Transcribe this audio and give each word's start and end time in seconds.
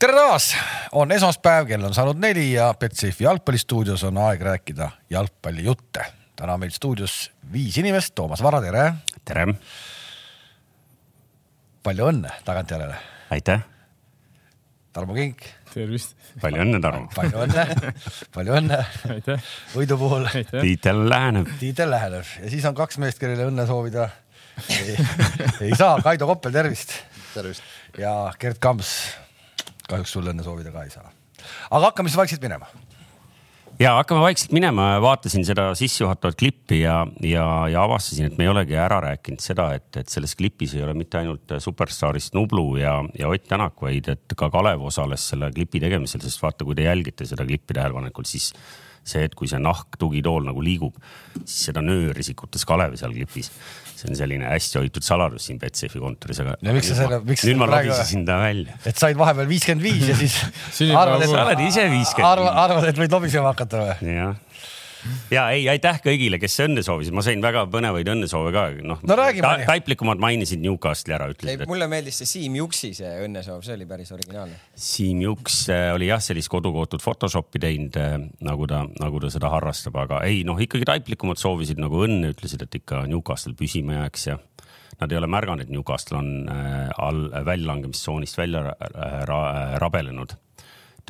tere 0.00 0.16
taas, 0.16 0.54
on 0.96 1.12
esmaspäev, 1.12 1.66
kell 1.68 1.84
on 1.84 1.94
saanud 1.94 2.20
neli 2.20 2.46
ja 2.54 2.70
Betsafe 2.80 3.24
jalgpallistuudios 3.24 4.04
on 4.08 4.18
aeg 4.24 4.40
rääkida 4.40 4.90
jalgpallijutte. 5.10 6.06
täna 6.36 6.56
meil 6.56 6.72
stuudios 6.72 7.32
viis 7.52 7.76
inimest, 7.78 8.14
Toomas 8.14 8.42
Vara, 8.42 8.62
tere. 8.64 8.94
tere. 9.24 9.46
palju 11.82 12.08
õnne 12.12 12.32
tagantjärele. 12.44 12.96
aitäh. 13.30 13.60
Tarmo 14.92 15.14
Kink. 15.14 15.44
tervist. 15.74 16.16
palju 16.40 16.64
õnne, 16.64 16.80
Tarmo. 16.80 17.08
palju 17.14 17.44
õnne, 17.44 17.68
palju 18.34 18.56
õnne. 18.56 18.82
võidu 19.76 19.98
puhul. 19.98 20.28
tiitel 20.60 21.08
läheneb. 21.08 21.56
tiitel 21.60 21.90
läheneb 21.90 22.36
ja 22.40 22.50
siis 22.50 22.64
on 22.64 22.74
kaks 22.74 22.98
meest, 22.98 23.20
kellele 23.20 23.52
õnne 23.52 23.68
soovida 23.68 24.08
ei, 24.68 24.96
ei 25.60 25.76
saa. 25.76 25.98
Kaido 26.02 26.26
Koppel, 26.26 26.52
tervist. 26.52 27.02
tervist. 27.34 27.62
ja 27.98 28.32
Gerd 28.40 28.56
Kams. 28.60 28.94
Kahjuks 29.90 30.16
sulle 30.16 30.34
õnne 30.34 30.46
soovida 30.46 30.72
ka 30.74 30.86
ei 30.86 30.94
saa. 30.94 31.10
aga 31.70 31.90
hakkame 31.90 32.10
siis 32.10 32.20
vaikselt 32.20 32.46
minema 32.46 32.68
ja 33.80 33.94
hakkame 33.96 34.20
vaikselt 34.24 34.52
minema, 34.52 34.92
vaatasin 35.02 35.44
seda 35.46 35.70
sissejuhatavat 35.78 36.36
klippi 36.38 36.82
ja, 36.82 36.98
ja, 37.24 37.46
ja 37.72 37.84
avastasin, 37.86 38.28
et 38.28 38.36
me 38.38 38.44
ei 38.44 38.52
olegi 38.52 38.76
ära 38.76 39.00
rääkinud 39.04 39.40
seda, 39.44 39.70
et, 39.78 39.88
et 39.96 40.12
selles 40.12 40.36
klipis 40.36 40.74
ei 40.76 40.84
ole 40.84 40.94
mitte 40.98 41.20
ainult 41.20 41.56
superstaarist 41.64 42.36
Nublu 42.36 42.74
ja, 42.80 42.98
ja 43.18 43.30
Ott 43.32 43.48
Tänak, 43.48 43.80
vaid 43.82 44.10
et 44.12 44.36
ka 44.36 44.50
Kalev 44.52 44.84
osales 44.90 45.24
selle 45.32 45.50
klipi 45.54 45.80
tegemisel, 45.82 46.22
sest 46.24 46.42
vaata, 46.42 46.66
kui 46.68 46.76
te 46.76 46.86
jälgite 46.88 47.28
seda 47.28 47.46
klippi 47.48 47.76
tähelepanelikult, 47.76 48.28
siis 48.28 48.52
see, 49.04 49.24
et 49.26 49.34
kui 49.34 49.48
see 49.50 49.60
nahk 49.62 49.98
tugitool 50.00 50.44
nagu 50.50 50.64
liigub, 50.64 50.96
siis 51.44 51.70
seda 51.70 51.82
nööri 51.84 52.24
sikutas 52.26 52.66
Kalev 52.68 52.98
seal 53.00 53.14
klipis 53.16 53.50
see 54.00 54.08
on 54.10 54.16
selline 54.16 54.48
hästi 54.48 54.80
hoitud 54.80 55.04
saladus 55.04 55.46
siin 55.48 55.58
Betsafe'i 55.60 56.00
kontoris, 56.00 56.40
aga. 56.42 56.56
ja 56.64 56.74
miks 56.76 56.88
sa 56.90 56.96
selle, 57.02 57.20
miks 57.26 57.44
nüüd 57.48 57.60
ma 57.60 57.68
lobisesin 57.68 58.24
ta 58.28 58.38
välja. 58.40 58.76
et 58.88 59.00
said 59.00 59.18
vahepeal 59.20 59.48
viiskümmend 59.50 59.84
viis 59.84 60.06
ja 60.08 60.16
siis 60.16 60.38
arvad, 61.02 61.24
et 61.24 61.32
sa 61.32 61.44
oled 61.44 61.64
ise 61.66 61.86
viiskümmend. 61.92 62.52
arvad, 62.64 62.88
et 62.92 63.02
võid 63.02 63.16
lobisema 63.16 63.52
hakata 63.52 63.84
või? 63.84 64.14
jah 64.16 64.49
ja 65.32 65.46
ei, 65.54 65.64
aitäh 65.72 66.00
kõigile, 66.04 66.38
kes 66.42 66.58
õnne 66.64 66.82
soovisid, 66.84 67.14
ma 67.16 67.24
sain 67.24 67.42
väga 67.42 67.64
põnevaid 67.72 68.08
õnnesoove 68.12 68.52
ka, 68.54 68.64
noh 68.84 69.00
no, 69.06 69.16
ta, 69.16 69.52
taiplikumad 69.68 70.20
mainisid 70.22 70.62
Newcastle'i 70.64 71.16
ära, 71.16 71.30
ütlesid. 71.32 71.64
mulle 71.70 71.88
meeldis 71.90 72.20
see 72.20 72.30
Siim 72.34 72.58
Juksi 72.60 72.92
see 72.96 73.12
õnnesoov, 73.24 73.62
see 73.66 73.76
oli 73.78 73.88
päris 73.90 74.12
originaalne. 74.16 74.58
Siim 74.74 75.22
Juks 75.24 75.62
äh, 75.72 75.88
oli 75.94 76.10
jah, 76.10 76.22
sellist 76.24 76.52
kodukootud 76.52 77.02
Photoshopi 77.04 77.62
teinud, 77.62 77.96
äh, 78.00 78.18
nagu 78.46 78.68
ta, 78.70 78.82
nagu 79.00 79.22
ta 79.22 79.32
seda 79.32 79.52
harrastab, 79.54 79.96
aga 80.02 80.22
ei 80.28 80.44
noh, 80.48 80.60
ikkagi 80.60 80.88
taiplikumad 80.88 81.40
soovisid 81.40 81.80
nagu 81.82 82.04
õnne, 82.06 82.34
ütlesid, 82.34 82.66
et 82.66 82.80
ikka 82.82 83.04
Newcastle 83.10 83.56
püsima 83.58 84.02
jääks 84.02 84.28
ja 84.30 84.38
nad 85.00 85.12
ei 85.12 85.16
ole 85.16 85.30
märganud, 85.32 85.64
et 85.64 85.72
Newcastle 85.72 86.20
on 86.20 86.30
äh, 86.52 86.90
all 87.00 87.28
väljalangemistsoonist 87.46 88.38
välja 88.40 88.68
rabelenud. 89.80 90.36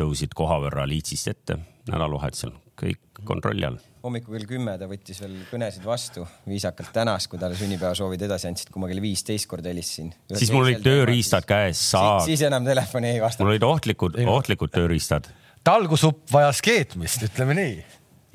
tõusid 0.00 0.32
koha 0.38 0.60
võrra 0.62 0.86
Leedsist 0.88 1.28
ette 1.28 1.58
nädalavahetusel 1.90 2.54
kõik 2.78 3.09
kontrolli 3.26 3.66
all. 3.66 3.78
hommikul 4.04 4.36
kell 4.38 4.48
kümme 4.54 4.76
ta 4.80 4.88
võttis 4.90 5.20
veel 5.22 5.34
kõnesid 5.50 5.84
vastu, 5.86 6.24
viisakalt 6.48 6.92
tänas, 6.94 7.26
kui 7.30 7.40
talle 7.40 7.58
sünnipäevasoovid 7.58 8.24
edasi 8.28 8.48
andsid, 8.50 8.72
kui 8.72 8.82
ma 8.82 8.88
kell 8.90 9.02
viisteist 9.04 9.48
kord 9.50 9.66
helistasin. 9.68 10.12
siis 10.34 10.52
mul 10.54 10.68
olid 10.68 10.84
tööriistad 10.84 11.48
käes, 11.48 11.82
saag. 11.92 12.24
siis 12.28 12.44
enam 12.48 12.66
telefoni 12.66 13.14
ei 13.14 13.20
vastanud. 13.22 13.48
mul 13.48 13.56
olid 13.56 13.68
ohtlikud, 13.68 14.18
ohtlikud 14.36 14.72
tööriistad. 14.74 15.28
talgusupp 15.66 16.26
vajas 16.32 16.62
keetmist, 16.64 17.28
ütleme 17.28 17.58
nii. 17.58 17.76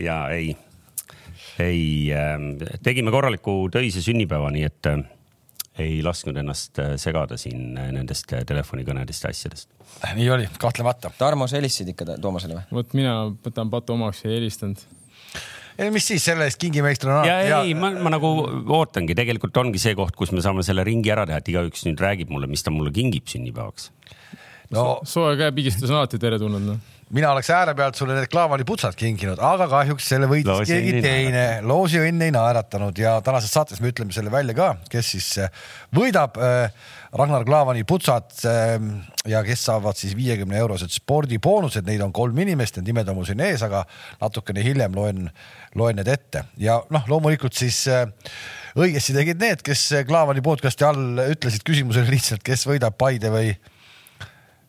ja 0.06 0.22
ei, 0.36 0.54
ei 1.60 1.84
äh,, 2.14 2.78
tegime 2.84 3.14
korraliku 3.16 3.64
töise 3.74 4.04
sünnipäeva, 4.06 4.54
nii 4.54 4.70
et 4.70 4.92
äh, 4.92 5.06
ei 5.82 6.00
lasknud 6.04 6.38
ennast 6.40 6.80
äh, 6.80 6.94
segada 7.02 7.38
siin 7.40 7.76
äh, 7.80 7.90
nendest 7.96 8.32
äh, 8.34 8.46
telefonikõnedest 8.48 9.26
ja 9.26 9.32
asjadest. 9.34 9.70
nii 10.16 10.30
oli, 10.32 10.48
kahtlemata. 10.62 11.12
Tarmo, 11.18 11.50
sa 11.52 11.60
helistasid 11.60 11.92
ikka 11.92 12.16
Toomasele 12.22 12.60
või? 12.60 12.80
vot 12.80 12.96
mina 12.98 13.16
võtan 13.46 13.72
patu 13.74 13.96
omaks 13.98 14.24
ja 14.24 14.32
ei 14.32 14.40
helistanud. 14.40 14.82
ei, 15.78 15.92
mis 15.92 16.08
siis 16.08 16.24
selle 16.26 16.48
eest 16.48 16.62
kingimeistrina. 16.62 17.22
ja 17.28 17.38
ei, 17.44 17.54
ei, 17.60 17.76
ma, 17.78 17.92
ma 18.08 18.16
nagu 18.16 18.32
ootangi, 18.80 19.18
tegelikult 19.18 19.58
ongi 19.64 19.82
see 19.82 19.96
koht, 20.00 20.16
kus 20.16 20.32
me 20.32 20.44
saame 20.46 20.64
selle 20.64 20.88
ringi 20.88 21.12
ära 21.12 21.28
teha, 21.28 21.44
et 21.44 21.54
igaüks 21.54 21.88
nüüd 21.90 22.02
räägib 22.02 22.32
mulle, 22.32 22.48
mis 22.52 22.64
ta 22.64 22.74
mulle 22.74 22.96
kingib 22.96 23.28
sünnipäevaks. 23.32 23.92
no 24.76 24.90
soe 25.04 25.36
käepigistus 25.40 25.92
on 25.92 26.02
alati 26.02 26.22
teretulnud 26.22 26.70
noh 26.72 26.95
mina 27.14 27.30
oleks 27.32 27.50
ääre 27.54 27.76
pealt 27.78 27.98
sulle 28.00 28.16
need 28.18 28.30
Klaavani 28.32 28.66
putsad 28.66 28.96
kinkinud, 28.98 29.40
aga 29.44 29.68
kahjuks 29.70 30.08
selle 30.10 30.30
võitis 30.30 30.50
Loosi 30.50 30.74
keegi 30.74 31.02
teine. 31.06 31.44
loosiõnn 31.66 32.24
ei 32.26 32.34
naeratanud 32.34 32.98
ja 32.98 33.20
tänases 33.26 33.54
saates 33.54 33.82
me 33.82 33.92
ütleme 33.94 34.16
selle 34.16 34.34
välja 34.34 34.56
ka, 34.58 34.72
kes 34.90 35.12
siis 35.14 35.28
äh, 35.44 35.52
võidab 35.96 36.40
äh, 36.42 36.74
Ragnar 37.16 37.46
Klavani 37.46 37.86
putsad 37.88 38.34
äh, 38.50 38.74
ja 39.30 39.44
kes 39.46 39.68
saavad 39.70 40.00
siis 40.00 40.16
viiekümne 40.18 40.58
eurosed 40.64 40.96
spordiboonused, 40.96 41.86
neid 41.86 42.02
on 42.02 42.16
kolm 42.16 42.42
inimest, 42.42 42.80
need 42.80 42.90
nimed 42.90 43.14
on 43.14 43.20
mul 43.20 43.30
siin 43.30 43.46
ees, 43.46 43.62
aga 43.66 43.84
natukene 44.24 44.66
hiljem 44.66 44.98
loen, 44.98 45.30
loen 45.78 46.02
need 46.02 46.10
ette. 46.10 46.48
Ja 46.62 46.80
noh, 46.90 47.06
loomulikult 47.12 47.54
siis 47.58 47.84
õigesti 48.76 49.14
tegid 49.16 49.46
need, 49.46 49.62
kes 49.66 49.88
Klavani 50.10 50.42
podcast'i 50.46 50.90
all 50.90 51.22
ütlesid 51.30 51.66
küsimusele 51.68 52.10
lihtsalt, 52.18 52.44
kes 52.46 52.66
võidab 52.70 52.98
Paide 52.98 53.30
või 53.34 53.54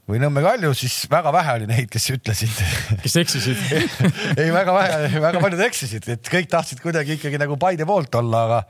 või 0.06 0.20
Nõmme 0.22 0.42
Kalju, 0.44 0.74
siis 0.78 0.98
väga 1.10 1.32
vähe 1.34 1.56
oli 1.60 1.70
neid, 1.70 1.88
kes 1.92 2.10
ütlesid. 2.14 2.60
kes 3.02 3.16
eksisid 3.22 3.64
ei, 4.40 4.52
väga 4.54 4.76
vähe, 4.76 5.08
väga 5.22 5.42
paljud 5.42 5.64
eksisid, 5.66 6.06
et 6.16 6.30
kõik 6.32 6.50
tahtsid 6.52 6.82
kuidagi 6.84 7.18
ikkagi 7.18 7.40
nagu 7.42 7.58
Paide 7.60 7.88
poolt 7.88 8.14
olla, 8.20 8.44
aga, 8.46 8.60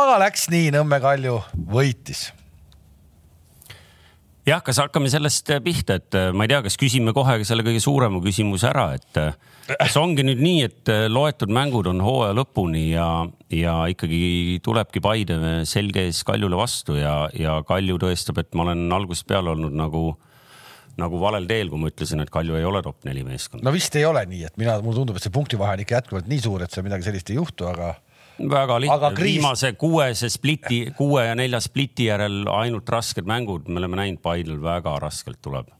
aga 0.00 0.18
läks 0.26 0.50
nii, 0.52 0.72
Nõmme 0.74 1.00
Kalju 1.04 1.38
võitis 1.70 2.28
jah, 4.46 4.62
kas 4.62 4.78
hakkame 4.82 5.10
sellest 5.10 5.50
pihta, 5.64 5.98
et 6.00 6.16
äh, 6.18 6.30
ma 6.34 6.46
ei 6.46 6.52
tea, 6.52 6.62
kas 6.66 6.78
küsime 6.78 7.14
kohe 7.16 7.38
selle 7.46 7.66
kõige 7.66 7.82
suurema 7.82 8.20
küsimuse 8.22 8.68
ära, 8.70 8.88
et 8.98 9.20
äh, 9.20 9.34
kas 9.72 9.96
ongi 9.98 10.24
nüüd 10.26 10.42
nii, 10.42 10.60
et 10.66 10.92
äh, 10.92 11.06
loetud 11.10 11.50
mängud 11.54 11.88
on 11.90 12.02
hooaja 12.04 12.36
lõpuni 12.36 12.88
ja, 12.92 13.08
ja 13.54 13.78
ikkagi 13.90 14.60
tulebki 14.66 15.02
Paide 15.04 15.38
selge 15.68 16.06
ees 16.06 16.22
Kaljule 16.26 16.58
vastu 16.58 16.98
ja, 16.98 17.24
ja 17.34 17.58
Kalju 17.66 17.98
tõestab, 18.02 18.42
et 18.42 18.54
ma 18.54 18.68
olen 18.68 18.86
algusest 18.94 19.26
peale 19.30 19.54
olnud 19.54 19.74
nagu 19.76 20.08
nagu 21.00 21.20
valel 21.20 21.46
teel, 21.48 21.70
kui 21.72 21.80
ma 21.80 21.90
ütlesin, 21.92 22.22
et 22.24 22.32
Kalju 22.32 22.56
ei 22.58 22.66
ole 22.66 22.82
top 22.84 23.06
neli 23.08 23.24
meeskond. 23.26 23.64
no 23.66 23.72
vist 23.74 23.94
ei 23.98 24.06
ole 24.08 24.24
nii, 24.28 24.42
et 24.48 24.58
mina, 24.60 24.78
mulle 24.84 25.00
tundub, 25.00 25.18
et 25.18 25.26
see 25.26 25.34
punktivahe 25.34 25.76
on 25.76 25.84
ikka 25.84 26.00
jätkuvalt 26.00 26.28
nii 26.30 26.42
suur, 26.42 26.64
et 26.64 26.74
seal 26.74 26.86
midagi 26.86 27.08
sellist 27.08 27.32
ei 27.32 27.38
juhtu, 27.38 27.68
aga. 27.70 27.94
väga 28.40 28.80
lihtne, 28.86 29.12
kriis... 29.16 29.38
viimase 29.38 29.72
kuuese 29.80 30.30
spliti, 30.32 30.82
kuue 30.96 31.26
ja 31.28 31.38
nelja 31.38 31.60
spliti 31.64 32.10
järel 32.10 32.44
ainult 32.52 32.88
rasked 32.92 33.28
mängud, 33.28 33.70
me 33.70 33.82
oleme 33.82 34.02
näinud, 34.02 34.22
Paidel 34.24 34.60
väga 34.62 34.98
raskelt 35.02 35.42
tuleb 35.44 35.72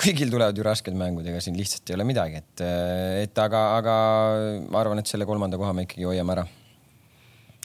kõigil 0.00 0.30
tulevad 0.32 0.56
ju 0.56 0.64
rasked 0.64 0.94
mängud, 0.96 1.26
ega 1.28 1.42
siin 1.44 1.58
lihtsalt 1.58 1.90
ei 1.90 1.98
ole 1.98 2.06
midagi, 2.08 2.40
et, 2.40 2.62
et 3.26 3.40
aga, 3.42 3.66
aga 3.76 3.96
ma 4.72 4.80
arvan, 4.80 5.02
et 5.02 5.10
selle 5.10 5.26
kolmanda 5.28 5.60
koha 5.60 5.74
me 5.76 5.84
ikkagi 5.84 6.08
hoiame 6.08 6.32
ära 6.38 6.46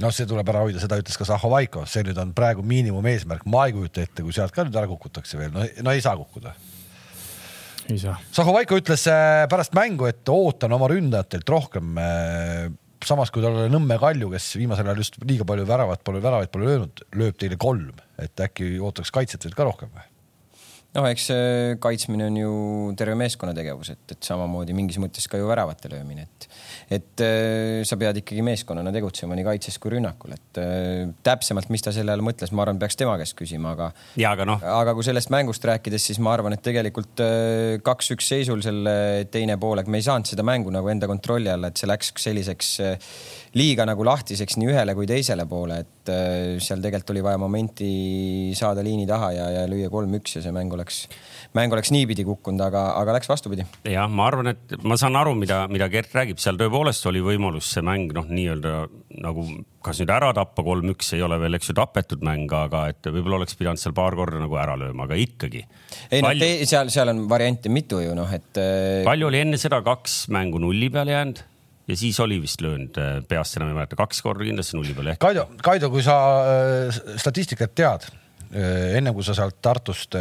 noh, 0.03 0.13
see 0.13 0.27
tuleb 0.27 0.49
ära 0.51 0.63
hoida, 0.65 0.81
seda 0.83 0.97
ütles 0.99 1.17
ka 1.19 1.27
Zahovaiko, 1.29 1.85
see 1.89 2.03
nüüd 2.07 2.19
on 2.21 2.33
praegu 2.35 2.65
miinimumeesmärk, 2.67 3.45
ma 3.51 3.65
ei 3.69 3.75
kujuta 3.75 4.03
ette, 4.03 4.25
kui 4.25 4.35
sealt 4.35 4.55
ka 4.55 4.65
nüüd 4.67 4.75
ära 4.75 4.89
kukutakse 4.91 5.39
veel, 5.39 5.53
no, 5.55 5.63
no 5.85 5.95
ei 5.95 6.03
saa 6.03 6.17
kukkuda. 6.19 6.55
Ei 7.90 8.00
saa. 8.01 8.16
Zahovaiko 8.35 8.79
ütles 8.79 9.06
äh, 9.12 9.46
pärast 9.51 9.75
mängu, 9.78 10.07
et 10.09 10.28
ootan 10.31 10.73
oma 10.75 10.90
ründajatelt 10.91 11.50
rohkem. 11.51 11.94
Äh, 12.01 12.66
samas 13.06 13.31
kui 13.34 13.44
tal 13.44 13.59
oli 13.59 13.72
Nõmme 13.73 14.00
Kalju, 14.01 14.31
kes 14.34 14.50
viimasel 14.59 14.90
ajal 14.90 15.03
just 15.03 15.19
liiga 15.25 15.47
palju 15.47 15.68
väravat 15.69 16.03
pole, 16.06 16.23
väravaid 16.23 16.51
pole 16.53 16.69
löönud, 16.72 17.06
lööb 17.19 17.38
teile 17.41 17.59
kolm, 17.62 17.94
et 18.22 18.46
äkki 18.47 18.75
ootaks 18.81 19.13
kaitset 19.13 19.46
veel 19.46 19.57
ka 19.57 19.68
rohkem 19.68 19.94
või? 19.94 20.07
Noh, 20.95 21.07
eks 21.09 21.28
see 21.29 21.75
kaitsmine 21.83 22.29
on 22.29 22.38
ju 22.39 22.51
terve 23.00 23.16
meeskonna 23.19 23.53
tegevus, 23.56 23.91
et, 23.94 24.03
et 24.16 24.28
samamoodi 24.29 24.75
mingis 24.78 25.00
mõttes 25.01 25.28
ka 25.31 25.39
ju 25.39 25.50
väravate 25.50 25.91
löömine, 25.91 26.25
et, 26.25 26.47
et 26.97 27.23
äh, 27.25 27.81
sa 27.88 27.97
pead 28.00 28.22
ikkagi 28.22 28.45
meeskonnana 28.45 28.94
tegutsema 28.95 29.38
nii 29.38 29.47
kaitses 29.47 29.79
kui 29.81 29.95
rünnakul, 29.95 30.35
et 30.38 30.61
äh, 30.61 31.03
täpsemalt, 31.25 31.72
mis 31.73 31.85
ta 31.85 31.94
selle 31.95 32.16
all 32.16 32.25
mõtles, 32.25 32.53
ma 32.55 32.66
arvan, 32.66 32.79
peaks 32.81 33.00
tema 33.00 33.17
käest 33.22 33.38
küsima, 33.39 33.75
aga. 33.75 33.91
aga 34.31 34.47
noh. 34.47 34.63
aga 34.75 34.95
kui 34.97 35.07
sellest 35.07 35.31
mängust 35.34 35.67
rääkides, 35.67 36.09
siis 36.11 36.22
ma 36.23 36.35
arvan, 36.35 36.55
et 36.55 36.63
tegelikult 36.66 37.23
äh, 37.25 37.78
kaks-üks 37.85 38.31
seisul 38.35 38.64
selle 38.66 39.25
teine 39.34 39.59
pool, 39.61 39.84
et 39.84 39.91
me 39.91 40.02
ei 40.02 40.08
saanud 40.08 40.31
seda 40.31 40.46
mängu 40.47 40.73
nagu 40.73 40.91
enda 40.91 41.09
kontrolli 41.11 41.52
alla, 41.52 41.72
et 41.72 41.81
see 41.81 41.91
läks 41.91 42.14
selliseks 42.25 42.75
liiga 43.55 43.85
nagu 43.87 44.03
lahtiseks 44.05 44.57
nii 44.59 44.73
ühele 44.73 44.96
kui 44.97 45.07
teisele 45.07 45.46
poole, 45.47 45.79
et 45.85 46.11
äh, 46.11 46.57
seal 46.63 46.81
tegelikult 46.84 47.13
oli 47.13 47.23
vaja 47.23 47.40
momenti 47.40 47.90
saada 48.57 48.84
liini 48.84 49.07
taha 49.07 49.31
ja, 49.35 49.46
ja 49.59 49.63
lüüa 49.72 49.91
kolm-üks 49.93 50.37
ja 50.37 50.43
see 50.43 50.55
mäng 50.55 50.73
oleks, 50.75 51.05
mäng 51.55 51.73
oleks 51.73 51.93
niipidi 51.96 52.25
kukkunud, 52.28 52.61
aga, 52.66 52.87
aga 52.99 53.16
läks 53.16 53.31
vastupidi. 53.31 53.67
jah, 53.87 54.09
ma 54.11 54.28
arvan, 54.28 54.52
et 54.52 54.75
ma 54.84 54.99
saan 54.99 55.16
aru, 55.19 55.37
mida, 55.40 55.63
mida 55.72 55.87
Gert 55.93 56.11
räägib, 56.17 56.41
seal 56.43 56.59
tõepoolest 56.59 57.07
oli 57.11 57.23
võimalus 57.23 57.72
see 57.78 57.85
mäng 57.85 58.11
noh, 58.16 58.28
nii-öelda 58.28 58.75
nagu 59.23 59.47
kas 59.85 60.02
nüüd 60.02 60.11
ära 60.11 60.34
tappa, 60.35 60.66
kolm-üks 60.66 61.13
ei 61.16 61.23
ole 61.23 61.37
veel, 61.40 61.55
eks 61.55 61.72
ju, 61.72 61.78
tapetud 61.78 62.23
mäng, 62.25 62.52
aga 62.57 62.87
et 62.91 63.07
võib-olla 63.07 63.40
oleks 63.40 63.55
pidanud 63.55 63.79
seal 63.79 63.96
paar 63.96 64.17
korda 64.17 64.41
nagu 64.41 64.59
ära 64.59 64.75
lööma, 64.81 65.07
aga 65.07 65.19
ikkagi. 65.22 65.63
ei 66.09 66.23
no 66.23 66.31
palju... 66.31 66.53
seal, 66.67 66.91
seal 66.91 67.13
on 67.13 67.25
variante 67.31 67.72
mitu 67.72 68.03
ju 68.03 68.16
noh, 68.17 68.31
et. 68.35 68.52
Äh, 68.59 69.03
palju 69.07 69.31
oli 69.31 69.46
enne 69.46 69.61
seda 69.61 69.79
kaks 69.85 70.25
mängu 70.34 70.59
nulli 70.59 70.91
peale 70.91 71.16
jäänud 71.16 71.46
ja 71.87 71.97
siis 71.97 72.20
oli 72.23 72.40
vist 72.41 72.61
löönud 72.61 72.97
äh, 73.02 73.17
peast 73.28 73.58
enam 73.58 73.72
ei 73.72 73.78
mäleta, 73.78 73.97
kaks 73.99 74.22
korda 74.26 74.46
kindlasti 74.47 74.78
nulli 74.78 74.93
peale. 74.97 75.17
Kaido, 75.22 75.47
Kaido, 75.64 75.90
kui 75.93 76.03
sa 76.05 76.16
äh, 76.46 77.02
statistikat 77.22 77.76
tead, 77.78 78.08
ennem 78.55 79.14
kui 79.16 79.26
sa 79.26 79.34
sealt 79.35 79.58
Tartust 79.66 80.16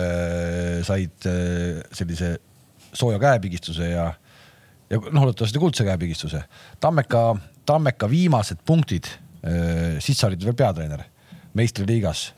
said 0.83 1.27
sellise 1.95 2.31
sooja 2.97 3.19
käepigistuse 3.23 3.91
ja, 3.93 4.07
ja 4.91 4.99
noh, 5.05 5.27
loodetavasti 5.29 5.61
kuldse 5.63 5.85
käepigistuse. 5.87 6.41
Tammeka, 6.83 7.21
Tammeka 7.69 8.09
viimased 8.11 8.65
punktid, 8.67 9.07
siis 10.03 10.19
sa 10.19 10.31
olid 10.33 10.43
veel 10.43 10.57
peatreener 10.59 11.05
meistriliigas, 11.55 12.33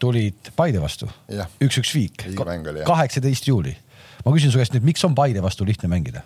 tulid 0.00 0.52
Paide 0.56 0.80
vastu. 0.82 1.08
üks-üks 1.62 1.92
viik, 1.96 2.28
kaheksateist 2.86 3.48
juuli. 3.50 3.74
ma 4.24 4.34
küsin 4.34 4.52
su 4.52 4.60
käest 4.60 4.74
nüüd, 4.76 4.86
miks 4.86 5.04
on 5.06 5.14
Paide 5.18 5.42
vastu 5.42 5.66
lihtne 5.66 5.90
mängida? 5.90 6.22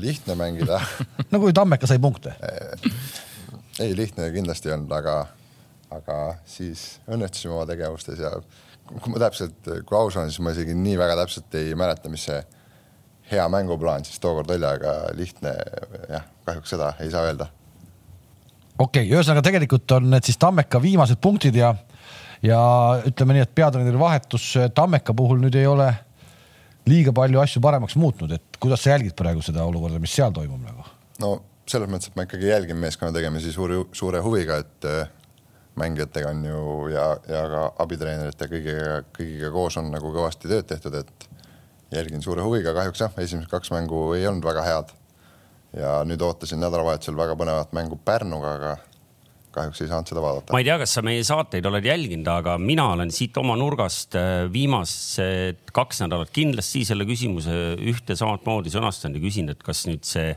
Lihtne 0.00 0.36
mängida 0.38 0.80
no 1.32 1.40
kui 1.42 1.52
Tammeka 1.56 1.88
sai 1.90 1.98
punkte 2.02 2.34
ei, 3.80 3.96
lihtne 3.96 4.30
kindlasti 4.34 4.70
ei 4.70 4.76
olnud, 4.76 4.92
aga, 4.94 5.16
aga 5.94 6.18
siis 6.48 7.00
õnnestusime 7.10 7.56
oma 7.56 7.66
tegevustes 7.68 8.20
ja 8.22 8.30
kui 8.84 9.14
ma 9.14 9.22
täpselt, 9.22 9.58
kui 9.64 9.98
aus 9.98 10.18
olen, 10.18 10.30
siis 10.30 10.42
ma 10.44 10.52
isegi 10.54 10.76
nii 10.76 10.98
väga 11.00 11.16
täpselt 11.22 11.56
ei 11.58 11.74
mäleta, 11.78 12.12
mis 12.12 12.26
see 12.28 12.40
hea 13.30 13.44
mänguplaan 13.48 14.04
siis 14.04 14.20
tookord 14.20 14.50
oli, 14.52 14.66
aga 14.68 14.94
lihtne 15.16 15.54
jah, 16.10 16.26
kahjuks 16.44 16.74
seda 16.74 16.92
ei 17.00 17.10
saa 17.10 17.24
öelda. 17.28 17.48
okei 18.78 19.06
okay,, 19.06 19.10
ühesõnaga 19.10 19.44
tegelikult 19.48 19.96
on 19.98 20.10
need 20.12 20.28
siis 20.28 20.38
Tammeka 20.38 20.82
viimased 20.82 21.20
punktid 21.24 21.56
ja, 21.56 21.74
ja 22.44 22.60
ütleme 23.08 23.38
nii, 23.38 23.46
et 23.48 23.54
peatreeneri 23.54 24.00
vahetus 24.00 24.50
Tammeka 24.74 25.16
puhul 25.16 25.40
nüüd 25.42 25.56
ei 25.58 25.66
ole 25.66 25.88
liiga 26.90 27.14
palju 27.16 27.40
asju 27.40 27.62
paremaks 27.64 27.96
muutnud, 28.00 28.32
et 28.36 28.60
kuidas 28.60 28.84
sa 28.84 28.94
jälgid 28.94 29.16
praegu 29.18 29.42
seda 29.44 29.64
olukorda, 29.64 30.00
mis 30.02 30.14
seal 30.14 30.32
toimub 30.36 30.62
nagu? 30.64 30.86
no 31.22 31.34
selles 31.70 31.88
mõttes, 31.88 32.10
et 32.10 32.16
ma 32.18 32.26
ikkagi 32.26 32.50
jälgin 32.50 32.80
meeskonna 32.80 33.14
tegemisi 33.14 33.52
suure, 33.52 33.84
suure 33.96 34.20
huviga, 34.24 34.58
et 34.60 34.88
äh, 34.88 35.06
mängijatega 35.80 36.30
on 36.30 36.42
ju 36.44 36.64
ja, 36.92 37.06
ja 37.28 37.44
ka 37.50 37.62
abitreenerite 37.84 38.48
kõigiga, 38.50 38.98
kõigiga 39.16 39.52
koos 39.54 39.78
on 39.80 39.88
nagu 39.94 40.12
kõvasti 40.12 40.50
tööd 40.50 40.68
tehtud, 40.68 40.98
et 41.00 41.28
jälgin 41.94 42.22
suure 42.24 42.44
huviga, 42.44 42.74
kahjuks 42.76 43.04
jah, 43.06 43.16
esimesed 43.22 43.50
kaks 43.50 43.72
mängu 43.74 44.06
ei 44.18 44.26
olnud 44.28 44.44
väga 44.44 44.66
head. 44.68 44.92
ja 45.74 45.94
nüüd 46.06 46.22
ootasin 46.22 46.60
nädalavahetusel 46.62 47.16
väga 47.18 47.34
põnevat 47.34 47.72
mängu 47.74 47.96
Pärnuga, 48.04 48.52
aga 48.54 48.76
kahjuks 49.54 49.84
ei 49.84 49.90
saanud 49.90 50.10
seda 50.10 50.24
vaadata. 50.24 50.54
ma 50.54 50.62
ei 50.62 50.68
tea, 50.68 50.78
kas 50.82 50.96
sa 50.98 51.04
meie 51.06 51.22
saateid 51.26 51.70
oled 51.70 51.86
jälginud, 51.88 52.28
aga 52.32 52.56
mina 52.58 52.88
olen 52.96 53.14
siit 53.14 53.36
oma 53.40 53.56
nurgast 53.60 54.18
äh, 54.18 54.44
viimased 54.52 55.72
kaks 55.74 56.04
nädalat 56.04 56.34
kindlasti 56.34 56.84
selle 56.88 57.06
küsimuse 57.08 57.78
ühte 57.80 58.18
samat 58.18 58.46
moodi 58.48 58.74
sõnastanud 58.74 59.20
ja 59.20 59.26
küsinud, 59.28 59.56
et 59.56 59.66
kas 59.66 59.86
nüüd 59.88 60.06
see 60.08 60.34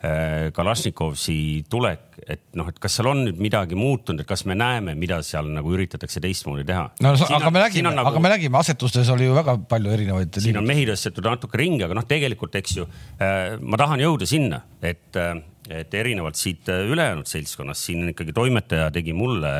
Äh, 0.00 0.48
Kalašnikovsi 0.56 1.66
tulek, 1.68 2.22
et 2.24 2.40
noh, 2.56 2.64
et 2.72 2.78
kas 2.80 2.94
seal 2.96 3.10
on 3.10 3.18
nüüd 3.20 3.36
midagi 3.36 3.76
muutunud, 3.76 4.22
et 4.22 4.28
kas 4.30 4.46
me 4.48 4.54
näeme, 4.56 4.94
mida 4.96 5.18
seal 5.20 5.50
nagu 5.52 5.74
üritatakse 5.76 6.22
teistmoodi 6.24 6.64
teha? 6.70 6.86
no 7.04 7.10
siin 7.20 7.36
aga 7.36 7.50
on, 7.50 7.52
me 7.52 7.60
nägime, 7.60 7.92
nagu, 7.92 8.08
aga 8.08 8.22
me 8.24 8.30
nägime, 8.32 8.56
asetustes 8.62 9.10
oli 9.12 9.26
ju 9.28 9.36
väga 9.36 9.58
palju 9.68 9.92
erinevaid. 9.92 10.40
siin 10.40 10.56
on 10.56 10.64
mehi 10.64 10.86
tõstetud 10.88 11.28
natuke 11.28 11.60
ringi, 11.60 11.84
aga 11.84 11.98
noh, 12.00 12.06
tegelikult 12.08 12.56
eks 12.62 12.78
ju 12.78 12.88
äh, 12.88 13.58
ma 13.60 13.76
tahan 13.82 14.00
jõuda 14.00 14.30
sinna, 14.30 14.62
et 14.80 15.20
äh, 15.20 15.34
et 15.70 15.94
erinevalt 15.94 16.38
siit 16.38 16.68
ülejäänud 16.68 17.28
seltskonnast, 17.30 17.86
siin 17.86 18.10
ikkagi 18.12 18.34
toimetaja 18.34 18.90
tegi 18.94 19.14
mulle 19.16 19.52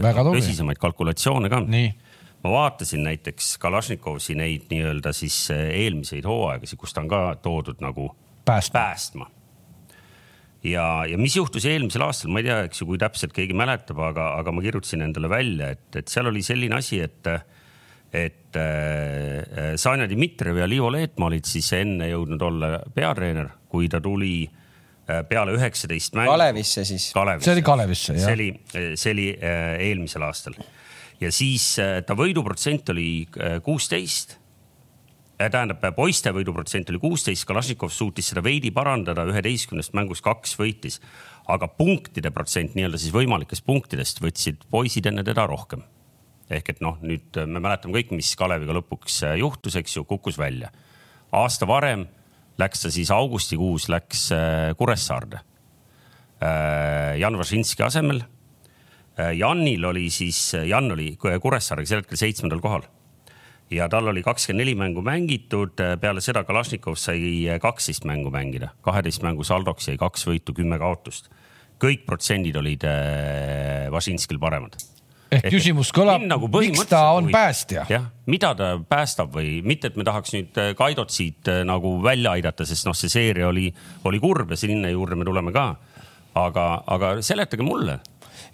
tõsisemaid 0.00 0.80
kalkulatsioone 0.82 1.50
ka. 1.52 1.62
ma 1.66 2.52
vaatasin 2.52 3.04
näiteks 3.06 3.56
Kalašnikovsi 3.62 4.36
neid 4.38 4.66
nii-öelda 4.70 5.12
siis 5.16 5.38
eelmiseid 5.54 6.26
hooaegasid, 6.26 6.78
kus 6.78 6.94
ta 6.94 7.04
on 7.04 7.10
ka 7.10 7.22
toodud 7.42 7.80
nagu 7.84 8.10
päästma, 8.44 8.80
päästma. 8.80 9.30
Ja, 10.66 11.04
ja 11.06 11.18
mis 11.18 11.36
juhtus 11.36 11.66
eelmisel 11.68 12.02
aastal, 12.02 12.32
ma 12.34 12.42
ei 12.42 12.48
tea, 12.48 12.60
eks 12.66 12.80
ju, 12.82 12.88
kui 12.88 12.98
täpselt 12.98 13.34
keegi 13.34 13.54
mäletab, 13.54 14.00
aga, 14.02 14.32
aga 14.40 14.54
ma 14.54 14.64
kirjutasin 14.64 15.04
endale 15.06 15.30
välja, 15.30 15.70
et, 15.76 15.86
et 16.00 16.10
seal 16.10 16.26
oli 16.26 16.42
selline 16.42 16.74
asi, 16.74 16.98
et, 17.04 17.28
et 18.10 18.58
äh, 18.58 19.76
Sanja 19.78 20.08
Dmitrijev 20.10 20.58
ja 20.58 20.66
Liivo 20.66 20.90
Leetmaa 20.90 21.30
olid 21.30 21.46
siis 21.46 21.70
enne 21.78 22.10
jõudnud 22.10 22.42
olla 22.42 22.72
peatreener, 22.96 23.52
kui 23.70 23.86
ta 23.92 24.00
tuli 24.02 24.40
äh, 24.48 24.65
peale 25.28 25.52
üheksateist 25.54 26.16
mängu. 26.18 26.32
Kalevisse 26.32 26.82
siis. 26.88 27.10
see 27.44 27.52
oli 27.54 27.62
Kalevisse, 27.66 28.16
jah. 28.16 28.24
see 28.24 28.38
oli, 28.38 28.48
see 28.98 29.12
oli 29.14 29.28
äh, 29.36 29.76
eelmisel 29.86 30.26
aastal 30.26 30.58
ja 31.20 31.30
siis 31.32 31.76
äh, 31.82 32.00
ta 32.06 32.16
võiduprotsent 32.18 32.90
oli 32.94 33.10
äh, 33.38 33.60
kuusteist 33.64 34.38
Äh, 35.36 35.50
tähendab, 35.52 35.82
poiste 35.92 36.30
võiduprotsent 36.32 36.88
oli 36.88 36.98
kuusteist, 37.00 37.44
Kalašnikov 37.44 37.90
suutis 37.92 38.30
seda 38.30 38.40
veidi 38.44 38.70
parandada, 38.72 39.26
üheteistkümnest 39.28 39.92
mängust 39.96 40.24
kaks 40.24 40.56
võitis. 40.56 41.00
aga 41.46 41.68
punktide 41.68 42.30
protsent 42.34 42.72
nii-öelda 42.74 42.98
siis 42.98 43.12
võimalikest 43.14 43.62
punktidest 43.62 44.18
võtsid 44.18 44.64
poisid 44.70 45.06
enne 45.06 45.22
teda 45.22 45.44
rohkem. 45.46 45.82
ehk 46.50 46.68
et 46.70 46.80
noh, 46.80 46.96
nüüd 47.02 47.36
me 47.46 47.60
mäletame 47.60 47.92
kõik, 47.92 48.16
mis 48.16 48.34
Kaleviga 48.36 48.72
lõpuks 48.72 49.22
äh, 49.24 49.36
juhtus, 49.38 49.76
eks 49.76 49.96
ju, 49.96 50.04
kukkus 50.04 50.38
välja. 50.38 50.70
aasta 51.32 51.66
varem 51.66 52.06
läks 52.58 52.82
ta 52.84 52.92
siis 52.92 53.10
augustikuus 53.14 53.88
läks 53.92 54.30
äh, 54.32 54.72
Kuressaarde. 54.78 55.42
Jan 57.16 57.38
Vašinski 57.40 57.80
asemel. 57.80 58.18
Janil 59.16 59.86
oli 59.88 60.10
siis, 60.12 60.50
Jan 60.68 60.92
oli 60.92 61.14
Kuressaarega 61.16 61.88
sel 61.88 62.02
hetkel 62.02 62.20
seitsmendal 62.20 62.60
kohal 62.60 62.84
ja 63.70 63.88
tal 63.90 64.08
oli 64.08 64.22
kakskümmend 64.22 64.62
neli 64.62 64.74
mängu 64.78 65.02
mängitud, 65.02 65.80
peale 66.00 66.22
seda 66.22 66.44
Kalašnikov 66.46 66.98
sai 67.00 67.58
kaksteist 67.62 68.06
mängu 68.06 68.30
mängida, 68.30 68.72
kaheteist 68.84 69.24
mängu 69.26 69.44
saldoks 69.46 69.88
jäi 69.90 69.98
kaks 70.00 70.26
võitu, 70.28 70.54
kümme 70.54 70.78
kaotust. 70.78 71.30
kõik 71.82 72.06
protsendid 72.06 72.56
olid 72.56 72.84
äh, 72.88 73.90
Vašinskil 73.92 74.38
paremad. 74.40 74.78
Ehk 75.32 75.48
küsimus 75.50 75.90
kõlab, 75.94 76.24
nagu 76.28 76.48
miks 76.52 76.86
ta 76.90 77.02
on 77.16 77.30
päästja? 77.34 77.86
jah, 77.90 78.08
mida 78.30 78.52
ta 78.58 78.72
päästab 78.78 79.32
või 79.34 79.60
mitte, 79.66 79.90
et 79.90 79.98
me 79.98 80.06
tahaks 80.06 80.34
nüüd 80.36 80.60
äh, 80.62 80.72
Kaidot 80.78 81.14
siit 81.14 81.50
äh, 81.50 81.62
nagu 81.66 81.96
välja 82.04 82.36
aidata, 82.36 82.66
sest 82.68 82.88
noh, 82.88 82.96
see 82.96 83.12
seeria 83.12 83.48
oli, 83.50 83.68
oli 84.06 84.22
kurb 84.22 84.54
ja 84.54 84.60
sinna 84.60 84.92
juurde 84.92 85.18
me 85.18 85.26
tuleme 85.28 85.54
ka. 85.54 85.68
aga, 86.36 86.66
aga 86.92 87.14
seletage 87.24 87.64
mulle 87.64 88.00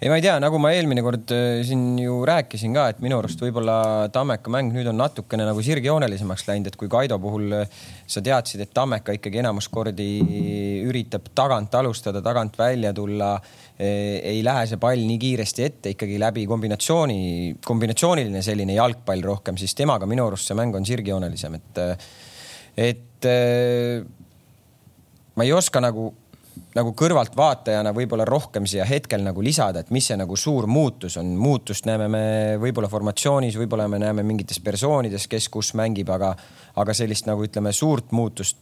ei, 0.03 0.09
ma 0.09 0.17
ei 0.19 0.23
tea, 0.25 0.33
nagu 0.43 0.57
ma 0.59 0.73
eelmine 0.75 0.99
kord 0.99 1.31
äh, 1.31 1.61
siin 1.63 1.95
ju 2.01 2.17
rääkisin 2.27 2.73
ka, 2.75 2.89
et 2.91 2.97
minu 2.99 3.21
arust 3.21 3.39
võib-olla 3.39 4.09
Tammeka 4.11 4.51
mäng 4.51 4.73
nüüd 4.75 4.89
on 4.91 4.97
natukene 4.99 5.45
nagu 5.47 5.61
sirgjoonelisemaks 5.63 6.43
läinud, 6.49 6.67
et 6.67 6.75
kui 6.79 6.89
Kaido 6.91 7.15
puhul 7.23 7.53
äh, 7.55 7.77
sa 8.03 8.19
teadsid, 8.25 8.65
et 8.65 8.73
Tammeka 8.75 9.15
ikkagi 9.15 9.39
enamus 9.39 9.69
kordi 9.71 10.07
üritab 10.83 11.29
tagant 11.31 11.71
alustada, 11.79 12.19
tagant 12.25 12.59
välja 12.59 12.91
tulla. 12.97 13.37
Äh, 13.79 14.19
ei 14.33 14.41
lähe 14.43 14.65
see 14.67 14.81
pall 14.81 15.05
nii 15.07 15.21
kiiresti 15.21 15.67
ette 15.69 15.93
ikkagi 15.95 16.17
läbi 16.19 16.43
kombinatsiooni, 16.51 17.21
kombinatsiooniline 17.63 18.41
selline 18.43 18.75
jalgpall 18.75 19.23
rohkem, 19.23 19.55
siis 19.61 19.71
temaga 19.79 20.09
minu 20.09 20.27
arust 20.27 20.51
see 20.51 20.59
mäng 20.59 20.75
on 20.75 20.89
sirgjoonelisem, 20.89 21.55
et, 21.61 21.79
et 22.89 23.31
ma 25.39 25.47
ei 25.47 25.55
oska 25.55 25.79
nagu 25.79 26.11
nagu 26.77 26.93
kõrvaltvaatajana 26.97 27.93
võib-olla 27.95 28.25
rohkem 28.27 28.67
siia 28.69 28.85
hetkel 28.89 29.23
nagu 29.25 29.43
lisada, 29.45 29.83
et 29.83 29.91
mis 29.93 30.07
see 30.09 30.17
nagu 30.19 30.37
suur 30.39 30.67
muutus 30.67 31.17
on. 31.21 31.35
muutust 31.37 31.85
näeme 31.89 32.07
me 32.09 32.25
võib-olla 32.61 32.89
formatsioonis, 32.89 33.57
võib-olla 33.61 33.87
me 33.87 34.01
näeme 34.01 34.23
mingites 34.23 34.59
persoonides, 34.63 35.27
kes 35.27 35.49
kus 35.53 35.73
mängib, 35.79 36.09
aga, 36.09 36.33
aga 36.75 36.95
sellist 36.97 37.29
nagu 37.29 37.45
ütleme, 37.45 37.73
suurt 37.73 38.11
muutust 38.11 38.57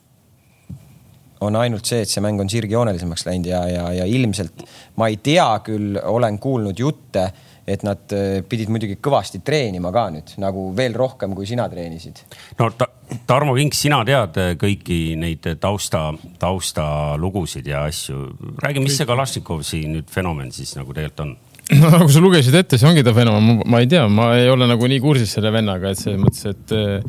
on 1.42 1.56
ainult 1.58 1.88
see, 1.90 2.04
et 2.06 2.10
see 2.10 2.22
mäng 2.22 2.40
on 2.42 2.50
sirgjoonelisemaks 2.52 3.26
läinud 3.26 3.48
ja, 3.50 3.62
ja, 3.70 3.86
ja 4.02 4.06
ilmselt 4.06 4.62
ma 5.02 5.08
ei 5.10 5.18
tea 5.24 5.48
küll, 5.66 5.98
olen 5.98 6.38
kuulnud 6.40 6.78
jutte 6.80 7.32
et 7.68 7.84
nad 7.86 8.14
äh, 8.16 8.42
pidid 8.48 8.72
muidugi 8.74 8.98
kõvasti 9.04 9.42
treenima 9.46 9.92
ka 9.94 10.08
nüüd 10.14 10.34
nagu 10.42 10.70
veel 10.78 10.96
rohkem, 10.98 11.36
kui 11.38 11.48
sina 11.50 11.68
treenisid. 11.72 12.24
no 12.60 12.72
ta, 12.78 12.88
Tarmo 13.28 13.56
Kink, 13.58 13.76
sina 13.76 14.02
tead 14.08 14.38
äh, 14.40 14.52
kõiki 14.60 15.00
neid 15.20 15.46
tausta, 15.62 16.10
taustalugusid 16.40 17.68
ja 17.68 17.86
asju. 17.90 18.32
räägi, 18.64 18.84
mis 18.84 18.98
see 19.00 19.08
Kalašnikovsi 19.10 19.86
nüüd 19.92 20.12
fenomen 20.12 20.52
siis 20.56 20.76
nagu 20.80 20.94
tegelikult 20.96 21.26
on? 21.26 21.38
no 21.80 21.92
nagu 21.94 22.10
sa 22.12 22.24
lugesid 22.24 22.56
ette, 22.58 22.80
see 22.80 22.90
ongi 22.90 23.04
ta 23.06 23.14
fenomen, 23.16 23.62
ma 23.70 23.80
ei 23.84 23.90
tea, 23.92 24.04
ma 24.12 24.34
ei 24.40 24.50
ole 24.52 24.68
nagu 24.68 24.88
nii 24.92 25.00
kursis 25.04 25.38
selle 25.38 25.52
vennaga, 25.54 25.92
et 25.92 26.00
selles 26.00 26.20
mõttes, 26.20 26.44
et 26.52 26.76
äh, 26.76 27.00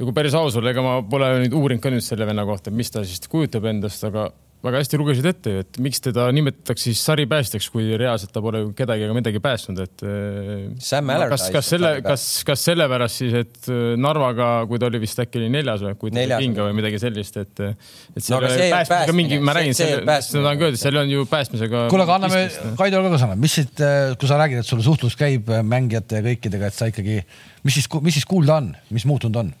ja 0.00 0.06
kui 0.06 0.16
päris 0.16 0.36
aus 0.36 0.56
olla, 0.56 0.72
ega 0.72 0.84
ma 0.84 0.98
pole 1.06 1.30
nüüd 1.44 1.56
uurinud 1.56 1.84
ka 1.84 1.92
nüüd 1.92 2.04
selle 2.04 2.28
venna 2.28 2.46
kohta, 2.48 2.72
mis 2.72 2.92
ta 2.92 3.04
siis 3.04 3.20
kujutab 3.30 3.68
endast, 3.70 4.04
aga 4.08 4.30
väga 4.60 4.80
hästi 4.82 4.98
lugesid 5.00 5.26
ette 5.30 5.52
ju, 5.54 5.60
et 5.64 5.78
miks 5.80 6.02
teda 6.04 6.26
nimetatakse 6.36 6.90
siis 6.90 7.00
saripäästjaks, 7.08 7.68
kui 7.72 7.86
reaalselt 8.00 8.32
ta 8.34 8.42
pole 8.44 8.60
kedagi 8.76 9.06
ega 9.06 9.14
midagi 9.16 9.40
päästnud, 9.40 9.78
et. 9.86 10.02
Äh, 10.04 11.22
kas, 11.32 11.46
kas 11.54 11.70
selle, 11.72 11.92
kas, 12.04 12.24
kas 12.44 12.64
sellepärast 12.68 13.22
siis, 13.22 13.36
et 13.40 13.70
äh, 13.72 13.94
Narvaga, 14.00 14.50
kui 14.68 14.80
ta 14.80 14.90
oli 14.90 15.00
vist 15.00 15.22
äkki 15.22 15.40
oli 15.40 15.48
neljas 15.54 15.84
või, 15.86 15.94
kui 16.02 16.12
ta 16.12 16.20
oli 16.26 16.40
pinga 16.44 16.66
või 16.68 16.76
midagi 16.76 17.00
sellist, 17.00 17.38
et. 17.40 17.62
et 17.64 18.26
selle 18.26 18.50
no, 18.50 18.66
päästmisega 18.74 19.14
mingi, 19.16 19.38
ma 19.44 19.54
räägin, 19.56 19.76
seda 19.78 20.02
tahan 20.04 20.60
ka 20.60 20.68
öelda, 20.68 20.82
seal 20.82 21.00
on 21.00 21.14
ju 21.14 21.24
päästmisega. 21.30 21.86
kuule, 21.94 22.04
aga 22.04 22.18
anname 22.20 22.42
Kaidole 22.80 23.14
ka 23.14 23.22
sõna, 23.24 23.38
mis 23.40 23.56
siit, 23.60 23.80
kui 24.20 24.28
sa 24.28 24.42
räägid, 24.42 24.60
et 24.60 24.68
sul 24.68 24.84
suhtlus 24.84 25.16
käib 25.20 25.48
mängijate 25.64 26.20
ja 26.20 26.26
kõikidega, 26.26 26.68
et 26.68 26.76
sa 26.76 26.90
ikkagi, 26.92 27.16
mis 27.64 27.80
siis, 27.80 27.88
mis 28.04 28.20
siis 28.20 28.28
kuulda 28.28 28.60
on, 28.60 28.70
mis 28.92 29.08
muutunud 29.08 29.40
on? 29.40 29.54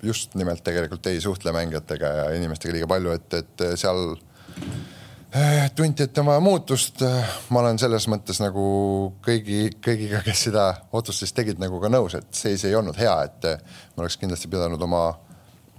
just 0.00 0.32
nimelt 0.32 0.62
tegelikult 0.64 1.04
ei 1.10 1.18
suhtle 1.20 1.52
mängijatega 1.52 2.10
ja 2.16 2.22
inimestega 2.32 2.72
liiga 2.72 2.86
palju, 2.88 3.12
et, 3.18 3.34
et 3.36 3.64
seal 3.76 4.00
Eh, 4.08 4.29
tunti, 5.74 6.02
et 6.02 6.18
on 6.18 6.26
vaja 6.26 6.40
muutust. 6.40 7.02
ma 7.48 7.60
olen 7.60 7.78
selles 7.78 8.06
mõttes 8.10 8.40
nagu 8.42 8.62
kõigi, 9.22 9.70
kõigiga, 9.84 10.22
kes 10.26 10.46
seda 10.48 10.66
otsust 10.92 11.24
siis 11.24 11.34
tegid, 11.36 11.60
nagu 11.62 11.80
ka 11.80 11.90
nõus, 11.92 12.16
et 12.18 12.30
seis 12.34 12.64
ei 12.66 12.74
olnud 12.74 12.98
hea, 12.98 13.14
et 13.28 13.46
ma 13.94 14.02
oleks 14.04 14.18
kindlasti 14.18 14.50
pidanud 14.50 14.82
oma, 14.82 15.04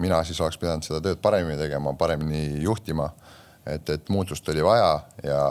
mina 0.00 0.22
siis 0.24 0.40
oleks 0.40 0.58
pidanud 0.60 0.86
seda 0.86 1.02
tööd 1.04 1.20
paremini 1.22 1.58
tegema, 1.60 1.92
paremini 1.98 2.62
juhtima. 2.62 3.10
et, 3.66 3.90
et 3.90 4.08
muutust 4.10 4.48
oli 4.48 4.62
vaja 4.64 5.00
ja 5.22 5.42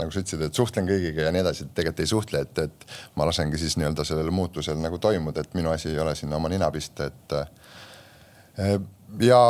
nagu 0.00 0.08
sa 0.10 0.22
ütlesid, 0.22 0.46
et 0.46 0.54
suhtlen 0.56 0.86
kõigiga 0.88 1.26
ja 1.26 1.32
nii 1.32 1.42
edasi, 1.42 1.66
tegelikult 1.74 2.00
ei 2.00 2.08
suhtle, 2.08 2.40
et, 2.40 2.58
et 2.58 2.86
ma 3.20 3.26
lasengi 3.28 3.58
siis 3.60 3.76
nii-öelda 3.76 4.04
sellel 4.08 4.30
muutusel 4.32 4.78
nagu 4.80 4.98
toimuda, 4.98 5.44
et 5.44 5.58
minu 5.58 5.68
asi 5.68 5.90
ei 5.90 5.98
ole 6.00 6.14
sinna 6.16 6.38
oma 6.38 6.48
nina 6.48 6.70
pista, 6.72 7.10
et 7.10 7.34
ja 9.20 9.42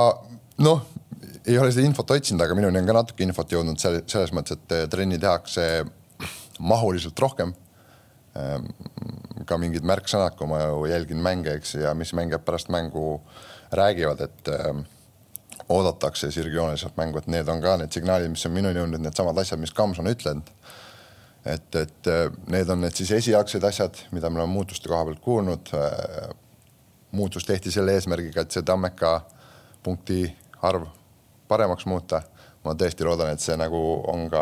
noh 0.59 0.83
ei 1.47 1.59
ole 1.59 1.73
seda 1.73 1.87
infot 1.87 2.11
otsinud, 2.15 2.43
aga 2.45 2.57
minuni 2.57 2.81
on 2.81 2.89
ka 2.89 2.97
natuke 2.97 3.25
infot 3.25 3.53
jõudnud 3.53 3.81
selles 3.81 4.33
mõttes, 4.37 4.59
et 4.59 4.77
eh, 4.77 4.87
trenni 4.93 5.19
tehakse 5.21 5.67
mahuliselt 6.61 7.19
rohkem. 7.21 7.55
Ehm, 8.39 8.69
ka 9.49 9.57
mingid 9.59 9.87
märksõnad, 9.89 10.37
kui 10.39 10.47
ma 10.51 10.61
ju 10.63 10.85
jälgin 10.91 11.23
mänge, 11.25 11.57
eks, 11.59 11.75
ja 11.81 11.95
mis 11.99 12.13
mängijad 12.15 12.45
pärast 12.47 12.69
mängu 12.71 13.21
räägivad, 13.75 14.21
et 14.27 14.53
ehm, 14.53 14.85
oodatakse 15.71 16.31
sirgjooneliselt 16.35 16.99
mängu, 16.99 17.19
et 17.19 17.31
need 17.31 17.49
on 17.49 17.63
ka 17.63 17.77
need 17.81 17.95
signaalid, 17.95 18.31
mis 18.31 18.47
on 18.47 18.55
minuni 18.55 18.79
jõudnud, 18.79 19.03
needsamad 19.03 19.39
asjad, 19.41 19.61
mis 19.63 19.75
Kams 19.75 19.99
on 20.03 20.13
ütlenud. 20.13 20.55
et, 21.45 21.75
et 21.75 22.13
eh, 22.13 22.29
need 22.53 22.69
on 22.69 22.85
need 22.85 22.95
siis 22.95 23.11
esialgsed 23.17 23.65
asjad, 23.65 24.05
mida 24.13 24.31
me 24.31 24.43
oleme 24.43 24.53
muutuste 24.53 24.89
koha 24.93 25.09
pealt 25.09 25.25
kuulnud. 25.25 25.75
Ehm, 25.75 26.39
muutus 27.11 27.43
tehti 27.43 27.73
selle 27.75 27.97
eesmärgiga, 27.99 28.45
et 28.45 28.55
see 28.55 28.63
Tammeka 28.63 29.17
punkti 29.83 30.23
arv 30.63 30.85
paremaks 31.51 31.89
muuta. 31.91 32.23
ma 32.61 32.75
tõesti 32.77 33.07
loodan, 33.07 33.31
et 33.33 33.41
see 33.41 33.55
nagu 33.57 33.79
on 34.13 34.27
ka, 34.29 34.41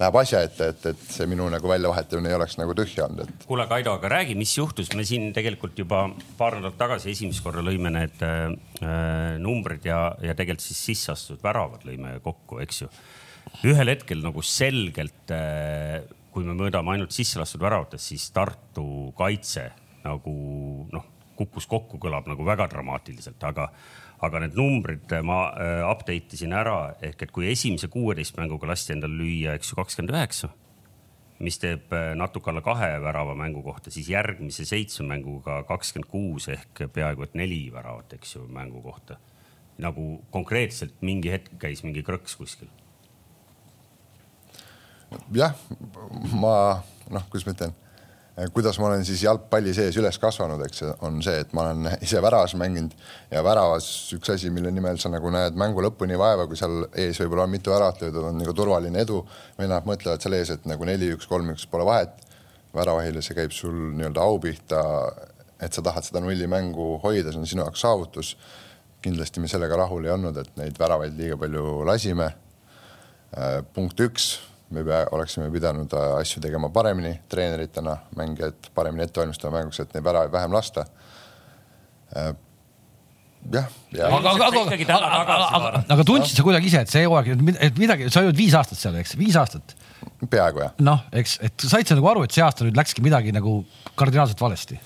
läheb 0.00 0.16
asja 0.18 0.40
ette, 0.42 0.66
et, 0.72 0.86
et 0.90 1.02
see 1.14 1.28
minu 1.30 1.44
nagu 1.46 1.68
väljavahetamine 1.70 2.32
ei 2.32 2.34
oleks 2.34 2.56
nagu 2.58 2.74
tühja 2.74 3.04
olnud, 3.06 3.22
et. 3.22 3.44
kuule, 3.46 3.68
Kaido, 3.70 3.92
aga 4.00 4.10
räägi, 4.10 4.34
mis 4.34 4.56
juhtus, 4.56 4.90
me 4.98 5.04
siin 5.06 5.28
tegelikult 5.36 5.78
juba 5.78 6.08
paar 6.40 6.56
nädalat 6.58 6.80
tagasi 6.80 7.12
esimest 7.12 7.44
korda 7.44 7.62
lõime 7.62 7.92
need 7.94 8.24
äh, 8.26 8.48
numbrid 9.38 9.86
ja, 9.86 10.08
ja 10.18 10.34
tegelikult 10.34 10.66
siis 10.66 10.82
sisse 10.90 11.14
astunud 11.14 11.44
väravad 11.46 11.86
lõime 11.86 12.16
kokku, 12.24 12.58
eks 12.64 12.82
ju. 12.82 12.90
ühel 13.70 13.94
hetkel 13.94 14.26
nagu 14.26 14.42
selgelt 14.42 15.30
äh, 15.30 16.02
kui 16.32 16.46
me 16.48 16.56
mõõdame 16.56 16.94
ainult 16.94 17.12
sisse 17.14 17.40
lastud 17.40 17.62
väravatest, 17.62 18.08
siis 18.08 18.30
Tartu 18.34 19.12
kaitse 19.18 19.68
nagu 20.02 20.32
noh, 20.92 21.08
kukkus 21.36 21.68
kokku, 21.70 22.00
kõlab 22.02 22.28
nagu 22.30 22.44
väga 22.46 22.68
dramaatiliselt, 22.72 23.42
aga 23.44 23.68
aga 24.22 24.42
need 24.44 24.56
numbrid 24.58 25.12
ma 25.26 25.38
äh, 25.50 25.80
update 25.90 26.36
isin 26.36 26.54
ära 26.54 26.94
ehk 27.02 27.24
et 27.26 27.32
kui 27.34 27.48
esimese 27.50 27.90
kuueteist 27.92 28.38
mänguga 28.38 28.70
lasti 28.70 28.94
endal 28.94 29.14
lüüa, 29.18 29.56
eks 29.58 29.72
ju, 29.72 29.78
kakskümmend 29.80 30.14
üheksa, 30.14 30.52
mis 31.42 31.58
teeb 31.62 31.90
äh, 31.96 32.12
natuke 32.18 32.52
alla 32.52 32.62
kahe 32.64 32.92
värava 33.02 33.34
mängu 33.38 33.64
kohta, 33.66 33.90
siis 33.90 34.12
järgmise 34.12 34.66
seitsme 34.68 35.08
mänguga 35.10 35.62
kakskümmend 35.66 36.10
kuus 36.10 36.48
ehk 36.54 36.84
peaaegu 36.94 37.26
et 37.26 37.36
neli 37.38 37.64
väravat, 37.74 38.14
eks 38.18 38.36
ju, 38.36 38.46
mängu 38.48 38.82
kohta. 38.84 39.18
nagu 39.82 40.20
konkreetselt 40.30 41.00
mingi 41.00 41.30
hetk 41.32 41.54
käis 41.58 41.80
mingi 41.82 42.02
krõks 42.06 42.36
kuskil. 42.38 42.68
jah, 45.34 45.56
ma 46.32 46.82
noh, 47.10 47.24
kuidas 47.30 47.48
ma 47.48 47.56
ütlen 47.56 47.81
kuidas 48.52 48.78
ma 48.80 48.86
olen 48.86 49.04
siis 49.04 49.22
jalgpalli 49.26 49.74
sees 49.76 49.96
üles 50.00 50.16
kasvanud, 50.20 50.62
eks 50.64 50.82
on 51.04 51.18
see, 51.24 51.42
et 51.44 51.50
ma 51.52 51.66
olen 51.66 51.88
ise 52.04 52.20
väravas 52.24 52.54
mänginud 52.56 52.94
ja 53.30 53.42
väravas 53.44 53.86
üks 54.16 54.32
asi, 54.32 54.50
mille 54.50 54.70
nimel 54.72 54.96
sa 55.00 55.10
nagu 55.12 55.30
näed 55.32 55.58
mängu 55.60 55.84
lõpuni 55.84 56.16
vaeva, 56.18 56.46
kui 56.48 56.56
seal 56.56 56.86
ees 56.96 57.20
võib-olla 57.20 57.44
on 57.44 57.52
mitu 57.52 57.74
väravat 57.74 58.00
löödud, 58.00 58.24
on 58.30 58.38
nagu 58.40 58.54
turvaline 58.56 59.04
edu. 59.04 59.20
vennad 59.58 59.88
mõtlevad 59.88 60.24
seal 60.24 60.38
ees, 60.38 60.52
et 60.54 60.64
nagu 60.68 60.88
neli-üks, 60.88 61.28
kolm-üks 61.28 61.68
pole 61.68 61.84
vahet. 61.84 62.16
väravahile 62.72 63.20
see 63.20 63.36
käib 63.36 63.52
sul 63.52 63.74
nii-öelda 63.98 64.22
au 64.24 64.38
pihta, 64.40 64.80
et 65.60 65.72
sa 65.72 65.82
tahad 65.84 66.04
seda 66.04 66.22
nulli 66.24 66.46
mängu 66.48 66.96
hoida, 67.02 67.32
see 67.32 67.40
on 67.40 67.46
sinu 67.46 67.66
jaoks 67.66 67.84
saavutus. 67.84 68.36
kindlasti 69.02 69.40
me 69.40 69.48
sellega 69.48 69.76
rahul 69.76 70.04
ei 70.06 70.14
olnud, 70.14 70.36
et 70.38 70.56
neid 70.56 70.78
väravaid 70.78 71.18
liiga 71.18 71.36
palju 71.36 71.82
lasime. 71.84 72.32
Eh, 73.36 73.60
punkt 73.74 74.00
üks 74.00 74.38
me 74.72 74.84
pea, 74.86 75.02
oleksime 75.16 75.50
pidanud 75.52 75.92
äh, 75.96 76.14
asju 76.20 76.42
tegema 76.44 76.70
paremini 76.72 77.12
treeneritena, 77.30 77.96
mängijad 78.18 78.70
paremini 78.74 79.06
ette 79.06 79.22
valmistama 79.22 79.58
mänguks, 79.58 79.82
et 79.82 79.92
neid 79.94 80.06
väravaid 80.06 80.32
vähem 80.32 80.56
lasta. 80.56 80.86
Äh, 82.16 82.32
jah, 83.52 83.68
ja. 83.92 84.08
aga, 84.08 84.34
aga, 84.36 84.48
aga, 84.48 84.96
aga, 84.96 85.36
aga, 85.58 85.84
aga 85.96 86.08
tundsid 86.08 86.38
sa 86.38 86.46
kuidagi 86.46 86.70
ise, 86.70 86.84
et 86.86 86.92
see 86.92 87.04
hooaeg, 87.06 87.32
et 87.58 87.78
midagi, 87.80 88.08
sa 88.12 88.24
olid 88.24 88.38
viis 88.38 88.56
aastat 88.58 88.80
seal, 88.80 88.98
eks, 89.02 89.16
viis 89.20 89.38
aastat? 89.38 89.76
peaaegu 90.30 90.62
jah. 90.64 90.74
noh, 90.82 91.04
eks, 91.18 91.38
et 91.42 91.66
said 91.66 91.88
sa 91.88 91.98
nagu 91.98 92.08
aru, 92.10 92.26
et 92.26 92.34
see 92.34 92.42
aasta 92.44 92.66
nüüd 92.66 92.78
läkski 92.78 93.04
midagi 93.04 93.34
nagu 93.34 93.60
kardinaalselt 93.98 94.40
valesti 94.42 94.78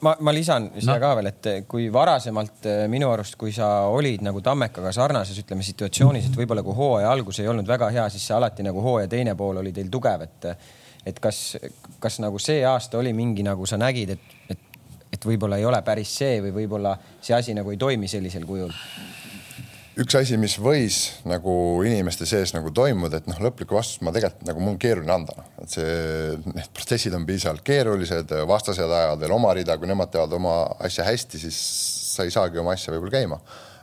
ma, 0.00 0.14
ma 0.20 0.32
lisan 0.34 0.70
siia 0.78 0.94
no. 0.94 1.00
ka 1.02 1.10
veel, 1.18 1.28
et 1.30 1.48
kui 1.68 1.88
varasemalt 1.92 2.68
eh, 2.70 2.84
minu 2.90 3.10
arust, 3.12 3.36
kui 3.40 3.52
sa 3.54 3.68
olid 3.92 4.24
nagu 4.24 4.40
Tammekaga 4.44 4.92
sarnases, 4.94 5.38
ütleme 5.44 5.66
situatsioonis, 5.66 6.30
et 6.30 6.38
võib-olla 6.38 6.64
kui 6.66 6.76
hooaja 6.76 7.10
algus 7.10 7.40
ei 7.42 7.50
olnud 7.50 7.68
väga 7.68 7.90
hea, 7.94 8.06
siis 8.12 8.26
alati 8.36 8.66
nagu 8.66 8.82
hooaja 8.84 9.10
teine 9.12 9.36
pool 9.38 9.60
oli 9.62 9.74
teil 9.76 9.92
tugev, 9.92 10.26
et 10.28 10.50
et 11.04 11.18
kas, 11.20 11.58
kas 12.00 12.16
nagu 12.24 12.38
see 12.40 12.62
aasta 12.64 12.96
oli 12.96 13.12
mingi 13.12 13.44
nagu 13.44 13.66
sa 13.68 13.76
nägid, 13.76 14.14
et, 14.14 14.38
et, 14.54 14.78
et 15.12 15.26
võib-olla 15.28 15.58
ei 15.60 15.66
ole 15.68 15.82
päris 15.84 16.14
see 16.16 16.38
või 16.46 16.54
võib-olla 16.62 16.94
see 17.20 17.36
asi 17.36 17.56
nagu 17.56 17.74
ei 17.74 17.80
toimi 17.80 18.08
sellisel 18.08 18.46
kujul 18.48 18.72
üks 20.00 20.16
asi, 20.18 20.36
mis 20.40 20.56
võis 20.58 20.98
nagu 21.28 21.54
inimeste 21.86 22.26
sees 22.26 22.54
nagu 22.54 22.72
toimuda, 22.74 23.20
et 23.20 23.28
noh, 23.30 23.38
lõplikku 23.46 23.76
vastust 23.76 24.02
ma 24.06 24.12
tegelikult 24.14 24.48
nagu 24.48 24.62
mul 24.62 24.74
on 24.74 24.78
keeruline 24.82 25.14
anda, 25.14 25.36
noh, 25.38 25.50
et 25.62 25.74
see, 25.76 25.90
need 26.50 26.70
protsessid 26.74 27.14
on 27.14 27.26
piisavalt 27.28 27.64
keerulised, 27.66 28.34
vastased 28.50 28.86
ajavad 28.86 29.22
veel 29.22 29.36
oma 29.36 29.52
rida, 29.56 29.76
kui 29.78 29.90
nemad 29.90 30.10
teevad 30.14 30.34
oma 30.38 30.56
asja 30.84 31.06
hästi, 31.06 31.42
siis 31.46 31.60
sa 32.14 32.26
ei 32.26 32.34
saagi 32.34 32.58
oma 32.62 32.74
asja 32.74 32.94
võib-olla 32.94 33.14
käima. 33.14 33.38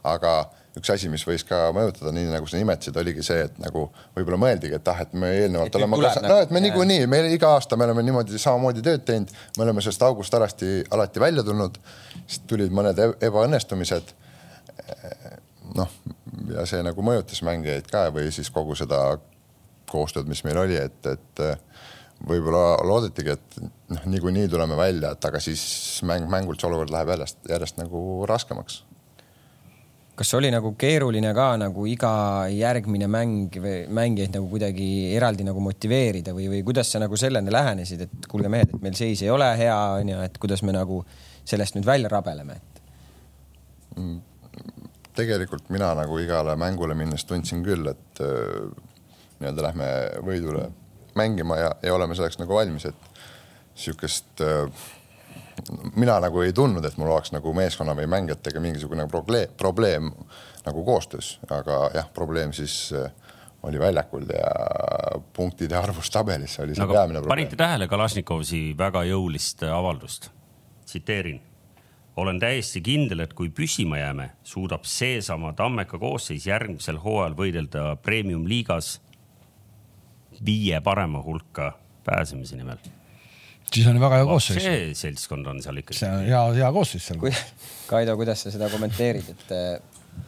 aga 0.08 0.34
üks 0.80 0.90
asi, 0.90 1.10
mis 1.12 1.24
võis 1.28 1.44
ka 1.48 1.68
mõjutada, 1.76 2.14
nii 2.16 2.30
nagu 2.32 2.48
sa 2.48 2.60
nimetasid, 2.60 2.96
oligi 2.98 3.24
see, 3.28 3.44
et 3.48 3.58
nagu 3.62 3.86
võib-olla 4.16 4.40
mõeldigi, 4.40 4.78
et 4.80 4.88
ah, 4.88 5.02
et 5.04 5.12
me 5.14 5.30
eelnevalt 5.36 5.72
et 5.72 5.78
oleme 5.80 6.00
ka, 6.00 6.14
no 6.26 6.40
et 6.44 6.52
me 6.52 6.62
niikuinii, 6.64 7.10
me 7.12 7.20
iga 7.36 7.52
aasta 7.58 7.78
me 7.80 7.86
oleme 7.88 8.04
niimoodi 8.08 8.40
samamoodi 8.40 8.84
tööd 8.86 9.04
teinud, 9.08 9.32
me 9.58 9.68
oleme 9.68 9.84
sellest 9.84 10.08
august 10.08 10.36
alati, 10.40 10.80
alati 10.96 11.24
välja 11.24 11.44
tulnud, 11.48 11.76
siis 12.24 12.44
tulid 12.48 12.72
mõned 12.76 13.00
e-, 13.04 13.14
ebaõnnestumised 13.28 14.16
noh, 15.78 15.92
ja 16.52 16.66
see 16.70 16.82
nagu 16.86 17.04
mõjutas 17.06 17.42
mängijaid 17.46 17.90
ka 17.92 18.08
või 18.14 18.32
siis 18.34 18.52
kogu 18.54 18.76
seda 18.80 19.02
koostööd, 19.92 20.30
mis 20.32 20.44
meil 20.48 20.60
oli, 20.62 20.78
et, 20.80 21.08
et 21.08 21.44
võib-olla 22.28 22.78
loodetigi, 22.86 23.36
et 23.36 23.60
noh, 23.92 24.06
niikuinii 24.14 24.48
tuleme 24.52 24.78
välja, 24.78 25.14
et 25.16 25.28
aga 25.28 25.42
siis 25.44 25.64
mäng, 26.08 26.30
mängult 26.32 26.62
see 26.62 26.70
olukord 26.70 26.94
läheb 26.94 27.14
järjest, 27.16 27.42
järjest 27.50 27.82
nagu 27.82 28.24
raskemaks. 28.30 28.84
kas 30.22 30.34
oli 30.38 30.52
nagu 30.54 30.74
keeruline 30.78 31.32
ka 31.34 31.56
nagu 31.58 31.86
iga 31.90 32.12
järgmine 32.54 33.08
mäng 33.10 33.56
või 33.64 33.78
mängijaid 33.90 34.36
nagu 34.36 34.50
kuidagi 34.52 34.90
eraldi 35.16 35.48
nagu 35.48 35.64
motiveerida 35.64 36.36
või, 36.38 36.46
või 36.52 36.64
kuidas 36.68 36.92
sa 36.92 37.00
nagu 37.02 37.18
sellele 37.18 37.52
lähenesid, 37.52 38.02
et 38.06 38.28
kuulge 38.30 38.52
mehed, 38.52 38.76
et 38.76 38.84
meil 38.84 38.98
seis 39.00 39.24
ei 39.24 39.32
ole 39.34 39.48
hea, 39.58 39.80
onju, 40.02 40.20
et 40.28 40.38
kuidas 40.38 40.62
me 40.68 40.76
nagu 40.78 41.02
sellest 41.44 41.76
nüüd 41.76 41.90
välja 41.90 42.12
rabeleme, 42.12 42.60
et 42.60 42.84
mm 43.98 44.20
tegelikult 45.16 45.70
mina 45.70 45.92
nagu 45.98 46.18
igale 46.22 46.56
mängule 46.60 46.96
minnes 46.98 47.26
tundsin 47.26 47.64
küll, 47.66 47.88
et 47.92 48.24
äh, 48.24 48.72
nii-öelda 49.42 49.68
lähme 49.68 49.92
võidule 50.26 50.70
mängima 51.18 51.58
ja, 51.60 51.72
ja 51.84 51.94
oleme 51.96 52.16
selleks 52.16 52.40
nagu 52.40 52.56
valmis, 52.56 52.86
et 52.86 53.10
sihukest 53.76 54.44
äh, 54.46 54.90
mina 55.96 56.20
nagu 56.24 56.42
ei 56.42 56.54
tundnud, 56.54 56.86
et 56.86 56.98
mul 56.98 57.12
oleks 57.12 57.34
nagu 57.36 57.54
meeskonna 57.54 57.96
või 57.98 58.08
mängijatega 58.12 58.64
mingisugune 58.64 59.08
probleem, 59.12 59.52
probleem 59.58 60.12
nagu 60.66 60.86
koostöös, 60.86 61.36
aga 61.50 61.84
jah, 61.96 62.10
probleem 62.14 62.54
siis 62.56 62.94
äh, 62.96 63.12
oli 63.64 63.80
väljakul 63.80 64.26
ja 64.34 64.52
punktide 65.34 65.78
arvus 65.78 66.10
tabelis 66.10 66.60
oli 66.60 66.76
see 66.76 66.86
no, 66.86 66.94
peamine 66.94 67.22
probleem. 67.22 67.36
panite 67.36 67.60
tähele 67.60 67.88
Kalašnikovi 67.88 68.64
väga 68.78 69.06
jõulist 69.12 69.64
avaldust? 69.70 70.32
tsiteerin 70.86 71.42
olen 72.16 72.40
täiesti 72.40 72.82
kindel, 72.84 73.24
et 73.24 73.34
kui 73.34 73.50
püsima 73.56 74.00
jääme, 74.02 74.32
suudab 74.44 74.84
seesama 74.88 75.54
Tammeka 75.58 76.00
koosseis 76.00 76.48
järgmisel 76.48 77.00
hooajal 77.00 77.38
võidelda 77.38 77.86
premium-liigas 78.04 78.98
viie 80.46 80.82
parema 80.82 81.22
hulka 81.24 81.72
pääsemise 82.04 82.58
nimel. 82.58 82.78
siis 83.74 83.88
on 83.88 84.00
väga 84.00 84.20
hea 84.20 84.26
koosseis. 84.26 84.64
see 84.64 84.94
seltskond 84.94 85.48
on 85.48 85.62
seal 85.64 85.78
ikkagi. 85.78 86.00
see 86.00 86.12
on 86.12 86.26
hea, 86.28 86.44
hea 86.60 86.72
koosseis 86.72 87.08
seal. 87.08 87.24
Kaido, 87.88 88.16
kuidas 88.20 88.44
sa 88.44 88.52
seda 88.52 88.70
kommenteerid, 88.72 89.30
et 89.32 89.56
eh, 89.56 90.28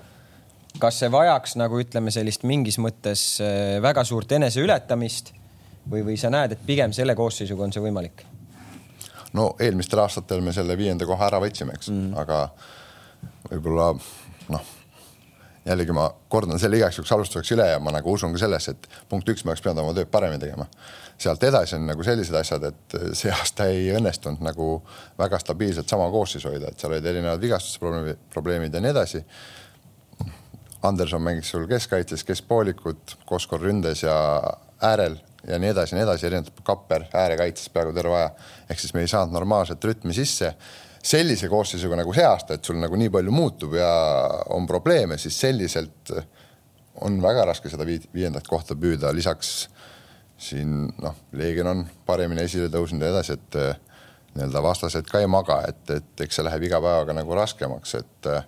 kas 0.79 0.99
see 1.03 1.11
vajaks 1.11 1.57
nagu 1.59 1.79
ütleme, 1.79 2.11
sellist 2.11 2.47
mingis 2.47 2.79
mõttes 2.79 3.25
eh, 3.43 3.79
väga 3.83 4.05
suurt 4.07 4.31
eneseületamist 4.39 5.33
või, 5.89 6.03
või 6.03 6.17
sa 6.19 6.31
näed, 6.33 6.55
et 6.55 6.65
pigem 6.65 6.95
selle 6.95 7.15
koosseisuga 7.15 7.67
on 7.67 7.75
see 7.75 7.83
võimalik? 7.83 8.25
No 9.33 9.49
eelmistel 9.59 10.03
aastatel 10.03 10.41
me 10.45 10.53
selle 10.53 10.77
viienda 10.77 11.07
koha 11.09 11.27
ära 11.27 11.41
võtsime, 11.43 11.75
eks 11.77 11.91
mm., 11.91 12.15
aga 12.21 12.45
võib-olla 13.49 13.91
noh, 14.53 14.71
jällegi 15.65 15.95
ma 15.95 16.09
kordan 16.29 16.59
selle 16.59 16.77
igaks 16.77 16.99
juhuks 16.99 17.11
alustuseks 17.15 17.53
üle 17.55 17.67
ja 17.71 17.79
ma 17.79 17.93
nagu 17.95 18.13
usun 18.13 18.35
ka 18.35 18.41
sellesse, 18.43 18.75
et 18.75 18.87
punkt 19.09 19.29
üks, 19.31 19.45
me 19.45 19.53
oleks 19.53 19.63
pidanud 19.63 19.85
oma 19.85 19.95
tööd 19.97 20.11
paremini 20.11 20.41
tegema. 20.43 20.67
sealt 21.17 21.43
edasi 21.47 21.77
on 21.77 21.85
nagu 21.87 22.03
sellised 22.03 22.35
asjad, 22.35 22.63
et 22.67 22.95
see 23.15 23.31
aasta 23.31 23.69
ei 23.71 23.91
õnnestunud 23.95 24.43
nagu 24.43 24.69
väga 25.19 25.39
stabiilselt 25.39 25.89
sama 25.89 26.09
koosseisu 26.11 26.51
hoida, 26.51 26.71
et 26.71 26.79
seal 26.79 26.91
olid 26.91 27.05
erinevad 27.05 27.41
vigastusprobleemid, 27.41 28.23
probleemid 28.33 28.73
ja 28.73 28.81
nii 28.83 28.91
edasi. 28.91 29.23
Anderson 30.83 31.21
mängis 31.23 31.53
sul 31.53 31.63
keskkaitses, 31.69 32.25
keskpoolikud, 32.27 33.15
Koskor 33.25 33.61
ründes 33.63 34.03
ja 34.03 34.15
äärel 34.83 35.15
ja 35.47 35.59
nii 35.59 35.69
edasi 35.73 35.95
ja 35.95 36.00
nii 36.00 36.07
edasi, 36.07 36.27
erinevad 36.27 36.63
kapper 36.63 37.05
äärekaitses 37.13 37.69
peaaegu 37.73 37.93
terve 37.95 38.15
aja. 38.15 38.31
ehk 38.69 38.79
siis 38.79 38.93
me 38.93 39.03
ei 39.03 39.12
saanud 39.12 39.33
normaalset 39.35 39.83
rütmi 39.83 40.15
sisse 40.15 40.53
sellise 41.03 41.50
koosseisuga 41.51 41.97
nagu 42.00 42.13
see 42.15 42.23
aasta, 42.25 42.55
et 42.55 42.63
sul 42.65 42.79
nagu 42.79 42.97
nii 43.00 43.12
palju 43.12 43.31
muutub 43.35 43.75
ja 43.75 43.89
on 44.55 44.67
probleeme, 44.67 45.17
siis 45.19 45.39
selliselt 45.39 46.13
on 47.03 47.19
väga 47.21 47.45
raske 47.50 47.71
seda 47.71 47.85
viiendat 47.88 48.47
kohta 48.47 48.77
püüda, 48.79 49.12
lisaks 49.15 49.67
siin 50.39 50.88
noh, 51.01 51.17
Leegion 51.35 51.67
on 51.67 51.83
paremini 52.05 52.45
esile 52.47 52.69
tõusnud 52.71 53.03
ja 53.03 53.12
edasi, 53.12 53.35
et 53.35 53.59
eh, 53.59 53.75
nii-öelda 54.33 54.63
vastased 54.63 55.07
ka 55.12 55.19
ei 55.23 55.27
maga, 55.27 55.59
et, 55.67 55.83
et 55.91 56.23
eks 56.25 56.39
see 56.39 56.47
läheb 56.47 56.67
iga 56.69 56.79
päevaga 56.83 57.15
nagu 57.15 57.35
raskemaks, 57.35 57.95
et 58.00 58.31
eh, 58.31 58.47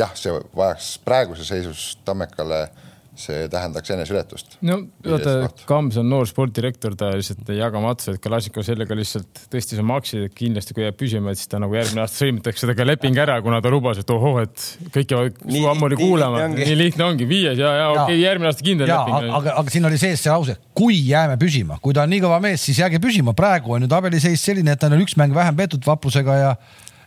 jah, 0.00 0.16
see 0.16 0.32
vajaks 0.56 0.94
praeguses 1.04 1.48
seisus 1.52 1.86
Tammekale 2.04 2.62
äh, 2.64 2.93
see 3.18 3.46
tähendaks 3.50 3.92
eneseületust. 3.94 4.56
no 4.66 4.78
vaata, 5.06 5.34
Kams 5.68 5.98
on 6.00 6.08
noor 6.10 6.26
sportdirektor, 6.28 6.96
ta 6.98 7.12
lihtsalt 7.14 7.50
ei 7.54 7.60
jaga 7.60 7.82
matsu, 7.82 8.14
et 8.14 8.22
Kalašnikov 8.24 8.66
sellega 8.66 8.96
lihtsalt 8.98 9.44
tõstis 9.52 9.80
oma 9.82 9.98
aktsiaid, 10.00 10.26
et 10.28 10.36
kindlasti 10.38 10.76
kui 10.76 10.86
jääb 10.86 10.98
püsima, 10.98 11.32
et 11.32 11.40
siis 11.40 11.50
ta 11.50 11.60
nagu 11.62 11.76
järgmine 11.78 12.02
aasta 12.04 12.24
sõlmitakse 12.24 12.66
temaga 12.66 12.88
leping 12.88 13.20
ära, 13.24 13.38
kuna 13.44 13.60
ta 13.64 13.72
lubas, 13.72 14.00
et 14.02 14.14
ohoh, 14.14 14.40
et 14.42 14.66
kõik 14.94 15.14
jäävad 15.14 15.42
su 15.46 15.64
ammuli 15.70 15.98
kuulama. 16.00 16.46
nii 16.54 16.78
lihtne 16.80 17.06
ongi, 17.06 17.28
viies 17.30 17.58
ja, 17.58 17.70
ja, 17.70 17.82
ja 17.84 17.90
okei 17.92 18.04
okay,, 18.04 18.22
järgmine 18.24 18.50
aasta 18.50 18.66
kindel 18.66 18.90
ja, 18.90 19.00
leping. 19.02 19.34
aga, 19.40 19.58
aga 19.62 19.76
siin 19.76 19.90
oli 19.90 20.00
sees 20.00 20.24
see 20.24 20.32
lause, 20.34 20.58
kui 20.74 20.98
jääme 21.06 21.38
püsima, 21.40 21.78
kui 21.84 21.94
ta 21.96 22.06
on 22.06 22.14
nii 22.14 22.24
kõva 22.24 22.40
mees, 22.42 22.66
siis 22.66 22.82
jääge 22.82 23.02
püsima, 23.02 23.36
praegu 23.38 23.76
on 23.78 23.86
ju 23.86 23.92
tabeliseis 23.92 24.42
selline, 24.42 24.74
et 24.74 24.82
tal 24.82 24.96
on 24.96 25.04
üks 25.04 25.14
mäng 25.20 25.34
vähem 25.36 25.56
peetud 25.58 25.86
vaprusega 25.86 26.40
ja 26.40 26.56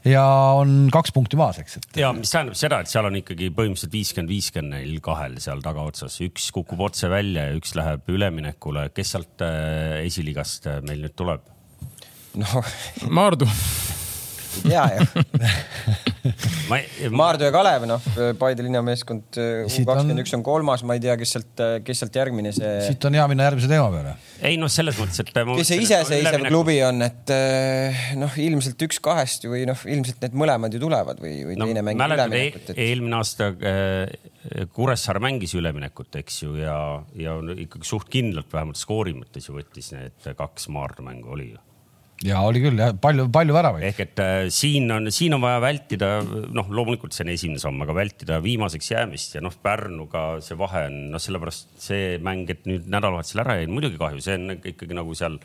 ja 0.05 0.23
on 0.57 0.89
kaks 0.93 1.13
punkti 1.15 1.39
maas, 1.39 1.59
eks. 1.61 1.79
ja 1.97 2.11
mis 2.15 2.31
tähendab 2.33 2.57
seda, 2.59 2.81
et 2.83 2.91
seal 2.91 3.07
on 3.09 3.19
ikkagi 3.19 3.49
põhimõtteliselt 3.55 3.93
viiskümmend, 3.93 4.33
viiskümmend 4.33 4.75
neil 4.77 4.99
kahel 5.05 5.37
seal 5.43 5.63
tagaotsas, 5.65 6.19
üks 6.25 6.49
kukub 6.55 6.83
otse 6.89 7.09
välja 7.11 7.47
ja 7.49 7.57
üks 7.57 7.75
läheb 7.77 8.09
üleminekule. 8.11 8.89
kes 8.95 9.15
sealt 9.15 9.45
äh, 9.45 10.03
esiliigast 10.05 10.69
äh, 10.69 10.81
meil 10.87 11.05
nüüd 11.05 11.15
tuleb? 11.17 11.45
no 12.37 12.65
Maardu 13.09 13.49
ei 14.57 14.63
tea 14.67 14.85
ju 14.97 15.07
Maardu 17.15 17.47
ja 17.47 17.51
Kalev, 17.53 17.85
noh, 17.87 18.03
Paide 18.39 18.63
linnameeskond 18.65 19.37
kakskümmend 19.37 20.23
üks 20.23 20.33
on 20.35 20.43
kolmas, 20.45 20.83
ma 20.87 20.97
ei 20.97 21.03
tea, 21.03 21.15
kes 21.19 21.33
sealt, 21.37 21.63
kes 21.87 21.97
sealt 22.03 22.17
järgmine 22.19 22.51
see. 22.55 22.71
siit 22.89 23.07
on 23.07 23.17
hea 23.17 23.25
minna 23.31 23.47
järgmise 23.47 23.69
teema 23.71 23.87
peale. 23.93 24.15
ei 24.47 24.55
noh, 24.59 24.71
selles 24.71 24.97
mõttes, 24.99 25.21
et. 25.23 25.31
kes 25.31 25.71
see 25.71 25.79
iseseisev 25.85 26.47
klubi 26.49 26.77
on, 26.85 26.97
et 27.07 27.27
eh, 27.33 28.01
noh, 28.19 28.33
ilmselt 28.47 28.79
üks 28.87 28.97
kahest 29.03 29.47
või 29.49 29.61
noh, 29.69 29.79
ilmselt 29.87 30.19
need 30.25 30.33
mõlemad 30.43 30.71
ju 30.75 30.79
tulevad 30.83 31.17
või, 31.23 31.35
või 31.47 31.55
no, 31.59 31.69
teine 31.69 31.85
mängib 31.87 32.17
üleminekut 32.17 32.73
et.... 32.73 32.81
eelmine 32.87 33.21
aasta 33.21 33.43
äh, 33.53 34.67
Kuressaare 34.73 35.21
mängis 35.23 35.53
üleminekut, 35.59 36.11
eks 36.21 36.35
ju, 36.45 36.51
ja, 36.61 36.77
ja 37.19 37.31
ikkagi 37.57 37.87
suht 37.87 38.07
kindlalt 38.11 38.51
vähemalt 38.53 38.79
skoori 38.79 39.13
mõttes 39.17 39.49
ju 39.49 39.57
võttis 39.57 39.87
need 39.95 40.29
kaks 40.37 40.69
Maardu 40.73 41.01
mängu 41.07 41.27
oli 41.35 41.47
ju 41.53 41.63
ja 42.25 42.39
oli 42.45 42.61
küll 42.63 42.79
jah, 42.81 42.95
palju, 43.01 43.27
palju 43.33 43.53
väravaid. 43.53 43.85
ehk 43.91 43.99
et 44.07 44.21
äh, 44.23 44.47
siin 44.53 44.89
on, 44.93 45.11
siin 45.13 45.35
on 45.37 45.43
vaja 45.43 45.59
vältida, 45.61 46.09
noh, 46.25 46.71
loomulikult 46.73 47.13
see 47.13 47.27
on 47.27 47.33
esimene 47.33 47.61
samm, 47.61 47.83
aga 47.85 47.93
vältida 47.97 48.39
viimaseks 48.43 48.91
jäämist 48.95 49.37
ja 49.37 49.43
noh, 49.45 49.53
Pärnuga 49.61 50.25
see 50.45 50.57
vahe 50.57 50.87
on, 50.89 50.97
noh, 51.13 51.21
sellepärast 51.21 51.77
see 51.83 52.17
mäng, 52.23 52.49
et 52.53 52.65
nüüd 52.69 52.89
nädalavahetusel 52.89 53.43
ära 53.45 53.59
jäi, 53.59 53.69
muidugi 53.69 54.01
kahju, 54.01 54.23
see 54.23 54.37
on 54.39 54.57
ikkagi 54.57 54.97
nagu 54.97 55.13
seal 55.17 55.37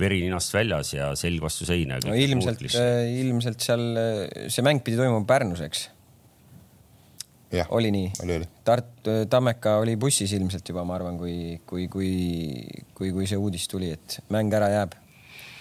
veri 0.00 0.22
ninast 0.24 0.54
väljas 0.56 0.94
ja 0.94 1.10
selg 1.18 1.42
vastu 1.44 1.68
seina. 1.68 2.00
no 2.06 2.16
ilmselt, 2.16 2.64
äh, 2.72 3.04
ilmselt 3.20 3.60
seal 3.64 3.84
see 4.48 4.64
mäng 4.64 4.80
pidi 4.86 5.00
toimuma 5.00 5.26
Pärnus, 5.28 5.60
eks? 5.68 5.90
oli 7.76 7.90
nii? 7.92 8.08
oli, 8.24 8.40
oli. 8.40 8.48
Tart-, 8.64 9.12
Tammeka 9.28 9.76
oli 9.82 9.98
bussis 10.00 10.32
ilmselt 10.32 10.72
juba, 10.72 10.86
ma 10.88 10.96
arvan, 10.96 11.20
kui, 11.20 11.60
kui, 11.68 11.90
kui, 11.92 12.10
kui, 12.96 13.12
kui 13.12 13.28
see 13.28 13.36
uudis 13.36 13.68
tuli, 13.68 13.92
et 13.98 14.20
mäng 14.32 14.54
ära 14.56 14.72
jääb 14.72 14.96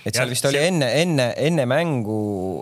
et 0.10 0.18
seal 0.18 0.28
ja, 0.28 0.34
vist 0.34 0.48
oli 0.50 0.60
see... 0.60 0.70
enne, 0.72 0.90
enne, 1.02 1.28
enne 1.48 1.66
mängu, 1.70 2.20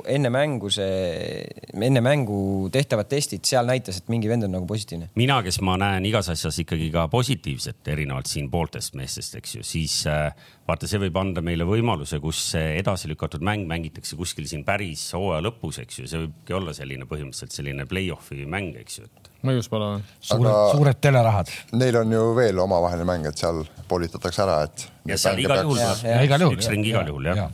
enne 0.10 0.32
mängu 0.34 0.72
see, 0.74 1.44
enne 1.88 2.04
mängu 2.04 2.40
tehtavad 2.74 3.10
testid, 3.12 3.46
seal 3.48 3.70
näitas, 3.70 4.02
et 4.02 4.12
mingi 4.12 4.30
vend 4.32 4.48
on 4.48 4.54
nagu 4.58 4.68
positiivne. 4.70 5.10
mina, 5.20 5.40
kes 5.46 5.60
ma 5.66 5.78
näen 5.82 6.08
igas 6.10 6.32
asjas 6.34 6.60
ikkagi 6.64 6.90
ka 6.94 7.08
positiivset, 7.12 7.82
erinevalt 7.94 8.30
siin 8.32 8.52
pooltest 8.54 8.98
meestest, 9.00 9.40
eks 9.40 9.58
ju, 9.60 9.68
siis 9.68 10.00
äh, 10.12 10.30
vaata, 10.68 10.90
see 10.90 11.02
võib 11.08 11.18
anda 11.22 11.44
meile 11.46 11.68
võimaluse, 11.68 12.22
kus 12.24 12.44
edasi 12.58 13.12
lükatud 13.12 13.46
mäng 13.46 13.68
mängitakse 13.70 14.20
kuskil 14.20 14.50
siin 14.50 14.66
päris 14.68 15.10
hooaja 15.16 15.46
lõpus, 15.48 15.82
eks 15.84 16.04
ju, 16.04 16.10
see 16.10 16.26
võibki 16.26 16.58
olla 16.58 16.76
selline 16.78 17.08
põhimõtteliselt 17.10 17.56
selline 17.56 17.88
play-off'i 17.90 18.46
mäng, 18.50 18.76
eks 18.84 19.02
ju, 19.02 19.08
et 19.08 19.27
mõjus 19.46 19.70
pole 19.70 19.94
või? 19.94 20.04
suured, 20.20 20.58
suured 20.74 21.00
telerahad. 21.02 21.54
Neil 21.78 22.02
on 22.02 22.18
ju 22.18 22.26
veel 22.38 22.60
omavaheline 22.66 23.08
mäng, 23.08 23.30
et 23.30 23.38
seal 23.38 23.64
poolitatakse 23.88 24.44
ära, 24.44 24.62
et. 24.68 24.90
ja 25.08 25.18
seal 25.22 25.40
igal 25.44 25.66
juhul, 25.68 26.58
üks 26.58 26.70
ring 26.74 26.86
igal 26.88 27.10
juhul 27.14 27.32
jah 27.32 27.46
ja 27.46 27.50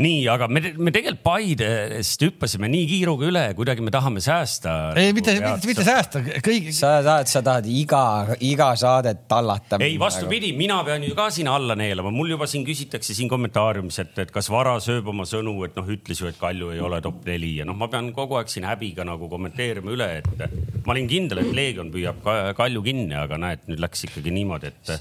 nii, 0.00 0.20
aga 0.32 0.48
me, 0.50 0.62
me 0.78 0.92
tegelikult 0.94 1.22
Paidest 1.24 2.22
hüppasime 2.24 2.68
nii 2.72 2.86
kiiruga 2.88 3.26
üle, 3.28 3.42
kuidagi 3.58 3.84
me 3.84 3.92
tahame 3.92 4.22
säästa. 4.24 4.74
ei, 4.98 5.12
mitte, 5.16 5.34
mitte, 5.36 5.68
mitte 5.68 5.84
säästa, 5.86 6.22
kõik. 6.46 6.70
sa 6.76 6.92
tahad, 7.04 7.30
sa 7.30 7.42
tahad 7.44 7.68
iga, 7.70 8.02
iga 8.46 8.70
saadet 8.80 9.26
tallata. 9.30 9.80
ei, 9.84 9.98
vastupidi, 10.00 10.52
mina 10.56 10.80
pean 10.86 11.04
ju 11.04 11.16
ka 11.18 11.28
sinna 11.34 11.54
alla 11.58 11.76
neelama, 11.78 12.12
mul 12.14 12.32
juba 12.34 12.48
siin 12.50 12.64
küsitakse 12.66 13.14
siin 13.16 13.30
kommentaariumis, 13.30 14.00
et, 14.04 14.16
et 14.24 14.32
kas 14.34 14.50
Vara 14.50 14.76
sööb 14.82 15.10
oma 15.12 15.26
sõnu, 15.28 15.54
et 15.68 15.76
noh, 15.78 15.88
ütles 15.92 16.22
ju, 16.22 16.30
et 16.30 16.40
Kalju 16.40 16.72
ei 16.74 16.80
ole 16.82 17.02
top 17.04 17.22
neli 17.28 17.56
ja 17.60 17.68
noh, 17.68 17.76
ma 17.78 17.90
pean 17.92 18.10
kogu 18.16 18.40
aeg 18.40 18.50
siin 18.50 18.66
häbiga 18.68 19.04
nagu 19.06 19.28
kommenteerima 19.30 19.94
üle, 19.94 20.10
et 20.22 20.86
ma 20.86 20.94
olin 20.94 21.10
kindel, 21.10 21.42
et 21.44 21.52
Leegion 21.54 21.92
püüab 21.92 22.24
Kalju 22.56 22.82
kinni, 22.86 23.14
aga 23.18 23.38
näed, 23.40 23.66
nüüd 23.70 23.82
läks 23.84 24.06
ikkagi 24.08 24.32
niimoodi, 24.34 24.72
et. 24.72 24.94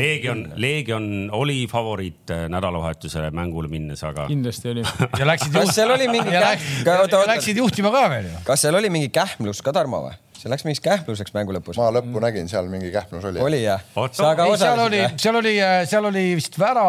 Leegion, 0.00 0.44
Leegion 0.60 1.06
oli 1.36 1.62
favoriit 1.70 2.32
nädalavahetuse 2.50 3.28
mängule 3.36 3.70
minnes, 3.70 4.02
aga 4.06 4.29
kindlasti 4.30 4.72
oli. 4.72 4.86
ja 5.20 5.28
läksid 5.28 5.54
kas 5.54 5.74
seal 5.76 5.92
oli 5.94 6.08
mingi 6.10 6.32
käh... 6.32 6.66
läksid 7.34 7.62
juhtima 7.62 7.92
ka 7.94 8.08
veel 8.14 8.30
ju. 8.30 8.42
kas 8.48 8.66
seal 8.66 8.80
oli 8.80 8.92
mingi 8.92 9.12
kähmlus 9.14 9.62
ka, 9.66 9.74
Tarmo 9.76 10.04
või? 10.08 10.18
see 10.40 10.48
läks 10.48 10.64
mingiks 10.64 10.80
kähmluseks 10.84 11.34
mängu 11.36 11.52
lõpus. 11.52 11.76
ma 11.76 11.90
lõppu 11.92 12.22
nägin, 12.24 12.48
seal 12.48 12.68
mingi 12.72 12.88
kähmlus 12.94 13.26
oli. 13.28 13.42
oli 13.44 13.60
jah? 13.66 13.82
seal 13.92 14.80
oli, 14.86 15.02
seal 15.20 15.40
oli, 15.42 15.54
seal 15.90 16.08
oli 16.08 16.24
vist 16.38 16.56
vära, 16.60 16.86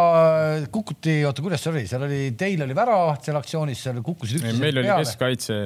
kukuti, 0.72 1.18
oota, 1.28 1.44
kuidas 1.44 1.66
see 1.66 1.74
oli, 1.74 1.84
seal 1.90 2.08
oli, 2.08 2.22
teil 2.40 2.64
oli 2.64 2.78
vära 2.78 3.02
seal 3.24 3.40
aktsioonis, 3.42 3.84
seal 3.88 4.00
kukkusid 4.06 4.40
üksteisele 4.40 4.62
peale. 4.62 4.80
meil 4.80 4.84
oli 4.86 5.04
keskkaitse 5.04 5.60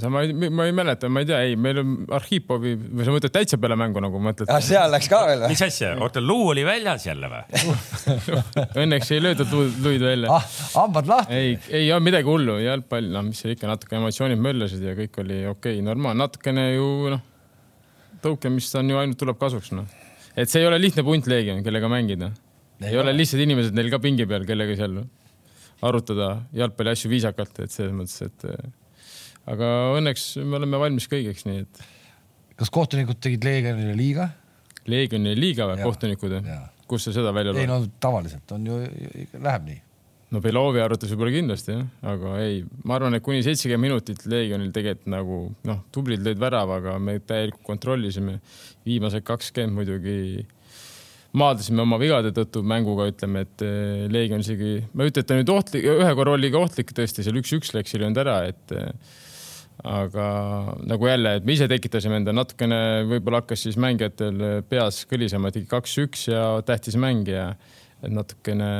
sa, 0.00 0.10
ma 0.10 0.22
ei, 0.26 0.32
ma 0.34 0.64
ei 0.66 0.72
mäleta, 0.74 1.08
ma 1.08 1.22
ei 1.22 1.26
tea, 1.28 1.40
ei, 1.46 1.54
meil 1.60 1.78
on 1.78 1.90
Arhipovi 2.16 2.72
või 2.74 3.04
sa 3.06 3.12
mõtled 3.14 3.34
täitsa 3.34 3.58
peale 3.62 3.76
mängu 3.78 4.02
nagu 4.02 4.18
mõtled? 4.22 4.50
ah, 4.50 4.58
seal 4.64 4.90
läks 4.90 5.06
ka 5.10 5.20
veel 5.28 5.44
või? 5.44 5.50
mis 5.52 5.62
asja, 5.62 5.92
oota, 6.02 6.22
luu 6.24 6.48
oli 6.50 6.64
väljas 6.66 7.06
jälle 7.06 7.30
või 7.30 7.62
Õnneks 8.84 9.12
ei 9.14 9.22
löödud 9.22 9.54
luid 9.54 10.02
välja 10.02 10.34
ah,. 10.34 10.48
hambad 10.74 11.10
lahti? 11.10 11.38
ei, 11.38 11.54
ei 11.70 11.92
olnud 11.94 12.08
midagi 12.10 12.30
hullu, 12.30 12.58
jalgpall, 12.64 13.12
noh, 13.14 13.26
mis 13.28 13.44
seal 13.44 13.54
ikka 13.54 13.70
natuke 13.70 14.00
emotsioonid 14.00 14.42
möllasid 14.48 14.82
ja 14.82 14.98
kõik 14.98 15.22
oli 15.22 15.40
okei 15.46 15.78
okay,, 15.78 15.86
normaalne, 15.86 16.24
natukene 16.24 16.68
ju 16.72 16.90
noh, 17.14 17.26
tõukemist 18.24 18.80
on 18.82 18.90
ju 18.90 18.98
ainult 18.98 19.22
tuleb 19.22 19.38
kasuks, 19.38 19.70
noh. 19.78 19.86
et 20.34 20.50
see 20.50 20.64
ei 20.64 20.70
ole 20.70 20.82
lihtne 20.82 21.06
punt 21.06 21.30
Leegion, 21.30 21.62
kellega 21.62 21.90
mängida. 21.92 22.34
ei 22.82 22.98
ole 22.98 23.14
lihtsad 23.14 23.46
inimesed 23.46 23.78
neil 23.78 23.94
ka 23.94 24.02
pingi 24.02 24.26
peal, 24.26 24.42
kellega 24.48 24.74
seal 24.80 25.04
arutada 25.84 26.40
jalgpalli 26.56 26.98
asju 26.98 27.14
viisakalt, 27.14 27.62
et 27.62 27.70
selles 27.70 27.94
mõttes, 27.94 28.24
et 28.26 28.82
aga 29.50 29.70
õnneks 29.98 30.28
me 30.42 30.58
oleme 30.60 30.80
valmis 30.80 31.08
kõigeks, 31.10 31.46
nii 31.48 31.64
et. 31.64 31.82
kas 32.60 32.72
kohtunikud 32.74 33.20
tegid 33.22 33.44
Leegionile 33.46 33.96
liiga? 33.98 34.28
Leegionile 34.90 35.36
liiga 35.38 35.68
või 35.70 35.82
kohtunikud? 35.84 36.38
kus 36.88 37.08
sa 37.08 37.16
seda 37.16 37.32
välja 37.32 37.54
loed? 37.54 37.64
ei 37.64 37.70
no 37.70 37.80
tavaliselt 38.00 38.56
on 38.56 38.66
ju, 38.68 38.78
läheb 39.40 39.68
nii. 39.68 39.78
no 40.34 40.42
Belovi 40.44 40.82
arvates 40.84 41.12
võib-olla 41.12 41.36
kindlasti 41.36 41.76
jah, 41.76 41.86
aga 42.14 42.34
ei, 42.44 42.58
ma 42.84 42.98
arvan, 42.98 43.16
et 43.16 43.24
kuni 43.24 43.44
seitsekümmend 43.46 43.88
minutit 43.88 44.26
Leegionil 44.28 44.72
tegelikult 44.74 45.12
nagu 45.12 45.38
noh, 45.68 45.80
tublid 45.94 46.24
lõid 46.24 46.40
värava, 46.40 46.80
aga 46.82 46.98
me 47.00 47.18
täielikult 47.20 47.64
kontrollisime. 47.66 48.40
viimased 48.84 49.24
kakskümmend 49.24 49.80
muidugi 49.80 50.44
maadlesime 51.34 51.82
oma 51.82 51.98
vigade 51.98 52.30
tõttu 52.34 52.62
mänguga, 52.66 53.08
ütleme, 53.10 53.42
et 53.44 53.64
eh, 53.66 54.06
Leegion 54.12 54.44
isegi, 54.44 54.76
ma 54.94 55.04
ei 55.04 55.10
ütle, 55.10 55.24
et 55.24 55.30
ta 55.30 55.38
nüüd 55.38 55.50
ohtlik, 55.50 55.86
ühe 55.90 56.12
korra 56.14 56.36
oli 56.36 56.50
ka 56.54 56.62
ohtlik 56.62 56.92
tõesti, 56.94 57.24
seal 57.26 57.40
üks-üks 57.40 57.74
läks, 57.74 57.94
ei 57.94 58.04
löönud 58.04 58.20
ära, 58.22 58.36
et 58.52 58.74
eh, 58.76 59.16
aga 59.82 60.26
nagu 60.86 61.08
jälle, 61.08 61.36
et 61.38 61.46
me 61.46 61.56
ise 61.56 61.66
tekitasime 61.70 62.20
enda 62.20 62.34
natukene, 62.36 62.78
võib-olla 63.10 63.42
hakkas 63.42 63.66
siis 63.66 63.78
mängijatel 63.80 64.62
peas 64.70 65.02
kõlisema, 65.10 65.50
tegi 65.54 65.66
kaks-üks 65.70 66.28
ja 66.30 66.44
tähtis 66.66 66.96
mäng 67.00 67.28
ja 67.28 67.50
et 68.04 68.12
natukene 68.12 68.70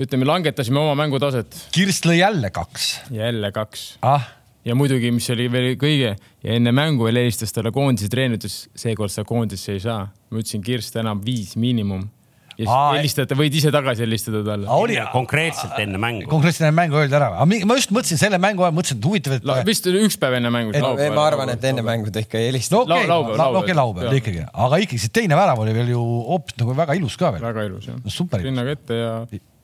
ütleme, 0.00 0.26
langetasime 0.28 0.80
oma 0.80 0.96
mängutaset. 0.98 1.68
Kirst 1.76 2.08
lõi 2.08 2.18
jälle 2.20 2.50
kaks. 2.54 2.88
jälle 3.14 3.52
kaks 3.52 3.86
ah 4.06 4.32
ja 4.66 4.74
muidugi, 4.74 5.12
mis 5.14 5.28
oli 5.30 5.46
veel 5.52 5.74
kõige 5.78 6.16
ja 6.16 6.56
enne 6.56 6.72
mängu 6.74 7.06
veel 7.06 7.20
helistas 7.22 7.54
talle 7.54 7.70
koondise 7.74 8.10
treener, 8.10 8.40
ütles 8.40 8.64
seekord 8.74 9.12
sa 9.12 9.24
koondisse 9.28 9.76
ei 9.76 9.82
saa. 9.84 10.08
ma 10.30 10.42
ütlesin 10.42 10.64
Kirst 10.66 10.96
enam 10.98 11.22
viis 11.24 11.54
miinimum 11.56 12.08
ja 12.56 12.66
siis 12.66 12.98
helistada, 12.98 13.36
võid 13.38 13.56
ise 13.58 13.72
tagasi 13.74 14.04
helistada 14.04 14.42
talle. 14.46 14.68
oli 14.72 14.96
konkreetselt 15.12 15.76
enne 15.82 16.00
mängu. 16.00 16.28
konkreetselt 16.30 16.66
enne 16.66 16.76
mängu 16.76 17.00
öeldi 17.00 17.18
ära, 17.18 17.30
aga 17.36 17.66
ma 17.68 17.76
just 17.78 17.92
mõtlesin 17.94 18.20
selle 18.20 18.40
mängu 18.42 18.64
ajal, 18.64 18.76
mõtlesin, 18.78 19.00
et 19.00 19.08
huvitav, 19.10 19.36
et 19.36 19.68
vist 19.68 19.90
üks 19.90 20.18
päev 20.22 20.38
enne 20.38 20.52
mängu. 20.54 20.72
ma 20.76 21.26
arvan, 21.26 21.52
et 21.52 21.68
enne 21.72 21.84
mängu 21.86 22.14
ta 22.14 22.24
ikka 22.24 22.40
ei 22.40 22.50
helista. 22.50 22.78
no 22.78 22.86
okei 22.86 23.02
okay, 23.02 23.10
laupäev, 23.12 23.36
laupäev, 23.42 23.60
okay, 23.62 23.78
laupäev 23.80 24.18
ikkagi, 24.22 24.46
aga 24.66 24.80
ikkagi 24.86 25.04
see 25.04 25.14
teine 25.20 25.38
värav 25.38 25.60
oli 25.64 25.76
veel 25.76 25.92
ju 25.92 26.06
hoopis 26.32 26.58
nagu 26.62 26.78
väga 26.80 26.96
ilus 27.00 27.20
ka 27.20 27.34
veel. 27.36 27.44
väga 27.44 27.68
ilus 27.68 27.90
jah 27.90 28.00
no,. 28.00 28.16
super. 28.16 28.42
rinnaga 28.46 28.76
ette 28.78 29.00
ja 29.02 29.12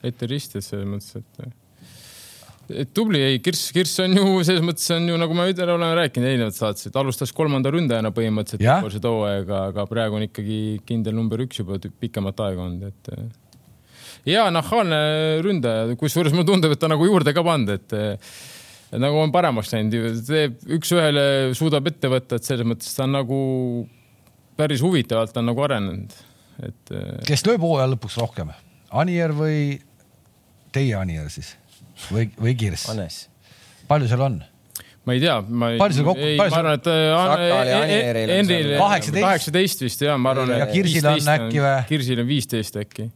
ette 0.03 0.29
risti, 0.29 0.59
et 0.59 0.67
selles 0.67 0.89
mõttes, 0.89 1.21
et 1.21 1.53
tubli, 2.95 3.21
ei 3.21 3.39
Kirss, 3.43 3.71
Kirss 3.75 4.01
on 4.03 4.15
ju 4.17 4.39
selles 4.45 4.63
mõttes 4.65 4.87
on 4.95 5.05
ju 5.09 5.19
nagu 5.19 5.35
me 5.37 5.45
oleme 5.51 5.91
rääkinud 5.99 6.29
eelnevalt 6.29 6.57
saates, 6.57 6.87
et 6.89 6.97
alustas 6.99 7.33
kolmanda 7.35 7.71
ründajana 7.73 8.13
põhimõtteliselt 8.15 8.97
seda 8.97 9.13
hooaega, 9.13 9.61
aga 9.71 9.85
praegu 9.89 10.19
on 10.19 10.25
ikkagi 10.27 10.59
kindel 10.87 11.15
number 11.17 11.43
üks 11.45 11.61
juba 11.61 11.79
pikemat 12.01 12.43
aega 12.47 12.65
olnud, 12.65 12.91
et. 12.91 13.13
ja 14.29 14.47
nahaalne 14.53 14.99
ründaja, 15.45 15.95
kusjuures 15.99 16.35
mulle 16.35 16.49
tundub, 16.49 16.75
et 16.75 16.81
ta 16.81 16.91
nagu 16.91 17.07
juurde 17.07 17.35
ka 17.35 17.45
pannud, 17.45 17.73
et 17.77 18.99
nagu 19.01 19.23
on 19.23 19.33
paremaks 19.33 19.73
läinud, 19.73 20.21
teeb 20.27 20.59
üks-ühele, 20.77 21.25
suudab 21.57 21.89
ette 21.89 22.11
võtta, 22.11 22.37
et 22.37 22.51
selles 22.51 22.67
mõttes 22.67 22.93
ta 22.95 23.07
on 23.07 23.17
nagu 23.17 23.39
päris 24.59 24.83
huvitavalt 24.85 25.37
on 25.41 25.49
nagu 25.49 25.65
arenenud, 25.65 26.13
et. 26.67 26.95
kes 27.27 27.47
lööb 27.49 27.65
hooaja 27.65 27.89
lõpuks 27.95 28.19
rohkem, 28.21 28.53
Anier 28.93 29.31
või 29.33 29.79
teie 30.73 30.93
Anier 30.99 31.29
siis? 31.33 31.55
Või, 32.09 32.29
või 32.39 32.57
Kirss? 32.59 32.89
palju 33.87 34.09
seal 34.09 34.25
on? 34.25 34.41
ma 35.03 35.13
ei 35.13 35.19
tea, 35.19 35.35
ma 35.43 35.69
ei, 35.73 35.79
palju 35.81 35.97
seal 35.97 36.05
kokku, 36.07 36.23
seal? 36.23 36.37
ma 36.39 36.59
arvan, 36.61 36.77
et 36.77 38.29
Henril 38.31 38.69
kaheksateist 38.79 39.83
vist 39.83 40.03
ja 40.05 40.15
ma 40.15 40.31
arvan. 40.31 40.53
ja 40.61 40.67
Kirsil 40.69 41.07
on 41.09 41.27
äkki 41.33 41.59
või? 41.59 41.73
Kirsil 41.89 42.21
on 42.23 42.29
viisteist 42.29 42.77
äkki. 42.79 43.09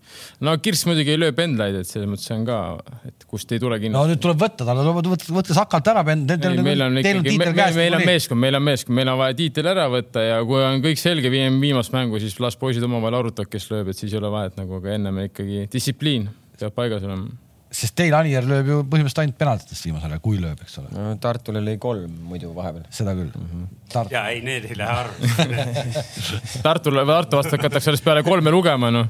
no 0.44 0.56
Kirss 0.64 0.84
muidugi 0.90 1.14
ei 1.16 1.22
löö 1.22 1.36
pendlaid, 1.38 1.78
et 1.80 1.88
selles 1.88 2.12
mõttes 2.12 2.28
on 2.36 2.44
ka, 2.48 2.60
et 3.08 3.24
kust 3.32 3.56
ei 3.56 3.64
tule 3.64 3.80
kindlasti. 3.80 4.02
no 4.02 4.12
nüüd 4.12 4.24
tuleb 4.26 4.44
võtta 4.44 4.68
talle, 4.68 4.84
võtke, 5.00 5.32
võtke 5.40 5.56
Sakalt 5.56 5.88
ära. 5.94 6.04
meil 6.04 6.86
on 6.90 7.00
ikkagi, 7.00 7.38
meil 7.80 7.96
on 8.02 8.06
meeskond, 8.12 8.44
meil 8.44 8.60
on 8.60 8.68
meeskond, 8.68 9.00
meil 9.00 9.16
on 9.16 9.22
vaja 9.24 9.40
tiitel 9.40 9.72
ära 9.72 9.88
võtta 9.94 10.28
ja 10.28 10.44
kui 10.52 10.60
on 10.68 10.84
kõik 10.84 11.00
selge, 11.00 11.32
viime 11.32 11.56
viimast 11.64 11.96
mängu, 11.96 12.20
siis 12.20 12.36
las 12.44 12.60
poisid 12.60 12.84
omavahel 12.84 13.22
arutavad, 13.24 13.48
kes 13.54 13.72
lööb, 13.72 13.96
et 13.96 14.04
siis 14.04 14.12
ei 14.12 14.20
ole 14.20 14.36
vahet 14.36 14.60
nagu, 14.60 14.84
aga 14.84 14.98
ennem 15.00 15.24
ikkagi 15.30 15.70
distsipliin 15.72 16.28
peab 16.60 16.76
paigas 16.76 17.08
olema 17.08 17.47
sest 17.72 17.96
teil 18.00 18.16
Anier 18.16 18.46
lööb 18.48 18.70
ju 18.72 18.78
põhimõtteliselt 18.88 19.22
ainult 19.24 19.38
penaltitest 19.40 19.88
viimasel 19.88 20.14
ajal, 20.14 20.22
kui 20.24 20.40
lööb, 20.42 20.62
eks 20.64 20.78
ole 20.82 20.92
no,. 20.96 21.16
Tartule 21.22 21.62
lõi 21.64 21.76
kolm 21.82 22.14
muidu 22.30 22.52
vahepeal. 22.56 22.86
seda 22.94 23.16
küll 23.18 23.32
mm. 23.32 23.48
-hmm. 23.52 23.66
Tart... 23.92 24.12
ja 24.12 24.24
ei, 24.32 24.42
need 24.44 24.68
ei 24.70 24.78
lähe 24.80 24.96
arvesse 25.04 26.04
Tartule, 26.66 27.06
Tartu 27.08 27.40
vastu 27.40 27.58
hakatakse 27.58 27.92
alles 27.92 28.04
peale 28.06 28.24
kolme 28.28 28.52
lugema, 28.52 28.92
noh. 28.92 29.08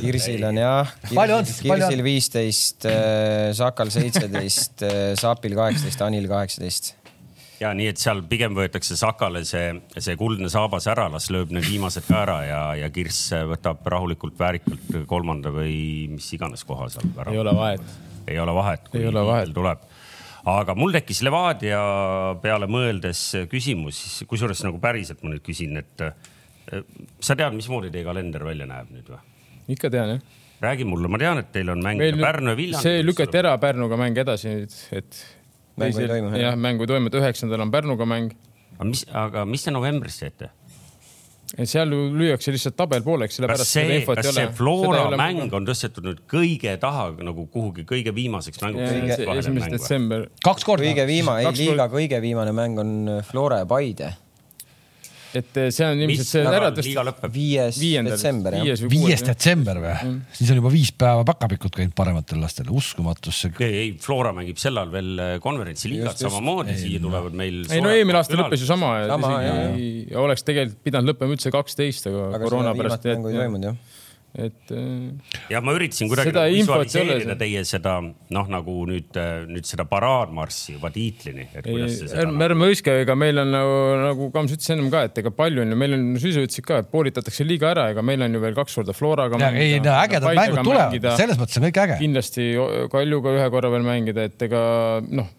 Kirsil 0.00 0.44
on 0.48 0.60
jah. 0.60 0.94
Kirsil 1.08 2.04
viisteist, 2.04 2.88
äh, 2.88 3.50
Sakal 3.56 3.92
seitseteist, 3.94 4.84
äh, 4.86 5.12
Saapil 5.18 5.56
kaheksateist, 5.58 6.04
Anil 6.08 6.28
kaheksateist 6.30 6.97
ja 7.60 7.72
nii, 7.76 7.88
et 7.92 8.00
seal 8.00 8.22
pigem 8.28 8.56
võetakse 8.56 8.96
Sakale 8.98 9.42
see, 9.48 9.72
see 9.98 10.16
kuldne 10.18 10.50
saabas 10.52 10.86
ära, 10.90 11.08
las 11.12 11.28
lööb 11.34 11.52
need 11.54 11.66
viimased 11.66 12.06
ka 12.08 12.22
ära 12.22 12.38
ja, 12.46 12.60
ja 12.78 12.90
Kirss 12.94 13.32
võtab 13.50 13.86
rahulikult, 13.90 14.36
väärikalt 14.38 15.00
kolmanda 15.10 15.52
või 15.54 16.08
mis 16.12 16.28
iganes 16.36 16.64
koha 16.68 16.88
seal 16.92 17.12
ära. 17.16 17.34
ei 17.34 17.42
ole 17.42 17.54
vahet. 17.56 17.94
ei 18.28 18.40
ole 18.40 18.54
vahet, 18.54 18.88
kui 18.92 19.04
vahet. 19.12 19.54
tuleb. 19.54 19.86
aga 20.54 20.78
mul 20.78 20.94
tekkis 20.94 21.22
Levadia 21.26 21.82
peale 22.42 22.70
mõeldes 22.70 23.24
küsimus, 23.50 24.02
kusjuures 24.30 24.64
nagu 24.66 24.80
päriselt 24.82 25.22
ma 25.24 25.34
nüüd 25.34 25.44
küsin, 25.46 25.78
et 25.82 26.06
eh, 26.06 26.84
sa 27.20 27.36
tead, 27.36 27.56
mismoodi 27.56 27.90
teie 27.94 28.06
kalender 28.06 28.44
välja 28.46 28.68
näeb 28.70 28.92
nüüd 28.94 29.14
või? 29.14 29.24
ikka 29.74 29.90
tean 29.92 30.16
jah 30.16 30.36
räägi 30.58 30.84
mulle, 30.84 31.06
ma 31.06 31.18
tean, 31.18 31.38
et 31.38 31.52
teil 31.54 31.68
on 31.70 31.82
mäng 31.82 32.00
Meil, 32.00 32.16
Pärnu 32.18 32.50
ja 32.50 32.58
Viljandi. 32.58 32.82
see 32.82 33.02
lükati 33.04 33.38
ära 33.38 33.52
Pärnuga 33.62 33.98
mäng 34.00 34.18
edasi 34.18 34.50
nüüd, 34.50 34.74
et 34.90 35.20
mängu 35.80 36.04
ei 36.04 36.12
toimu. 36.12 36.36
jah, 36.36 36.56
mängu 36.68 36.86
ei 36.86 36.92
toimu, 36.92 37.10
et 37.10 37.18
üheksandal 37.20 37.66
on 37.66 37.74
Pärnuga 37.74 38.06
mäng. 38.08 38.32
aga 38.78 38.88
mis, 38.90 39.04
aga 39.24 39.44
mis 39.48 39.66
te 39.66 39.74
novembris 39.74 40.20
teete? 40.22 40.50
seal 41.64 41.92
ju 41.94 42.10
lüüakse 42.12 42.52
lihtsalt 42.52 42.76
tabel 42.76 43.02
pooleks, 43.02 43.38
sellepärast 43.38 43.72
seda 43.72 43.96
infot 43.96 44.20
ei 44.20 44.28
ole. 44.28 44.36
see 44.36 44.54
Flora 44.58 45.04
mäng 45.16 45.54
on 45.56 45.66
tõstetud 45.68 46.04
nüüd 46.04 46.22
kõige 46.28 46.74
taha 46.80 47.08
nagu 47.24 47.46
kuhugi 47.48 47.86
kõige 47.88 48.12
viimaseks 48.14 48.60
mänguks. 48.66 49.24
esimene 49.38 49.72
detsember. 49.72 50.28
kaks 50.44 50.68
korda. 50.68 50.84
kõige 50.84 51.08
viimane, 51.08 51.48
ei 51.48 51.60
liiga 51.62 51.88
kõige 51.92 52.20
viimane 52.24 52.52
mäng 52.56 52.82
on 52.84 52.96
Flora 53.30 53.62
ja 53.64 53.68
Paide 53.70 54.12
et 55.36 55.58
eh, 55.60 55.68
see 55.74 55.84
on 55.84 56.00
ilmselt 56.04 56.28
see 56.30 56.44
ära 56.48 56.70
tõsta. 56.74 57.30
viies 57.32 57.80
detsember 58.08 58.56
jah. 58.60 58.84
viies 58.88 59.24
detsember 59.26 59.80
või 59.82 59.92
mm.? 59.92 60.16
siis 60.38 60.52
on 60.54 60.60
juba 60.60 60.72
viis 60.72 60.92
päeva 61.04 61.26
päkapikud 61.28 61.74
käinud 61.76 61.94
parematel 61.98 62.40
lastel, 62.42 62.70
uskumatus 62.72 63.42
see. 63.44 63.52
ei, 63.66 63.82
ei 63.82 63.92
Flora 64.00 64.32
mängib 64.36 64.60
sel 64.60 64.80
ajal 64.80 64.94
veel 64.94 65.12
eh, 65.24 65.34
konverentsiliigat 65.44 66.24
samamoodi, 66.24 66.78
siia 66.80 67.02
tulevad 67.04 67.36
meil. 67.38 67.60
ei 67.68 67.84
no 67.84 67.92
eelmine 67.92 68.22
aasta 68.22 68.40
lõppes 68.40 68.64
ju 68.64 68.70
sama, 68.70 68.94
sama, 69.12 69.34
oleks 70.24 70.46
tegelikult 70.48 70.82
pidanud 70.88 71.12
lõppema 71.12 71.36
üldse 71.36 71.52
kaksteist, 71.54 72.10
aga, 72.10 72.28
aga 72.32 72.44
koroona 72.46 72.76
pärast. 72.78 73.08
mängu 73.12 73.32
ei 73.32 73.42
toimunud 73.42 73.72
jah 73.72 73.97
et. 74.36 74.72
Äh, 74.72 75.36
ja 75.52 75.60
ma 75.64 75.74
üritasin 75.76 76.10
kuidagi 76.10 76.32
visualiseerida 76.58 77.36
teie 77.40 77.62
seda 77.68 77.96
noh, 78.02 78.50
nagu 78.52 78.74
nüüd, 78.88 79.16
äh, 79.18 79.46
nüüd 79.48 79.68
seda 79.68 79.86
paraadmarssi 79.88 80.76
juba 80.76 80.90
tiitlini. 80.94 81.48
ärme, 81.58 82.44
ärme 82.48 82.68
hõiska, 82.70 82.98
ega 83.04 83.16
meil 83.18 83.40
on 83.42 83.52
nagu, 83.54 83.78
nagu 84.04 84.30
Kams 84.34 84.54
ütles 84.56 84.74
ennem 84.74 84.92
ka, 84.92 85.06
et 85.08 85.22
ega 85.22 85.32
palju 85.34 85.64
on 85.64 85.74
ju, 85.74 85.80
meil 85.80 85.96
on, 85.96 86.06
Süsu 86.20 86.44
ütlesid 86.44 86.66
ka, 86.68 86.82
et 86.84 86.92
poolitatakse 86.92 87.46
liiga 87.46 87.72
ära, 87.72 87.88
ega 87.94 88.04
meil 88.04 88.22
on 88.26 88.36
ju 88.36 88.44
veel 88.44 88.56
kaks 88.58 88.78
korda 88.80 88.96
Floraga. 88.96 89.40
ei 89.54 89.80
no 89.84 89.96
ägedad 89.96 90.38
mängud 90.38 90.64
tulevad, 90.66 91.10
selles 91.20 91.40
mõttes 91.40 91.60
on 91.60 91.68
kõik 91.68 91.82
äge. 91.86 91.98
kindlasti 92.04 92.48
Kaljuga 92.92 93.34
ühe 93.38 93.50
korra 93.54 93.72
veel 93.72 93.86
mängida, 93.86 94.28
et 94.28 94.48
ega 94.48 94.62
noh 95.08 95.34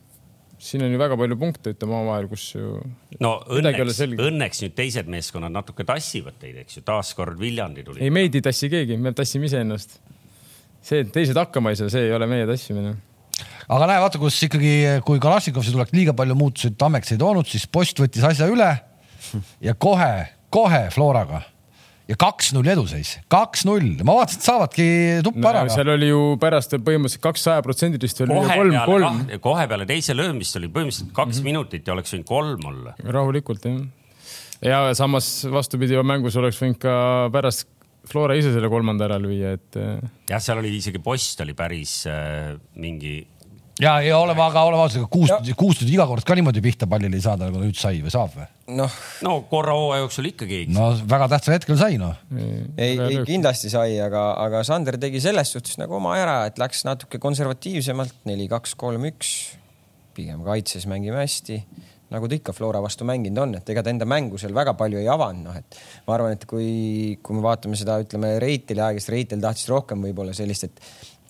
siin 0.59 0.83
on 0.83 0.91
ju 0.91 0.99
väga 0.99 1.17
palju 1.19 1.37
punkte, 1.39 1.73
ütleme 1.73 1.95
omavahel, 1.95 2.27
kus 2.31 2.45
ju. 2.53 2.77
no 3.23 3.33
õnneks, 3.55 4.01
õnneks 4.19 4.63
nüüd 4.65 4.75
teised 4.77 5.11
meeskonnad 5.11 5.53
natuke 5.55 5.85
tassivad 5.87 6.35
teid, 6.41 6.57
eks 6.63 6.79
ju, 6.79 6.85
taaskord 6.87 7.39
Viljandi 7.39 7.85
tuli. 7.87 8.01
ei, 8.03 8.11
meid 8.13 8.35
ei 8.35 8.43
tassi 8.45 8.69
keegi, 8.71 8.97
me 8.99 9.13
tassime 9.15 9.47
iseennast. 9.47 9.99
see, 10.81 11.05
et 11.05 11.13
teised 11.15 11.37
hakkama 11.39 11.73
ei 11.73 11.79
saa, 11.79 11.91
see 11.93 12.09
ei 12.09 12.15
ole 12.15 12.27
meie 12.29 12.47
tassimine. 12.49 12.95
aga 13.67 13.91
näe, 13.91 14.01
vaata, 14.03 14.21
kus 14.21 14.41
ikkagi, 14.49 14.73
kui 15.07 15.21
Kalašnikovisse 15.23 15.75
tuleks 15.75 15.95
liiga 15.95 16.15
palju 16.17 16.35
muutusi, 16.39 16.73
Tammeks 16.79 17.15
ei 17.15 17.21
toonud, 17.21 17.47
siis 17.47 17.67
Post 17.71 18.03
võttis 18.03 18.27
asja 18.27 18.49
üle 18.51 18.73
ja 19.67 19.77
kohe, 19.79 20.11
kohe 20.51 20.87
Floraga 20.95 21.45
ja 22.09 22.17
kaks-null 22.19 22.69
eduseis, 22.73 23.13
kaks-null, 23.31 23.99
ma 24.05 24.15
vaatasin, 24.17 24.41
et 24.41 24.47
saavadki 24.47 24.87
tuppa 25.25 25.51
ära 25.51 25.63
no,. 25.67 25.73
seal 25.73 25.91
oli 25.93 26.09
ju 26.09 26.21
pärast 26.41 26.73
põhimõtteliselt 26.73 27.23
kaks 27.23 27.45
sajaprotsendilist 27.47 28.23
kohe 28.25 28.59
kolm, 28.59 28.77
kolm. 28.89 29.23
kohe 29.43 29.65
peale 29.69 29.87
teise 29.89 30.15
löömist 30.17 30.57
oli 30.57 30.71
põhimõtteliselt 30.73 31.13
kaks 31.13 31.35
mm 31.35 31.39
-hmm. 31.39 31.49
minutit 31.51 31.87
ja 31.87 31.93
oleks 31.93 32.15
võinud 32.15 32.29
kolm 32.29 32.69
olla. 32.71 32.95
rahulikult 33.05 33.65
jah. 33.69 33.81
ja 34.65 34.79
samas 34.97 35.45
vastupidi, 35.51 35.99
mängus 36.03 36.39
oleks 36.41 36.61
võinud 36.61 36.81
ka 36.81 36.95
pärast 37.33 37.69
Flora 38.09 38.33
ise 38.33 38.53
selle 38.53 38.69
kolmanda 38.71 39.05
ära 39.05 39.17
lüüa, 39.21 39.51
et. 39.57 39.75
Äh, 39.77 39.99
jah, 40.31 40.41
seal 40.41 40.61
oli 40.61 40.71
isegi 40.77 41.01
post 41.03 41.41
oli 41.43 41.53
päris 41.53 42.07
äh, 42.09 42.55
mingi 42.79 43.19
ja, 43.81 43.95
ja 44.03 44.17
oleme, 44.19 44.41
aga 44.43 44.63
oleme 44.67 44.83
ausad, 44.83 45.05
kuust, 45.11 45.51
kuust 45.59 45.83
iga 45.87 46.05
kord 46.09 46.25
ka 46.27 46.37
niimoodi 46.37 46.63
pihta 46.63 46.87
pallile 46.89 47.19
ei 47.19 47.23
saada, 47.23 47.49
nagu 47.49 47.61
nüüd 47.61 47.77
sai 47.79 48.01
või 48.03 48.13
saab 48.13 48.35
või? 48.37 48.47
noh, 48.79 48.97
no 49.25 49.35
korra 49.49 49.75
hooaja 49.77 50.03
jooksul 50.03 50.29
ikkagi. 50.31 50.63
no 50.75 50.91
väga 51.09 51.29
tähtsal 51.35 51.57
hetkel 51.57 51.79
sai 51.79 51.99
noh. 52.01 52.17
ei, 52.35 52.95
ei 52.95 53.21
kindlasti 53.27 53.71
sai, 53.73 53.99
aga, 54.03 54.31
aga 54.45 54.63
Sander 54.67 54.99
tegi 55.01 55.21
selles 55.23 55.53
suhtes 55.55 55.79
nagu 55.81 55.97
oma 55.99 56.17
ära, 56.19 56.41
et 56.49 56.59
läks 56.61 56.83
natuke 56.87 57.21
konservatiivsemalt, 57.21 58.25
neli, 58.29 58.49
kaks, 58.51 58.75
kolm, 58.79 59.07
üks. 59.09 59.37
pigem 60.17 60.43
kaitses 60.43 60.89
mängime 60.89 61.23
hästi 61.23 61.63
nagu 62.09 62.25
ta 62.25 62.37
ikka 62.39 62.53
Flora 62.57 62.81
vastu 62.81 63.05
mänginud 63.05 63.41
on, 63.43 63.51
et 63.59 63.69
ega 63.69 63.83
ta 63.85 63.91
enda 63.93 64.07
mängu 64.09 64.39
seal 64.41 64.53
väga 64.57 64.73
palju 64.77 64.97
ei 65.01 65.07
avanud, 65.11 65.45
noh 65.45 65.57
et 65.59 65.77
ma 66.07 66.15
arvan, 66.15 66.33
et 66.33 66.45
kui, 66.49 67.19
kui 67.21 67.37
me 67.37 67.43
vaatame 67.45 67.77
seda, 67.77 67.99
ütleme 68.01 68.33
Reiteli 68.41 68.81
aega, 68.81 69.01
siis 69.01 69.13
Reitel 69.13 69.43
tahtis 69.43 69.69
rohkem 69.69 70.01
võib-olla 70.07 70.33
sellist, 70.33 70.65
et 70.65 70.81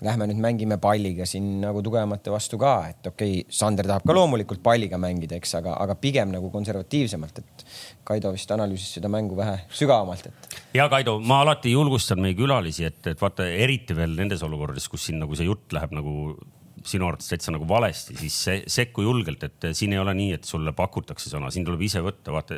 lähme 0.06 0.28
nüüd 0.30 0.40
mängime 0.44 0.78
palliga 0.82 1.26
siin 1.28 1.60
nagu 1.64 1.82
tugevamate 1.84 2.32
vastu 2.32 2.60
ka, 2.62 2.74
et 2.92 3.10
okei 3.10 3.40
okay,, 3.42 3.56
Sander 3.60 3.88
tahab 3.88 4.06
ka 4.08 4.16
loomulikult 4.16 4.62
palliga 4.64 5.00
mängida, 5.02 5.40
eks, 5.40 5.58
aga, 5.60 5.76
aga 5.84 5.96
pigem 6.00 6.32
nagu 6.34 6.52
konservatiivsemalt, 6.54 7.42
et 7.42 7.66
Kaido 8.08 8.32
vist 8.36 8.52
analüüsis 8.56 8.96
seda 9.00 9.12
mängu 9.12 9.38
vähe 9.40 9.58
sügavamalt, 9.76 10.30
et. 10.32 10.62
ja 10.78 10.88
Kaido, 10.92 11.18
ma 11.20 11.42
alati 11.44 11.74
julgustan 11.74 12.22
meie 12.24 12.38
külalisi, 12.38 12.88
et, 12.88 13.02
et 13.12 13.20
vaata 13.20 13.48
eriti 13.50 13.98
veel 13.98 14.16
nendes 14.20 14.46
olukordades, 14.48 14.88
kus 14.92 15.10
siin 15.10 15.20
nagu 15.24 15.36
see 15.36 15.50
jutt 15.50 15.76
läheb 15.76 15.94
nagu 15.98 16.16
sinu 16.88 17.10
arvates 17.10 17.28
täitsa 17.28 17.52
nagu 17.52 17.68
valesti, 17.68 18.16
siis 18.22 18.40
se 18.46 18.58
sekku 18.72 19.04
julgelt, 19.04 19.44
et 19.44 19.70
siin 19.76 19.92
ei 19.94 20.00
ole 20.00 20.14
nii, 20.16 20.32
et 20.38 20.48
sulle 20.48 20.72
pakutakse 20.76 21.28
sõna, 21.28 21.52
siin 21.52 21.68
tuleb 21.68 21.84
ise 21.84 22.00
võtta, 22.06 22.32
vaata, 22.32 22.56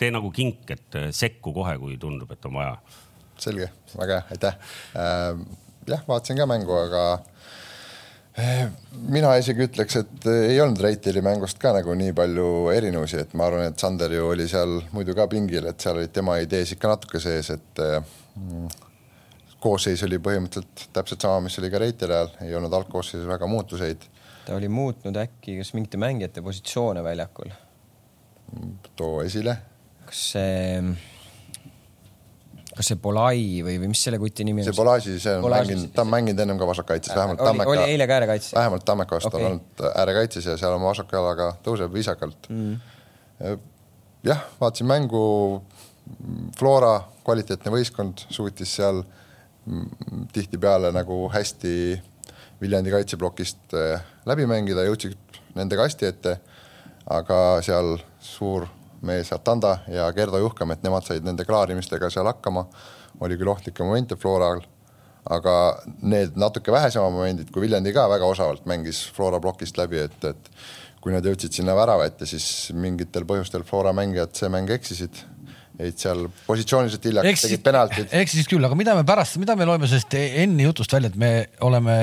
tee 0.00 0.08
nagu 0.14 0.32
kink, 0.32 0.64
et 0.72 1.00
sekku 1.12 1.52
kohe, 1.52 1.76
kui 1.82 2.00
tundub, 2.00 2.32
et 2.32 2.48
on 2.48 2.56
vaja. 2.62 2.76
selge, 3.38 3.68
väga 3.92 4.16
hea, 4.16 4.28
aitäh 4.34 4.56
äh, 4.96 5.66
jah, 5.88 6.04
vaatasin 6.08 6.38
ka 6.38 6.46
mängu, 6.48 6.76
aga 6.78 7.04
mina 9.08 9.32
isegi 9.40 9.66
ütleks, 9.66 9.96
et 9.98 10.26
ei 10.30 10.58
olnud 10.62 10.80
Reiteli 10.82 11.22
mängust 11.24 11.58
ka 11.62 11.72
nagu 11.74 11.94
nii 11.98 12.12
palju 12.16 12.48
erinevusi, 12.74 13.22
et 13.24 13.32
ma 13.38 13.48
arvan, 13.48 13.70
et 13.70 13.80
Sander 13.82 14.12
ju 14.14 14.28
oli 14.30 14.46
seal 14.50 14.78
muidu 14.94 15.16
ka 15.18 15.26
pingil, 15.30 15.66
et 15.70 15.80
seal 15.82 15.98
olid 15.98 16.12
tema 16.14 16.38
idees 16.42 16.74
ikka 16.74 16.92
natuke 16.92 17.22
sees, 17.22 17.50
et 17.56 17.82
mm, 17.82 18.68
koosseis 19.62 20.04
oli 20.06 20.20
põhimõtteliselt 20.22 20.92
täpselt 20.94 21.26
sama, 21.26 21.42
mis 21.48 21.58
oli 21.58 21.72
ka 21.72 21.82
Reiteli 21.82 22.14
ajal, 22.14 22.32
ei 22.46 22.54
olnud 22.58 22.78
algkoosseisus 22.78 23.26
väga 23.28 23.50
muutuseid. 23.50 24.06
ta 24.46 24.56
oli 24.56 24.70
muutnud 24.72 25.16
äkki 25.20 25.58
kas 25.58 25.74
mingite 25.74 26.00
mängijate 26.00 26.42
positsioone 26.42 27.02
väljakul? 27.04 27.50
too 28.96 29.22
esile. 29.24 29.58
kas 30.06 30.26
see 30.32 30.82
kas 32.78 32.92
see 32.92 32.98
Polai 33.02 33.62
või, 33.66 33.76
või 33.82 33.90
mis 33.90 34.02
selle 34.06 34.20
kuti 34.22 34.46
nimi 34.46 34.62
on? 34.62 34.68
see 34.68 34.78
Polasi, 34.78 35.16
see 35.22 35.34
on 35.34 35.44
Polasi, 35.44 35.72
mänginud, 35.72 35.92
ta 35.96 36.04
on 36.04 36.12
mänginud 36.12 36.42
ennem 36.44 36.60
ka 36.60 36.68
vasakkaitses, 36.70 37.14
vähemalt 37.16 37.42
oli, 37.42 37.50
Tammeka. 37.50 37.72
oli 37.74 37.94
eile 37.94 38.06
ka 38.06 38.18
äärekaitses? 38.18 38.54
vähemalt 38.54 38.84
Tammeka 38.86 39.18
vastu 39.18 39.32
okay. 39.32 39.40
on 39.40 39.50
olnud 39.50 39.84
äärekaitses 39.90 40.46
ja 40.46 40.56
seal 40.60 40.76
oma 40.76 40.92
vasaku 40.92 41.18
jalaga 41.18 41.50
tõuseb 41.66 41.94
viisakalt 41.94 42.48
mm.. 42.52 42.76
jah, 44.30 44.44
vaatasin 44.60 44.90
mängu, 44.90 45.22
Flora 46.58 46.94
kvaliteetne 47.26 47.74
võistkond 47.74 48.22
suutis 48.32 48.76
seal 48.78 49.02
tihtipeale 50.32 50.94
nagu 50.96 51.26
hästi 51.34 51.74
Viljandi 52.62 52.90
kaitseplokist 52.90 53.74
läbi 54.26 54.46
mängida, 54.50 54.86
jõudsid 54.86 55.18
nende 55.58 55.76
kasti 55.78 56.08
ette, 56.08 56.38
aga 57.10 57.60
seal 57.62 57.98
suur 58.22 58.66
mees 59.02 59.32
Atanda 59.32 59.78
ja 59.92 60.08
Gerdo 60.12 60.40
Juhkam, 60.42 60.72
et 60.74 60.82
nemad 60.82 61.06
said 61.06 61.26
nende 61.26 61.46
klaarimistega 61.48 62.10
seal 62.10 62.26
hakkama. 62.30 62.66
oli 63.20 63.36
küll 63.36 63.50
ohtlikke 63.50 63.82
momente 63.82 64.16
Floral, 64.16 64.60
aga 65.26 65.54
need 66.02 66.36
natuke 66.38 66.72
vähesema 66.72 67.10
momendid, 67.10 67.50
kui 67.50 67.64
Viljandi 67.64 67.92
ka 67.92 68.08
väga 68.08 68.26
osavalt 68.26 68.66
mängis 68.66 69.00
Flora 69.12 69.40
plokist 69.40 69.78
läbi, 69.78 69.98
et, 69.98 70.24
et 70.24 70.50
kui 71.02 71.12
nad 71.12 71.24
jõudsid 71.24 71.52
sinna 71.52 71.74
värava 71.74 72.06
ette, 72.06 72.26
siis 72.26 72.70
mingitel 72.74 73.26
põhjustel 73.26 73.66
Flora 73.66 73.92
mängijad 73.96 74.36
see 74.38 74.52
mäng 74.52 74.70
eksisid 74.70 75.24
jäid 75.78 75.98
seal 76.00 76.24
positsiooniliselt 76.46 77.04
hiljaks, 77.06 77.44
tegid 77.46 77.62
penaltid. 77.62 78.08
eksisid 78.20 78.48
küll, 78.50 78.64
aga 78.66 78.78
mida 78.78 78.96
me 78.98 79.04
pärast, 79.06 79.38
mida 79.38 79.54
me 79.58 79.66
loeme 79.68 79.86
sellest 79.90 80.14
Enni 80.18 80.66
jutust 80.66 80.92
välja, 80.94 81.12
et 81.12 81.18
me 81.18 81.32
oleme 81.66 81.94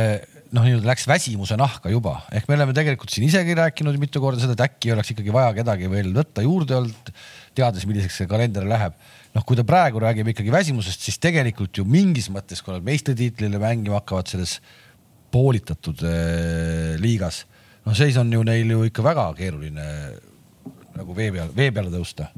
noh, 0.56 0.64
nii-öelda 0.64 0.88
läks 0.88 1.06
väsimuse 1.10 1.58
nahka 1.60 1.92
juba, 1.92 2.20
ehk 2.36 2.48
me 2.50 2.56
oleme 2.58 2.76
tegelikult 2.76 3.12
siin 3.12 3.28
isegi 3.28 3.56
rääkinud 3.58 3.98
mitu 4.00 4.22
korda 4.24 4.42
seda, 4.42 4.56
et 4.56 4.64
äkki 4.70 4.94
oleks 4.96 5.12
ikkagi 5.12 5.34
vaja 5.36 5.52
kedagi 5.58 5.90
veel 5.92 6.14
võtta 6.16 6.46
juurde 6.46 6.78
olnud, 6.78 7.12
teades, 7.58 7.86
milliseks 7.90 8.22
see 8.22 8.30
kalender 8.30 8.68
läheb. 8.68 8.96
noh, 9.36 9.44
kui 9.44 9.58
ta 9.60 9.66
praegu 9.68 10.00
räägib 10.00 10.30
ikkagi 10.32 10.54
väsimusest, 10.54 11.02
siis 11.04 11.20
tegelikult 11.20 11.76
ju 11.76 11.84
mingis 11.84 12.30
mõttes, 12.32 12.62
kui 12.64 12.72
nad 12.72 12.86
meistritiitlile 12.88 13.60
mängima 13.60 14.00
hakkavad 14.00 14.32
selles 14.32 14.62
poolitatud 15.34 16.06
äh, 16.08 16.96
liigas, 17.02 17.44
noh, 17.84 17.98
seis 17.98 18.16
on 18.22 18.32
ju 18.32 18.46
neil 18.48 18.72
ju 18.72 18.86
ikka 18.88 19.04
väga 19.04 19.28
keeruline 19.36 19.90
nagu 20.96 21.18
vee 21.18 21.34
peal, 21.36 21.52
vee 21.52 21.74
peale 21.76 21.92
tõusta. 21.92 22.30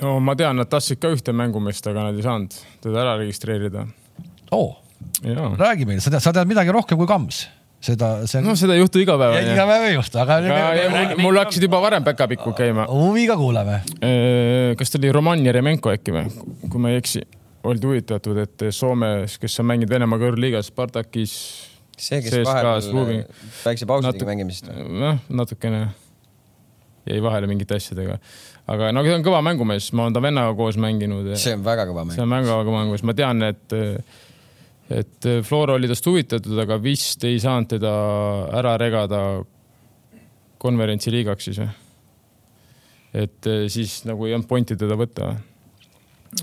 no 0.00 0.18
ma 0.18 0.34
tean, 0.34 0.58
nad 0.58 0.70
tahtsid 0.70 0.98
ka 0.98 1.12
ühte 1.14 1.34
mängumeest, 1.36 1.86
aga 1.86 2.08
nad 2.08 2.18
ei 2.18 2.26
saanud 2.26 2.62
teda 2.82 3.04
ära 3.04 3.18
registreerida. 3.22 3.86
oo 4.50 4.81
räägi 5.22 5.88
meile, 5.88 6.02
sa 6.02 6.10
tead, 6.10 6.22
sa 6.24 6.32
tead 6.34 6.50
midagi 6.50 6.74
rohkem 6.74 6.98
kui 7.00 7.10
Kams 7.10 7.44
seda, 7.82 8.10
see 8.30 8.38
on. 8.40 8.48
no 8.50 8.54
seda 8.58 8.76
ei 8.76 8.82
juhtu 8.82 9.02
iga 9.02 9.16
päev. 9.20 9.36
iga 9.42 9.66
päev 9.68 9.86
ei 9.88 9.96
juhtu, 9.96 10.20
aga. 10.22 10.38
mul, 11.18 11.38
hakkasid 11.40 11.66
juba 11.66 11.80
varem 11.82 12.06
päkapikud 12.06 12.54
käima. 12.58 12.86
huviga 12.90 13.36
kuulame. 13.38 13.80
kas 14.78 14.92
ta 14.92 15.00
oli 15.00 15.12
Roman 15.14 15.42
Jeremenko 15.46 15.94
äkki 15.94 16.14
või, 16.14 16.28
kui 16.68 16.82
ma 16.82 16.92
ei 16.92 17.00
eksi, 17.02 17.24
olid 17.68 17.88
huvitatud, 17.88 18.38
et 18.44 18.68
Soomes, 18.74 19.38
kes 19.42 19.60
on 19.62 19.70
mänginud 19.72 19.92
Venemaa 19.92 20.20
kõrgliigas, 20.22 20.70
Spartakis. 20.70 21.34
see, 21.98 22.22
kes 22.22 22.38
vahepeal 22.46 23.26
väikse 23.64 23.90
pausiga 23.90 24.30
mängimisest. 24.30 24.72
noh, 25.02 25.20
natukene 25.28 25.88
jäi 27.08 27.22
vahele 27.22 27.48
mingite 27.50 27.78
asjadega. 27.78 28.18
aga 28.70 28.92
no 28.94 29.02
ta 29.02 29.14
on 29.18 29.24
kõva 29.26 29.42
mängumees, 29.42 29.90
ma 29.98 30.06
olen 30.06 30.14
ta 30.14 30.22
vennaga 30.22 30.54
koos 30.58 30.78
mänginud. 30.78 31.34
see 31.34 31.56
on 31.58 31.64
väga 31.66 31.88
kõva 31.90 32.06
mäng. 32.06 32.14
see 32.14 32.22
on 32.22 32.36
väga 32.38 32.60
kõva 32.62 32.84
mängumees, 32.84 33.02
ma 33.02 33.14
tean, 33.18 33.42
et 33.42 33.80
et 34.92 35.26
äh, 35.26 35.40
Flora 35.46 35.76
oli 35.78 35.90
tast 35.90 36.06
huvitatud, 36.06 36.56
aga 36.64 36.78
vist 36.82 37.24
ei 37.28 37.40
saanud 37.42 37.70
teda 37.74 37.92
ära 38.58 38.74
regada 38.80 39.22
konverentsiliigaks 40.62 41.48
siis 41.48 41.62
või? 41.62 41.70
et 43.24 43.48
äh, 43.50 43.64
siis 43.72 44.02
nagu 44.08 44.28
ei 44.28 44.36
olnud 44.36 44.48
pointi 44.50 44.76
teda 44.78 44.96
võtta. 44.98 45.32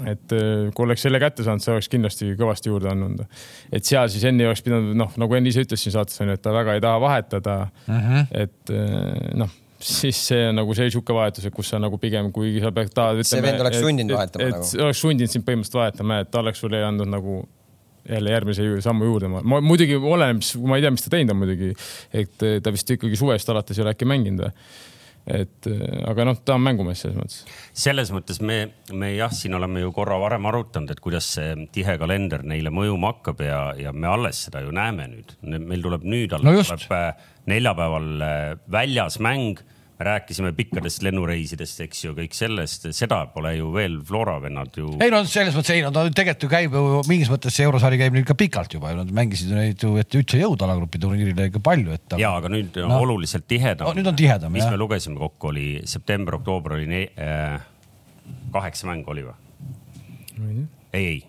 et 0.06 0.36
äh, 0.36 0.68
kui 0.74 0.86
oleks 0.86 1.06
selle 1.06 1.22
kätte 1.22 1.46
saanud, 1.46 1.66
see 1.66 1.74
oleks 1.76 1.90
kindlasti 1.92 2.34
kõvasti 2.40 2.74
juurde 2.74 2.92
andnud. 2.94 3.24
et 3.72 3.86
seal 3.86 4.12
siis 4.12 4.26
Enni 4.30 4.48
oleks 4.50 4.66
pidanud, 4.66 4.94
noh, 4.98 5.16
nagu 5.22 5.40
Enn 5.40 5.50
ise 5.50 5.66
ütles 5.66 5.86
siin 5.86 5.96
saates 5.96 6.20
on 6.22 6.32
ju, 6.32 6.38
et 6.38 6.46
ta 6.46 6.54
väga 6.56 6.78
ei 6.78 6.86
taha 6.86 7.02
vahetada 7.06 7.58
uh. 7.70 7.96
Mhm. 7.96 8.14
-huh. 8.14 8.46
et 8.46 9.36
noh 9.38 9.58
siis 9.80 10.18
see 10.28 10.50
on 10.50 10.58
nagu 10.60 10.74
see 10.76 10.90
sihuke 10.92 11.14
vahetus, 11.16 11.46
et 11.48 11.54
kus 11.56 11.70
sa 11.72 11.78
nagu 11.80 11.98
pigem, 11.98 12.34
kuigi 12.36 12.60
sa 12.60 12.72
pead 12.76 12.92
tahad. 12.92 13.22
see 13.24 13.40
vend 13.42 13.62
oleks 13.64 13.80
sundinud 13.80 14.18
vahetama 14.18 14.50
et, 14.50 14.58
nagu. 14.58 14.82
oleks 14.84 15.04
sundinud 15.06 15.32
sind 15.32 15.46
põhimõtteliselt 15.48 15.80
vahetama, 15.80 16.18
et 16.20 16.32
ta 16.32 16.42
oleks 16.44 16.60
sulle 16.60 16.82
andnud 16.84 17.08
nagu 17.08 17.38
jälle 18.10 18.36
järgmise 18.36 18.68
sammu 18.86 19.10
juurde, 19.10 19.32
ma 19.32 19.62
muidugi 19.64 19.98
oleneb, 19.98 20.44
ma 20.66 20.78
ei 20.78 20.86
tea, 20.86 20.94
mis 20.96 21.06
ta 21.06 21.16
teinud 21.16 21.36
on 21.36 21.42
muidugi, 21.42 21.74
et 22.16 22.48
ta 22.64 22.74
vist 22.76 22.96
ikkagi 22.96 23.20
suvest 23.20 23.52
alates 23.52 23.78
ei 23.78 23.86
ole 23.86 23.96
äkki 23.96 24.08
mänginud 24.10 24.48
või 24.48 24.54
et 25.30 25.68
aga 26.10 26.26
noh, 26.26 26.38
ta 26.46 26.56
on 26.58 26.64
mängumees 26.66 27.04
selles 27.04 27.18
mõttes. 27.20 27.40
selles 27.78 28.12
mõttes 28.16 28.40
me, 28.46 28.60
me 28.98 29.12
jah, 29.14 29.32
siin 29.36 29.56
oleme 29.58 29.84
ju 29.84 29.92
korra 29.96 30.18
varem 30.22 30.48
arutanud, 30.50 30.92
et 30.94 31.02
kuidas 31.04 31.28
see 31.36 31.68
tihe 31.76 31.98
kalender 32.02 32.44
neile 32.48 32.72
mõjuma 32.74 33.14
hakkab 33.14 33.44
ja, 33.46 33.60
ja 33.78 33.94
me 33.94 34.10
alles 34.10 34.46
seda 34.48 34.64
ju 34.66 34.74
näeme 34.76 35.10
nüüd. 35.12 35.36
meil 35.44 35.84
tuleb 35.86 36.08
nüüd 36.08 36.34
alles 36.38 36.48
no 36.48 36.64
tuleb 36.64 36.96
eh, 36.98 37.28
neljapäeval 37.52 38.10
väljas 38.72 39.20
mäng 39.24 39.62
rääkisime 40.00 40.52
pikkadest 40.56 41.04
lennureisidest, 41.04 41.82
eks 41.84 42.04
ju, 42.06 42.14
kõik 42.16 42.36
sellest, 42.36 42.88
seda 42.96 43.20
pole 43.34 43.52
ju 43.58 43.72
veel 43.74 43.98
Flora 44.08 44.38
vennad 44.40 44.78
ju. 44.80 44.94
ei 45.04 45.12
no 45.12 45.22
selles 45.28 45.56
mõttes 45.58 45.74
ei 45.76 45.84
no 45.84 45.92
ta 45.96 46.06
tegelikult 46.08 46.46
ju 46.46 46.52
käib 46.54 46.78
ju 46.78 47.02
mingis 47.10 47.32
mõttes 47.32 47.56
see 47.56 47.68
eurosari 47.68 48.00
käib 48.00 48.16
neil 48.16 48.28
ka 48.28 48.38
pikalt 48.40 48.78
juba 48.78 48.94
ju, 48.94 49.02
nad 49.02 49.12
mängisid 49.20 49.52
neid 49.56 49.84
ju, 49.84 49.92
et 50.00 50.20
üldse 50.20 50.40
jõuda 50.40 50.70
alagrupi 50.70 51.02
turniirile 51.04 51.50
ikka 51.52 51.64
palju, 51.66 51.98
et. 51.98 52.16
ja, 52.22 52.32
aga 52.40 52.52
nüüd 52.54 52.80
no, 52.80 53.02
oluliselt 53.04 53.48
tihedam 53.52 53.90
no,. 53.90 53.96
nüüd 53.98 54.08
on 54.14 54.20
tihedam 54.20 54.56
mis 54.56 54.64
jah. 54.64 54.72
me 54.72 54.80
lugesime 54.80 55.20
kokku, 55.20 55.52
oli 55.52 55.68
september, 55.90 56.40
oktoober 56.40 56.78
oli 56.80 56.88
ne, 56.90 57.04
äh, 57.20 57.60
kaheksa 58.56 58.88
mängu 58.88 59.12
oli 59.12 59.28
või? 59.28 59.36
ei, 60.96 61.12
ei 61.12 61.20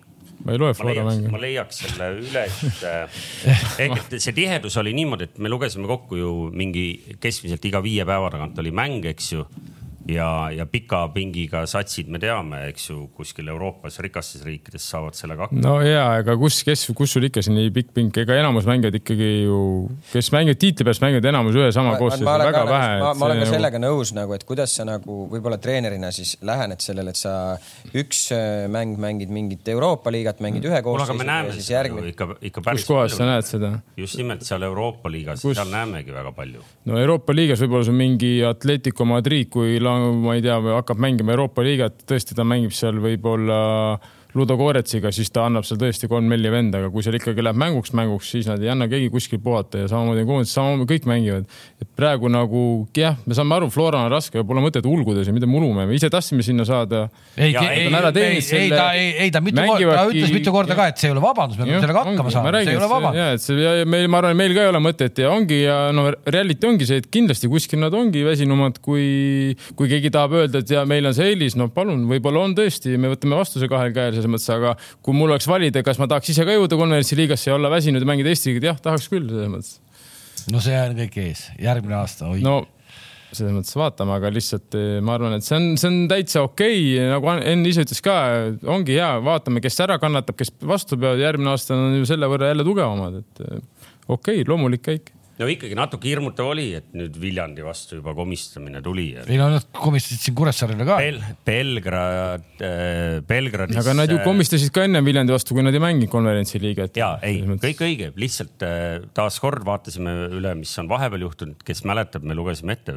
ma 0.44 0.54
ei 0.54 0.60
loe 0.60 0.74
Flora 0.76 1.04
mänge. 1.06 1.32
ma 1.32 1.40
leiaks 1.42 1.82
selle 1.84 2.10
üles. 2.20 2.60
ehk 3.84 3.98
et 3.98 4.16
see 4.18 4.36
tihedus 4.36 4.78
oli 4.80 4.94
niimoodi, 4.96 5.30
et 5.30 5.42
me 5.42 5.52
lugesime 5.52 5.88
kokku 5.90 6.20
ju 6.20 6.32
mingi 6.54 7.16
keskmiselt 7.20 7.64
iga 7.68 7.82
viie 7.84 8.06
päeva 8.08 8.32
tagant 8.32 8.58
oli 8.62 8.72
mäng, 8.74 9.04
eks 9.12 9.32
ju 9.34 9.44
ja, 10.10 10.28
ja 10.54 10.66
pika 10.70 11.04
pingiga 11.14 11.62
satsid 11.70 12.10
me 12.12 12.20
teame, 12.22 12.62
eks 12.70 12.90
ju, 12.90 13.04
kuskil 13.16 13.48
Euroopas 13.52 13.98
rikastes 14.02 14.42
riikides 14.46 14.84
saavad 14.92 15.16
sellega 15.18 15.46
hakkama. 15.46 15.62
no 15.64 15.76
ja, 15.84 16.04
ega 16.20 16.36
kus, 16.40 16.60
kes, 16.66 16.86
kus 16.96 17.14
sul 17.16 17.28
ikka 17.28 17.42
see 17.44 17.54
nii 17.54 17.72
pikk 17.74 17.92
pink, 17.96 18.20
ega 18.24 18.38
enamus 18.40 18.68
mängijad 18.68 18.96
ikkagi 19.00 19.30
ju, 19.46 19.60
kes 20.12 20.30
mängivad 20.34 20.60
tiitli 20.60 20.86
pealt, 20.86 21.02
mängivad 21.04 21.30
enamus 21.32 21.58
ühe 21.58 21.70
sama 21.74 21.96
koosseisu, 22.00 22.26
väga 22.26 22.52
ka, 22.54 22.64
vähe. 22.70 22.96
ma, 23.02 23.12
ma 23.14 23.28
olen 23.28 23.42
ka 23.42 23.46
nagu... 23.46 23.54
sellega 23.54 23.82
nõus 23.82 24.14
nagu, 24.16 24.36
et 24.36 24.46
kuidas 24.48 24.74
sa 24.78 24.86
nagu 24.88 25.18
võib-olla 25.32 25.60
treenerina 25.62 26.12
siis 26.14 26.36
lähened 26.46 26.82
sellele, 26.84 27.14
et 27.14 27.20
sa 27.20 27.34
üks 27.94 28.26
äh, 28.36 28.66
mäng 28.72 28.98
mängid 29.00 29.32
mingit 29.32 29.68
Euroopa 29.72 30.12
liigat, 30.14 30.42
mängid 30.44 30.66
ühe 30.68 30.82
koosseisu 30.86 31.26
ja 31.26 31.40
siis 31.54 31.70
järgmine. 31.72 32.14
ikka, 32.14 32.30
ikka 32.50 32.64
päris. 32.66 32.84
kus 32.84 32.90
kohas 32.90 33.16
sa 33.18 33.28
näed 33.28 33.48
seda? 33.48 33.72
just 34.00 34.18
nimelt 34.20 34.44
seal 34.46 34.64
Euroopa 34.66 35.12
liigas 35.12 35.44
Kus..., 35.44 35.56
seal 35.58 35.70
näemegi 35.72 36.14
väga 36.14 36.32
palju. 36.36 36.64
no 36.90 36.98
Euroopa 37.00 37.36
liigas 37.36 37.62
võib-olla 37.64 37.88
sul 37.90 37.98
mingi 37.98 38.32
Atletico 38.46 39.06
Madrid, 39.08 39.50
kui 39.52 39.78
ma 40.22 40.36
ei 40.36 40.44
tea, 40.44 40.58
hakkab 40.76 41.00
mängima 41.02 41.34
Euroopa 41.34 41.64
liigat, 41.66 42.02
tõesti, 42.08 42.36
ta 42.36 42.46
mängib 42.46 42.74
seal 42.76 43.00
võib-olla 43.02 43.60
Ludo 44.34 44.54
Koretsiga, 44.58 45.10
siis 45.14 45.32
ta 45.34 45.44
annab 45.48 45.64
seal 45.66 45.80
tõesti 45.80 46.06
kolm-neli 46.10 46.50
venda, 46.52 46.78
aga 46.78 46.90
kui 46.94 47.02
seal 47.02 47.16
ikkagi 47.18 47.42
läheb 47.42 47.58
mänguks 47.58 47.90
mänguks, 47.98 48.28
siis 48.30 48.46
nad 48.46 48.62
ei 48.62 48.70
anna 48.70 48.86
keegi 48.90 49.08
kuskil 49.10 49.40
puhata 49.42 49.82
ja 49.82 49.88
samamoodi 49.90 50.22
koondis, 50.28 50.52
samamoodi 50.54 50.86
kõik 50.92 51.08
mängivad. 51.10 51.48
et 51.82 51.88
praegu 51.98 52.30
nagu 52.30 52.62
jah, 52.96 53.16
me 53.26 53.34
saame 53.34 53.56
aru, 53.56 53.70
Flora 53.74 54.04
on 54.06 54.12
raske, 54.12 54.44
pole 54.46 54.62
mõtet 54.62 54.86
ulguda 54.86 55.24
siin, 55.26 55.34
mida 55.34 55.48
me 55.50 55.58
ulume, 55.58 55.86
me 55.88 55.98
ise 55.98 56.10
tahtsime 56.12 56.44
sinna 56.46 56.66
saada. 56.68 57.08
ei, 57.36 57.50
ei, 57.50 57.88
ei, 57.88 58.38
ei 58.60 58.70
ta, 58.70 58.86
ei, 58.94 59.10
ei 59.26 59.34
ta 59.34 59.42
mitu 59.42 59.64
korda, 59.66 59.96
ta 59.96 60.06
ütles 60.12 60.34
mitu 60.36 60.54
korda 60.54 60.78
ka, 60.78 60.86
et 60.92 61.02
see 61.02 61.10
ei 61.10 61.16
ole 61.16 61.24
vabandus, 61.24 61.58
me 61.58 61.66
peame 61.66 61.82
sellega 61.82 62.04
hakkama 62.06 62.34
saama, 62.36 62.54
see 62.60 62.74
ei 62.76 62.80
ole 62.80 62.90
vabandus. 62.94 63.18
ja, 63.18 63.28
et 63.34 63.44
see, 63.44 63.74
meil, 63.96 64.06
ma 64.12 64.22
arvan, 64.22 64.38
meil 64.38 64.54
ka 64.54 64.62
ei 64.66 64.70
ole 64.70 64.84
mõtet 64.84 65.22
ja 65.24 65.34
ongi 65.34 65.62
ja 65.64 65.80
no 65.96 66.06
reality 66.22 66.70
ongi 66.70 66.86
see, 66.86 67.02
et 67.02 67.10
kindlasti 67.10 67.50
kuskil 67.50 67.82
nad 67.82 67.98
ongi 67.98 68.22
väsinumad, 68.26 68.78
kui, 68.84 69.58
kui 69.74 69.90
keegi 69.90 70.14
tahab 70.14 70.38
öelda, 70.38 70.62
et 70.62 70.70
ja 70.70 70.86
meil 70.86 71.10
on 71.10 71.18
see 71.18 71.32
eelis, 71.34 71.58
no 71.58 71.66
palun, 71.74 72.06
võib-olla 72.10 72.46
on 72.46 72.54
tõesti, 72.58 72.94
me 73.00 73.10
võtame 73.10 73.42
vastuse 73.42 73.66
kahel 73.70 73.90
käel 73.96 74.19
selles 74.20 74.34
mõttes, 74.36 74.50
aga 74.54 74.74
kui 75.04 75.16
mul 75.16 75.32
oleks 75.32 75.48
valida, 75.50 75.84
kas 75.86 76.00
ma 76.00 76.08
tahaks 76.10 76.32
ise 76.34 76.46
ka 76.46 76.56
jõuda 76.56 76.78
konverentsiliigasse 76.80 77.50
ja 77.50 77.56
olla 77.58 77.72
väsinud 77.72 78.04
ja 78.04 78.10
mängida 78.10 78.32
Eesti 78.32 78.52
liigat, 78.52 78.68
jah, 78.70 78.82
tahaks 78.88 79.08
küll 79.12 79.28
selles 79.30 79.50
mõttes. 79.52 79.78
no 80.52 80.62
see 80.64 80.76
on 80.80 80.98
kõik 80.98 81.18
ees, 81.24 81.46
järgmine 81.60 81.98
aasta, 82.00 82.30
oi. 82.32 82.44
no 82.44 82.62
selles 83.30 83.54
mõttes 83.54 83.76
vaatame, 83.78 84.16
aga 84.16 84.32
lihtsalt 84.34 84.74
eh, 84.78 84.98
ma 85.04 85.14
arvan, 85.14 85.36
et 85.38 85.46
see 85.46 85.56
on, 85.58 85.68
see 85.78 85.90
on 85.90 86.00
täitsa 86.10 86.42
okei 86.46 86.80
okay., 86.96 87.10
nagu 87.12 87.36
Enn 87.52 87.68
ise 87.70 87.84
ütles 87.86 88.02
ka, 88.02 88.16
ongi 88.74 88.96
hea, 88.98 89.12
vaatame, 89.22 89.62
kes 89.62 89.78
ära 89.86 90.00
kannatab, 90.02 90.38
kes 90.40 90.52
vastu 90.66 90.98
peavad, 90.98 91.22
järgmine 91.22 91.52
aasta 91.52 91.78
on 91.78 92.00
ju 92.00 92.08
selle 92.10 92.28
võrra 92.30 92.50
jälle 92.50 92.66
tugevamad, 92.66 93.22
et 93.22 93.44
eh, 93.46 93.64
okei 94.08 94.40
okay,, 94.42 94.48
loomulik 94.50 94.84
käik 94.86 95.14
no 95.40 95.48
ikkagi 95.50 95.76
natuke 95.78 96.10
hirmutav 96.10 96.50
oli, 96.52 96.66
et 96.78 96.90
nüüd 96.96 97.16
Viljandi 97.20 97.64
vastu 97.64 97.98
juba 97.98 98.12
komistamine 98.16 98.82
tuli. 98.84 99.08
ei 99.24 99.38
no 99.40 99.48
nad 99.54 99.66
komistasid 99.74 100.24
siin 100.24 100.36
Kuressaarele 100.38 100.86
ka 100.88 100.98
Bel. 101.00 101.20
Belgrad 101.46 102.64
äh,, 102.66 103.20
Belgradis. 103.26 103.80
aga 103.80 103.94
nad 103.96 104.12
ju 104.12 104.20
äh, 104.20 104.26
komistasid 104.26 104.72
ka 104.74 104.84
enne 104.88 105.02
Viljandi 105.06 105.34
vastu, 105.34 105.56
kui 105.56 105.64
nad 105.66 105.76
ei 105.76 105.82
mänginud 105.82 106.12
konverentsi 106.12 106.60
liiget. 106.62 107.00
ja 107.00 107.14
ei, 107.26 107.40
kõik 107.64 107.82
õige, 107.86 108.12
lihtsalt 108.20 108.66
äh, 108.66 109.08
taaskord 109.16 109.64
vaatasime 109.66 110.14
üle, 110.28 110.54
mis 110.60 110.74
on 110.82 110.90
vahepeal 110.90 111.26
juhtunud, 111.28 111.64
kes 111.66 111.84
mäletab, 111.88 112.26
me 112.26 112.36
lugesime 112.38 112.76
ette, 112.76 112.94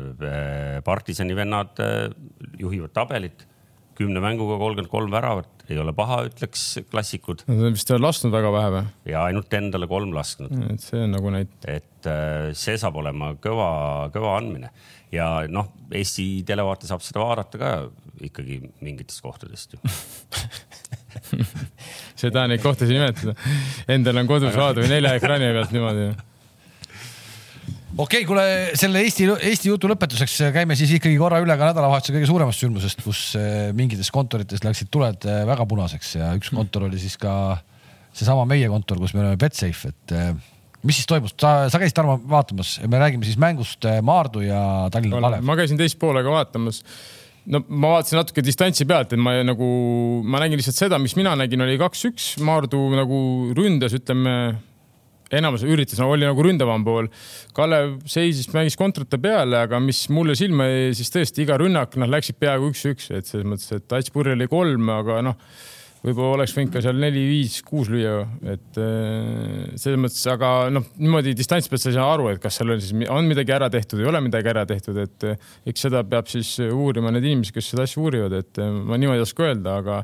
partisani 0.86 1.36
vennad 1.38 1.80
juhivad 2.60 2.94
tabelit 2.96 3.48
kümne 3.98 4.22
mänguga 4.24 4.58
kolmkümmend 4.62 4.92
kolm 4.92 5.12
väravat, 5.14 5.50
ei 5.70 5.78
ole 5.80 5.94
paha, 5.96 6.24
ütleks 6.30 6.66
klassikud. 6.92 7.46
Nad 7.48 7.62
on 7.70 7.76
vist 7.78 7.94
lasknud 7.94 8.34
väga 8.34 8.52
vähe 8.56 8.74
või? 8.78 8.84
ja 9.14 9.26
ainult 9.30 9.54
endale 9.58 9.88
kolm 9.92 10.14
lasknud. 10.16 10.54
et 10.74 10.84
see 10.84 11.04
on 11.06 11.16
nagu 11.16 11.34
näit-. 11.34 11.70
et 11.70 12.10
äh, 12.10 12.52
see 12.58 12.76
saab 12.80 13.00
olema 13.04 13.34
kõva, 13.44 13.70
kõva 14.16 14.38
andmine 14.42 14.74
ja 15.14 15.30
noh, 15.50 15.70
Eesti 15.94 16.44
televaate 16.48 16.90
saab 16.90 17.04
seda 17.06 17.22
vaadata 17.22 17.60
ka 17.62 17.74
ikkagi 18.24 18.62
mingitest 18.82 19.22
kohtadest 19.22 19.76
ju 19.76 19.82
ei 22.24 22.32
taha 22.32 22.48
neid 22.50 22.62
kohtasid 22.64 22.96
nimetada. 22.96 23.34
Endal 23.92 24.22
on 24.22 24.30
kodus 24.30 24.56
vaadav 24.64 24.88
nelja 24.90 25.16
ekraani 25.20 25.52
pealt 25.56 25.74
niimoodi 25.76 26.06
okei 27.98 28.24
okay,, 28.24 28.28
kuule 28.28 28.46
selle 28.80 29.04
Eesti, 29.06 29.28
Eesti 29.50 29.70
jutu 29.70 29.90
lõpetuseks 29.92 30.40
käime 30.56 30.78
siis 30.78 30.96
ikkagi 30.98 31.18
korra 31.22 31.42
üle 31.44 31.56
ka 31.60 31.70
nädalavahetuse 31.70 32.16
kõige 32.16 32.30
suuremast 32.30 32.64
sündmusest, 32.64 33.04
kus 33.06 33.22
eh, 33.40 33.70
mingites 33.78 34.10
kontorites 34.14 34.64
läksid 34.66 34.90
tuled 34.94 35.28
eh, 35.30 35.44
väga 35.50 35.68
punaseks 35.70 36.16
ja 36.18 36.32
üks 36.38 36.50
kontor 36.54 36.88
oli 36.88 37.02
siis 37.02 37.20
ka 37.22 37.60
seesama 38.14 38.48
meie 38.50 38.70
kontor, 38.72 39.02
kus 39.02 39.14
me 39.14 39.24
oleme 39.24 39.40
Betsafe, 39.42 39.94
et 39.94 40.16
eh, 40.18 40.32
mis 40.84 41.00
siis 41.00 41.10
toimus, 41.10 41.36
sa, 41.38 41.70
sa 41.70 41.82
käisid 41.82 41.98
Tarmo 41.98 42.18
vaatamas, 42.30 42.80
me 42.90 43.02
räägime 43.02 43.30
siis 43.30 43.38
mängust 43.42 43.86
Maardu 44.06 44.42
ja 44.46 44.64
Tallinna 44.94 45.22
Kalev. 45.22 45.46
ma 45.46 45.60
käisin 45.60 45.80
teist 45.80 46.02
poolega 46.02 46.34
vaatamas. 46.34 46.82
No 47.44 47.60
ma 47.68 47.98
vaatasin 47.98 48.22
natuke 48.22 48.40
distantsi 48.40 48.86
pealt, 48.88 49.12
et 49.12 49.20
ma 49.20 49.34
nagu, 49.44 49.66
ma 50.24 50.40
nägin 50.40 50.56
lihtsalt 50.56 50.78
seda, 50.78 51.00
mis 51.04 51.18
mina 51.20 51.34
nägin, 51.36 51.60
oli 51.66 51.76
kaks-üks, 51.82 52.38
Maardu 52.40 52.86
nagu 52.96 53.18
ründas, 53.58 53.92
ütleme 53.98 54.36
enamus 55.34 55.66
üritas 55.68 56.02
no,, 56.02 56.10
oli 56.14 56.28
nagu 56.28 56.46
ründavam 56.46 56.86
pool. 56.86 57.10
Kalev 57.58 58.00
seisis, 58.10 58.50
mängis 58.54 58.80
kontrate 58.80 59.20
peale, 59.22 59.64
aga 59.68 59.82
mis 59.84 60.06
mulle 60.14 60.38
silma 60.40 60.70
jäi, 60.70 60.90
siis 61.00 61.14
tõesti 61.14 61.46
iga 61.46 61.60
rünnak, 61.62 61.98
noh, 62.00 62.10
läksid 62.10 62.40
peaaegu 62.42 62.72
üks-üks, 62.74 63.12
et 63.14 63.30
selles 63.30 63.48
mõttes, 63.48 63.70
et 63.76 64.00
Atspurri 64.00 64.36
oli 64.38 64.50
kolm, 64.52 64.90
aga 64.94 65.22
noh, 65.26 65.40
võib-olla 66.04 66.42
oleks 66.42 66.52
võinud 66.58 66.74
ka 66.74 66.82
seal 66.84 66.98
neli-viis-kuus 67.00 67.90
lüüa, 67.92 68.16
et 68.52 68.80
äh, 68.82 69.70
selles 69.80 70.02
mõttes, 70.04 70.24
aga 70.32 70.50
noh, 70.74 70.86
niimoodi 71.00 71.36
distantsi 71.38 71.72
pealt 71.72 71.84
sa 71.86 71.94
ei 71.94 71.96
saa 71.96 72.10
aru, 72.18 72.28
et 72.34 72.42
kas 72.44 72.60
seal 72.60 72.74
on 72.76 72.82
siis, 72.84 72.92
on 73.14 73.30
midagi 73.30 73.56
ära 73.56 73.70
tehtud, 73.72 74.02
ei 74.02 74.10
ole 74.12 74.20
midagi 74.26 74.52
ära 74.52 74.66
tehtud, 74.68 75.00
et 75.06 75.28
äh, 75.30 75.48
eks 75.72 75.88
seda 75.88 76.04
peab 76.08 76.28
siis 76.32 76.58
uurima 76.66 77.14
need 77.16 77.30
inimesed, 77.30 77.56
kes 77.56 77.72
seda 77.72 77.88
asja 77.88 78.04
uurivad, 78.04 78.36
et 78.42 78.60
äh, 78.60 78.74
ma 78.84 79.00
niimoodi 79.00 79.22
ei 79.22 79.28
oska 79.28 79.48
öelda, 79.48 79.78
aga 79.80 80.02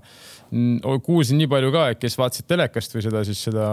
kuulsin 1.04 1.38
nii 1.42 1.52
palju 1.52 1.76
ka, 1.76 1.90
et 1.92 2.00
kes 2.02 2.16
vaatasid 2.18 2.48
telekast 2.50 2.96
või 2.96 3.06
seda 3.06 3.26
siis 3.28 3.44
seda 3.50 3.68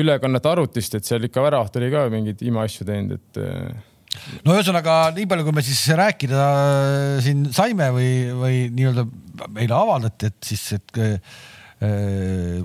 ülekannet 0.00 0.46
arvutist, 0.50 0.96
et 0.98 1.06
seal 1.06 1.26
ikka 1.28 1.42
väravat 1.44 1.76
oli 1.80 1.90
ka 1.92 2.06
mingeid 2.12 2.42
imeasju 2.46 2.86
teinud, 2.88 3.20
et. 3.20 3.42
Eh, 3.42 4.32
no 4.46 4.56
ühesõnaga, 4.56 4.98
nii 5.16 5.28
palju, 5.30 5.46
kui 5.46 5.56
me 5.56 5.64
siis 5.66 5.82
rääkida 6.00 6.48
äh, 6.48 7.22
siin 7.24 7.46
saime 7.54 7.90
või, 7.94 8.10
või 8.40 8.60
nii-öelda 8.74 9.06
meile 9.54 9.78
avaldati, 9.78 10.32
et 10.32 10.50
siis, 10.52 10.66
et 10.78 11.00
äh, 11.02 11.38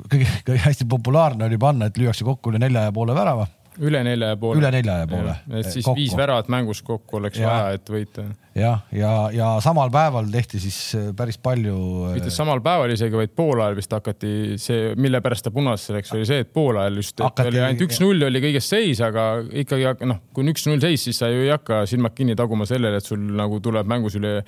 kõige, 0.09 0.27
kõige 0.47 0.65
hästi 0.65 0.89
populaarne 0.89 1.49
oli 1.49 1.61
panna, 1.61 1.89
et 1.89 1.97
lüüakse 2.01 2.27
kokku 2.27 2.53
üle 2.53 2.61
nelja 2.61 2.87
ja 2.87 2.95
poole 2.95 3.17
värava 3.17 3.49
üle 3.85 4.01
nelja 4.05 4.33
ja 4.33 4.37
poole. 4.39 4.59
üle 4.59 4.71
nelja 4.73 4.97
ja 5.01 5.07
poole. 5.09 5.33
et 5.59 5.69
siis 5.69 5.85
kokku. 5.85 5.97
viis 5.99 6.15
väravat 6.17 6.49
mängus 6.51 6.81
kokku 6.85 7.19
oleks 7.19 7.39
ja. 7.39 7.49
vaja, 7.49 7.77
et 7.77 7.91
võita. 7.93 8.25
jah, 8.57 8.81
ja, 8.91 8.99
ja, 8.99 9.13
ja 9.35 9.49
samal 9.63 9.91
päeval 9.93 10.27
tehti 10.33 10.61
siis 10.63 10.77
äh, 10.97 11.09
päris 11.17 11.39
palju. 11.41 11.77
Äh, 12.09 12.17
mitte 12.17 12.33
samal 12.33 12.61
päeval 12.65 12.93
isegi, 12.93 13.15
vaid 13.19 13.33
poolajal 13.37 13.77
vist 13.79 13.95
hakati 13.95 14.33
see, 14.61 14.91
mille 14.99 15.21
pärast 15.25 15.47
ta 15.47 15.53
punaseks 15.55 15.95
läks, 15.95 16.13
oli 16.17 16.27
see, 16.29 16.43
et 16.45 16.51
poolajal 16.55 16.99
just 17.01 17.23
hakati... 17.23 17.53
oli 17.53 17.63
ainult 17.63 17.85
üks-null 17.87 18.27
oli 18.29 18.43
kõigest 18.43 18.75
seis, 18.75 19.03
aga 19.05 19.29
ikkagi 19.63 20.09
noh, 20.09 20.21
kui 20.33 20.45
on 20.45 20.53
üks-null 20.53 20.83
seis, 20.83 21.07
siis 21.07 21.23
sa 21.23 21.31
ju 21.31 21.45
ei 21.45 21.53
hakka 21.53 21.83
silmad 21.89 22.15
kinni 22.17 22.37
taguma 22.39 22.67
sellele, 22.69 22.99
et 22.99 23.07
sul 23.07 23.23
nagu 23.39 23.61
tuleb 23.63 23.89
mängus 23.89 24.19
üle 24.19 24.39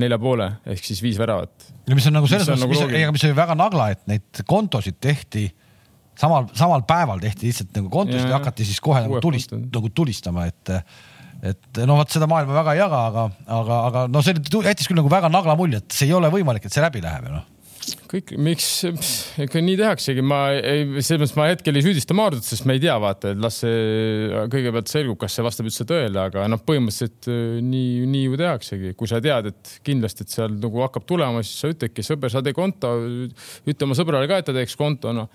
nelja 0.00 0.20
poole 0.22 0.50
ehk 0.68 0.84
siis 0.92 1.04
viis 1.04 1.20
väravat. 1.20 1.70
ja 1.88 1.96
mis 1.98 2.08
on 2.08 2.18
nagu 2.20 2.30
selles 2.30 2.48
mõttes, 2.48 2.64
nagu 2.64 2.92
mis, 2.92 3.16
mis 3.18 3.28
oli 3.28 3.38
väga 3.38 3.58
nagla, 3.58 3.92
et 3.94 4.04
neid 4.10 4.46
kontosid 4.48 5.00
tehti 5.00 5.48
samal, 6.18 6.48
samal 6.58 6.84
päeval 6.88 7.22
tehti 7.22 7.50
lihtsalt 7.50 7.76
nagu 7.78 7.92
kontost 7.92 8.22
ja, 8.22 8.32
ja 8.32 8.40
hakati 8.40 8.66
siis 8.68 8.80
kohe 8.84 9.04
nagu 9.04 9.20
tulist, 9.24 9.54
nagu 9.54 9.92
tulistama, 9.94 10.48
et 10.50 10.74
et 11.38 11.78
no 11.86 12.00
vot 12.00 12.10
seda 12.10 12.26
maailma 12.26 12.56
väga 12.56 12.74
ei 12.74 12.80
jaga, 12.80 13.04
aga, 13.12 13.28
aga, 13.60 13.76
aga 13.90 14.00
no 14.10 14.22
see 14.26 14.34
jättis 14.34 14.88
küll 14.90 14.98
nagu 14.98 15.12
väga 15.12 15.30
nagla 15.30 15.54
mulje, 15.58 15.78
et 15.78 15.94
see 15.94 16.08
ei 16.08 16.16
ole 16.16 16.30
võimalik, 16.34 16.66
et 16.66 16.74
see 16.74 16.82
läbi 16.82 17.04
läheb 17.04 17.28
ju 17.28 17.36
noh. 17.36 17.46
Kõik, 18.08 18.34
miks, 18.42 18.66
ikka 19.40 19.62
nii 19.64 19.76
tehaksegi, 19.78 20.20
ma 20.24 20.40
ei, 20.56 20.82
selles 20.98 21.22
mõttes 21.22 21.36
ma 21.38 21.46
hetkel 21.48 21.78
ei 21.78 21.84
süüdista 21.86 22.16
Maardut, 22.16 22.44
sest 22.44 22.66
me 22.68 22.74
ei 22.76 22.82
tea, 22.82 22.96
vaata, 23.00 23.30
et 23.32 23.40
las 23.40 23.60
see 23.62 24.42
kõigepealt 24.52 24.90
selgub, 24.92 25.16
kas 25.22 25.38
see 25.38 25.46
vastab 25.46 25.70
üldse 25.70 25.86
tõele, 25.88 26.18
aga 26.20 26.44
noh, 26.52 26.60
põhimõtteliselt 26.68 27.30
äh, 27.32 27.62
nii, 27.64 28.02
nii 28.10 28.26
ju 28.26 28.40
tehaksegi, 28.42 28.92
kui 28.98 29.08
sa 29.08 29.22
tead, 29.24 29.48
et 29.54 29.72
kindlasti, 29.86 30.26
et 30.26 30.34
seal 30.34 30.58
nagu 30.58 30.84
hakkab 30.84 31.06
tulema, 31.08 31.40
siis 31.46 31.62
sa 31.62 31.72
ütledki, 31.72 32.04
sõber, 32.04 32.34
sa 32.34 32.44
tee 32.44 32.56
konto, 32.56 32.92
ütle 33.70 33.88
oma 33.88 33.96
sõbrale 33.96 34.28
ka, 34.28 34.42
et 34.42 34.50
ta 34.50 34.56
teeks 34.58 34.76
konto, 34.76 35.14
noh 35.16 35.30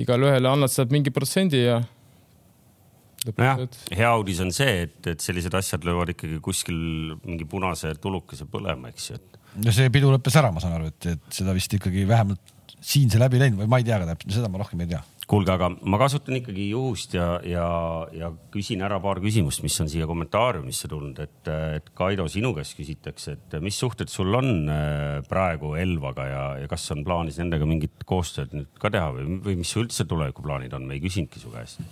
igale 0.00 0.30
ühele 0.30 0.48
annad 0.52 0.72
sealt 0.72 0.92
mingi 0.94 1.12
protsendi 1.14 1.64
ja. 1.64 1.80
nojah, 3.36 3.66
hea 3.92 4.14
uudis 4.18 4.40
on 4.44 4.52
see, 4.54 4.86
et, 4.86 4.98
et 5.12 5.24
sellised 5.24 5.54
asjad 5.58 5.84
löövad 5.88 6.14
ikkagi 6.14 6.40
kuskil 6.44 6.78
mingi 7.22 7.46
punase 7.48 7.94
tulukese 8.00 8.48
põlema, 8.50 8.92
eks 8.92 9.10
ju, 9.10 9.20
et. 9.20 9.40
no 9.66 9.74
see 9.74 9.92
pidu 9.92 10.12
lõppes 10.14 10.38
ära, 10.40 10.52
ma 10.54 10.62
saan 10.64 10.78
aru, 10.78 10.90
et, 10.92 11.12
et 11.16 11.40
seda 11.40 11.54
vist 11.56 11.76
ikkagi 11.78 12.06
vähemalt 12.08 12.56
siin 12.82 13.12
see 13.12 13.20
läbi 13.22 13.38
läinud 13.38 13.62
või 13.62 13.70
ma 13.70 13.82
ei 13.82 13.86
tea 13.86 14.00
ka 14.02 14.08
täpselt, 14.10 14.36
seda 14.40 14.50
ma 14.50 14.62
rohkem 14.62 14.80
ei 14.82 14.94
tea 14.94 15.02
kuulge, 15.28 15.52
aga 15.54 15.68
ma 15.88 15.98
kasutan 16.00 16.36
ikkagi 16.40 16.68
juhust 16.72 17.14
ja, 17.14 17.26
ja, 17.46 17.64
ja 18.16 18.30
küsin 18.52 18.82
ära 18.84 18.98
paar 19.02 19.20
küsimust, 19.22 19.62
mis 19.64 19.78
on 19.82 19.90
siia 19.90 20.06
kommentaariumisse 20.10 20.90
tulnud, 20.90 21.20
et, 21.22 21.50
et 21.78 21.90
Kaido, 21.98 22.26
sinu 22.30 22.52
käest 22.56 22.74
küsitakse, 22.78 23.36
et 23.36 23.56
mis 23.62 23.78
suhted 23.78 24.10
sul 24.10 24.34
on 24.38 24.50
äh, 24.72 25.20
praegu 25.28 25.74
Elvaga 25.78 26.26
ja, 26.28 26.44
ja 26.64 26.70
kas 26.70 26.88
on 26.94 27.04
plaanis 27.06 27.38
nendega 27.40 27.68
mingit 27.68 28.06
koostööd 28.08 28.54
nüüd 28.56 28.70
ka 28.82 28.90
teha 28.92 29.12
või, 29.14 29.38
või 29.46 29.58
mis 29.62 29.74
üldse 29.78 30.06
tulevikuplaanid 30.10 30.74
on, 30.78 30.88
me 30.90 30.98
ei 30.98 31.04
küsinudki 31.04 31.42
su 31.42 31.52
käest. 31.54 31.84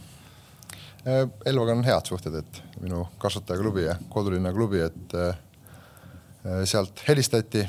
Äh, 1.07 1.25
Elvaga 1.49 1.79
on 1.79 1.87
head 1.87 2.11
suhted, 2.11 2.40
et 2.43 2.62
minu 2.83 3.07
kasvatajaklubi 3.23 3.87
ja 3.87 3.97
kodulinna 4.11 4.53
klubi, 4.57 4.83
et 4.90 5.16
äh, 5.19 6.64
sealt 6.64 7.03
helistati. 7.07 7.66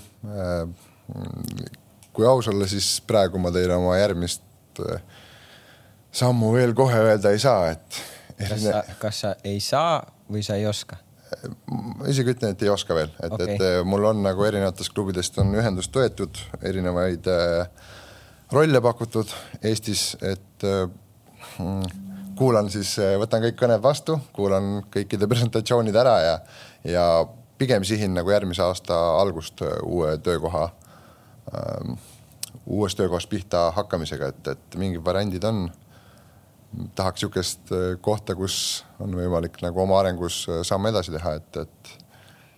kui 2.15 2.25
aus 2.27 2.47
olla, 2.47 2.67
siis 2.67 3.01
praegu 3.07 3.39
ma 3.39 3.51
teile 3.51 3.75
oma 3.75 3.97
järgmist 3.99 4.79
sammu 6.11 6.51
veel 6.55 6.73
kohe 6.77 6.97
öelda 7.07 7.31
ei 7.31 7.39
saa, 7.39 7.71
et. 7.71 8.01
kas 8.41 8.63
sa, 8.63 8.83
kas 8.99 9.23
sa 9.23 9.33
ei 9.47 9.59
saa 9.63 10.01
või 10.31 10.43
sa 10.45 10.59
ei 10.59 10.67
oska? 10.69 10.99
ma 11.71 12.09
isegi 12.11 12.33
ütlen, 12.33 12.51
et 12.53 12.63
ei 12.65 12.69
oska 12.69 12.95
veel, 12.95 13.11
et 13.23 13.31
okay., 13.31 13.55
et 13.55 13.63
eh, 13.63 13.77
mul 13.87 14.03
on 14.09 14.19
nagu 14.23 14.43
erinevatest 14.43 14.91
klubidest 14.93 15.37
on 15.39 15.53
ühendust 15.55 15.95
võetud, 15.95 16.41
erinevaid 16.67 17.29
äh, 17.31 17.69
rolle 18.51 18.81
pakutud 18.83 19.31
Eestis, 19.63 20.09
et 20.19 20.65
äh, 20.67 20.83
kuulan 22.37 22.69
siis, 22.73 22.97
võtan 23.21 23.45
kõik 23.45 23.57
kõned 23.59 23.83
vastu, 23.83 24.17
kuulan 24.35 24.81
kõikide 24.91 25.29
presentatsioonid 25.31 25.95
ära 26.03 26.17
ja, 26.25 26.35
ja 26.83 27.05
pigem 27.61 27.85
sihin 27.87 28.15
nagu 28.17 28.31
järgmise 28.33 28.63
aasta 28.65 28.97
algust 29.21 29.63
uue 29.83 30.17
töökoha 30.25 30.67
äh,, 30.67 31.93
uues 32.65 32.95
töökohas 32.95 33.27
pihta 33.27 33.69
hakkamisega, 33.75 34.33
et, 34.33 34.51
et 34.55 34.77
mingid 34.79 35.03
variandid 35.05 35.45
on 35.47 35.69
tahaks 36.95 37.21
niisugust 37.21 37.71
äh, 37.75 37.95
kohta, 38.01 38.35
kus 38.35 38.85
on 39.03 39.15
võimalik 39.17 39.59
nagu 39.63 39.83
oma 39.83 39.99
arengus 40.01 40.43
äh, 40.49 40.61
samme 40.67 40.91
edasi 40.93 41.13
teha, 41.15 41.35
et, 41.41 41.63
et 41.65 42.00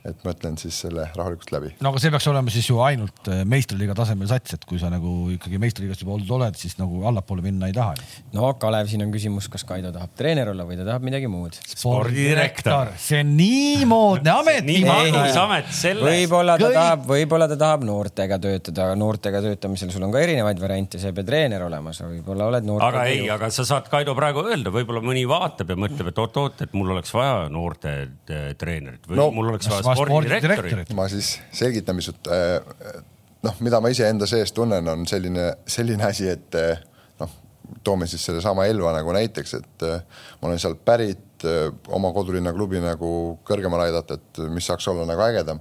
et 0.04 0.26
mõtlen 0.28 0.58
siis 0.60 0.76
selle 0.84 1.06
rahulikult 1.16 1.52
läbi. 1.54 1.70
no 1.80 1.94
aga 1.94 2.02
see 2.04 2.12
peaks 2.12 2.26
olema 2.28 2.52
siis 2.52 2.68
ju 2.68 2.80
ainult 2.84 3.30
äh, 3.32 3.44
meistriliiga 3.48 3.96
tasemel 3.96 4.28
sats, 4.28 4.58
et 4.58 4.66
kui 4.68 4.80
sa 4.82 4.90
nagu 4.92 5.14
ikkagi 5.32 5.60
meistriliigas 5.64 6.02
juba 6.04 6.18
olnud 6.18 6.34
oled, 6.38 6.58
siis 6.60 6.76
nagu 6.80 7.06
allapoole 7.08 7.44
minna 7.46 7.70
ei 7.72 7.76
taha. 7.76 7.96
no 8.36 8.50
Kalev, 8.60 8.90
siin 8.92 9.06
on 9.06 9.14
küsimus, 9.14 9.48
kas 9.52 9.64
Kaido 9.68 9.94
tahab 9.96 10.12
treener 10.20 10.52
olla 10.52 10.66
või 10.68 10.76
ta 10.80 10.88
tahab 10.90 11.08
midagi 11.08 11.30
muud? 11.32 11.56
spordidirektor, 11.72 12.92
see 13.00 13.22
on 13.24 13.32
nii 13.38 13.88
moodne 13.88 14.34
amet. 14.34 14.68
nii 14.68 14.82
magus 14.90 15.40
amet 15.40 15.72
selles. 15.72 16.04
võib-olla 16.04 16.58
ta 16.60 16.68
Kõik... 16.68 16.80
tahab, 16.82 17.08
võib-olla 17.14 17.48
ta 17.54 17.60
tahab 17.64 17.88
noortega 17.88 18.40
töötada, 18.44 18.90
noortega 19.00 19.44
töötamisel 19.48 19.96
sul 19.96 20.04
on 20.04 20.12
ka 20.12 20.26
erinevaid 20.26 20.60
variante, 20.60 21.00
sa 21.00 21.14
ei 21.14 21.16
pea 21.16 21.30
treener 21.32 21.64
olema, 21.70 21.96
sa 21.96 22.10
võib-olla 22.12 22.52
oled 22.52 22.68
noorte. 22.68 22.92
aga 22.92 23.08
ei, 23.08 23.24
aga 23.32 23.52
sa 23.56 23.64
saad 23.72 23.88
Kaido 23.94 24.18
praegu 24.20 24.44
öelda, 24.44 24.76
võib-olla 24.76 25.00
mõni 25.06 25.24
vaatab 25.32 25.72
ja 25.72 25.80
mõtleb, 25.80 26.12
et 26.12 26.24
oot-oot, 26.26 26.68
et 26.68 26.76
mul 26.76 26.92
oleks 26.92 27.16
vaja 27.16 27.48
noorte 27.54 27.96
äh, 28.04 28.52
treenerit 28.60 29.08
või 29.08 29.24
no, 29.24 29.32
mul 29.32 29.54
oleks 29.56 29.72
vaja 29.72 29.93
spordidirektorit. 29.96 30.94
ma 30.98 31.08
siis 31.12 31.36
selgitan 31.56 32.00
pisut. 32.00 32.30
Äh, 32.32 33.04
noh, 33.44 33.60
mida 33.66 33.82
ma 33.84 33.92
iseenda 33.94 34.28
sees 34.30 34.54
tunnen, 34.56 34.88
on 34.88 35.06
selline, 35.10 35.50
selline 35.68 36.08
asi, 36.08 36.30
et 36.32 36.58
äh, 36.60 36.82
noh, 37.22 37.38
toome 37.86 38.08
siis 38.10 38.26
sellesama 38.26 38.68
Elva 38.72 38.94
nagu 38.96 39.16
näiteks, 39.16 39.56
et 39.60 39.88
äh, 39.88 40.04
ma 40.42 40.52
olen 40.52 40.62
sealt 40.62 40.84
pärit, 40.86 41.30
oma 41.92 42.14
kodulinna 42.16 42.54
klubi 42.56 42.80
nagu 42.80 43.08
kõrgemale 43.44 43.90
aidata, 43.90 44.16
et 44.16 44.46
mis 44.48 44.64
saaks 44.70 44.86
olla 44.88 45.04
nagu 45.04 45.20
ägedam. 45.26 45.58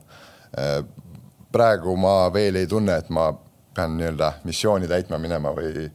praegu 1.50 1.96
ma 1.98 2.28
veel 2.30 2.60
ei 2.60 2.68
tunne, 2.70 2.94
et 3.02 3.08
ma 3.10 3.32
pean 3.74 3.96
nii-öelda 3.98 4.28
missiooni 4.44 4.86
täitma 4.86 5.18
minema 5.18 5.50
või 5.56 5.88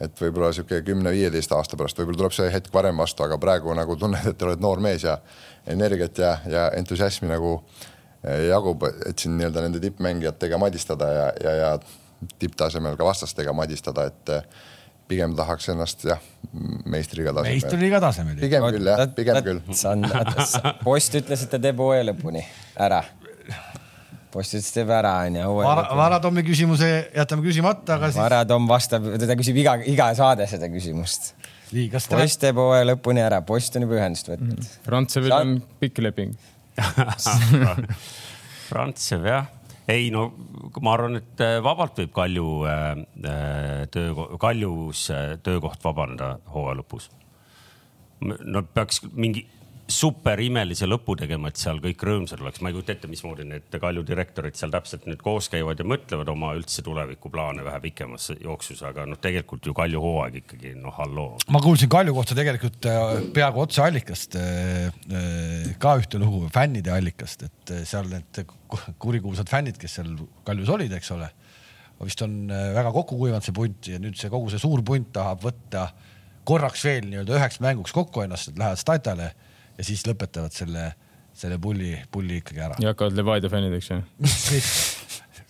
et 0.00 0.20
võib-olla 0.22 0.52
niisugune 0.52 0.80
kümne-viieteist 0.86 1.52
aasta 1.56 1.76
pärast, 1.76 1.98
võib-olla 1.98 2.22
tuleb 2.22 2.36
see 2.36 2.50
hetk 2.54 2.72
varem 2.74 3.02
vastu, 3.02 3.24
aga 3.26 3.38
praegu 3.42 3.74
nagu 3.76 3.96
tunned, 3.98 4.26
et 4.32 4.42
oled 4.46 4.62
noor 4.62 4.82
mees 4.84 5.04
ja 5.06 5.18
energiat 5.66 6.18
ja, 6.22 6.32
ja 6.48 6.66
entusiasmi 6.78 7.30
nagu 7.30 7.58
jagub, 8.48 8.82
et 9.06 9.18
siin 9.18 9.36
nii-öelda 9.38 9.62
nende 9.62 9.80
tippmängijatega 9.82 10.58
madistada 10.58 11.10
ja, 11.14 11.28
ja, 11.44 11.54
ja 11.54 12.28
tipptasemel 12.38 12.96
ka 12.98 13.06
vastastega 13.06 13.54
madistada, 13.54 14.08
et 14.10 14.32
pigem 15.08 15.34
tahaks 15.38 15.70
ennast 15.72 16.04
jah, 16.08 16.22
meistriliiga 16.86 17.32
tasemel. 17.32 17.54
meistriliiga 17.54 18.00
tasemel. 18.02 18.40
pigem 18.42 18.66
küll 18.74 18.90
jah, 18.90 19.04
pigem 19.16 19.40
küll. 19.46 19.62
post 20.84 21.18
ütles, 21.20 21.44
et 21.44 21.52
ta 21.54 21.60
teeb 21.62 21.80
hooaja 21.80 22.08
lõpuni 22.10 22.44
ära. 22.76 23.02
Post 24.32 24.56
ütles, 24.56 24.70
teeb 24.74 24.92
ära 24.94 25.14
onju. 25.26 25.44
Vara-Tommi 25.98 26.44
küsimuse 26.46 26.88
jätame 27.16 27.44
küsimata, 27.46 27.96
aga 27.98 28.12
siis. 28.12 28.20
Vara-Tomm 28.20 28.68
vastab, 28.70 29.10
ta 29.22 29.38
küsib 29.38 29.60
iga, 29.64 29.78
iga 29.88 30.10
saade 30.18 30.46
seda 30.50 30.70
küsimust. 30.72 31.32
post 32.10 32.40
teeb 32.40 32.60
hooaja 32.60 32.88
lõpuni 32.92 33.24
ära, 33.24 33.42
post 33.46 33.76
on 33.76 33.84
juba 33.84 33.98
ühendust 34.00 34.30
võtnud 34.30 34.56
mm. 34.56 34.80
Frantsevil 34.86 35.34
Sa... 35.34 35.42
on 35.44 35.58
pikk 35.82 36.00
leping 36.00 36.32
Frantsev 38.70 39.26
jah 39.28 39.50
ei 39.88 40.10
no 40.12 40.26
ma 40.84 40.94
arvan, 40.94 41.18
et 41.20 41.42
äh, 41.44 41.58
vabalt 41.64 42.00
võib 42.02 42.12
Kalju 42.16 42.48
äh, 42.68 42.88
äh, 43.24 43.84
töö, 43.92 44.26
Kaljus 44.40 45.06
töökoht 45.44 45.84
vabaneda 45.84 46.34
hooaja 46.52 46.80
lõpus. 46.82 47.08
no 48.20 48.62
peaks 48.74 49.02
mingi 49.14 49.46
super 49.88 50.40
imelise 50.44 50.84
lõpu 50.84 51.14
tegema, 51.16 51.48
et 51.48 51.56
seal 51.56 51.78
kõik 51.80 52.02
rõõmsad 52.04 52.42
oleks. 52.42 52.60
ma 52.60 52.68
ei 52.68 52.76
kujuta 52.76 52.92
ette, 52.92 53.08
mismoodi 53.08 53.46
need 53.48 53.76
Kalju 53.80 54.02
direktorid 54.04 54.56
seal 54.58 54.72
täpselt 54.74 55.06
nüüd 55.08 55.22
koos 55.24 55.48
käivad 55.48 55.80
ja 55.80 55.86
mõtlevad 55.88 56.28
oma 56.28 56.50
üldse 56.58 56.84
tulevikuplaane 56.84 57.64
vähe 57.64 57.80
pikemas 57.86 58.28
jooksus, 58.36 58.82
aga 58.84 59.06
noh, 59.08 59.20
tegelikult 59.22 59.64
ju 59.64 59.72
Kalju 59.76 60.02
hooaeg 60.04 60.36
ikkagi 60.42 60.74
noh, 60.76 60.92
halloo. 60.98 61.38
ma 61.54 61.62
kuulsin 61.64 61.88
Kalju 61.92 62.14
kohta 62.18 62.36
tegelikult 62.36 62.90
äh, 62.90 63.14
peaaegu 63.32 63.64
otseallikast 63.64 64.36
äh, 64.36 64.92
äh, 64.92 65.72
ka 65.80 65.96
ühte 66.02 66.20
lugu, 66.20 66.44
fännide 66.52 66.92
allikast, 66.92 67.48
et 67.48 67.74
seal 67.88 68.12
need 68.12 68.44
kurikuulsad 69.00 69.48
fännid, 69.48 69.80
kes 69.80 69.98
seal 70.02 70.12
Kaljus 70.44 70.76
olid, 70.76 70.92
eks 71.00 71.12
ole, 71.16 71.32
vist 72.04 72.20
on 72.22 72.52
väga 72.52 72.92
kokku 72.94 73.16
kuivanud 73.18 73.42
see 73.42 73.56
punt 73.56 73.88
ja 73.88 73.96
nüüd 74.02 74.20
see 74.20 74.28
kogu 74.30 74.52
see 74.52 74.60
suur 74.60 74.84
punt 74.86 75.08
tahab 75.16 75.40
võtta 75.48 75.88
korraks 76.48 76.84
veel 76.84 77.08
nii-öelda 77.08 77.40
üheks 77.40 77.62
mänguks 77.64 77.96
kokku 77.96 78.22
ennast, 78.28 78.52
et 78.52 78.60
lähevad 78.60 78.80
Statale 78.80 79.32
ja 79.78 79.86
siis 79.86 80.04
lõpetavad 80.08 80.54
selle, 80.54 80.90
selle 81.38 81.58
pulli, 81.62 81.94
pulli 82.10 82.42
ikkagi 82.42 82.64
ära. 82.66 82.78
ja 82.82 82.94
hakkavad 82.94 83.18
Levadia 83.18 83.52
fännideks 83.52 83.92
jah 83.94 84.02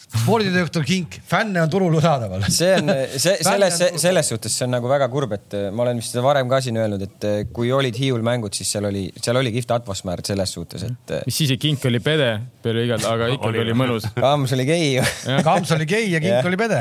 spordidirektor 0.09 0.85
Kink, 0.89 1.19
fänne 1.29 1.61
on 1.63 1.71
turul 1.71 1.97
saadaval. 2.01 2.45
see 2.49 2.71
on, 2.79 2.91
see, 3.13 3.35
selles, 3.45 3.77
selles 4.01 4.31
suhtes 4.33 4.55
see 4.57 4.65
on 4.65 4.73
nagu 4.79 4.89
väga 4.89 5.09
kurb, 5.13 5.35
et 5.37 5.57
äh, 5.57 5.69
ma 5.75 5.85
olen 5.85 6.01
vist 6.01 6.15
seda 6.15 6.25
varem 6.25 6.49
ka 6.49 6.61
siin 6.65 6.79
öelnud, 6.81 7.05
et 7.05 7.27
äh, 7.29 7.41
kui 7.53 7.71
olid 7.75 7.97
Hiiul 7.99 8.25
mängud, 8.25 8.57
siis 8.57 8.71
seal 8.73 8.89
oli, 8.89 9.05
seal 9.21 9.37
oli 9.41 9.53
kihvt 9.55 9.75
atmosfäär 9.77 10.23
selles 10.27 10.55
suhtes, 10.57 10.87
et. 10.89 11.15
Äh, 11.15 11.25
mis 11.29 11.41
siis, 11.43 11.53
et 11.53 11.61
Kink 11.61 11.85
oli 11.91 12.01
pede 12.05 12.31
peale 12.65 12.87
igal, 12.89 13.05
aga 13.11 13.29
ikkagi 13.37 13.63
oli 13.65 13.77
mõnus. 13.77 14.09
Kams 14.25 14.57
oli 14.57 14.69
gei 14.69 14.93
ju. 14.95 15.05
Kams 15.49 15.75
oli 15.77 15.89
gei 15.91 16.09
ja 16.09 16.23
Kink 16.25 16.39
ja. 16.39 16.45
oli 16.49 16.61
pede. 16.61 16.81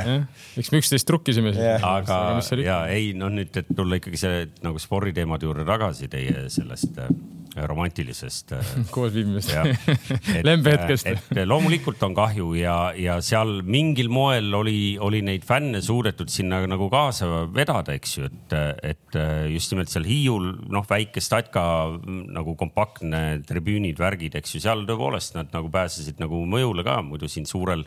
eks 0.57 0.71
me 0.71 0.81
üksteist 0.83 1.07
trukkisime 1.09 1.55
siis. 1.55 1.83
aga, 1.83 2.21
aga 2.37 2.61
ja 2.63 2.81
ei 2.93 3.11
noh, 3.17 3.31
nüüd, 3.33 3.51
et 3.59 3.75
tulla 3.75 3.99
ikkagi 3.99 4.19
see 4.23 4.45
nagu 4.63 4.79
sporditeemade 4.81 5.47
juurde 5.47 5.67
tagasi 5.67 6.07
teie 6.11 6.47
sellest 6.53 7.03
romantilisest 7.69 8.53
koosviibimist 8.95 9.53
lembehetkest. 10.47 11.07
et 11.07 11.41
loomulikult 11.47 12.01
on 12.07 12.15
kahju 12.17 12.51
ja, 12.59 12.77
ja 12.97 13.17
seal 13.25 13.61
mingil 13.65 14.11
moel 14.13 14.53
oli, 14.57 14.79
oli 15.01 15.23
neid 15.25 15.45
fänne 15.47 15.81
suudetud 15.83 16.31
sinna 16.31 16.61
nagu 16.69 16.89
kaasa 16.93 17.45
vedada, 17.53 17.95
eks 17.97 18.17
ju, 18.17 18.29
et, 18.29 18.57
et 18.93 19.19
just 19.53 19.73
nimelt 19.73 19.91
seal 19.91 20.07
Hiiul 20.07 20.51
noh, 20.73 20.85
väike 20.87 21.23
statka 21.23 21.63
nagu 22.07 22.55
kompaktne 22.59 23.41
tribüünid, 23.47 23.97
värgid, 23.99 24.37
eks 24.39 24.57
ju, 24.57 24.63
seal 24.63 24.85
tõepoolest 24.87 25.37
nad 25.37 25.51
nagu 25.55 25.71
pääsesid 25.73 26.21
nagu 26.21 26.43
mõjule 26.49 26.85
ka, 26.87 26.99
muidu 27.05 27.29
siin 27.31 27.47
suurel 27.49 27.85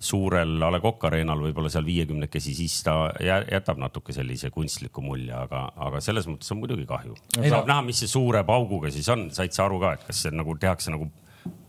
suurel 0.00 0.62
A 0.64 0.70
Le 0.72 0.80
Coq 0.80 1.04
Arena'l 1.10 1.42
võib-olla 1.44 1.70
seal 1.72 1.84
viiekümnekesi, 1.84 2.54
siis 2.56 2.78
ta 2.86 2.94
jätab 3.20 3.80
natuke 3.82 4.14
sellise 4.16 4.48
kunstliku 4.54 5.04
mulje, 5.04 5.34
aga, 5.36 5.66
aga 5.76 6.00
selles 6.04 6.28
mõttes 6.30 6.50
on 6.54 6.62
muidugi 6.62 6.86
kahju. 6.88 7.16
saab 7.36 7.68
näha, 7.68 7.82
mis 7.84 8.00
see 8.00 8.10
suure 8.10 8.42
pauguga 8.48 8.92
siis 8.94 9.08
on, 9.12 9.28
said 9.36 9.52
sa 9.56 9.66
aru 9.68 9.80
ka, 9.82 9.98
et 9.98 10.06
kas 10.08 10.24
see 10.24 10.32
nagu 10.32 10.56
tehakse 10.60 10.94
nagu 10.94 11.10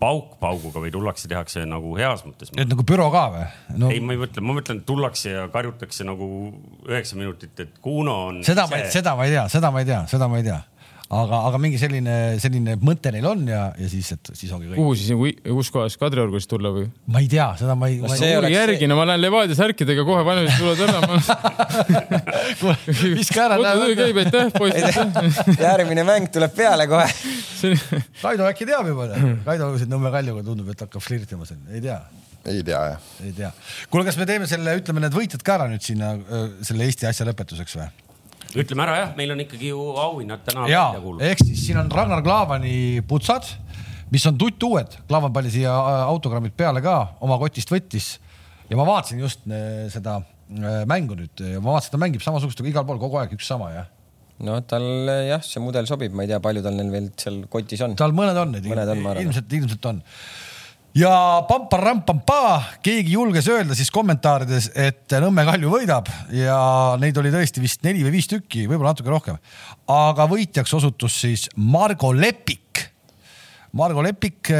pauk 0.02 0.34
pauguga 0.42 0.82
või 0.84 0.92
tullakse, 0.92 1.30
tehakse 1.32 1.64
nagu 1.70 1.94
heas 2.00 2.24
mõttes. 2.26 2.52
et 2.56 2.68
nagu 2.72 2.84
büro 2.88 3.08
ka 3.14 3.26
või 3.36 3.46
no.? 3.78 3.92
ei, 3.92 4.02
ma 4.04 4.16
ei 4.16 4.22
mõtle, 4.24 4.44
ma 4.44 4.56
mõtlen, 4.58 4.82
tullakse 4.88 5.36
ja 5.36 5.46
karjutakse 5.54 6.08
nagu 6.08 6.28
üheksa 6.90 7.20
minutit, 7.20 7.54
et 7.60 7.78
Kuno 7.84 8.18
on. 8.32 8.42
seda 8.48 8.68
ma, 8.72 8.82
seda 8.92 9.16
ma 9.20 9.28
ei 9.28 9.36
tea, 9.36 9.48
seda 9.52 9.72
ma 9.72 9.84
ei 9.84 9.92
tea, 9.92 10.04
seda 10.12 10.32
ma 10.32 10.42
ei 10.42 10.48
tea 10.48 10.60
aga, 11.12 11.40
aga 11.50 11.60
mingi 11.62 11.80
selline, 11.80 12.16
selline 12.42 12.78
mõte 12.84 13.12
neil 13.14 13.26
on 13.28 13.44
ja, 13.50 13.66
ja 13.80 13.90
siis, 13.92 14.12
et 14.16 14.32
siis 14.38 14.52
ongi 14.56 14.70
kõik. 14.70 14.78
kuhu 14.80 14.94
siis 14.96 15.12
nagu, 15.12 15.28
kus 15.58 15.72
kohas 15.74 15.98
Kadriorgu 16.00 16.40
siis 16.40 16.50
tulla 16.52 16.72
või? 16.76 16.88
ma 17.12 17.22
ei 17.24 17.28
tea, 17.32 17.50
seda 17.60 17.76
ma 17.80 17.90
ei. 17.92 18.00
no 18.04 18.12
see 18.16 18.32
oleks 18.40 18.56
järgi, 18.56 18.88
no 18.90 18.98
ma 19.00 19.08
lähen 19.10 19.24
Levadia 19.24 19.58
särkidega 19.58 20.06
kohe 20.08 20.24
valmis, 20.28 20.56
tuled 20.62 20.84
ära 20.86 21.00
ma... 21.04 22.76
viska 23.20 23.48
ära. 23.48 23.60
töö 23.60 23.96
käib, 24.00 24.22
aitäh 24.24 24.52
poiss. 24.56 25.60
järgmine 25.60 26.06
mäng 26.08 26.32
tuleb 26.32 26.56
peale 26.56 26.88
kohe 26.92 27.08
Kaido 28.22 28.48
äkki 28.48 28.66
teab 28.70 28.88
juba, 28.90 29.10
Kaido 29.46 29.72
siin 29.78 29.92
Nõmme 29.92 30.14
Kaljuga 30.14 30.46
tundub, 30.48 30.72
et 30.72 30.86
hakkab 30.86 31.04
flirtima 31.04 31.48
siin, 31.50 31.64
ei 31.74 31.84
tea 31.84 32.00
ei 32.50 32.64
tea 32.66 32.80
jah. 32.94 33.10
ei 33.26 33.34
tea. 33.38 33.52
kuule, 33.92 34.08
kas 34.08 34.18
me 34.18 34.26
teeme 34.30 34.48
selle, 34.50 34.74
ütleme 34.80 35.04
need 35.04 35.14
võitjad 35.14 35.44
ka 35.46 35.60
ära 35.60 35.68
nüüd 35.70 35.84
sinna 35.86 36.16
selle 36.66 36.88
Eesti 36.88 37.10
asja 37.10 37.28
lõpetuseks 37.28 37.78
või? 37.78 37.92
Ütleme 38.58 38.84
ära 38.86 38.98
jah, 38.98 39.14
meil 39.18 39.32
on 39.34 39.44
ikkagi 39.44 39.72
ju 39.72 39.84
auhinnad 40.02 40.44
täna 40.48 40.68
ja, 40.70 40.84
ehk 41.30 41.44
siis 41.44 41.64
siin 41.68 41.80
on 41.82 41.92
Ragnar 41.94 42.24
Klavani 42.26 43.02
putsad, 43.08 43.48
mis 44.12 44.26
on 44.28 44.38
tuttuued, 44.42 44.98
Klavan 45.08 45.34
pani 45.36 45.54
siia 45.54 45.72
äh, 45.72 46.02
autogrammid 46.12 46.56
peale 46.58 46.84
ka, 46.84 46.98
oma 47.24 47.40
kotist 47.42 47.72
võttis. 47.72 48.14
ja 48.70 48.80
ma 48.80 48.88
vaatasin 48.88 49.24
just 49.24 49.48
äh, 49.48 49.88
seda 49.94 50.20
äh, 50.22 50.84
mängu 50.90 51.18
nüüd, 51.20 51.46
ma 51.60 51.78
vaatasin, 51.78 51.96
ta 51.96 52.02
mängib 52.02 52.24
samasugust 52.26 52.64
igal 52.66 52.88
pool 52.88 53.02
kogu 53.02 53.22
aeg 53.22 53.36
üks 53.38 53.48
sama 53.48 53.72
jah. 53.76 53.90
No 54.42 54.56
tal 54.66 54.84
jah, 55.28 55.44
see 55.46 55.62
mudel 55.62 55.86
sobib, 55.86 56.16
ma 56.18 56.26
ei 56.26 56.32
tea, 56.32 56.40
palju 56.42 56.64
tal 56.66 56.74
neil 56.74 56.90
veel 56.90 57.12
seal 57.22 57.44
kotis 57.52 57.84
on. 57.86 57.94
tal 58.00 58.16
mõned 58.18 58.40
on, 58.42 58.56
ilmselt, 58.58 59.54
ilmselt 59.54 59.86
on 59.92 60.02
ja 60.98 61.12
pampar-rampampa, 61.48 62.62
keegi 62.84 63.16
julges 63.16 63.48
öelda 63.52 63.76
siis 63.78 63.92
kommentaarides, 63.94 64.72
et 64.76 65.16
Nõmme 65.24 65.46
Kalju 65.48 65.72
võidab 65.72 66.10
ja 66.36 66.58
neid 67.02 67.18
oli 67.22 67.32
tõesti 67.34 67.64
vist 67.64 67.86
neli 67.88 68.04
või 68.06 68.18
viis 68.18 68.28
tükki, 68.32 68.66
võib-olla 68.70 68.92
natuke 68.92 69.14
rohkem. 69.14 69.38
aga 69.88 70.28
võitjaks 70.32 70.74
osutus 70.76 71.20
siis 71.24 71.48
Margo 71.56 72.12
Lepik. 72.14 72.88
Margo 73.78 74.04
Lepik, 74.04 74.52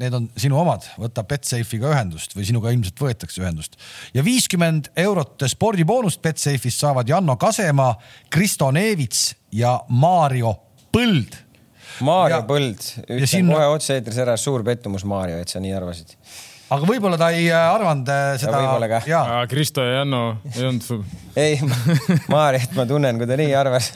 need 0.00 0.16
on 0.16 0.26
sinu 0.36 0.58
omad, 0.58 0.86
võta 0.98 1.22
Betsafe'iga 1.28 1.92
ühendust 1.92 2.34
või 2.34 2.48
sinuga 2.48 2.72
ilmselt 2.74 2.98
võetakse 2.98 3.42
ühendust. 3.42 3.78
ja 4.14 4.24
viiskümmend 4.26 4.90
eurot 4.96 5.46
spordiboonust 5.46 6.22
Betsafe'ist 6.22 6.82
saavad 6.82 7.08
Janno 7.08 7.36
Kasemaa, 7.36 7.94
Kristo 8.30 8.72
Neevits 8.74 9.34
ja 9.52 9.78
Mario 9.88 10.56
Põld 10.90 11.49
Maarja 12.06 12.40
Põld, 12.48 12.86
ütlen 13.06 13.28
sinna... 13.28 13.56
kohe 13.56 13.74
otse-eetris 13.76 14.20
ära, 14.22 14.36
suur 14.40 14.64
pettumus, 14.66 15.04
Maarja, 15.08 15.40
et 15.42 15.52
sa 15.52 15.62
nii 15.62 15.74
arvasid. 15.76 16.16
aga 16.70 16.88
võib-olla 16.88 17.18
ta 17.20 17.30
ei 17.36 17.46
äh, 17.50 17.66
arvanud 17.74 18.10
äh, 18.12 18.32
seda. 18.40 18.56
võib-olla 18.62 18.88
kah. 18.90 19.12
Kristo 19.50 19.84
ja 19.84 20.00
Janno 20.00 20.24
ei 20.54 20.66
olnud 20.68 20.86
sul. 20.86 21.04
ei, 21.44 21.60
Maarjat 22.32 22.74
ma 22.78 22.88
tunnen, 22.88 23.20
kui 23.20 23.30
ta 23.30 23.38
nii 23.40 23.54
arvas 23.58 23.92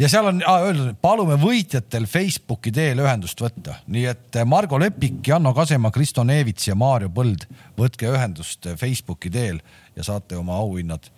ja 0.00 0.08
seal 0.08 0.30
on 0.30 0.42
öeldud, 0.42 0.92
palume 1.02 1.36
võitjatel 1.40 2.06
Facebooki 2.10 2.72
teel 2.74 3.02
ühendust 3.04 3.40
võtta, 3.42 3.80
nii 3.92 4.06
et 4.10 4.40
äh, 4.40 4.48
Margo 4.48 4.80
Lepik, 4.80 5.22
Janno 5.28 5.54
Kasemaa, 5.56 5.94
Kristo 5.94 6.24
Neevits 6.26 6.70
ja 6.70 6.76
Maarjo 6.78 7.12
Põld, 7.14 7.48
võtke 7.78 8.10
ühendust 8.12 8.68
Facebooki 8.80 9.32
teel 9.32 9.62
ja 9.96 10.06
saate 10.06 10.38
oma 10.40 10.58
auhinnad, 10.62 11.10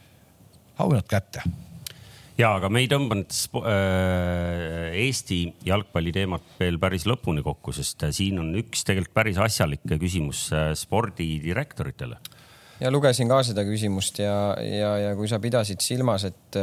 auhinnad 0.78 1.08
kätte 1.10 1.46
ja 2.38 2.52
aga 2.56 2.70
me 2.72 2.82
ei 2.82 2.90
tõmbanud 2.90 3.32
äh, 3.62 4.92
Eesti 5.04 5.40
jalgpalli 5.68 6.12
teemat 6.14 6.54
veel 6.60 6.78
päris 6.82 7.06
lõpuni 7.08 7.44
kokku, 7.44 7.74
sest 7.76 8.06
äh, 8.06 8.14
siin 8.14 8.40
on 8.42 8.52
üks 8.60 8.86
tegelikult 8.88 9.16
päris 9.16 9.40
asjalik 9.42 9.84
küsimus 9.88 10.46
äh, 10.56 10.72
spordidirektoritele. 10.78 12.20
Ja 12.82 12.90
lugesin 12.90 13.28
ka 13.30 13.36
seda 13.46 13.62
küsimust 13.62 14.16
ja, 14.18 14.56
ja, 14.58 14.88
ja 14.98 15.10
kui 15.14 15.28
sa 15.30 15.38
pidasid 15.38 15.78
silmas, 15.84 16.24
et 16.26 16.56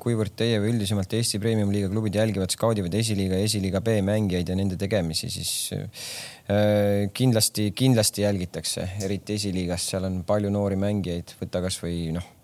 kuivõrd 0.00 0.32
teie 0.38 0.62
või 0.62 0.70
üldisemalt 0.72 1.12
Eesti 1.18 1.40
Premium-liiga 1.42 1.90
klubid 1.92 2.16
jälgivad, 2.16 2.54
skaudivad 2.54 2.94
esiliiga 2.96 3.36
ja 3.36 3.44
esiliiga 3.44 3.82
B 3.84 3.98
mängijaid 4.06 4.48
ja 4.48 4.56
nende 4.56 4.78
tegemisi, 4.80 5.28
siis 5.34 5.52
äh, 5.76 7.10
kindlasti, 7.12 7.68
kindlasti 7.76 8.24
jälgitakse, 8.24 8.88
eriti 9.04 9.36
esiliigas, 9.36 9.90
seal 9.92 10.08
on 10.08 10.22
palju 10.28 10.54
noori 10.54 10.80
mängijaid, 10.80 11.36
võta 11.42 11.60
kasvõi 11.66 12.08
noh 12.16 12.37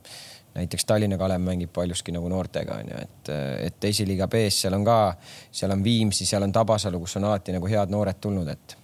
näiteks 0.54 0.86
Tallinna 0.86 1.18
Kalev 1.18 1.42
mängib 1.42 1.72
paljuski 1.74 2.14
nagu 2.14 2.28
noortega 2.30 2.78
onju, 2.82 3.02
et, 3.02 3.34
et 3.66 3.90
esiliiga 3.90 4.28
B-s 4.30 4.64
seal 4.64 4.76
on 4.78 4.86
ka, 4.86 4.98
seal 5.52 5.74
on 5.74 5.84
Viimsi, 5.84 6.26
seal 6.28 6.46
on 6.46 6.54
Tabasalu, 6.54 7.02
kus 7.02 7.18
on 7.18 7.28
alati 7.30 7.54
nagu 7.56 7.70
head 7.70 7.92
noored 7.92 8.20
tulnud, 8.22 8.48
et 8.52 8.76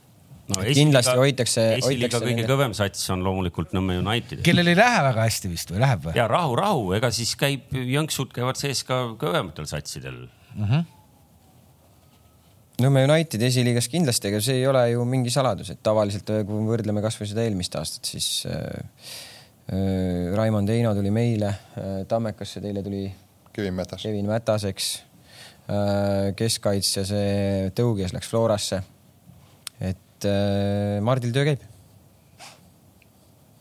no, 0.50 0.60
et 0.64 0.74
kindlasti 0.76 1.16
hoitakse. 1.20 1.66
esiliiga 1.78 2.18
kõige 2.18 2.40
nende... 2.40 2.50
kõvem 2.50 2.76
sats 2.76 3.10
on 3.14 3.22
loomulikult 3.26 3.74
Nõmme 3.76 4.00
United. 4.02 4.42
kellel 4.46 4.72
ei 4.72 4.78
lähe 4.78 5.02
väga 5.10 5.26
hästi 5.28 5.52
vist 5.52 5.74
või 5.74 5.82
läheb 5.84 6.08
või? 6.08 6.16
ja 6.18 6.26
rahu, 6.30 6.56
rahu, 6.58 6.88
ega 6.98 7.12
siis 7.14 7.36
käib, 7.38 7.70
jõnksud 7.70 8.34
käivad 8.34 8.58
sees 8.60 8.82
ka 8.88 9.04
kõvematel 9.20 9.70
satsidel 9.70 10.24
mm. 10.26 10.64
-hmm. 10.64 10.88
Nõmme 12.80 13.02
United 13.04 13.42
esiliigas 13.44 13.90
kindlasti, 13.92 14.30
ega 14.30 14.38
see 14.40 14.54
ei 14.56 14.62
ole 14.66 14.86
ju 14.88 15.02
mingi 15.04 15.28
saladus, 15.30 15.68
et 15.68 15.82
tavaliselt 15.84 16.30
kui 16.48 16.62
me 16.62 16.70
võrdleme 16.72 17.02
kasvõi 17.04 17.26
seda 17.28 17.42
eelmist 17.44 17.74
aastat, 17.76 18.08
siis 18.08 18.46
äh, 18.48 18.54
Äh, 18.54 19.30
Raimond 20.34 20.68
Heino 20.68 20.94
tuli 20.94 21.12
meile, 21.14 21.46
äh, 21.78 21.90
Tammekasse 22.08 22.60
teile 22.60 22.82
tuli 22.82 23.04
Kevin 23.52 23.74
Mätas, 23.74 24.02
Kevin 24.02 24.26
Mätas, 24.26 24.64
eks. 24.66 24.88
Äh, 25.70 26.32
keskkaitsja, 26.34 27.04
see 27.06 27.68
tõuges 27.78 28.14
läks 28.16 28.30
Florasse. 28.30 28.82
et 29.80 30.26
Mardil 31.00 31.32
töö 31.32 31.44
käib. 31.48 31.62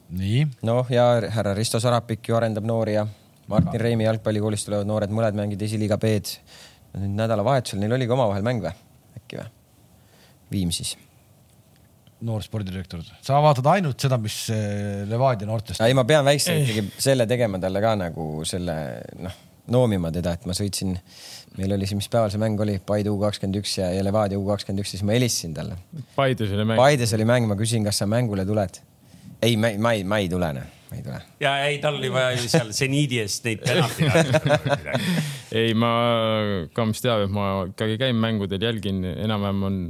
nii. 0.09 0.47
noh, 0.67 0.89
ja 0.89 1.05
härra 1.29 1.53
Risto 1.53 1.79
Sarapik 1.79 2.27
ju 2.27 2.35
arendab 2.35 2.65
noori 2.65 2.97
ja 2.97 3.05
Martin 3.47 3.81
Reimi 3.81 4.03
jalgpallikoolist 4.03 4.65
tulevad 4.65 4.89
noored, 4.89 5.13
mõned 5.13 5.37
mängivad 5.37 5.61
esiliiga 5.65 5.97
B-d. 5.97 6.39
nüüd 6.97 7.15
nädalavahetusel 7.21 7.79
neil 7.79 7.93
oli 7.93 8.09
ka 8.09 8.17
omavahel 8.17 8.43
mäng 8.45 8.65
või, 8.65 8.73
äkki 9.21 9.39
või? 9.39 9.53
Viimsis 10.49 10.97
noor 12.25 12.43
spordidirektor, 12.43 13.03
sa 13.23 13.39
vaatad 13.43 13.67
ainult 13.71 14.01
seda, 14.01 14.17
mis 14.21 14.41
eh, 14.53 15.05
Levadia 15.07 15.47
noortest. 15.47 15.83
ei, 15.85 15.95
ma 15.95 16.03
pean 16.07 16.25
väikse 16.27 16.55
ikkagi 16.63 16.83
selle 16.99 17.27
tegema 17.29 17.61
talle 17.61 17.81
ka 17.83 17.93
nagu 17.99 18.25
selle 18.47 18.75
noh, 19.23 19.37
noomima 19.71 20.11
teda, 20.13 20.33
et 20.35 20.47
ma 20.49 20.55
sõitsin, 20.57 20.97
meil 21.57 21.75
oli 21.75 21.87
see, 21.87 21.99
mis 21.99 22.09
päeval 22.11 22.31
see 22.33 22.41
mäng 22.41 22.59
oli, 22.63 22.79
Paide 22.85 23.13
U 23.13 23.19
kakskümmend 23.21 23.61
üks 23.61 23.77
ja, 23.79 23.91
ja 23.93 24.03
Levadia 24.05 24.39
U 24.39 24.43
kakskümmend 24.49 24.83
üks, 24.83 24.95
siis 24.95 25.05
ma 25.05 25.15
helistasin 25.15 25.55
talle. 25.55 25.77
Paides 26.17 26.51
oli 26.55 26.65
mäng. 26.65 26.81
Paides 26.81 27.15
oli 27.17 27.29
mäng, 27.29 27.47
ma 27.49 27.57
küsin, 27.59 27.85
kas 27.87 28.01
sa 28.01 28.09
mängule 28.09 28.45
tuled. 28.49 28.81
ei, 29.41 29.55
ma 29.55 29.71
ei, 29.71 29.79
ma 29.79 29.93
ei, 29.95 30.03
ma 30.03 30.19
ei 30.19 30.27
tule, 30.31 30.51
noh, 30.57 30.75
ma 30.89 30.97
ei 30.97 31.05
tule. 31.05 31.21
ja 31.39 31.53
ei, 31.69 31.79
tal 31.79 31.95
oli 32.01 32.11
vaja 32.11 32.33
ju 32.35 32.49
seal 32.51 32.73
seniidi 32.75 33.21
eest 33.23 33.45
neid 33.47 33.63
penaltid 33.63 34.09
ei, 35.61 35.71
ma, 35.77 35.93
Kams 36.75 37.05
teab, 37.05 37.23
et 37.27 37.31
ma 37.31 37.49
ikkagi 37.69 37.95
käin 38.01 38.19
mängudel, 38.19 38.67
jälgin, 38.67 39.05
enam-vähem 39.13 39.67
on 39.69 39.81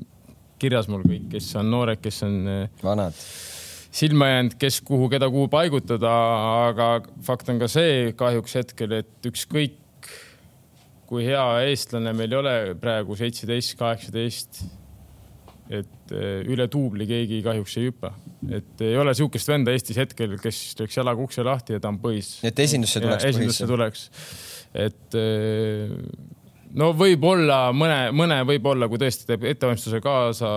kirjas 0.60 0.90
mul 0.92 1.06
kõik, 1.08 1.30
kes 1.34 1.54
on 1.60 1.72
noored, 1.72 2.02
kes 2.04 2.24
on 2.28 2.38
eh, 2.48 2.84
vanad 2.84 3.18
silma 3.90 4.28
jäänud, 4.30 4.56
kes 4.62 4.82
kuhu, 4.86 5.10
keda 5.10 5.30
kuhu 5.34 5.48
paigutada, 5.52 6.12
aga 6.70 6.90
fakt 7.26 7.50
on 7.50 7.62
ka 7.62 7.70
see 7.72 8.12
kahjuks 8.18 8.58
hetkel, 8.60 9.00
et 9.02 9.30
ükskõik 9.30 9.78
kui 11.10 11.26
hea 11.26 11.46
eestlane 11.66 12.14
meil 12.14 12.36
ei 12.36 12.38
ole 12.38 12.56
praegu 12.80 13.18
seitseteist, 13.18 13.74
kaheksateist, 13.80 14.62
et 15.70 16.14
eh, 16.14 16.42
üle 16.50 16.66
duubli 16.72 17.06
keegi 17.10 17.42
kahjuks 17.46 17.78
ei 17.78 17.90
hüppa, 17.90 18.14
et 18.58 18.84
ei 18.86 18.98
ole 18.98 19.14
sihukest 19.18 19.50
venda 19.50 19.74
Eestis 19.74 19.98
hetkel, 20.02 20.38
kes 20.42 20.62
lööks 20.80 20.98
jalaga 20.98 21.26
ukse 21.26 21.46
lahti 21.46 21.78
ja 21.78 21.82
ta 21.82 21.92
on 21.92 22.00
põhis. 22.02 22.40
et 22.46 22.62
esindusse 22.62 23.02
tuleks. 23.02 23.28
esindusse 23.30 23.70
tuleks, 23.70 24.06
et 24.86 25.18
eh, 25.18 25.94
no 26.78 26.90
võib-olla 26.98 27.58
mõne, 27.76 27.98
mõne 28.16 28.40
võib-olla, 28.48 28.90
kui 28.92 29.00
tõesti 29.02 29.26
teeb 29.30 29.46
ettevalmistuse 29.50 30.02
kaasa, 30.04 30.52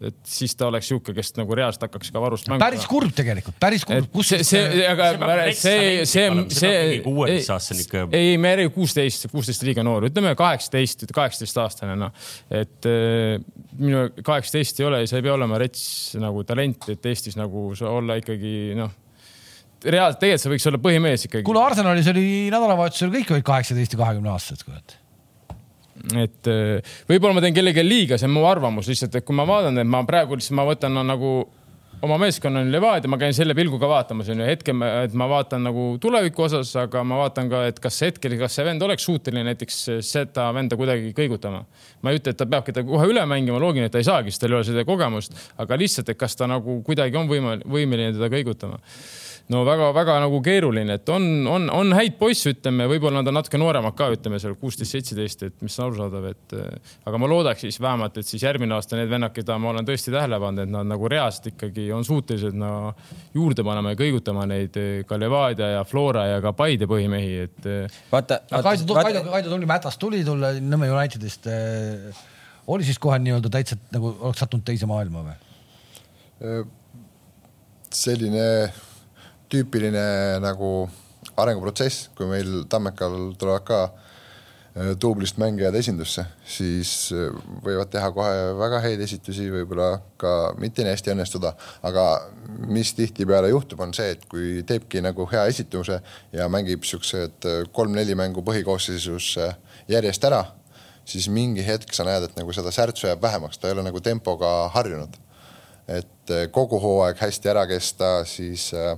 et 0.00 0.18
siis 0.28 0.56
ta 0.56 0.68
oleks 0.70 0.88
sihuke, 0.90 1.14
kes 1.16 1.34
nagu 1.36 1.56
reaalselt 1.58 1.86
hakkaks 1.86 2.12
ka 2.14 2.22
varust 2.22 2.48
mängima. 2.48 2.64
päris 2.64 2.86
kurb 2.88 3.12
tegelikult, 3.16 3.58
päris 3.62 3.84
kurb. 3.88 4.08
kus 4.14 4.32
see, 4.32 4.46
see, 4.46 4.82
aga 4.88 5.10
see, 5.52 6.04
see, 6.08 6.26
see, 6.56 6.98
ikka. 7.84 8.06
ei, 8.16 8.36
me 8.40 8.54
ei 8.56 8.70
kuusteist, 8.72 9.28
kuusteist 9.32 9.64
liiga 9.66 9.84
noor, 9.86 10.08
ütleme 10.10 10.34
kaheksateist, 10.38 11.06
kaheksateist 11.14 11.62
aastane, 11.64 11.96
noh. 12.00 12.28
et 12.50 12.88
äh, 12.88 13.36
minu 13.76 14.08
kaheksateist 14.22 14.80
ei 14.80 14.88
ole, 14.88 15.02
sa 15.10 15.20
ei 15.20 15.26
pea 15.26 15.36
olema 15.36 15.60
rets 15.60 16.14
nagu 16.20 16.46
talent, 16.48 16.92
et 16.96 17.10
Eestis 17.12 17.36
nagu 17.38 17.68
olla 17.86 18.16
ikkagi 18.20 18.76
noh 18.78 19.02
reaalselt 19.86 20.22
tegelikult 20.22 20.42
see 20.42 20.50
võiks 20.54 20.64
olla 20.70 20.78
põhimees 20.82 21.26
ikkagi. 21.28 21.44
kuule, 21.46 21.60
Arsenalis 21.62 22.08
oli 22.10 22.28
nädalavahetusel 22.50 23.12
kõik 23.12 23.34
olid 23.34 23.46
kaheksateist 23.46 23.92
ja 23.94 24.00
kahekümne 24.00 24.32
aastased, 24.32 24.64
kurat 24.64 24.96
et 26.14 26.50
äh, 26.50 26.96
võib-olla 27.08 27.38
ma 27.38 27.44
teen 27.44 27.56
kellelegi 27.56 27.82
liiga, 27.86 28.18
see 28.20 28.28
on 28.28 28.36
mu 28.36 28.46
arvamus 28.46 28.90
lihtsalt, 28.90 29.16
et 29.18 29.26
kui 29.26 29.36
ma 29.36 29.46
vaatan, 29.48 29.80
et 29.82 29.88
ma 29.90 30.04
praegu 30.06 30.38
lihtsalt 30.38 30.58
ma 30.58 30.66
võtan 30.68 30.94
no, 30.94 31.02
nagu 31.06 31.32
oma 32.02 32.18
meeskonna 32.20 32.60
on 32.60 32.70
Levadia, 32.72 33.08
ma 33.10 33.18
käin 33.20 33.34
selle 33.34 33.54
pilguga 33.56 33.88
vaatamas, 33.88 34.28
onju, 34.32 34.44
hetkel, 34.46 34.82
et 35.02 35.14
ma 35.16 35.28
vaatan 35.30 35.64
nagu 35.66 35.86
tuleviku 36.02 36.44
osas, 36.46 36.70
aga 36.80 37.02
ma 37.06 37.20
vaatan 37.22 37.50
ka, 37.50 37.62
et 37.70 37.80
kas 37.82 38.00
hetkel, 38.04 38.36
kas 38.40 38.58
see 38.58 38.66
vend 38.68 38.84
oleks 38.84 39.06
suuteline 39.08 39.46
näiteks 39.48 39.78
seda 40.06 40.50
venda 40.56 40.78
kuidagi 40.78 41.14
kõigutama. 41.16 41.64
ma 42.02 42.12
ei 42.12 42.20
ütle, 42.20 42.34
et 42.34 42.40
ta 42.40 42.46
peabki 42.46 42.74
ta 42.76 42.84
kohe 42.86 43.08
üle 43.10 43.24
mängima, 43.28 43.60
loogiline, 43.62 43.88
et 43.88 43.96
ta 43.96 44.02
ei 44.02 44.08
saagi, 44.08 44.34
sest 44.34 44.44
tal 44.44 44.52
ei 44.52 44.60
ole 44.60 44.68
seda 44.68 44.84
kogemust, 44.88 45.36
aga 45.62 45.80
lihtsalt, 45.80 46.12
et 46.12 46.20
kas 46.20 46.36
ta 46.36 46.48
nagu 46.50 46.82
kuidagi 46.86 47.16
on 47.16 47.30
võimeline, 47.32 47.64
võimeline 47.64 48.12
teda 48.16 48.30
kõigutama 48.32 48.82
no 49.52 49.60
väga-väga 49.66 50.16
nagu 50.24 50.40
keeruline, 50.42 50.96
et 50.98 51.10
on, 51.12 51.24
on, 51.50 51.68
on 51.70 51.92
häid 51.94 52.16
poisse, 52.18 52.50
ütleme, 52.50 52.88
võib-olla 52.90 53.20
nad 53.20 53.30
on 53.30 53.36
natuke 53.38 53.60
nooremad 53.60 53.94
ka, 53.98 54.08
ütleme 54.16 54.40
seal 54.42 54.56
kuusteist, 54.58 54.96
seitseteist, 54.96 55.44
et 55.46 55.62
mis 55.62 55.76
on 55.78 55.86
arusaadav, 55.86 56.26
et 56.32 56.54
aga 57.06 57.20
ma 57.22 57.28
loodaks 57.30 57.62
siis 57.62 57.78
vähemalt, 57.82 58.18
et 58.18 58.26
siis 58.26 58.42
järgmine 58.42 58.74
aasta 58.74 58.98
need 58.98 59.10
vennad, 59.12 59.34
keda 59.36 59.58
ma 59.62 59.70
olen 59.70 59.86
tõesti 59.86 60.14
tähele 60.14 60.40
pannud, 60.42 60.64
et 60.64 60.72
nad 60.72 60.90
nagu 60.90 61.10
reaalselt 61.12 61.52
ikkagi 61.52 61.88
on 61.94 62.06
suutelised 62.06 62.58
no, 62.58 62.72
juurde 63.36 63.64
panema 63.66 63.94
ja 63.94 64.00
kõigutama 64.00 64.48
neid 64.50 64.78
ka 65.06 65.20
Levadia 65.20 65.76
ja 65.76 65.84
Flora 65.86 66.26
ja 66.32 66.40
ka 66.42 66.54
Paide 66.56 66.90
põhimehi, 66.90 67.36
et. 67.46 67.68
vaata, 68.10 68.40
vaata. 68.50 68.64
Kaido, 68.66 68.98
Kaido, 68.98 69.22
Kaido 69.30 69.52
tuli 69.52 69.68
Mätast 69.68 70.02
tuli 70.02 70.24
tulla 70.26 70.56
Nõmme 70.58 70.88
Unitedist 70.90 71.46
eh,. 71.52 72.24
oli 72.66 72.86
siis 72.86 72.98
kohe 72.98 73.18
nii-öelda 73.22 73.50
täitsa 73.52 73.78
nagu 73.94 74.10
oleks 74.16 74.42
sattunud 74.42 74.66
teise 74.66 74.88
maailma 74.90 75.22
või? 75.28 75.38
selline 77.96 78.42
tüüpiline 79.52 80.06
nagu 80.42 80.88
arenguprotsess, 81.36 82.10
kui 82.16 82.28
meil 82.30 82.64
Tammekal 82.70 83.16
tulevad 83.38 83.64
ka 83.66 83.78
äh, 83.86 84.92
duublist 85.00 85.38
mängijad 85.40 85.74
esindusse, 85.78 86.24
siis 86.48 86.92
äh, 87.14 87.32
võivad 87.64 87.90
teha 87.92 88.10
kohe 88.14 88.52
väga 88.58 88.80
häid 88.84 89.02
esitusi, 89.04 89.48
võib-olla 89.52 89.90
ka 90.20 90.34
mitte 90.62 90.84
nii 90.84 90.94
hästi 90.94 91.12
õnnestuda, 91.14 91.52
aga 91.86 92.06
mis 92.70 92.94
tihtipeale 92.96 93.50
juhtub, 93.52 93.82
on 93.84 93.94
see, 93.96 94.14
et 94.16 94.26
kui 94.30 94.62
teebki 94.66 95.02
nagu 95.04 95.28
hea 95.32 95.46
esituse 95.52 96.00
ja 96.36 96.48
mängib 96.52 96.86
siuksed 96.88 97.48
äh, 97.48 97.64
kolm-neli 97.76 98.16
mängu 98.18 98.44
põhikoosseisus 98.46 99.34
järjest 99.92 100.30
ära, 100.30 100.44
siis 101.06 101.28
mingi 101.30 101.64
hetk 101.66 101.92
sa 101.94 102.06
näed, 102.06 102.26
et 102.26 102.38
nagu 102.38 102.54
seda 102.54 102.72
särtsu 102.74 103.10
jääb 103.10 103.22
vähemaks, 103.22 103.60
ta 103.60 103.68
ei 103.68 103.76
ole 103.76 103.86
nagu 103.86 104.02
tempoga 104.02 104.70
harjunud. 104.74 105.22
et 105.86 106.30
kogu 106.50 106.80
hooaeg 106.82 107.20
hästi 107.22 107.48
ära 107.52 107.62
kesta, 107.70 108.24
siis 108.26 108.72
äh, 108.74 108.96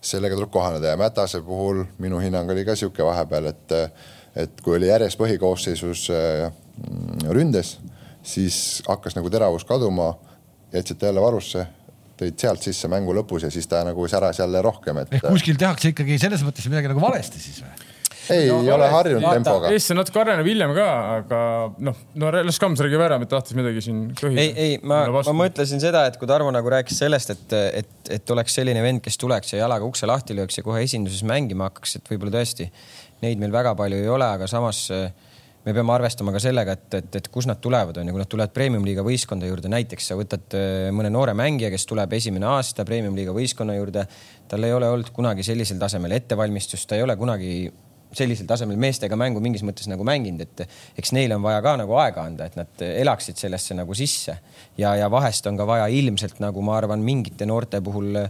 sellega 0.00 0.36
tuleb 0.38 0.50
kohaneda 0.50 0.92
ja 0.92 1.00
Mätase 1.00 1.40
puhul 1.42 1.84
minu 1.98 2.20
hinnang 2.22 2.50
oli 2.50 2.64
ka 2.64 2.76
sihuke 2.78 3.04
vahepeal, 3.04 3.50
et, 3.50 3.74
et 4.36 4.60
kui 4.64 4.76
oli 4.76 4.90
järjest 4.90 5.18
põhikoosseisus 5.18 6.08
äh, 6.14 6.52
ründes, 7.34 7.76
siis 8.22 8.82
hakkas 8.88 9.18
nagu 9.18 9.30
teravus 9.30 9.66
kaduma, 9.68 10.12
jätsid 10.72 11.00
ta 11.00 11.10
jälle 11.10 11.22
varusse, 11.24 11.66
tõid 12.18 12.38
sealt 12.40 12.64
sisse 12.64 12.90
mängu 12.90 13.14
lõpus 13.16 13.46
ja 13.46 13.50
siis 13.50 13.66
ta 13.70 13.82
nagu 13.86 14.08
säras 14.10 14.40
jälle 14.42 14.62
rohkem, 14.62 15.02
et. 15.02 15.14
ehk 15.18 15.28
kuskil 15.30 15.58
tehakse 15.58 15.94
ikkagi 15.94 16.18
selles 16.20 16.42
mõttes 16.46 16.66
midagi 16.70 16.90
nagu 16.92 17.02
valesti 17.02 17.42
siis 17.42 17.62
või? 17.64 17.94
Ei, 18.34 18.48
ei 18.48 18.70
ole 18.74 18.88
harjunud 18.92 19.26
tempoga. 19.38 19.72
Eesti 19.74 19.94
on 19.94 20.00
natuke 20.02 20.22
areneb 20.22 20.48
hiljem 20.48 20.74
ka, 20.76 20.88
aga 21.18 21.40
noh, 21.88 22.02
no 22.20 22.32
las 22.36 22.60
Kams 22.62 22.82
räägib 22.84 23.04
ära, 23.04 23.20
et 23.22 23.32
tahtis 23.32 23.56
midagi 23.58 23.84
siin 23.84 24.02
köhida. 24.18 24.44
ei, 24.44 24.52
ei, 24.66 24.80
ma, 24.82 25.04
ma 25.16 25.36
mõtlesin 25.44 25.82
seda, 25.82 26.06
et 26.10 26.18
kui 26.20 26.30
Tarmo 26.30 26.52
nagu 26.54 26.72
rääkis 26.72 27.00
sellest, 27.04 27.34
et, 27.34 27.56
et, 27.82 28.12
et 28.18 28.34
oleks 28.34 28.58
selline 28.60 28.82
vend, 28.84 29.02
kes 29.04 29.18
tuleks 29.20 29.54
ja 29.54 29.64
jalaga 29.64 29.88
ukse 29.88 30.08
lahti 30.08 30.36
lööks 30.38 30.60
ja 30.60 30.66
kohe 30.66 30.82
esinduses 30.86 31.24
mängima 31.28 31.70
hakkaks, 31.70 31.98
et 32.00 32.12
võib-olla 32.12 32.38
tõesti 32.40 32.68
neid 33.24 33.40
meil 33.40 33.54
väga 33.54 33.74
palju 33.78 33.98
ei 33.98 34.12
ole, 34.12 34.28
aga 34.38 34.46
samas 34.50 34.86
me 35.68 35.74
peame 35.74 35.92
arvestama 35.92 36.32
ka 36.32 36.40
sellega, 36.42 36.74
et, 36.78 36.94
et, 37.00 37.16
et 37.20 37.26
kus 37.32 37.48
nad 37.48 37.58
tulevad, 37.60 37.98
on 38.00 38.08
ju, 38.08 38.14
kui 38.14 38.22
nad 38.22 38.30
tulevad 38.30 38.54
premium-liiga 38.54 39.04
võistkonda 39.04 39.48
juurde, 39.50 39.70
näiteks 39.72 40.10
sa 40.10 40.16
võtad 40.18 40.56
mõne 40.96 41.10
noore 41.12 41.34
mängija, 41.36 41.70
kes 41.74 41.84
tuleb 41.90 42.14
esimene 42.16 42.48
aasta 42.48 42.86
premium-liiga 42.88 43.34
võistkonna 43.36 43.76
juurde, 43.76 44.06
tal 44.48 44.64
ei 44.64 44.72
ole 44.72 44.88
olnud 44.94 45.10
kunagi 45.14 45.44
sellisel 45.46 45.80
tasemel 45.82 46.14
ettevalmistust, 46.16 46.88
ta 46.88 46.96
ei 46.96 47.04
ole 47.04 47.18
kunagi 47.20 47.52
sellisel 48.16 48.46
tasemel 48.48 48.78
meestega 48.80 49.16
mängu 49.20 49.40
mingis 49.44 49.64
mõttes 49.66 49.88
nagu 49.90 50.04
mänginud, 50.06 50.44
et 50.44 50.98
eks 50.98 51.12
neile 51.16 51.36
on 51.36 51.44
vaja 51.44 51.60
ka 51.64 51.74
nagu 51.80 51.96
aega 52.00 52.24
anda, 52.24 52.48
et 52.48 52.56
nad 52.58 52.84
elaksid 52.88 53.40
sellesse 53.40 53.76
nagu 53.76 53.96
sisse. 53.96 54.38
Ja, 54.78 54.94
ja 54.96 55.10
vahest 55.12 55.46
on 55.50 55.58
ka 55.58 55.66
vaja 55.68 55.88
ilmselt 55.92 56.40
nagu 56.44 56.62
ma 56.64 56.78
arvan, 56.78 57.04
mingite 57.04 57.46
noorte 57.48 57.82
puhul 57.84 58.22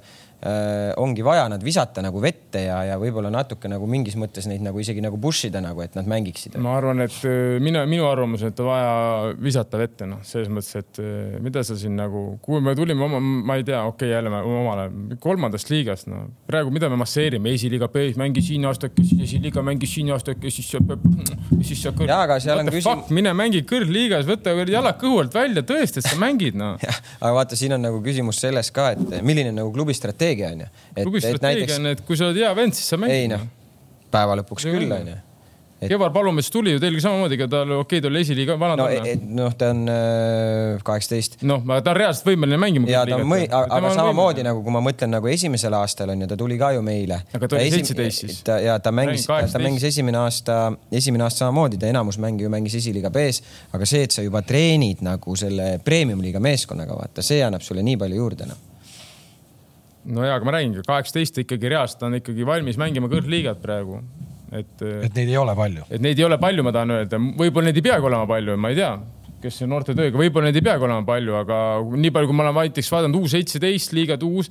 äh, 0.43 0.93
ongi 0.97 1.25
vaja 1.27 1.49
nad 1.51 1.63
visata 1.65 2.03
nagu 2.05 2.21
vette 2.23 2.63
ja, 2.63 2.79
ja 2.87 2.99
võib-olla 3.01 3.31
natuke 3.33 3.71
nagu 3.71 3.87
mingis 3.91 4.15
mõttes 4.19 4.47
neid 4.51 4.63
nagu 4.63 4.79
isegi 4.79 5.03
nagu 5.03 5.19
push 5.21 5.49
ida 5.49 5.63
nagu, 5.63 5.83
et 5.83 5.97
nad 5.99 6.07
mängiksid. 6.09 6.59
ma 6.63 6.77
arvan, 6.79 7.03
et 7.03 7.17
äh, 7.27 7.59
mina, 7.63 7.85
minu 7.91 8.07
arvamus, 8.07 8.45
et 8.47 8.63
vaja 8.63 9.33
visata 9.39 9.81
vette, 9.81 10.07
noh, 10.07 10.23
selles 10.27 10.51
mõttes, 10.53 10.79
et 10.79 11.01
äh, 11.03 11.39
mida 11.43 11.65
sa 11.67 11.77
siin 11.79 11.97
nagu, 11.99 12.39
kui 12.45 12.63
me 12.63 12.75
tulime 12.79 13.07
oma, 13.09 13.21
ma 13.21 13.59
ei 13.59 13.67
tea, 13.67 13.83
okei 13.83 14.13
okay,, 14.13 14.15
jälle 14.15 14.43
omal 14.43 14.85
ajal 14.85 15.19
kolmandast 15.23 15.73
liigast, 15.73 16.11
no 16.11 16.29
praegu, 16.47 16.71
mida 16.75 16.91
me 16.93 17.01
masseerime, 17.03 17.55
esiliiga 17.59 17.91
B-s 17.91 18.19
mängis 18.21 18.49
siin 18.53 18.69
aastakese, 18.71 19.19
esiliiga 19.27 19.65
mängis 19.67 19.97
siin 19.97 20.13
aastakese, 20.15 20.63
siis 20.63 20.71
sa, 20.71 20.99
siis 21.65 21.83
sa 21.83 21.95
kõr.... 21.97 22.11
jaa, 22.11 22.23
aga 22.29 22.39
seal 22.43 22.63
on 22.63 22.71
küsimus. 22.71 23.11
mine 23.15 23.35
mängi 23.35 23.65
kõrgliigas, 23.67 24.27
võta 24.29 24.55
jalad 24.55 25.03
kõhu 25.03 25.19
alt 25.25 25.35
välja, 25.35 25.67
tõesti, 25.67 25.99
et 25.99 26.07
sa 26.07 26.15
mängid, 26.21 26.55
noh. 26.59 26.79
aga 27.25 27.35
vaata, 27.35 27.59
siin 27.59 27.75
on 27.75 27.83
nagu 27.89 27.99
küsimus 28.05 28.39
selles 28.45 28.71
ka, 28.75 28.93
et 28.95 29.19
milline 29.27 29.51
nagu 29.57 29.75
klubi 29.75 29.97
strateegia 29.97 30.28
on 30.51 30.67
ju. 30.67 30.69
klubi 30.99 31.25
strateegia 31.25 31.79
on, 31.79 31.93
et 31.95 32.05
kui 32.07 32.19
sa 32.19 32.29
oled 32.29 32.43
hea 32.43 32.53
vend, 32.59 32.77
siis 32.77 32.93
sa 32.93 33.01
mängid. 33.01 33.25
ei 33.25 33.33
noh, 33.33 33.49
päeva 34.13 34.37
lõpuks 34.43 34.69
küll 34.69 34.93
on 34.93 35.15
ju 35.15 35.23
et.... 35.81 35.89
Kevar 35.89 36.11
Palumets 36.13 36.51
tuli 36.51 36.73
ju 36.75 36.81
teilgi 36.83 37.03
samamoodi, 37.03 37.37
ega 37.39 37.47
tal 37.51 37.73
okei 37.77 37.83
okay,, 37.83 38.03
ta 38.03 38.11
oli 38.11 38.23
esiliiga 38.25 38.57
vana. 38.61 38.77
no, 38.81 38.87
noh, 39.39 39.55
ta 39.59 39.71
on 39.75 39.85
äh, 39.93 40.81
kaheksateist 40.87 41.43
noh, 41.49 41.63
ta 41.69 41.93
on 41.93 41.99
reaalselt 41.99 42.27
võimeline 42.29 42.59
mängima. 42.61 42.91
ja 42.91 43.05
ta 43.09 43.19
on 43.19 43.27
mõi-, 43.31 43.47
aga 43.49 43.93
samamoodi 43.95 44.45
nagu, 44.47 44.63
kui 44.65 44.75
ma 44.75 44.83
mõtlen 44.85 45.15
nagu 45.15 45.31
esimesel 45.31 45.77
aastal 45.79 46.15
on 46.15 46.25
ju, 46.25 46.31
ta 46.31 46.39
tuli 46.41 46.59
ka 46.61 46.73
ju 46.77 46.83
meile. 46.87 47.21
aga 47.39 47.51
ta 47.51 47.59
oli 47.59 47.73
seitseteist 47.75 48.25
siis. 48.27 48.41
ja 48.65 48.79
ta 48.83 48.93
mängis, 48.95 49.29
ta 49.29 49.63
mängis 49.63 49.87
esimene 49.91 50.23
aasta, 50.23 50.61
esimene 51.03 51.27
aasta 51.27 51.47
samamoodi, 51.47 51.81
ta 51.81 51.91
enamus 51.91 52.19
mänge 52.23 52.47
ju 52.47 52.53
mängis 52.53 52.79
esiliiga 52.81 53.13
B-s, 53.15 53.45
aga 53.77 53.89
see, 53.89 54.09
et 54.09 54.17
sa 54.17 54.27
juba 54.27 54.43
treenid 54.47 55.05
nagu 55.07 55.37
selle 55.39 55.77
premium-liiga 55.85 56.43
meeskonnaga, 56.43 56.99
vaata, 56.99 57.25
see 57.25 57.45
annab 57.45 57.63
sulle 57.67 57.87
nii 57.87 58.01
palju 58.01 58.25
juurde 58.25 58.51
noh 58.51 58.68
no 60.15 60.25
ja, 60.25 60.39
aga 60.39 60.49
ma 60.49 60.55
räägingi, 60.57 60.83
kaheksateist 60.87 61.43
ikkagi 61.45 61.71
reaalselt 61.73 62.03
on 62.09 62.19
ikkagi 62.19 62.47
valmis 62.49 62.79
mängima 62.81 63.11
kõrgliigat 63.13 63.61
praegu, 63.63 64.01
et. 64.53 64.75
et 64.81 65.15
neid 65.15 65.29
ei 65.29 65.39
ole 65.41 65.55
palju. 65.59 65.87
et 65.91 66.05
neid 66.05 66.19
ei 66.19 66.27
ole 66.27 66.41
palju, 66.41 66.65
ma 66.67 66.75
tahan 66.75 66.97
öelda, 66.99 67.21
võib-olla 67.41 67.71
neid 67.71 67.81
ei 67.81 67.87
peagi 67.91 68.11
olema 68.11 68.29
palju, 68.31 68.59
ma 68.61 68.73
ei 68.73 68.79
tea, 68.79 68.93
kes 69.43 69.63
on 69.67 69.73
noorte 69.75 69.97
tööga, 69.99 70.21
võib-olla 70.21 70.51
neid 70.51 70.61
ei 70.61 70.67
peagi 70.71 70.89
olema 70.89 71.07
palju, 71.09 71.37
aga 71.43 71.63
nii 72.05 72.15
palju, 72.15 72.31
kui 72.31 72.39
ma 72.39 72.49
olen 72.49 72.61
näiteks 72.63 72.93
vaadanud 72.95 73.21
U 73.21 73.33
seitseteist 73.35 73.95
liigat, 73.97 74.25
uus 74.27 74.51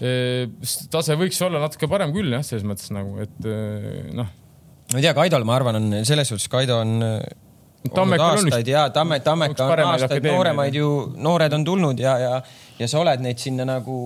eh, 0.00 0.46
tase 0.92 1.18
võiks 1.20 1.42
olla 1.46 1.62
natuke 1.64 1.90
parem 1.90 2.14
küll 2.14 2.32
jah, 2.36 2.46
selles 2.46 2.66
mõttes 2.68 2.94
nagu, 2.94 3.18
et 3.24 3.50
eh, 3.50 4.08
noh. 4.14 4.30
ma 4.94 5.02
ei 5.02 5.08
tea, 5.08 5.16
Kaidol, 5.18 5.46
ma 5.48 5.58
arvan, 5.58 5.82
on 5.82 6.00
selles 6.08 6.30
suhtes, 6.30 6.50
Kaido 6.52 6.80
on 6.84 6.96
Tammekal 7.94 8.38
on 8.38 8.44
vist. 8.44 8.66
ja 8.68 8.88
Tamme, 8.90 9.20
Tammeka 9.20 9.66
on 9.70 9.80
aastaid 9.92 10.24
nooremaid 10.26 10.74
ju, 10.74 10.88
noored 11.22 11.52
on 11.54 11.64
tulnud 11.64 12.00
ja, 12.02 12.16
ja, 12.18 12.32
ja 12.78 12.88
sa 12.90 12.98
oled 13.00 13.22
neid 13.22 13.38
sinna 13.38 13.64
nagu 13.68 13.98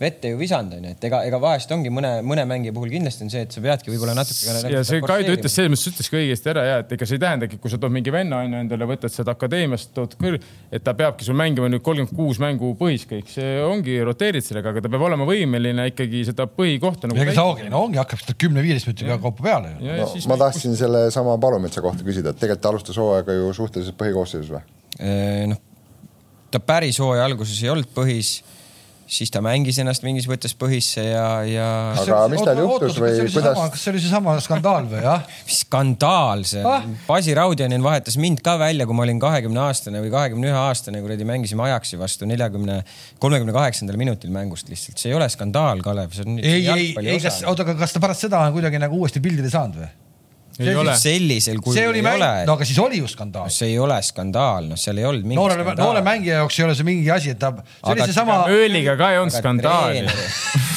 vette 0.00 0.28
ju 0.28 0.36
visanud, 0.36 0.74
onju, 0.76 0.90
et 0.92 1.04
ega, 1.08 1.22
ega 1.24 1.38
vahest 1.40 1.70
ongi 1.72 1.90
mõne, 1.92 2.10
mõne 2.26 2.44
mängija 2.48 2.74
puhul 2.76 2.90
kindlasti 2.92 3.24
on 3.24 3.30
see, 3.32 3.44
et 3.46 3.54
sa 3.54 3.62
peadki 3.64 3.92
võib-olla 3.92 4.12
natuke. 4.16 4.54
ja 4.72 4.82
see 4.84 5.00
Kaido 5.04 5.32
ütles 5.32 5.54
selles 5.56 5.72
mõttes, 5.72 5.86
ütleski 5.92 6.18
õigesti 6.20 6.50
ära 6.52 6.64
ja 6.66 6.74
et 6.82 6.92
ega 6.92 7.08
see 7.08 7.16
ei 7.16 7.22
tähendagi, 7.22 7.58
kui 7.62 7.72
sa 7.72 7.78
tood 7.80 7.94
mingi 7.94 8.12
venna 8.12 8.42
onju 8.44 8.60
endale, 8.60 8.88
võtad 8.90 9.14
seda 9.14 9.32
akadeemiast, 9.32 9.94
tood 9.96 10.16
kõr-, 10.20 10.36
et 10.68 10.84
ta 10.84 10.92
peabki 10.98 11.24
sul 11.24 11.38
mängima 11.38 11.70
nüüd 11.72 11.84
kolmkümmend 11.86 12.16
kuus 12.18 12.40
mängu 12.42 12.74
põhis 12.80 13.06
kõik, 13.08 13.30
see 13.32 13.54
ongi, 13.64 13.96
roteerid 14.04 14.44
sellega, 14.44 14.74
aga 14.74 14.84
ta 14.84 14.92
peab 14.92 15.06
olema 15.08 15.28
võimeline 15.28 15.88
ikkagi 15.92 16.26
seda 16.28 16.48
põhikohta 16.50 17.08
nagu. 17.08 17.22
ega 17.24 17.36
see 17.38 17.46
ongi, 17.46 17.70
no 17.72 17.86
ongi, 17.86 18.00
hakkab 18.02 18.20
seda 18.20 18.36
kümne-viieteist 18.44 18.90
minutiga 18.90 19.16
kaupa 19.22 19.46
peale. 19.48 19.72
No, 19.80 20.10
ma 20.28 20.40
tahtsin 20.44 20.74
kus... 20.74 20.82
sellesama 20.82 21.38
Palumetsa 21.40 21.84
kohta 21.84 22.04
küsida, 22.04 22.34
et 22.34 22.42
tegelikult 22.42 22.66
ta 22.66 22.74
alustas 22.74 23.00
hooaega 23.00 23.38
ju 23.38 23.48
suhteliselt 23.56 23.96
põhikoosseisus 24.00 24.52
või? 24.52 24.66
noh, 25.52 25.58
ta 26.52 26.60
päris 26.60 27.00
hooaja 27.02 27.24
alguses 27.28 27.58
ei 27.64 27.72
olnud 27.72 27.88
põhis 27.96 28.38
siis 29.06 29.30
ta 29.30 29.40
mängis 29.44 29.78
ennast 29.78 30.02
mingis 30.02 30.26
mõttes 30.26 30.54
põhisse 30.58 31.02
ja, 31.04 31.26
ja. 31.46 31.66
aga 32.02 32.20
mis 32.32 32.42
tal 32.46 32.58
juhtus 32.58 32.96
või 32.98 33.12
kuidas? 33.22 33.58
kas 33.74 33.84
see 33.84 33.92
oli 33.92 34.02
seesama 34.02 34.34
skandaal 34.42 34.88
või 34.90 35.02
jah? 35.04 35.26
skandaal 35.60 36.42
see 36.48 36.64
ah?, 36.66 36.86
Basi 37.06 37.36
Raudjanin 37.38 37.84
vahetas 37.86 38.18
mind 38.20 38.42
ka 38.46 38.56
välja, 38.60 38.86
kui 38.88 38.98
ma 38.98 39.04
olin 39.06 39.20
kahekümne 39.22 39.62
aastane 39.68 40.02
või 40.04 40.10
kahekümne 40.14 40.50
ühe 40.50 40.58
aastane, 40.58 41.02
kuradi 41.04 41.28
mängisime 41.28 41.68
Ajaxi 41.68 42.00
vastu 42.00 42.26
neljakümne, 42.28 42.80
kolmekümne 43.22 43.54
kaheksandal 43.54 44.00
minutil 44.00 44.34
mängust 44.34 44.72
lihtsalt, 44.72 44.98
see 44.98 45.12
ei 45.12 45.18
ole 45.18 45.28
skandaal, 45.32 45.84
Kalev, 45.86 46.16
see 46.16 46.26
on. 46.26 46.40
ei, 46.42 46.66
ei, 46.66 46.90
ei, 47.04 47.20
kas, 47.22 47.44
oota, 47.46 47.66
aga 47.66 47.78
kas 47.78 47.94
ta 47.94 48.02
pärast 48.02 48.26
seda 48.26 48.42
on 48.42 48.58
kuidagi 48.58 48.82
nagu 48.82 48.98
uuesti 48.98 49.22
pildile 49.22 49.52
saanud 49.52 49.84
või? 49.84 49.92
Ei 50.60 50.74
ole. 50.76 50.94
sellisel 51.00 51.60
kujul 51.64 51.96
ei 51.98 52.02
mäng... 52.04 52.18
ole. 52.18 52.30
no 52.48 52.56
aga 52.56 52.66
siis 52.68 52.78
oli 52.82 53.00
ju 53.00 53.08
skandaal. 53.10 53.50
see 53.52 53.72
ei 53.72 53.78
ole 53.82 53.98
skandaal, 54.04 54.68
noh, 54.70 54.80
seal 54.80 55.00
ei 55.00 55.06
olnud 55.08 55.26
mingit 55.26 55.40
noore, 55.40 55.76
noore 55.78 56.02
mängija 56.06 56.40
jaoks 56.42 56.58
ei 56.60 56.66
ole 56.66 56.76
see 56.78 56.88
mingi 56.88 57.10
asi, 57.12 57.34
et 57.34 57.40
ta. 57.42 57.52
see 57.60 57.94
oli 57.94 58.06
seesama. 58.10 58.38
Ööliga 58.52 58.96
ka 58.98 59.10
ei 59.14 59.20
olnud 59.20 59.36
skandaali. 59.36 60.04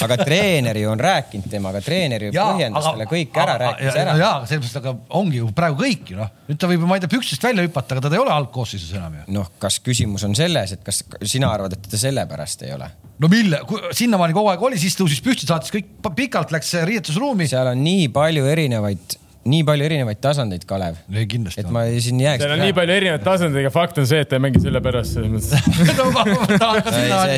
aga 0.06 0.20
treener 0.24 0.80
ju 0.80 0.92
on 0.92 1.04
rääkinud 1.04 1.50
temaga, 1.52 1.82
treener 1.84 2.30
ju 2.30 2.34
põhjendas 2.36 2.88
talle 2.90 3.10
kõik 3.10 3.42
ära, 3.44 3.58
rääkis 3.66 4.00
ära. 4.04 4.16
jaa, 4.20 4.34
aga 4.40 4.50
sellepärast, 4.52 4.80
aga 4.82 4.96
ongi 5.20 5.42
ju 5.42 5.52
praegu 5.56 5.80
kõik 5.84 6.14
ju 6.14 6.20
noh, 6.20 6.32
nüüd 6.50 6.62
ta 6.62 6.72
võib, 6.72 6.88
ma 6.90 7.00
ei 7.00 7.04
tea, 7.04 7.12
pükstest 7.12 7.46
välja 7.50 7.66
hüpata, 7.68 7.98
aga 7.98 8.08
ta 8.08 8.16
ei 8.16 8.24
ole 8.24 8.34
algkoosseisus 8.36 8.96
enam 8.98 9.20
ju. 9.22 9.28
noh, 9.40 9.52
kas 9.62 9.80
küsimus 9.84 10.26
on 10.28 10.36
selles, 10.40 10.76
et 10.76 10.84
kas 10.86 11.04
sina 11.24 11.52
arvad, 11.52 11.76
et 11.76 11.92
ta 11.92 12.00
sellepärast 12.00 12.68
ei 12.68 12.76
ole? 12.76 12.90
no 13.20 13.32
mille, 13.32 13.62
sinnamaani 13.96 14.36
kogu 14.36 14.52
aeg 14.54 14.68
oli, 14.70 14.80
siis 14.82 14.96
tõusis 15.00 15.24
püsti, 15.24 15.48
saatis 15.50 15.74
kõik 15.74 15.92
pikalt, 16.16 16.54
läks 16.56 16.74
riietusruumi. 16.88 17.50
seal 17.52 17.74
on 17.74 17.84
nii 17.84 18.08
palju 18.16 18.48
erinevaid 18.50 19.20
nii 19.48 19.64
palju 19.64 19.86
erinevaid 19.88 20.20
tasandeid, 20.20 20.66
Kalev. 20.68 20.98
et 21.16 21.70
ma 21.72 21.86
siin 22.04 22.20
jääks. 22.20 22.42
seal 22.44 22.54
on 22.58 22.60
nii 22.60 22.74
palju 22.76 22.96
erinevaid 22.96 23.22
tasandeid, 23.24 23.64
aga 23.64 23.72
fakt 23.72 24.00
on 24.02 24.08
see, 24.10 24.20
et 24.26 24.28
ta 24.28 24.36
ei 24.36 24.44
mängi 24.44 24.60
selle 24.60 24.82
pärast 24.84 25.16
selles 25.16 25.32
mõttes 25.32 25.54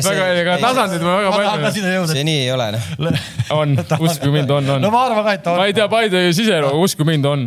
väga, 0.08 0.24
ega 0.40 0.56
tasandeid 0.64 1.04
on 1.04 1.12
väga 1.20 1.30
palju. 1.36 2.00
see 2.10 2.24
nii 2.26 2.40
ei 2.40 2.50
ole 2.50 2.66
noh. 2.74 3.20
on, 3.54 3.76
uskuge 4.00 4.32
mind, 4.34 4.50
on, 4.50 4.72
on. 4.76 4.82
no 4.82 4.90
ma 4.90 5.04
arvan 5.06 5.28
ka, 5.28 5.36
et 5.38 5.46
on. 5.52 5.60
ma 5.62 5.68
ei 5.70 5.76
tea 5.78 5.86
Paide 5.92 6.24
siseelu, 6.34 6.72
uskuge 6.82 7.06
mind, 7.06 7.28
on. 7.30 7.46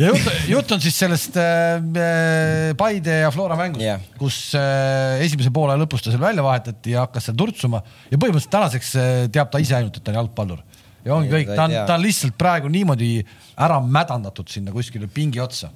ja 0.00 0.10
jutt, 0.10 0.26
jutt 0.50 0.74
on 0.74 0.82
siis 0.82 0.98
sellest 1.04 1.38
äh, 1.38 2.74
Paide 2.80 3.20
ja 3.22 3.30
Flora 3.34 3.58
mängust 3.60 3.86
yeah., 3.86 4.02
kus 4.18 4.40
äh, 4.58 5.22
esimese 5.22 5.54
poole 5.54 5.78
lõpus 5.78 6.02
ta 6.02 6.10
seal 6.10 6.22
välja 6.26 6.42
vahetati 6.44 6.96
ja 6.96 7.06
hakkas 7.06 7.30
seal 7.30 7.38
turtsuma 7.38 7.84
ja 8.10 8.18
põhimõtteliselt 8.18 8.56
tänaseks 8.58 8.92
äh, 8.98 9.14
teab 9.30 9.54
ta 9.54 9.62
ise 9.62 9.78
ainult, 9.78 9.94
et 9.94 10.02
ta 10.02 10.10
on 10.10 10.24
jalgpallur 10.24 10.66
ja 11.04 11.14
ongi 11.16 11.30
kõik, 11.32 11.54
ta 11.54 11.68
on, 11.68 11.76
ta 11.86 11.98
on 11.98 12.04
lihtsalt 12.04 12.36
praegu 12.38 12.72
niimoodi 12.72 13.12
ära 13.60 13.80
mädandatud 13.84 14.50
sinna 14.52 14.74
kuskile 14.74 15.08
pingi 15.12 15.40
otsa 15.42 15.70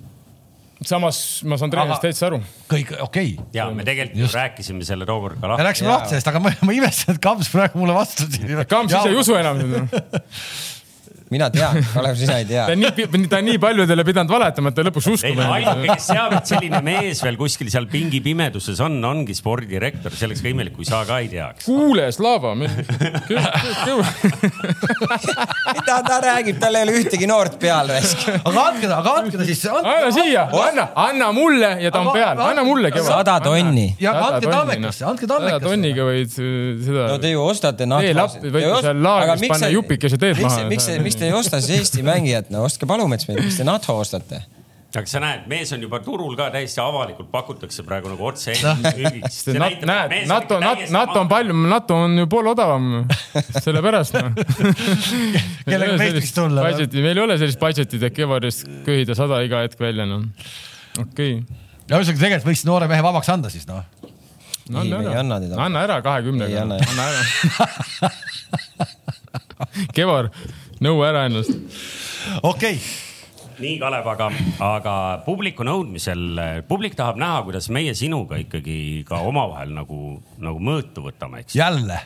samas 0.83 1.19
ma 1.49 1.57
saan 1.61 1.73
treenerist 1.73 2.03
täitsa 2.05 2.29
aru. 2.29 2.41
kõik 2.71 2.93
okei 2.99 3.35
okay.. 3.39 3.49
ja 3.57 3.69
me 3.75 3.87
tegelikult 3.87 4.25
Just. 4.25 4.37
rääkisime 4.37 4.87
selle 4.87 5.07
tookord 5.09 5.41
ka 5.41 5.51
lahti. 5.53 5.67
rääkisime 5.69 5.91
lahti 5.91 6.15
sellest, 6.15 6.31
aga 6.33 6.43
ma, 6.43 6.53
ma 6.67 6.77
imestasin, 6.77 7.17
et 7.17 7.23
Kams 7.25 7.51
praegu 7.53 7.81
mulle 7.81 7.97
vastu. 7.97 8.27
Kams 8.69 8.93
ise 8.93 9.13
ei 9.13 9.19
usu 9.19 9.37
enam 9.39 9.61
mina 11.35 11.51
tean, 11.55 11.81
Kalev, 11.93 12.17
sina 12.19 12.39
ei 12.41 12.47
tea. 12.49 12.65
ta 12.69 12.73
on 12.75 12.81
nii, 12.85 13.27
ta 13.31 13.41
on 13.41 13.49
nii 13.49 13.59
paljudele 13.63 14.05
pidanud 14.07 14.31
valetama, 14.35 14.71
et 14.73 14.79
ta 14.79 14.87
lõpuks 14.87 15.11
uskuma. 15.15 15.49
ainuke, 15.59 15.87
kes 15.93 16.07
teab, 16.13 16.37
et 16.39 16.47
selline 16.53 16.81
mees 16.87 17.23
veel 17.25 17.39
kuskil 17.41 17.71
seal 17.73 17.87
pingi 17.91 18.21
pimeduses 18.25 18.81
on, 18.85 18.99
ongi 19.05 19.35
spordidirektor, 19.37 20.15
see 20.15 20.29
oleks 20.29 20.43
ka 20.45 20.49
imelik, 20.53 20.75
kui 20.79 20.87
sa 20.89 21.03
ka 21.09 21.21
ei 21.25 21.29
teaks. 21.33 21.67
kuule, 21.67 22.07
Slava. 22.15 22.55
mida 25.75 25.97
ta 26.09 26.21
räägib, 26.23 26.59
tal 26.61 26.75
ei 26.79 26.83
ole 26.87 26.93
ühtegi 27.01 27.27
noort 27.29 27.59
peal 27.61 27.89
raisk. 27.91 28.19
aga 28.37 28.67
andke 28.69 28.87
ta, 28.89 29.01
aga 29.01 29.11
andke 29.23 29.41
ta 29.41 29.45
siis. 29.49 29.65
anna 29.71 30.11
siia, 30.15 30.47
anna, 30.65 30.89
anna 31.07 31.31
mulle 31.37 31.71
ja 31.83 31.91
ta 31.95 32.03
on 32.05 32.13
peal, 32.15 32.41
anna 32.49 32.63
mulle. 32.67 32.93
sada 33.05 33.39
tonni. 33.45 33.89
ja 34.01 34.15
andke 34.29 34.47
Tammekasse, 34.51 35.05
andke 35.09 35.27
Tammekasse. 35.31 35.61
sada 35.61 35.73
tonniga 35.73 36.09
võid 36.09 36.31
äh, 36.31 36.37
seda. 36.87 37.07
no 37.11 37.19
te 37.23 37.33
ju 37.33 37.41
ostate 37.45 37.89
nahkhasid. 37.91 38.49
võite 38.55 38.83
seal 38.89 39.03
laagris 39.05 39.49
panna 39.55 39.69
jupikese 39.75 40.21
teed 40.21 40.41
maha. 40.43 40.65
miks 40.71 40.89
te, 40.89 40.99
miks 41.05 41.19
te 41.21 41.24
ei 41.25 41.33
osta 41.37 41.61
siis 41.61 41.81
Eesti 41.81 42.05
mängijat, 42.07 42.53
no 42.55 42.67
ostke 42.69 42.89
Palumets 42.89 43.29
meil, 43.31 43.43
miks 43.45 43.61
te 43.61 43.67
NATO 43.69 43.97
ostate? 44.01 44.45
aga 45.01 45.11
sa 45.11 45.21
näed, 45.23 45.47
mees 45.51 45.73
on 45.75 45.83
juba 45.83 45.99
turul 46.05 46.37
ka 46.39 46.47
täiesti 46.55 46.79
avalikult 46.83 47.31
pakutakse 47.33 47.83
praegu 47.87 48.11
nagu 48.13 48.27
otse 48.29 48.55
müügiks. 48.55 49.41
näed, 49.51 49.83
NATO, 50.31 50.61
NATO, 50.63 50.87
NATO 50.95 51.21
on 51.23 51.31
palju, 51.31 51.57
NATO 51.71 51.99
on 52.07 52.15
ju 52.23 52.29
pool 52.31 52.51
odavam, 52.53 52.85
sellepärast 53.65 54.15
noh. 54.19 54.31
kellega 55.71 55.99
meistriks 55.99 56.33
tulla? 56.37 56.67
Budgeti, 56.69 57.03
meil 57.03 57.19
ei 57.19 57.25
ole 57.27 57.39
sellist 57.41 57.61
budget'it, 57.63 58.03
et 58.07 58.15
Kevarist 58.15 58.69
köhida 58.87 59.19
sada 59.19 59.43
iga 59.47 59.65
hetk 59.65 59.83
välja, 59.83 60.07
noh. 60.09 60.23
okei 61.01 61.41
okay.. 61.41 61.63
ja 61.89 61.99
ühesõnaga 61.99 62.21
tegelikult 62.27 62.51
võiks 62.53 62.67
noore 62.69 62.91
mehe 62.91 63.03
vabaks 63.05 63.33
anda 63.35 63.51
siis 63.53 63.67
noh. 63.71 63.83
no 64.71 64.85
anna 64.85 65.03
ära, 65.03 65.25
anna 65.67 65.87
ära 65.89 65.99
kahekümnega, 66.07 66.69
anna 66.69 66.79
ära 67.09 68.13
Kevar 69.97 70.31
nõua 70.85 71.11
ära 71.13 71.27
ennast. 71.31 71.57
okei 72.43 72.77
okay 72.77 73.03
nii, 73.55 73.77
Kalev, 73.79 74.09
aga, 74.11 74.27
aga 74.67 74.95
publiku 75.27 75.63
nõudmisel, 75.67 76.41
publik 76.67 76.97
tahab 76.99 77.21
näha, 77.23 77.45
kuidas 77.47 77.69
meie 77.75 77.93
sinuga 77.95 78.39
ikkagi 78.43 79.05
ka 79.07 79.21
omavahel 79.29 79.71
nagu, 79.77 80.17
nagu 80.43 80.59
mõõtu 80.59 81.05
võtame, 81.07 81.45
eks. 81.45 81.55
jälle 81.61 82.01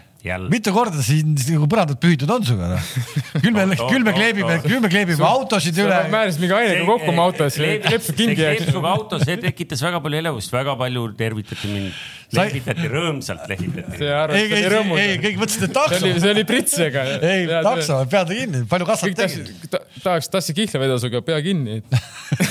mitu 0.51 0.73
korda 0.75 0.99
siin 1.05 1.37
nagu 1.37 1.69
põrandat 1.71 2.01
pühitud 2.03 2.31
on 2.35 2.43
sinuga 2.43 2.73
noh? 2.73 2.87
küll 3.45 3.55
me, 3.55 3.66
küll 3.79 4.03
me 4.07 4.14
kleebime, 4.16 4.57
küll 4.64 4.83
me 4.83 4.91
kleebime 4.91 5.23
autosid 5.29 5.79
üle. 5.79 5.99
määrasid 6.11 6.43
mingi 6.43 6.57
ainega 6.57 6.87
kokku 6.89 7.12
oma 7.12 7.29
autos, 7.29 7.59
kingi. 7.59 8.35
see 8.35 8.57
kleepsub 8.59 8.89
autos, 8.95 9.23
see 9.29 9.39
tekitas 9.45 9.85
väga 9.87 10.03
palju 10.03 10.21
elevust, 10.25 10.55
väga 10.55 10.75
palju 10.81 11.05
tervitati 11.21 11.71
mind. 11.71 12.03
lehvitati 12.35 12.91
rõõmsalt, 12.91 13.47
lehvitati. 13.53 14.03
ei, 14.03 14.51
ei, 14.59 14.66
ei, 15.05 15.16
kõik 15.23 15.39
mõtlesid, 15.45 15.69
et 15.69 15.77
takso. 15.79 16.03
see 16.11 16.35
oli 16.35 16.47
prits, 16.51 16.75
ega. 16.89 17.07
ei, 17.23 17.47
takso, 17.71 18.03
pead 18.11 18.35
kinni, 18.41 18.66
palju 18.75 18.91
kassad 18.91 19.19
tegid? 19.23 19.55
tahaks 20.03 20.35
tassi 20.35 20.57
kihla 20.59 20.83
vedada 20.83 21.03
sinuga, 21.05 21.23
pea 21.31 21.39
kinni 21.47 21.79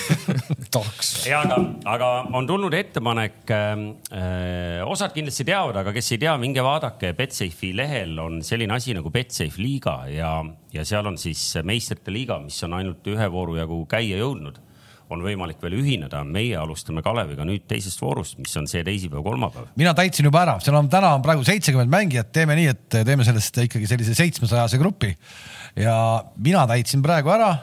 taks. 0.74 1.11
ja 1.30 1.41
aga, 1.45 1.57
aga 1.93 2.11
on 2.38 2.47
tulnud 2.49 2.74
ettepanek 2.78 3.51
äh,, 3.53 4.84
osad 4.88 5.15
kindlasti 5.15 5.45
teavad, 5.47 5.82
aga 5.82 5.93
kes 5.95 6.13
ei 6.15 6.22
tea, 6.26 6.36
minge 6.41 6.63
vaadake, 6.65 7.13
Betsafe'i 7.18 7.74
lehel 7.78 8.18
on 8.24 8.39
selline 8.45 8.78
asi 8.78 8.95
nagu 8.97 9.11
Betsafe 9.13 9.61
liiga 9.61 9.99
ja, 10.11 10.32
ja 10.74 10.86
seal 10.88 11.07
on 11.09 11.20
siis 11.22 11.41
meistrite 11.68 12.13
liiga, 12.13 12.39
mis 12.43 12.59
on 12.68 12.78
ainult 12.78 13.07
ühe 13.11 13.30
vooru 13.34 13.57
jagu 13.59 13.84
käia 13.89 14.20
jõudnud. 14.22 14.63
On 15.07 15.22
võimalik 15.24 15.61
veel 15.63 15.78
ühineda, 15.78 16.20
meie 16.28 16.57
alustame 16.59 16.99
Kaleviga 16.99 17.45
nüüd 17.47 17.63
teisest 17.70 18.01
voorust, 18.03 18.36
mis 18.43 18.51
on 18.59 18.65
see 18.68 18.82
teisipäev, 18.84 19.22
kolmapäev. 19.24 19.70
mina 19.80 19.93
täitsin 19.95 20.28
juba 20.28 20.41
ära, 20.41 20.57
seal 20.59 20.76
on 20.76 20.89
täna 20.91 21.13
on 21.15 21.24
praegu 21.24 21.47
seitsekümmend 21.47 21.93
mängijat, 21.93 22.34
teeme 22.36 22.57
nii, 22.59 22.74
et 22.74 22.97
teeme 23.07 23.24
sellest 23.24 23.61
ikkagi 23.63 23.88
sellise 23.88 24.18
seitsmesajase 24.20 24.82
grupi. 24.82 25.13
Ja 25.80 25.95
mina 26.43 26.65
täitsin 26.68 27.05
praegu 27.05 27.32
ära 27.32 27.53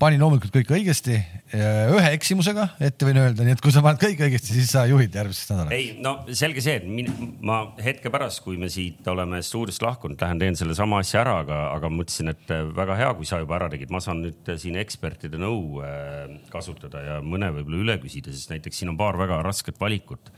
panin 0.00 0.20
loomulikult 0.20 0.52
kõik 0.52 0.72
õigesti, 0.76 1.16
ühe 1.56 2.08
eksimusega, 2.12 2.66
ette 2.84 3.06
võin 3.08 3.20
öelda, 3.22 3.44
nii 3.46 3.54
et 3.56 3.62
kui 3.64 3.72
sa 3.72 3.80
paned 3.84 4.00
kõik 4.02 4.20
õigesti, 4.26 4.52
siis 4.58 4.68
sa 4.74 4.82
juhid 4.88 5.14
järgmisest 5.16 5.52
nädalast. 5.54 5.72
ei 5.72 5.86
no 6.04 6.12
selge 6.36 6.64
see, 6.64 6.76
et 6.82 6.86
min, 6.88 7.08
ma 7.46 7.62
hetke 7.82 8.12
pärast, 8.12 8.42
kui 8.44 8.60
me 8.60 8.68
siit 8.72 9.06
oleme 9.08 9.40
stuudiost 9.46 9.84
lahkunud, 9.84 10.20
lähen 10.20 10.42
teen 10.42 10.58
sellesama 10.58 11.00
asja 11.04 11.22
ära, 11.22 11.38
aga, 11.46 11.60
aga 11.72 11.90
mõtlesin, 11.92 12.32
et 12.34 12.54
väga 12.76 12.98
hea, 13.00 13.10
kui 13.16 13.28
sa 13.28 13.40
juba 13.40 13.56
ära 13.56 13.70
tegid, 13.72 13.92
ma 13.94 14.02
saan 14.04 14.20
nüüd 14.26 14.52
siin 14.60 14.76
ekspertide 14.82 15.40
nõu 15.40 15.80
äh, 15.80 16.36
kasutada 16.52 17.04
ja 17.06 17.20
mõne 17.24 17.52
võib-olla 17.56 17.84
üle 17.86 18.00
küsida, 18.04 18.34
sest 18.36 18.52
näiteks 18.52 18.82
siin 18.82 18.92
on 18.92 19.00
paar 19.00 19.16
väga 19.20 19.40
rasket 19.46 19.80
valikut. 19.80 20.32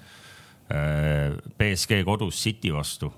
Äh, 0.71 1.35
BSG 1.59 2.05
kodus 2.07 2.39
City 2.45 2.71
vastu 2.75 3.11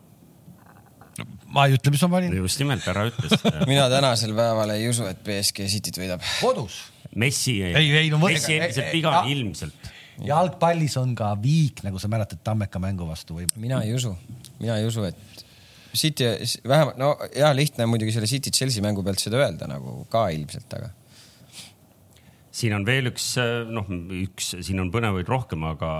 ma 1.55 1.67
ei 1.67 1.77
ütle, 1.77 1.93
mis 1.95 2.03
ma 2.07 2.11
panin. 2.17 2.35
just 2.41 2.63
nimelt, 2.63 2.87
ära 2.91 3.07
ütle 3.11 3.53
mina 3.71 3.89
tänasel 3.93 4.35
päeval 4.37 4.75
ei 4.77 4.89
usu, 4.91 5.07
et 5.11 5.23
BSG 5.27 5.69
Cityt 5.71 6.01
võidab. 6.01 6.25
kodus. 6.41 6.83
Messi, 7.19 7.57
ei, 7.67 7.75
ei, 7.75 8.11
no, 8.13 8.21
Messi 8.23 8.55
endiselt 8.59 8.93
vigane 8.95 9.33
ilmselt. 9.33 9.91
jalgpallis 10.27 10.95
on 11.01 11.15
ka 11.19 11.33
viik, 11.43 11.83
nagu 11.87 11.99
sa 11.99 12.11
mäletad 12.13 12.43
Tammeka 12.45 12.83
mängu 12.83 13.09
vastu 13.09 13.41
või? 13.41 13.49
mina 13.59 13.81
ei 13.87 13.95
usu, 13.97 14.13
mina 14.61 14.77
ei 14.79 14.87
usu, 14.87 15.07
et 15.09 15.47
City 15.97 16.29
vähemalt 16.69 17.01
no 17.01 17.15
ja 17.35 17.51
lihtne 17.57 17.87
muidugi 17.91 18.13
selle 18.15 18.29
City 18.31 18.53
Chelsea 18.55 18.85
mängu 18.85 19.03
pealt 19.03 19.19
seda 19.19 19.41
öelda 19.41 19.67
nagu 19.67 20.05
ka 20.13 20.29
ilmselt, 20.31 20.71
aga 20.79 20.93
siin 22.61 22.75
on 22.77 22.85
veel 22.87 23.11
üks, 23.11 23.27
noh, 23.71 23.89
üks, 24.21 24.53
siin 24.61 24.83
on 24.83 24.91
põnevaid 24.93 25.29
rohkem, 25.31 25.65
aga, 25.69 25.91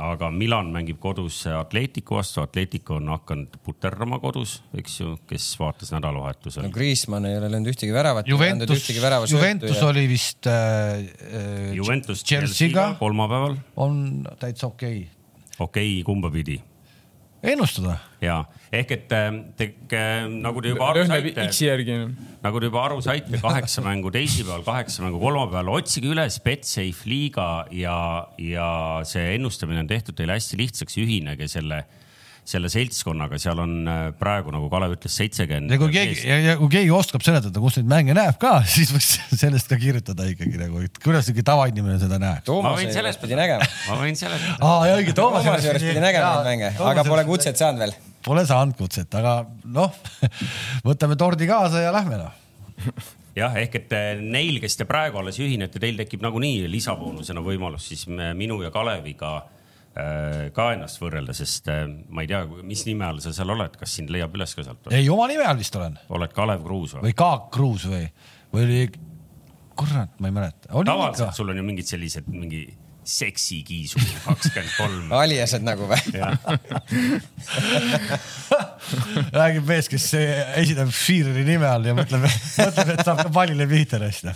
aga 0.00 0.30
Milan 0.34 0.70
mängib 0.74 1.00
kodus 1.02 1.42
Atletico 1.50 2.18
vastu. 2.18 2.42
Atletico 2.44 2.98
on 2.98 3.10
hakanud 3.14 3.56
puterdama 3.64 4.20
kodus, 4.22 4.58
eks 4.76 4.98
ju, 5.00 5.16
kes 5.30 5.48
vaatas 5.60 5.92
nädalavahetusel. 5.94 6.66
no 6.66 6.72
Kriismann 6.74 7.28
ei 7.28 7.38
ole 7.40 7.50
löönud 7.52 7.72
ühtegi 7.72 7.94
väravat. 7.94 8.28
Juventus, 8.28 8.88
Juventus 9.32 9.76
ja... 9.76 9.86
oli 9.88 10.06
vist 10.10 10.46
äh, 10.50 11.00
äh 11.00 11.76
Juventus 11.76 12.24
Chelsea'ga 12.24 12.94
kolmapäeval. 13.00 13.56
on 13.76 14.26
täitsa 14.40 14.68
okei 14.70 15.04
okay.. 15.04 15.36
okei 15.58 15.94
okay,, 16.00 16.04
kumba 16.04 16.30
pidi? 16.30 16.60
Ennustada. 17.42 17.98
ja 18.20 18.42
ehk 18.72 18.92
et 18.94 19.12
äh, 19.16 19.28
te, 19.56 19.70
äh, 19.96 20.26
nagu 20.28 20.60
te 20.62 20.72
juba 20.74 20.90
aru 20.92 21.06
saite, 21.08 21.46
nagu 22.44 22.60
te 22.60 22.68
juba 22.68 22.82
aru 22.84 23.00
saite, 23.04 23.40
kaheksa 23.42 23.84
mängu 23.84 24.12
teisipäeval, 24.14 24.64
kaheksa 24.66 25.04
mängu 25.06 25.22
kolmapäeval, 25.22 25.72
otsige 25.80 26.12
üles 26.12 26.38
Betsafe 26.44 27.08
liiga 27.10 27.48
ja, 27.74 27.96
ja 28.38 28.68
see 29.08 29.34
ennustamine 29.38 29.82
on 29.84 29.90
tehtud 29.90 30.18
teile 30.18 30.36
hästi 30.38 30.60
lihtsaks, 30.60 31.00
ühinege 31.00 31.48
selle 31.50 31.84
selle 32.48 32.70
seltskonnaga, 32.72 33.38
seal 33.40 33.60
on 33.62 33.74
äh, 33.88 34.00
praegu, 34.18 34.52
nagu 34.54 34.68
Kalev 34.72 34.94
ütles, 34.96 35.14
seitsekümmend. 35.18 35.70
ja 35.72 35.78
kui 35.80 35.92
keegi, 35.94 36.16
ja, 36.26 36.38
ja 36.44 36.54
kui 36.58 36.70
keegi 36.72 36.90
oskab 36.94 37.24
seletada, 37.24 37.62
kus 37.62 37.78
neid 37.78 37.90
mänge 37.90 38.16
näeb 38.16 38.38
ka, 38.40 38.56
siis 38.74 38.92
võiks 38.94 39.12
sellest 39.40 39.70
ka 39.70 39.78
kirjutada 39.80 40.26
ikkagi 40.30 40.60
nagu, 40.60 40.82
et 40.86 41.00
kuidas 41.02 41.28
ikkagi 41.30 41.46
tavainimene 41.46 41.98
seda 42.02 42.20
näeb. 42.22 42.42
Toomas 42.48 42.82
juures 42.82 43.20
pidi 43.22 43.38
nägema. 43.38 43.68
ma 43.88 44.00
võin 44.00 44.18
seletada. 44.18 44.56
aa, 44.66 44.96
õige, 44.96 45.14
Toomas 45.16 45.46
juures 45.46 45.86
pidi 45.86 46.02
nägema 46.02 46.32
neid 46.40 46.50
mänge, 46.50 46.72
aga 46.90 47.06
pole 47.06 47.26
kutset 47.28 47.60
saanud 47.60 47.84
veel. 47.84 47.94
Pole 48.24 48.44
saanud 48.48 48.76
kutset, 48.76 49.14
aga 49.20 49.40
noh, 49.76 49.94
võtame 50.88 51.16
tordi 51.20 51.48
kaasa 51.50 51.86
ja 51.86 51.94
lähme 51.94 52.20
noh 52.20 52.36
jah, 53.36 53.54
ehk 53.60 53.76
et 53.78 53.94
äh, 53.94 54.10
neil, 54.20 54.58
kes 54.60 54.80
te 54.80 54.88
praegu 54.88 55.20
alles 55.20 55.38
ühinete, 55.40 55.80
teil 55.80 55.96
tekib 56.00 56.24
nagunii 56.24 56.66
lisaboonusena 56.72 57.44
võimalus 57.44 57.86
siis 57.92 58.08
minu 58.08 58.58
ja 58.64 58.72
Kaleviga 58.74 59.38
Äh, 59.38 59.59
ka 60.54 60.68
ennast 60.76 61.00
võrrelda, 61.02 61.34
sest 61.34 61.66
äh, 61.72 61.82
ma 62.08 62.22
ei 62.22 62.30
tea, 62.30 62.44
mis 62.66 62.84
nime 62.86 63.08
all 63.08 63.18
sa 63.22 63.32
seal 63.34 63.50
oled, 63.56 63.74
kas 63.80 63.96
sind 63.98 64.12
leiab 64.14 64.34
üles 64.38 64.54
ka 64.54 64.62
sealt? 64.66 64.90
ei, 64.94 65.08
oma 65.10 65.26
nime 65.30 65.46
all 65.48 65.58
vist 65.58 65.76
olen. 65.76 65.98
oled 66.14 66.34
Kalev 66.36 66.62
Kruus 66.66 66.94
või? 66.96 67.08
või 67.08 67.16
Kaak 67.18 67.48
Kruus 67.56 67.88
või, 67.90 68.04
või 68.54 68.66
oli, 68.68 68.84
kurat, 69.80 70.14
ma 70.22 70.30
ei 70.30 70.36
mäleta. 70.36 70.70
tavaliselt 70.86 71.34
sul 71.34 71.50
on 71.50 71.58
ju 71.58 71.66
mingid 71.66 71.90
sellised, 71.90 72.30
mingi 72.30 72.68
seksikiisu 73.04 74.00
kakskümmend 74.24 74.72
kolm. 74.76 75.12
aliased 75.22 75.64
nagu 75.66 75.86
või? 75.90 76.00
räägib 79.40 79.68
mees, 79.68 79.88
kes 79.90 80.08
esineb 80.14 80.90
Führeri 80.94 81.44
nime 81.46 81.68
all 81.68 81.86
ja 81.88 81.94
mõtleb, 81.96 82.26
mõtleb, 82.26 82.92
et 82.94 83.04
saab 83.06 83.22
ka 83.22 83.30
pallile 83.34 83.66
pihta 83.70 84.00
raiskida. 84.02 84.34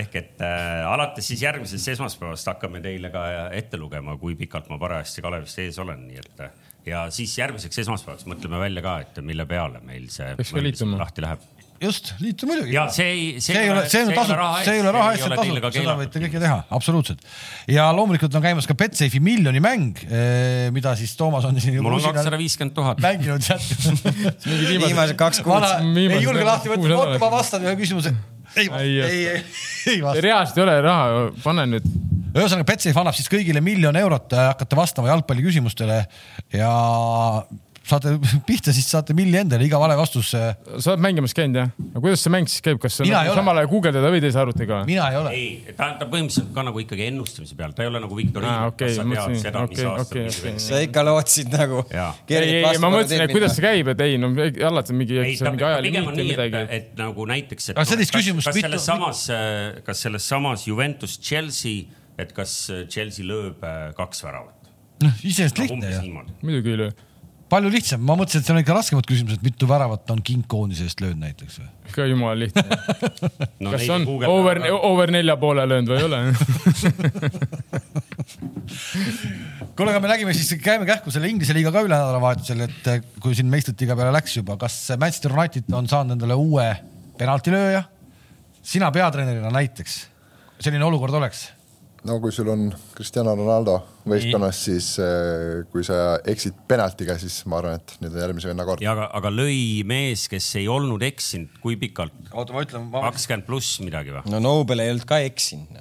ehk 0.00 0.18
et 0.22 0.42
äh, 0.46 0.86
alates 0.88 1.30
siis 1.32 1.44
järgmisest 1.46 1.94
esmaspäevast 1.94 2.50
hakkame 2.52 2.82
teile 2.84 3.12
ka 3.14 3.22
ette 3.56 3.80
lugema, 3.80 4.16
kui 4.20 4.36
pikalt 4.38 4.70
ma 4.72 4.80
parajasti 4.80 5.24
Kalevist 5.24 5.62
ees 5.62 5.78
olen, 5.82 6.06
nii 6.08 6.20
et 6.24 6.44
ja 6.86 7.06
siis 7.12 7.32
järgmiseks 7.38 7.82
esmaspäevaks 7.84 8.26
mõtleme 8.30 8.60
välja 8.60 8.84
ka, 8.84 8.98
et 9.04 9.22
mille 9.24 9.46
peale 9.48 9.82
meil 9.84 10.08
see 10.12 10.34
lahti 10.96 11.24
läheb 11.26 11.59
just, 11.80 12.12
liitu 12.20 12.46
muidugi. 12.48 12.74
ja 12.74 12.84
see 12.92 13.06
ei, 13.08 13.22
see 13.42 13.56
ei 13.56 13.70
ole, 13.72 13.84
see 13.88 14.02
ei 14.02 14.08
ole 14.10 14.16
tasuta, 14.18 14.48
see 14.64 14.74
ei 14.76 14.82
ole 14.82 14.92
raha 14.94 15.12
eest, 15.14 15.22
see 15.22 15.30
on 15.30 15.40
tasuta, 15.40 15.70
seda 15.76 15.94
võite 16.00 16.22
kõike 16.24 16.42
teha, 16.42 16.58
absoluutselt. 16.76 17.24
ja 17.72 17.86
loomulikult 17.96 18.36
on 18.36 18.44
käimas 18.44 18.68
ka 18.68 18.76
Betsafe'i 18.78 19.22
miljoni 19.24 19.62
mäng, 19.64 20.02
eh, 20.08 20.68
mida 20.74 20.92
siis 20.98 21.14
Toomas 21.18 21.48
on 21.48 21.60
siin. 21.62 21.80
mul 21.80 21.96
on 21.96 22.04
kakssada 22.10 22.40
viiskümmend 22.40 22.76
tuhat. 22.76 23.00
mänginud 23.00 23.48
viimased 24.84 25.16
kaks 25.20 25.40
kuud. 25.46 25.66
ei 25.96 26.20
julge 26.20 26.44
lahti 26.44 26.72
võtta, 26.74 26.92
oota, 26.98 27.18
ma 27.22 27.32
vastan 27.38 27.64
ühe 27.64 27.74
küsimuse. 27.80 28.12
ei, 28.60 28.68
ei, 28.68 28.94
ei, 29.00 29.24
ei 29.94 30.04
vasta. 30.04 30.26
reaalselt 30.28 30.60
ei 30.60 30.66
ole 30.68 30.78
raha, 30.84 31.26
pane 31.44 31.68
nüüd 31.76 31.90
ühesõnaga, 32.30 32.66
Betsafe 32.68 33.00
annab 33.00 33.16
siis 33.16 33.30
kõigile 33.30 33.62
miljon 33.64 33.96
eurot, 33.98 34.36
hakata 34.36 34.78
vastama 34.78 35.10
jalgpalliküsimustele 35.10 36.04
ja 36.54 36.70
saate 37.90 38.12
pihta, 38.48 38.74
siis 38.74 38.88
saate 38.90 39.14
milli 39.16 39.38
endale, 39.40 39.66
iga 39.66 39.80
vale 39.80 39.96
vastus. 39.98 40.32
sa 40.32 40.54
oled 40.92 41.02
mängimas 41.02 41.34
käinud 41.36 41.58
jah? 41.60 41.70
no 41.78 42.02
kuidas 42.02 42.24
see 42.24 42.32
mäng 42.32 42.48
siis 42.50 42.64
käib, 42.64 42.80
kas 42.82 43.00
nagu 43.02 43.34
samal 43.36 43.60
ajal 43.60 43.70
guugeldada 43.72 44.12
või 44.12 44.22
teise 44.24 44.40
arvutiga? 44.42 44.82
mina 44.88 45.08
ei 45.12 45.18
ole. 45.20 45.32
ei, 45.36 45.74
ta, 45.76 45.92
ta 46.00 46.08
põhimõtteliselt 46.10 46.52
ka 46.56 46.64
nagu 46.66 46.82
ikkagi 46.84 47.06
ennustamise 47.10 47.58
peal, 47.58 47.74
ta 47.76 47.84
ei 47.84 47.90
ole 47.90 48.02
nagu 48.04 48.18
viktoriin 48.18 48.50
ah,. 48.50 48.68
Okay, 48.70 48.94
sa 48.94 49.04
tead 49.04 49.40
seda, 49.42 49.64
mis 49.66 49.82
aastal 49.82 50.22
okay, 50.22 50.26
okay. 50.30 50.62
sa 50.62 50.80
ikka 50.84 51.04
lootsid 51.06 51.50
nagu. 51.54 51.82
ei, 51.90 52.38
ei, 52.38 52.80
ma 52.82 52.92
mõtlesin, 52.92 53.24
et 53.26 53.34
kuidas 53.34 53.56
see 53.56 53.64
käib, 53.64 53.92
et 53.94 54.04
ei 54.06 54.20
no 54.20 54.32
alati 54.70 54.96
mingi, 54.96 55.18
mingi 55.24 55.68
ajalimiit 55.70 56.12
või 56.12 56.28
midagi. 56.32 56.64
et 56.78 56.94
nagu 57.00 57.26
näiteks. 57.30 57.72
aga 57.74 57.88
sellist 57.88 58.14
küsimust. 58.14 58.50
kas 58.50 58.60
selles 58.62 58.86
samas, 58.92 59.26
kas 59.86 60.06
selles 60.06 60.30
samas 60.34 60.66
Juventus 60.68 61.18
Chelsea, 61.18 61.88
et 62.20 62.34
kas 62.36 62.56
Chelsea 62.92 63.26
lööb 63.26 63.62
äh, 63.66 63.90
kaks 63.98 64.24
väravat? 64.26 64.56
noh, 65.00 65.22
iseenesest 65.24 65.62
lihtne 65.62 65.94
ju. 65.96 66.26
muidugi 66.44 66.74
ei 66.74 66.82
löö 66.84 66.90
palju 67.50 67.70
lihtsam, 67.72 68.02
ma 68.06 68.14
mõtlesin, 68.18 68.40
et 68.42 68.46
seal 68.48 68.56
on 68.56 68.62
ikka 68.62 68.74
raskemad 68.76 69.06
küsimused, 69.08 69.42
mitu 69.44 69.68
väravat 69.68 70.10
on 70.14 70.20
King 70.24 70.44
Koonise 70.50 70.86
eest 70.86 71.00
löönud 71.02 71.20
näiteks 71.24 71.60
või? 71.60 71.68
ka 71.90 72.06
jumala 72.06 72.36
lihtne. 72.38 72.62
No,. 73.60 73.72
kas 73.74 73.82
on 73.92 74.06
over, 74.08 74.60
over 74.72 75.10
nelja 75.12 75.34
poole 75.36 75.66
löönud 75.68 75.90
või 75.90 75.98
ei 75.98 76.04
ole? 76.06 76.18
Kuule, 79.76 79.90
aga 79.92 80.00
me 80.00 80.08
nägime 80.08 80.32
siis, 80.36 80.54
käime 80.62 80.86
kähku 80.88 81.12
selle 81.12 81.28
Inglise 81.28 81.52
liiga 81.56 81.72
ka 81.74 81.82
üle 81.84 81.92
nädalavahetusel, 81.92 82.60
et 82.68 82.90
eh, 82.92 83.02
kui 83.20 83.36
siin 83.36 83.50
meistrite 83.52 83.84
liiga 83.84 83.98
peale 83.98 84.14
läks 84.16 84.38
juba, 84.38 84.56
kas 84.60 84.74
Manchester 84.96 85.34
United 85.36 85.64
on 85.76 85.90
saanud 85.90 86.16
endale 86.16 86.38
uue 86.40 86.68
penaltilööja? 87.20 87.82
sina 88.70 88.90
peatreenerina 88.92 89.50
näiteks, 89.52 89.94
selline 90.60 90.84
olukord 90.84 91.16
oleks 91.16 91.48
no 92.08 92.16
kui 92.22 92.32
sul 92.32 92.48
on 92.52 92.68
Cristiano 92.96 93.34
Ronaldo 93.36 93.76
võistkonnas, 94.08 94.62
siis 94.66 94.90
äh, 95.02 95.62
kui 95.72 95.84
sa 95.86 96.18
eksid 96.28 96.56
penaltiga, 96.70 97.16
siis 97.20 97.40
ma 97.50 97.60
arvan, 97.60 97.80
et 97.80 97.96
nüüd 98.00 98.16
on 98.16 98.24
järgmise 98.24 98.50
venna 98.50 98.66
kord. 98.68 98.84
ja 98.84 98.94
aga, 98.96 99.08
aga 99.20 99.32
lõi 99.34 99.80
mees, 99.88 100.26
kes 100.32 100.48
ei 100.60 100.68
olnud 100.72 101.04
eksinud, 101.06 101.60
kui 101.62 101.78
pikalt? 101.80 102.16
oota, 102.32 102.56
ma 102.56 102.66
ütlen 102.66 102.90
ma.... 102.92 103.06
kakskümmend 103.10 103.48
pluss 103.48 103.80
midagi 103.84 104.14
või? 104.16 104.24
no 104.32 104.42
Nobel 104.44 104.84
ei 104.84 104.94
olnud 104.94 105.08
ka 105.08 105.20
eksinud. 105.26 105.80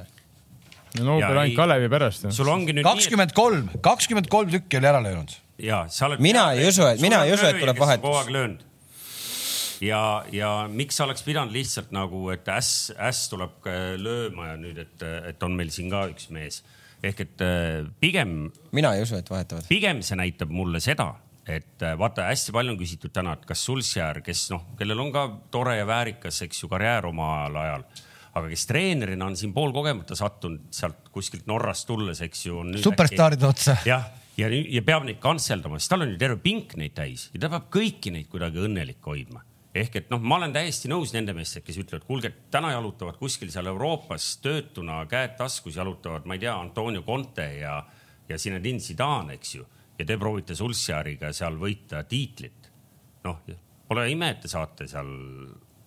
no 0.99 1.11
Nobel 1.13 1.43
ainult 1.45 1.59
Kalevi 1.59 1.91
pärast. 1.91 2.31
sul 2.35 2.51
ongi 2.51 2.75
nüüd. 2.75 2.87
kakskümmend 2.87 3.35
kolm, 3.37 3.69
kakskümmend 3.85 4.31
kolm 4.31 4.51
tükki 4.55 4.81
oli 4.81 4.91
ära 4.91 5.03
löönud 5.03 5.37
ja 5.59 5.85
sa 5.91 6.07
oled. 6.07 6.23
mina 6.23 6.51
ei 6.53 6.67
usu, 6.67 6.85
et, 6.87 7.01
mina 7.03 7.23
ei 7.25 7.35
usu, 7.35 7.47
et 7.49 7.59
tuleb 7.59 7.79
vahetus. 7.79 8.03
kogu 8.03 8.19
aeg 8.21 8.33
löönud. 8.35 8.65
Ja, 9.81 10.25
ja 10.31 10.51
miks 10.71 10.99
oleks 11.01 11.23
pidanud 11.23 11.53
lihtsalt 11.55 11.93
nagu, 11.95 12.25
et 12.33 12.47
äss, 12.51 12.89
äss 12.97 13.29
tuleb 13.31 13.69
lööma 14.01 14.53
ja 14.53 14.59
nüüd, 14.59 14.83
et, 14.83 15.07
et 15.31 15.47
on 15.47 15.55
meil 15.55 15.71
siin 15.73 15.91
ka 15.93 16.07
üks 16.11 16.29
mees 16.33 16.63
ehk 17.03 17.23
et 17.23 17.41
äh, 17.43 17.87
pigem. 18.01 18.51
mina 18.75 18.93
ei 18.95 19.03
usu, 19.05 19.17
et 19.19 19.29
vahetavad. 19.29 19.67
pigem 19.69 20.03
see 20.05 20.19
näitab 20.19 20.51
mulle 20.53 20.81
seda, 20.83 21.13
et 21.47 21.85
äh, 21.85 21.95
vaata, 21.99 22.27
hästi 22.29 22.53
palju 22.55 22.75
on 22.75 22.79
küsitud 22.81 23.13
täna, 23.15 23.37
et 23.37 23.47
kas 23.47 23.63
Sulsjär, 23.67 24.21
kes 24.25 24.49
noh, 24.53 24.69
kellel 24.79 25.05
on 25.05 25.11
ka 25.15 25.25
tore 25.53 25.77
ja 25.79 25.87
väärikas, 25.89 26.43
eks 26.47 26.63
ju, 26.63 26.71
karjäär 26.71 27.09
omal 27.09 27.55
ajal, 27.63 27.87
aga 28.35 28.45
kes 28.51 28.67
treenerina 28.69 29.29
on 29.29 29.37
siin 29.39 29.55
poolkogemata 29.55 30.17
sattunud 30.17 30.69
sealt 30.75 31.09
kuskilt 31.13 31.47
Norrast 31.49 31.87
tulles, 31.89 32.21
eks 32.25 32.45
ju. 32.49 32.63
superstaaride 32.83 33.47
otsa. 33.47 33.79
jah, 33.87 34.09
ja, 34.37 34.49
ja, 34.51 34.63
ja 34.79 34.83
peab 34.85 35.07
neid 35.07 35.21
kantseldama, 35.23 35.79
sest 35.79 35.95
tal 35.95 36.05
on 36.05 36.13
ju 36.13 36.19
terve 36.19 36.41
pink 36.43 36.75
neid 36.79 36.97
täis 36.97 37.29
ja 37.33 37.45
ta 37.45 37.53
peab 37.55 37.71
kõiki 37.79 38.13
neid 38.15 38.27
kuidagi 38.31 38.67
õnnelik 38.67 38.99
hoidma 39.07 39.45
ehk 39.75 39.99
et 39.99 40.09
noh, 40.09 40.21
ma 40.21 40.39
olen 40.39 40.53
täiesti 40.53 40.89
nõus 40.89 41.13
nende 41.13 41.33
meestega, 41.37 41.67
kes 41.67 41.79
ütlevad, 41.83 42.05
kuulge, 42.07 42.31
täna 42.53 42.71
jalutavad 42.73 43.19
kuskil 43.19 43.51
seal 43.53 43.69
Euroopas 43.69 44.31
töötuna, 44.43 45.03
käed 45.09 45.35
taskus, 45.39 45.77
jalutavad, 45.77 46.25
ma 46.29 46.37
ei 46.37 46.43
tea, 46.45 46.55
Antonio 46.57 47.03
Conte 47.05 47.45
ja, 47.59 47.77
ja 48.29 48.39
Zinedine 48.41 48.81
Zidane, 48.83 49.37
eks 49.37 49.55
ju. 49.59 49.65
ja 49.99 50.07
te 50.07 50.17
proovite 50.17 50.55
Sulsjariga 50.57 51.33
seal 51.35 51.59
võita 51.61 52.03
tiitlit. 52.09 52.69
noh, 53.27 53.41
pole 53.87 54.05
ime, 54.09 54.31
et 54.33 54.41
te 54.41 54.51
saate 54.51 54.87
seal 54.89 55.09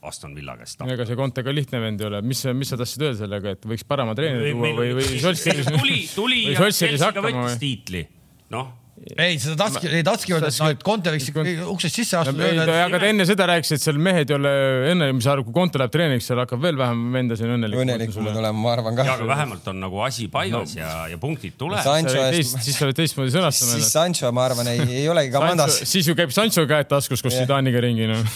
Aston 0.02 0.34
Villa 0.34 0.54
käest. 0.58 0.82
ega 0.86 1.06
see 1.06 1.18
Conte 1.18 1.42
ka 1.42 1.54
lihtne 1.54 1.80
vend 1.82 2.02
ei 2.02 2.10
ole, 2.10 2.22
mis, 2.26 2.44
mis 2.54 2.70
sa 2.70 2.78
tahtsid 2.78 3.06
öelda 3.08 3.18
sellega, 3.24 3.56
et 3.56 3.66
võiks 3.66 3.86
parema 3.88 4.14
treeneri 4.18 4.54
tuua 4.54 4.76
või, 4.78 4.94
või, 4.98 5.18
Solskjaeris. 5.22 5.72
tuli, 5.80 5.98
tuli 6.14 6.44
ja 6.52 6.70
Chelsea'ga 6.70 7.24
võttis 7.24 7.58
tiitli, 7.62 8.06
noh 8.54 8.78
ei, 9.02 9.38
seda 9.42 9.56
tahtski, 9.64 9.88
ei 9.90 10.04
tahtski 10.06 10.34
öelda, 10.36 10.48
et 10.52 10.58
noh, 10.62 10.70
et 10.72 10.82
Conte 10.86 11.10
võiks 11.14 11.30
uksest 11.72 11.98
sisse 11.98 12.18
astuda 12.20 12.76
aga 12.84 13.00
ta 13.02 13.08
enne 13.08 13.26
seda 13.26 13.48
rääkis, 13.50 13.74
et 13.74 13.82
seal 13.82 13.98
mehed 14.02 14.30
ei 14.30 14.36
ole 14.36 14.52
õnne, 14.92 15.08
mis 15.16 15.26
sa 15.26 15.34
arvad, 15.34 15.48
kui 15.48 15.56
Conte 15.56 15.80
läheb 15.82 15.94
treeniks, 15.94 16.28
seal 16.30 16.38
hakkab 16.44 16.62
veel 16.62 16.78
vähem 16.78 17.00
vende 17.16 17.38
siin 17.40 17.50
õnnelik. 17.56 17.82
õnnelikumad 17.82 18.38
olema, 18.42 18.62
ma 18.62 18.72
arvan 18.76 18.98
ka. 18.98 19.06
aga 19.16 19.28
vähemalt 19.32 19.68
on 19.72 19.82
nagu 19.82 20.02
asi 20.06 20.28
paigas 20.32 20.76
no. 20.76 20.82
ja, 20.84 20.92
ja 21.10 21.20
punktid 21.22 21.58
tulevad. 21.58 22.08
siis 22.38 22.78
sa 22.78 22.88
pead 22.88 23.00
teistmoodi 23.02 23.34
sõnastama. 23.34 23.76
siis 23.80 23.92
Sancho, 23.92 24.30
ma 24.34 24.46
arvan, 24.46 24.70
ei, 24.72 24.86
ei 25.02 25.06
olegi 25.10 25.34
kamandas. 25.34 25.82
siis 25.82 26.06
ju 26.08 26.14
käib 26.18 26.30
Sancho 26.34 26.66
käed 26.70 26.90
taskus 26.92 27.24
koos 27.24 27.34
Zidaniga 27.40 27.82
ringi, 27.82 28.06
noh 28.10 28.22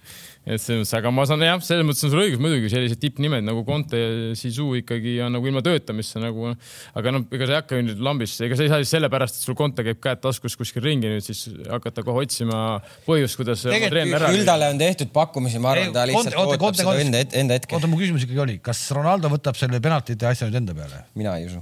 et 0.48 0.62
selles 0.62 0.82
mõttes, 0.82 0.94
aga 0.96 1.12
ma 1.12 1.26
saan 1.28 1.44
jah, 1.44 1.60
selles 1.64 1.86
mõttes 1.86 2.06
on 2.06 2.12
sul 2.12 2.22
õigus, 2.22 2.40
muidugi 2.42 2.70
sellised 2.72 3.00
tippnimed 3.02 3.44
nagu 3.44 3.62
Conte 3.66 4.00
ja 4.00 4.10
Sisu 4.38 4.70
ikkagi 4.80 5.18
on 5.24 5.36
nagu 5.36 5.50
ilma 5.50 5.62
töötamisse 5.64 6.22
nagu, 6.22 6.52
aga 6.98 7.14
noh, 7.14 7.26
ega 7.36 7.48
sa 7.48 7.54
ei 7.54 7.60
hakka 7.60 7.80
ju 7.80 7.86
nüüd 7.90 8.02
lambis, 8.08 8.38
ega 8.44 8.58
sa 8.58 8.64
ei 8.64 8.72
saa 8.72 8.82
siis 8.82 8.94
sellepärast, 8.96 9.38
et 9.38 9.48
sul 9.48 9.58
Conte 9.58 9.84
käib 9.86 10.00
käed 10.04 10.22
taskus 10.24 10.56
kuskil 10.58 10.84
ringi 10.84 11.12
nüüd 11.12 11.26
siis 11.26 11.44
hakata 11.68 12.04
kohe 12.06 12.24
otsima 12.24 12.62
põhjust, 13.06 13.38
kuidas. 13.40 13.64
küll 13.68 14.44
talle 14.48 14.72
on 14.72 14.80
tehtud 14.80 15.12
pakkumisi, 15.14 15.60
ma 15.62 15.74
arvan, 15.76 15.94
ta 15.96 16.08
lihtsalt 16.08 16.38
ootab 16.40 16.68
oota, 16.70 16.82
seda 16.82 16.98
enda, 17.04 17.24
enda 17.44 17.58
hetke. 17.60 17.76
oota, 17.76 17.90
mu 17.90 18.00
küsimus 18.00 18.24
ikkagi 18.26 18.46
oli, 18.48 18.60
kas 18.64 18.86
Ronaldo 18.96 19.32
võtab 19.32 19.58
selle 19.58 19.82
penaltite 19.84 20.30
asja 20.30 20.48
nüüd 20.48 20.62
enda 20.64 20.78
peale? 20.78 21.04
mina 21.18 21.36
ei 21.40 21.50
usu 21.50 21.60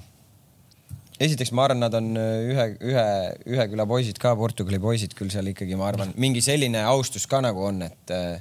esiteks 1.23 1.53
ma 1.57 1.65
arvan, 1.67 1.81
nad 1.81 1.95
on 1.97 2.11
äh, 2.21 2.51
ühe, 2.51 2.67
ühe, 2.91 3.07
ühe 3.55 3.65
küla 3.73 3.87
poisid 3.89 4.19
ka, 4.21 4.35
Portugali 4.39 4.81
poisid 4.83 5.15
küll 5.17 5.33
seal 5.33 5.49
ikkagi, 5.53 5.79
ma 5.79 5.89
arvan, 5.91 6.13
mingi 6.21 6.43
selline 6.45 6.83
austus 6.87 7.25
ka 7.31 7.41
nagu 7.45 7.65
on, 7.71 7.81
et 7.87 8.13
äh, 8.13 8.37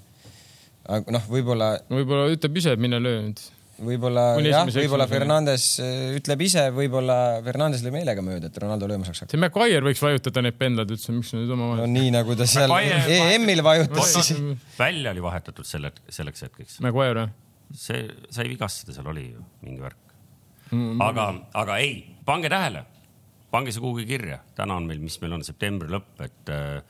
aga 0.85 1.15
noh, 1.15 1.29
võib-olla. 1.29 1.75
võib-olla 1.91 2.31
ütleb 2.33 2.57
ise, 2.61 2.73
et 2.75 2.81
mine 2.81 2.99
löö 3.01 3.21
nüüd. 3.25 3.41
võib-olla 3.85 4.25
jah, 4.45 4.69
võib-olla 4.71 5.07
Fernandes 5.11 5.65
äh, 5.83 6.15
ütleb 6.19 6.45
ise, 6.45 6.67
võib-olla 6.75 7.17
Fernandes 7.45 7.83
lõi 7.85 7.93
meelega 7.97 8.23
mööda, 8.25 8.51
et 8.51 8.59
Ronaldo 8.63 8.89
lööma 8.91 9.07
saaks 9.07 9.23
hakata. 9.23 9.35
see 9.35 9.41
Maguire 9.41 9.83
võiks 9.85 10.03
vajutada 10.05 10.45
need 10.45 10.59
pendlad 10.59 10.93
üldse, 10.95 11.15
miks 11.15 11.33
nüüd 11.35 11.51
omavahel. 11.55 11.83
no 11.83 11.89
nii 11.91 12.13
nagu 12.15 12.37
ta 12.39 12.47
seal 12.49 12.71
EM-il 12.77 13.63
vajutas 13.65 14.15
siis. 14.19 14.33
välja 14.77 15.15
oli 15.15 15.25
vahetatud 15.25 15.67
selle, 15.67 15.91
selleks 16.07 16.47
hetkeks. 16.47 16.79
Maguire 16.85 17.25
või? 17.25 17.35
see 17.75 18.05
sai 18.29 18.49
vigastada, 18.51 18.93
seal 18.95 19.07
oli 19.09 19.29
ju 19.31 19.45
mingi 19.65 19.81
värk 19.81 20.01
mm. 20.71 20.81
-hmm. 20.81 21.01
aga, 21.01 21.29
aga 21.53 21.77
ei, 21.83 21.95
pange 22.25 22.49
tähele, 22.53 22.85
pange 23.51 23.73
see 23.73 23.83
kuhugi 23.83 24.05
kirja, 24.09 24.39
täna 24.55 24.77
on 24.77 24.87
meil, 24.87 25.01
mis 25.01 25.17
meil 25.21 25.39
on 25.39 25.43
septembri 25.43 25.89
lõpp, 25.91 26.19
et 26.25 26.53
äh, 26.53 26.83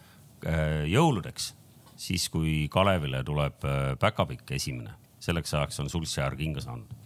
äh 0.46 0.84
jõuludeks 0.92 1.54
siis 1.96 2.28
kui 2.32 2.66
Kalevile 2.72 3.24
tuleb 3.26 3.66
päkapikk 4.02 4.52
äh, 4.52 4.60
esimene, 4.60 4.96
selleks 5.24 5.54
ajaks 5.56 5.82
on 5.84 5.90
Sulsjär 5.92 6.36
kinga 6.40 6.64
saanud 6.64 7.06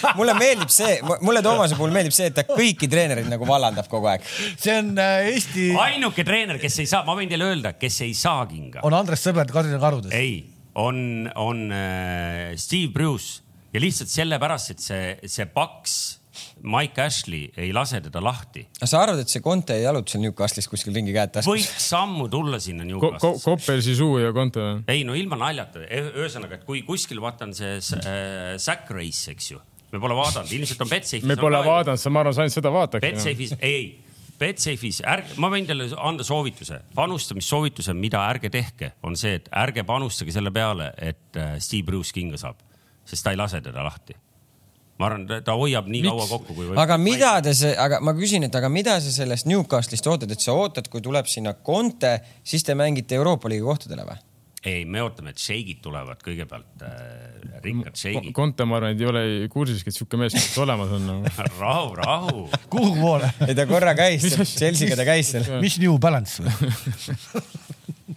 mulle 0.18 0.34
meeldib 0.38 0.70
see, 0.72 0.98
mulle 1.24 1.42
Toomase 1.44 1.76
puhul 1.78 1.92
meeldib 1.94 2.14
see, 2.16 2.30
et 2.30 2.36
ta 2.36 2.44
kõiki 2.48 2.88
treenereid 2.90 3.28
nagu 3.30 3.48
vallandab 3.48 3.88
kogu 3.90 4.10
aeg. 4.12 4.24
see 4.60 4.76
on 4.78 4.94
äh, 5.00 5.32
Eesti. 5.34 5.70
ainuke 5.80 6.24
treener, 6.26 6.60
kes 6.62 6.80
ei 6.82 6.88
saa, 6.90 7.04
ma 7.08 7.16
võin 7.18 7.30
teile 7.30 7.50
öelda, 7.50 7.74
kes 7.78 8.00
ei 8.06 8.14
saa 8.16 8.44
kinga. 8.50 8.84
on 8.86 8.96
Andres 8.96 9.24
Sõbert 9.26 9.52
Kadrina 9.54 9.80
karudes. 9.82 10.14
ei, 10.16 10.44
on, 10.80 11.28
on 11.40 11.66
äh, 11.74 12.56
Steve 12.60 12.92
Bruce 12.94 13.42
ja 13.74 13.82
lihtsalt 13.82 14.12
sellepärast, 14.12 14.74
et 14.74 14.84
see, 14.84 15.30
see 15.30 15.48
paks 15.50 16.19
Mike 16.62 17.02
Ashley 17.02 17.48
ei 17.58 17.72
lase 17.74 18.00
teda 18.04 18.22
lahti. 18.22 18.66
sa 18.82 19.02
arvad, 19.02 19.22
et 19.22 19.32
see 19.32 19.42
Conte 19.44 19.76
ei 19.76 19.84
jaluta 19.84 20.12
seal 20.14 20.24
Newcastle'is 20.24 20.68
kuskil 20.70 20.94
ringi 20.96 21.14
käed 21.14 21.32
taskus? 21.34 21.50
võiks 21.50 21.88
sammu 21.90 22.28
tulla 22.32 22.60
sinna 22.62 22.86
Newcastle'isse 22.86 23.44
Ko. 23.44 23.56
Koppel, 23.56 23.82
Sisu 23.84 24.12
ja 24.22 24.34
Conte 24.36 24.62
või? 24.62 24.84
ei 24.94 25.02
no 25.08 25.16
ilma 25.18 25.38
naljata, 25.40 25.82
ühesõnaga, 25.88 26.60
et 26.60 26.68
kui 26.68 26.84
kuskil 26.86 27.22
vaata 27.22 27.48
on 27.48 27.56
see 27.56 27.78
äh, 27.78 28.54
sack 28.62 28.92
race, 28.94 29.26
eks 29.34 29.50
ju, 29.54 29.58
me 29.90 30.02
pole 30.02 30.16
vaadanud, 30.18 30.54
ilmselt 30.60 30.86
on 30.86 30.92
Betsafe'is. 30.92 31.26
me 31.28 31.38
pole 31.40 31.64
vaadanud, 31.66 32.02
sa, 32.02 32.14
ma 32.14 32.24
arvan, 32.24 32.36
sa 32.36 32.46
ainult 32.46 32.58
seda 32.58 32.74
vaataks. 32.74 33.04
Betsafe'is, 33.06 33.56
ei, 33.66 33.84
Betsafe'is 34.40 35.02
ärge, 35.04 35.36
ma 35.42 35.50
võin 35.52 35.66
teile 35.68 35.90
anda 35.98 36.24
soovituse, 36.26 36.82
panustamissoovituse, 36.96 37.94
mida 37.98 38.22
ärge 38.30 38.52
tehke, 38.54 38.94
on 39.04 39.18
see, 39.18 39.36
et 39.40 39.50
ärge 39.64 39.84
panustage 39.88 40.32
selle 40.36 40.54
peale, 40.54 40.92
et 40.96 41.40
äh, 41.40 41.56
Steve 41.60 41.90
Bruce 41.90 42.14
kinga 42.16 42.40
saab, 42.40 42.62
sest 43.04 43.26
ta 43.26 43.34
ei 43.34 43.40
lase 43.40 43.60
teda 43.64 43.84
lahti 43.84 44.16
ma 45.00 45.08
arvan, 45.08 45.26
ta 45.44 45.56
hoiab 45.58 45.88
nii 45.90 46.04
Miks? 46.04 46.12
kaua 46.12 46.30
kokku 46.30 46.56
kui 46.56 46.70
võib. 46.70 46.80
aga 46.80 46.98
mida 47.00 47.34
te 47.44 47.54
aga 47.86 48.00
ma 48.04 48.14
küsin, 48.18 48.46
et 48.48 48.56
aga 48.56 48.72
mida 48.72 48.98
sa 49.02 49.12
sellest 49.14 49.48
Newcastle'ist 49.50 50.08
ootad, 50.10 50.32
et 50.34 50.44
sa 50.44 50.56
ootad, 50.56 50.90
kui 50.92 51.04
tuleb 51.04 51.28
sinna 51.30 51.56
Conte, 51.66 52.18
siis 52.44 52.66
te 52.66 52.76
mängite 52.78 53.16
Euroopa 53.18 53.50
liiga 53.52 53.70
kohtadele 53.70 54.06
või? 54.08 54.20
ei, 54.60 54.84
me 54.84 55.00
ootame, 55.00 55.32
et 55.32 55.40
šeigid 55.40 55.80
tulevad 55.84 56.20
kõigepealt 56.20 56.82
äh,, 56.84 57.60
rikkad 57.64 57.96
šeigid. 57.96 58.32
Conte, 58.36 58.66
ma 58.68 58.76
arvan, 58.76 58.92
et 58.92 59.00
ei 59.00 59.08
ole 59.08 59.22
kursis, 59.52 59.80
et 59.86 59.96
sihuke 59.96 60.20
mees 60.20 60.36
olemas 60.60 60.92
on 60.98 61.06
nagu. 61.08 61.32
rahu, 61.62 61.94
rahu. 61.96 62.44
kuhu 62.72 62.92
poole? 62.98 63.30
ei, 63.48 63.56
ta 63.56 63.64
korra 63.70 63.96
käis, 63.96 64.26
Chelsea'ga 64.36 65.00
ta 65.00 65.08
käis 65.08 65.32
seal. 65.32 65.48
mis 65.64 65.80
New 65.80 65.96
Balance 66.02 66.44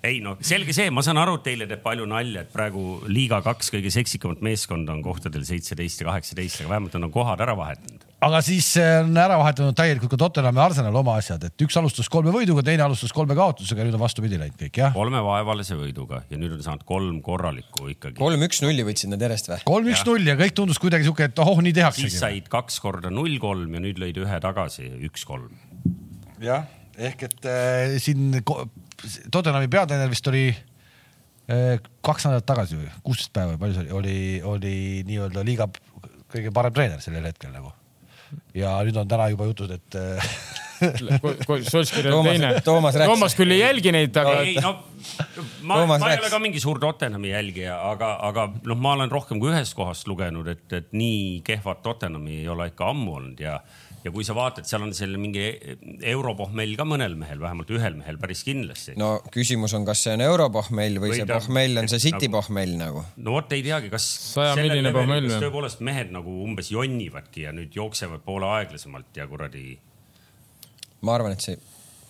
ei 0.03 0.19
no 0.23 0.35
selge 0.43 0.73
see, 0.75 0.89
ma 0.93 1.03
saan 1.05 1.19
aru, 1.21 1.37
et 1.39 1.45
teile 1.49 1.67
teeb 1.69 1.83
palju 1.83 2.07
nalja, 2.09 2.45
et 2.45 2.53
praegu 2.53 3.03
liiga 3.11 3.41
kaks 3.45 3.71
kõige 3.73 3.91
seksikamat 3.93 4.41
meeskonda 4.45 4.95
on 4.95 5.03
kohtadel 5.05 5.45
seitseteist 5.47 6.01
ja 6.01 6.09
kaheksateist, 6.09 6.63
aga 6.63 6.73
vähemalt 6.73 6.97
nad 6.97 7.07
on 7.07 7.13
kohad 7.13 7.43
ära 7.43 7.55
vahetanud. 7.57 8.05
aga 8.23 8.39
siis 8.45 8.69
eh, 8.79 9.01
on 9.03 9.17
ära 9.19 9.37
vahetanud 9.41 9.77
täielikult 9.77 10.13
ka 10.13 10.19
Tottenham 10.21 10.59
ja 10.59 10.67
Arsenal 10.69 10.99
oma 10.99 11.17
asjad, 11.19 11.43
et 11.49 11.65
üks 11.65 11.77
alustas 11.79 12.09
kolme 12.11 12.33
võiduga, 12.35 12.63
teine 12.65 12.85
alustas 12.87 13.13
kolme 13.15 13.35
kaotusega, 13.37 13.85
nüüd 13.85 13.97
on 13.97 14.03
vastupidi 14.05 14.39
läinud 14.41 14.59
kõik 14.59 14.81
jah. 14.83 14.93
kolme 14.95 15.23
vaevalise 15.25 15.77
võiduga 15.79 16.23
ja 16.29 16.39
nüüd 16.39 16.55
on 16.57 16.63
saanud 16.65 16.85
kolm 16.87 17.19
korralikku 17.25 17.91
ikkagi. 17.93 18.17
kolm-üks-nulli 18.21 18.87
võtsid 18.87 19.13
nad 19.13 19.27
järjest 19.27 19.51
või? 19.51 19.63
kolm-üks-null 19.69 20.31
ja 20.31 20.37
kõik 20.39 20.55
tundus 20.57 20.81
kuidagi 20.81 21.07
sihuke, 21.07 21.29
et 21.31 21.43
oh, 21.43 21.59
nii 21.63 21.75
tehaksegi. 21.75 22.13
siis 22.13 22.23
said 22.23 22.47
kaks 22.51 22.79
korda 22.83 23.11
null-kolm 23.13 23.75
ja 23.77 23.83
nüüd 23.83 24.01
lõid 24.01 24.23
ühe 24.23 24.39
tagasi, 24.43 24.87
üks-kolm. 25.09 25.51
jah, 26.43 26.65
ehk 26.97 27.27
et 27.27 27.49
äh, 27.49 27.97
siin 28.03 28.41
Tottenhami 29.31 29.67
peatreener 29.71 30.11
vist 30.11 30.27
oli 30.31 30.47
eh, 30.49 31.79
kaks 32.05 32.27
nädalat 32.27 32.47
tagasi 32.47 32.79
või 32.79 32.91
kuusteist 33.03 33.33
päeva, 33.35 33.57
palju 33.59 33.77
see 33.77 33.87
oli, 33.87 33.93
oli, 33.99 34.17
oli 34.53 34.75
nii-öelda 35.07 35.45
liiga 35.47 35.69
kõige 36.33 36.53
parem 36.55 36.75
treener 36.75 37.01
sellel 37.03 37.25
hetkel 37.29 37.53
nagu. 37.53 37.73
ja 38.57 38.75
nüüd 38.85 38.97
on 38.97 39.09
täna 39.09 39.29
juba 39.33 39.49
jutud, 39.49 39.73
et 39.75 39.99
Solskjaer 41.71 42.09
on 42.13 42.25
teine. 42.27 42.49
Toomas, 42.65 42.97
Toomas 42.97 43.35
küll 43.37 43.53
ei 43.55 43.61
jälgi 43.61 43.93
neid, 43.93 44.17
aga. 44.19 44.33
ei 44.43 44.55
no 44.61 44.73
ma, 45.61 45.83
ma 45.85 45.99
ei 46.11 46.19
ole 46.19 46.31
ka 46.31 46.39
mingi 46.43 46.61
suur 46.63 46.79
Tottenhami 46.81 47.31
jälgija, 47.31 47.77
aga, 47.91 48.13
aga 48.29 48.47
noh, 48.55 48.79
ma 48.79 48.95
olen 48.97 49.11
rohkem 49.11 49.41
kui 49.41 49.51
ühest 49.53 49.77
kohast 49.77 50.09
lugenud, 50.09 50.49
et, 50.51 50.65
et 50.75 50.91
nii 50.95 51.41
kehvat 51.47 51.83
Tottenhami 51.85 52.41
ei 52.41 52.49
ole 52.51 52.71
ikka 52.71 52.89
ammu 52.93 53.17
olnud 53.19 53.43
ja 53.43 53.59
ja 54.03 54.11
kui 54.11 54.25
sa 54.27 54.35
vaatad, 54.35 54.67
seal 54.67 54.83
on 54.85 54.93
seal 54.95 55.15
mingi 55.21 55.45
europohmell 56.11 56.75
ka 56.79 56.85
mõnel 56.87 57.15
mehel, 57.19 57.39
vähemalt 57.43 57.71
ühel 57.73 57.97
mehel 57.99 58.19
päris 58.21 58.43
kindlasti. 58.47 58.97
no 58.99 59.15
küsimus 59.33 59.75
on, 59.77 59.87
kas 59.87 60.03
see 60.05 60.15
on 60.17 60.25
europohmell 60.25 60.99
või, 60.99 61.13
või 61.13 61.21
see 61.21 61.29
pohmell 61.29 61.83
on 61.83 61.91
see 61.91 62.03
City 62.09 62.27
nagu, 62.27 62.37
pohmell 62.37 62.77
nagu. 62.79 63.05
no 63.23 63.37
vot 63.37 63.55
ei 63.55 63.63
teagi, 63.65 63.91
kas. 63.93 64.07
sajamilline 64.33 64.93
pohmell 64.95 65.29
tõepoolest 65.37 65.83
mehed 65.87 66.11
nagu 66.15 66.39
umbes 66.45 66.71
jonnivadki 66.73 67.47
ja 67.47 67.55
nüüd 67.55 67.75
jooksevad 67.79 68.25
poole 68.27 68.49
aeglasemalt 68.59 69.21
ja 69.21 69.27
kuradi. 69.29 69.77
ma 71.03 71.15
arvan, 71.15 71.37
et 71.37 71.45
see 71.45 71.59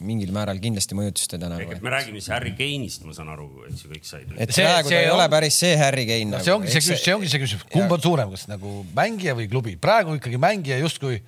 mingil 0.04 0.34
määral 0.36 0.60
kindlasti 0.62 0.98
mõjutas 0.98 1.30
teda 1.32 1.48
nagu. 1.52 1.64
ehk 1.64 1.78
et 1.78 1.86
me 1.86 1.92
räägime 1.94 2.20
siis 2.20 2.34
Harry 2.34 2.54
Kane'ist, 2.58 3.06
ma 3.08 3.16
saan 3.16 3.30
aru, 3.34 3.48
eks 3.70 3.86
ju, 3.86 3.92
kõik 3.94 4.08
said. 4.08 4.34
et 4.36 4.52
see, 4.52 4.66
praegu 4.66 4.90
see 4.90 4.98
ta 4.98 5.06
ei 5.06 5.10
on... 5.12 5.18
ole 5.20 5.30
päris 5.32 5.60
see 5.62 5.78
Harry 5.80 6.06
Kane 6.10 6.32
no,. 6.34 6.42
see 6.42 6.52
nagu, 6.52 6.60
ongi 6.60 6.74
see 6.74 6.84
küsimus, 6.84 7.06
see 7.06 7.16
ongi 7.16 7.32
see 7.32 7.44
küsimus, 7.44 7.66
kumb 7.72 7.96
on 7.96 8.04
suurem, 8.04 8.34
kas 8.34 8.46
nagu 8.52 8.76
mängija 8.98 9.38
või 9.38 9.48
klubi, 9.52 9.76
praegu 9.82 10.18
ikkagi 10.20 10.42
mängija 10.42 10.82
justkui 10.82 11.22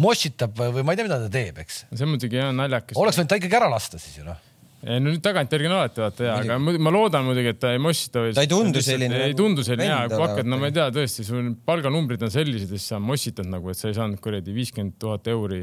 mossitab 0.00 0.58
või 0.58 0.82
ma 0.82 0.94
ei 0.94 0.98
tea, 0.98 1.06
mida 1.06 1.20
ta 1.22 1.30
teeb, 1.32 1.60
eks. 1.62 1.84
see 1.92 2.06
on 2.06 2.14
muidugi 2.14 2.40
jah 2.40 2.50
naljakas. 2.56 2.98
oleks 2.98 3.20
võinud 3.20 3.30
ta 3.30 3.38
ikkagi 3.40 3.60
ära 3.60 3.70
lasta 3.70 4.00
siis 4.02 4.18
ju 4.18 4.26
noh 4.26 4.42
ei 4.84 5.00
no 5.00 5.12
nüüd 5.14 5.22
tagantjärgi 5.24 5.68
on 5.68 5.74
alati 5.78 6.02
vaata 6.02 6.26
hea, 6.26 6.34
aga 6.42 6.58
ma 6.60 6.92
loodan 6.92 7.24
muidugi, 7.24 7.54
et 7.54 7.60
ta 7.62 7.70
ei 7.72 7.80
mossita 7.80 8.20
või. 8.24 8.34
ta 8.36 8.44
ei 8.44 8.50
tundu 8.50 8.82
selline. 8.84 9.20
ei 9.30 9.36
tundu 9.38 9.64
selline 9.64 9.88
hea, 9.88 10.02
kui 10.12 10.20
hakkad, 10.20 10.50
no 10.50 10.58
ma 10.60 10.68
ei 10.68 10.76
tea, 10.76 10.90
tõesti, 10.92 11.24
sul 11.24 11.54
palganumbrid 11.64 12.24
on 12.26 12.32
sellised, 12.34 12.74
et 12.76 12.84
sa 12.84 13.00
mossitad 13.00 13.48
nagu, 13.48 13.72
et 13.72 13.80
sa 13.80 13.88
ei 13.88 13.96
saanud 13.96 14.20
kuradi 14.24 14.52
viiskümmend 14.56 14.98
tuhat 15.00 15.30
euri 15.32 15.62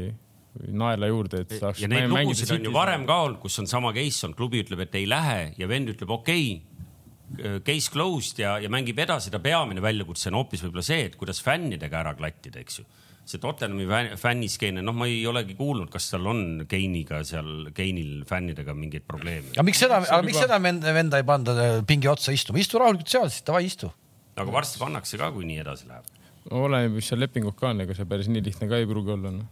naela 0.74 1.08
juurde, 1.08 1.44
et 1.46 1.54
saaks. 1.60 1.84
ja 1.84 1.90
neid 1.92 2.10
lugusid 2.10 2.50
on 2.56 2.66
ju 2.66 2.74
varem 2.74 3.06
ka 3.08 3.20
olnud, 3.28 3.38
kus 3.44 3.62
on 3.62 3.70
sama 3.70 3.94
case 3.96 4.26
olnud, 4.26 4.38
klubi 4.38 4.64
ütleb, 4.64 4.82
et 4.88 4.98
ei 4.98 5.06
lähe 5.08 5.38
ja 5.60 5.70
vend 5.70 5.94
ütleb 5.94 6.12
okei 6.18 6.48
okay,, 6.58 7.62
case 7.64 7.94
closed 7.94 8.42
ja, 8.42 8.58
ja 8.60 8.68
mängib 8.72 8.98
edasi. 9.00 9.30
ta 9.32 9.40
peamine 9.40 9.80
väljakutse 9.80 10.28
on 10.32 10.42
hoopis 10.42 10.66
võib-olla 10.66 10.84
see, 10.84 11.06
et 11.08 11.16
kuidas 11.20 11.40
fännidega 11.46 12.02
ära 12.02 12.16
klattida, 12.18 12.60
eks 12.60 12.82
ju 12.82 12.88
see 13.28 13.40
Tottenhami 13.42 14.16
fänniskeene, 14.18 14.82
noh, 14.82 14.94
ma 14.96 15.06
ei 15.10 15.20
olegi 15.30 15.54
kuulnud, 15.58 15.90
kas 15.92 16.08
tal 16.10 16.26
on 16.30 16.64
Keiniga 16.68 17.22
seal, 17.26 17.70
Keinil 17.76 18.24
fännidega 18.28 18.74
mingeid 18.74 19.06
probleeme. 19.08 19.52
aga 19.54 19.66
miks 19.66 19.82
seda, 19.84 20.02
aga 20.02 20.20
miks 20.26 20.42
seda 20.42 20.58
venda 20.62 21.20
ei 21.20 21.26
panda 21.28 21.54
äh, 21.54 21.78
pingi 21.86 22.10
otsa 22.10 22.34
istuma, 22.34 22.60
istu 22.62 22.82
rahulikult 22.82 23.12
seal, 23.14 23.30
siis 23.30 23.46
davai 23.46 23.64
istu. 23.68 23.92
aga 24.34 24.50
varsti 24.52 24.82
pannakse 24.82 25.20
ka, 25.20 25.30
kui 25.34 25.46
nii 25.48 25.62
edasi 25.62 25.88
läheb. 25.90 26.12
oleneb, 26.50 26.98
mis 26.98 27.10
seal 27.12 27.22
lepingud 27.22 27.58
ka 27.58 27.70
on, 27.70 27.84
ega 27.86 27.96
see 27.96 28.08
päris 28.10 28.30
nii 28.32 28.44
lihtne 28.50 28.70
ka 28.70 28.82
ei 28.82 28.90
pruugi 28.90 29.14
olla 29.14 29.34
no 29.38 29.48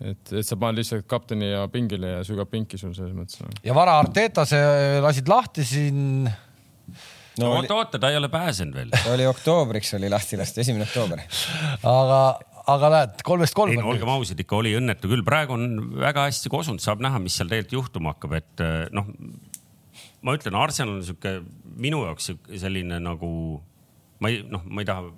et, 0.00 0.32
et 0.32 0.46
sa 0.46 0.56
paned 0.56 0.80
lihtsalt 0.80 1.04
kapteni 1.10 1.50
ja 1.50 1.66
pingile 1.72 2.16
ja 2.16 2.20
sügab 2.24 2.48
pinki 2.48 2.80
sul 2.80 2.94
selles 2.96 3.12
mõttes 3.16 3.42
no.. 3.42 3.50
ja 3.64 3.76
vara 3.76 3.98
Arteta, 4.00 4.46
see 4.48 5.00
lasid 5.04 5.28
lahti 5.28 5.66
siin 5.68 6.24
no, 6.24 7.44
no 7.44 7.50
oota, 7.58 7.74
oota, 7.74 8.00
ta 8.00 8.10
ei 8.10 8.16
ole 8.16 8.28
pääsenud 8.32 8.76
veel. 8.76 8.90
ta 8.94 9.12
oli 9.14 9.26
oktoobriks 9.28 9.94
oli 9.98 10.10
lahti 10.12 10.38
lastud, 10.40 10.62
esimene 10.64 10.86
oktoober. 10.88 11.22
aga, 11.84 12.20
aga 12.74 12.90
näed, 12.94 13.22
kolmest 13.26 13.56
kolm. 13.56 13.72
ei 13.74 13.80
no 13.80 13.90
olgem 13.92 14.10
ausad, 14.12 14.40
ikka 14.42 14.58
oli 14.58 14.74
õnnetu 14.78 15.10
küll, 15.10 15.24
praegu 15.26 15.56
on 15.56 15.66
väga 16.00 16.26
hästi 16.28 16.52
kosunud, 16.52 16.82
saab 16.82 17.02
näha, 17.04 17.20
mis 17.22 17.38
seal 17.38 17.50
tegelikult 17.50 17.78
juhtuma 17.78 18.14
hakkab, 18.14 18.36
et 18.40 18.64
eh, 18.64 18.84
noh. 18.96 19.08
ma 20.26 20.36
ütlen, 20.36 20.58
Arsenal 20.60 20.98
on 20.98 21.04
sihuke 21.06 21.38
minu 21.80 22.04
jaoks 22.06 22.32
selline 22.60 23.00
nagu, 23.02 23.30
ma 24.20 24.32
ei, 24.32 24.42
noh, 24.48 24.64
ma 24.68 24.84
ei 24.84 24.88
taha 24.88 25.10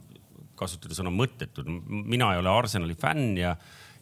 kasutada 0.59 0.97
sõna 0.97 1.13
mõttetu, 1.15 1.65
mina 1.67 2.33
ei 2.35 2.43
ole 2.43 2.53
Arsenali 2.53 2.97
fänn 2.99 3.37
ja, 3.41 3.57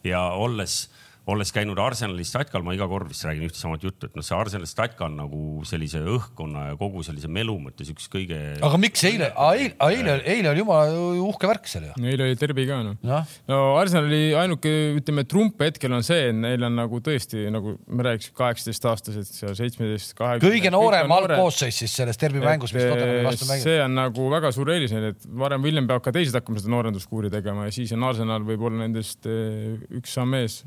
ja 0.05 0.27
olles 0.37 0.83
olles 1.29 1.51
käinud 1.53 1.77
Arsenali 1.81 2.23
statkal, 2.25 2.63
ma 2.65 2.73
iga 2.73 2.87
kord 2.89 3.11
vist 3.11 3.25
räägin 3.27 3.45
ühte 3.45 3.59
samat 3.59 3.83
juttu, 3.85 4.07
et 4.09 4.15
noh, 4.17 4.25
see 4.25 4.33
Arsenali 4.33 4.69
statka 4.69 5.05
on 5.05 5.19
nagu 5.19 5.41
sellise 5.69 6.01
õhkkonna 6.01 6.71
ja 6.71 6.77
kogu 6.79 7.03
sellise 7.05 7.29
melu 7.29 7.53
mõttes 7.61 7.91
üks 7.93 8.07
kõige. 8.11 8.39
aga 8.57 8.79
miks 8.81 9.03
eile, 9.05 9.29
eile, 9.29 9.75
eile, 9.85 10.15
eile 10.33 10.51
oli 10.51 10.63
jumala 10.63 11.03
uhke 11.27 11.49
värk 11.51 11.69
seal 11.69 11.85
ju. 11.91 11.93
eile 12.01 12.25
oli 12.25 12.39
derbi 12.41 12.65
ka 12.69 12.79
noh 12.87 12.97
no.. 13.05 13.21
no 13.51 13.59
Arsenali 13.77 14.31
ainuke, 14.41 14.73
ütleme, 14.97 15.25
trump 15.29 15.61
hetkel 15.61 15.93
on 15.93 16.05
see, 16.07 16.31
et 16.31 16.37
neil 16.37 16.65
on 16.65 16.75
nagu 16.81 17.03
tõesti 17.05 17.45
nagu 17.53 17.77
me 17.85 18.07
rääkis 18.09 18.33
kaheksateistaastased, 18.41 19.29
seal 19.37 19.55
seitsmeteist, 19.61 20.17
kahekümne. 20.17 20.55
kõige 20.57 20.73
noorem 20.73 21.15
algkoosseis 21.19 21.83
siis 21.83 21.99
selles 22.01 22.17
derbi 22.21 22.41
mängus, 22.41 22.73
mis 22.73 22.87
Tottenhami 22.89 23.23
vastu 23.29 23.49
mängib. 23.51 23.69
see 23.69 23.77
on 23.85 23.97
nagu 23.99 24.29
väga 24.33 24.53
suur 24.57 24.73
eelis 24.73 24.97
neil, 24.97 25.11
et 25.13 25.31
varem 25.45 25.61
või 25.61 25.75
hiljem 25.75 25.93
peavad 25.93 26.09
ka 26.09 26.17
teised 26.17 26.41
hakkama 26.41 26.63
seda 26.63 26.73
noorenduskuuri 26.79 27.29
tegema 27.33 27.69
ja 27.69 27.77
siis 27.77 27.93
on 27.93 28.09
Arsenal 28.09 28.41
võib-olla 28.47 28.87
nendest 28.87 29.29
eh, 29.29 29.77
üks 30.01 30.17
samm 30.17 30.41
ees 30.41 30.63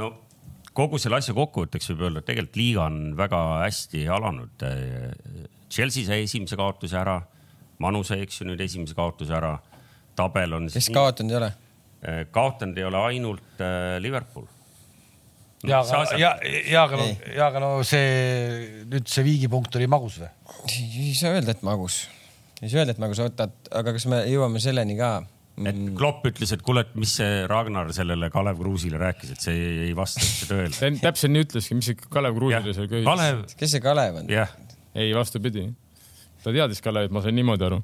no 0.00 0.12
kogu 0.76 1.00
selle 1.00 1.18
asja 1.20 1.34
kokkuvõtteks 1.36 1.90
võib 1.92 2.06
öelda, 2.08 2.22
et 2.22 2.30
tegelikult 2.30 2.60
liiga 2.60 2.86
on 2.86 3.00
väga 3.18 3.42
hästi 3.64 4.06
alanud. 4.08 4.64
Chelsea 5.72 6.06
sai 6.08 6.24
esimese 6.26 6.56
kaotuse 6.60 6.98
ära, 7.00 7.18
Manu 7.82 8.04
sai, 8.06 8.22
eks 8.22 8.40
ju, 8.40 8.46
nüüd 8.46 8.60
esimese 8.62 8.96
kaotuse 8.96 9.34
ära. 9.36 9.58
tabel 10.16 10.52
on. 10.52 10.66
kes 10.68 10.90
kaotanud 10.92 11.32
ei 11.32 11.36
ole? 11.38 11.52
kaotanud 12.30 12.78
ei 12.78 12.84
ole 12.84 12.98
ainult 13.08 13.60
äh, 13.62 13.96
Liverpool 14.02 14.44
no,. 14.44 15.70
ja, 15.70 15.78
aga, 15.80 16.18
ja, 16.18 16.32
ja, 16.66 16.82
aga 16.82 16.98
no, 16.98 17.06
ja, 17.30 17.46
aga 17.46 17.62
no 17.62 17.70
see 17.86 18.82
nüüd 18.90 19.06
see 19.08 19.24
viigipunkt 19.26 19.78
oli 19.78 19.86
magus 19.90 20.18
või? 20.20 20.28
ei 20.68 21.14
saa 21.16 21.36
öelda, 21.36 21.54
et 21.54 21.62
magus, 21.66 22.02
ei 22.60 22.68
saa 22.68 22.82
öelda, 22.82 22.96
et 22.96 23.02
magus, 23.02 23.22
oota, 23.22 23.48
aga 23.70 23.94
kas 23.96 24.08
me 24.10 24.20
jõuame 24.30 24.62
selleni 24.62 24.98
ka? 24.98 25.14
Et 25.66 25.76
mm. 25.76 25.94
Klopp 25.98 26.26
ütles, 26.30 26.52
et 26.54 26.64
kuule, 26.64 26.84
et 26.86 26.92
mis 26.98 27.14
see 27.20 27.42
Ragnar 27.50 27.92
sellele 27.96 28.28
Kalev 28.34 28.60
Kruusile 28.60 29.00
rääkis, 29.00 29.34
et 29.34 29.46
see 29.46 29.54
ei, 29.56 29.78
ei 29.88 29.96
vasta 29.96 30.22
üldse 30.24 30.50
tõele. 30.50 31.00
täpselt 31.02 31.34
nii 31.34 31.46
ütleski, 31.46 31.78
mis 31.78 31.90
see 31.90 31.98
Kalev 32.02 32.36
Kruusile 32.38 32.76
seal 32.76 32.90
köhis. 32.90 33.06
Kalev. 33.08 33.42
kes 33.58 33.76
see 33.76 33.84
Kalev 33.84 34.22
on? 34.22 34.30
ei, 34.32 35.10
vastupidi. 35.16 35.66
ta 36.44 36.54
teadis 36.54 36.82
Kalevit, 36.84 37.14
ma 37.14 37.24
sain 37.24 37.36
niimoodi 37.38 37.68
aru 37.68 37.82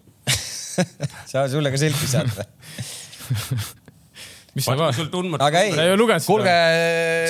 saa 1.32 1.48
sulle 1.50 1.72
ka 1.74 1.80
selfie 1.80 2.08
saata 2.10 2.46
mis 4.58 4.66
sa 4.66 4.76
vaatad? 4.78 5.42
aga 5.44 5.62
ei, 5.66 5.72
kuulge. 6.26 6.54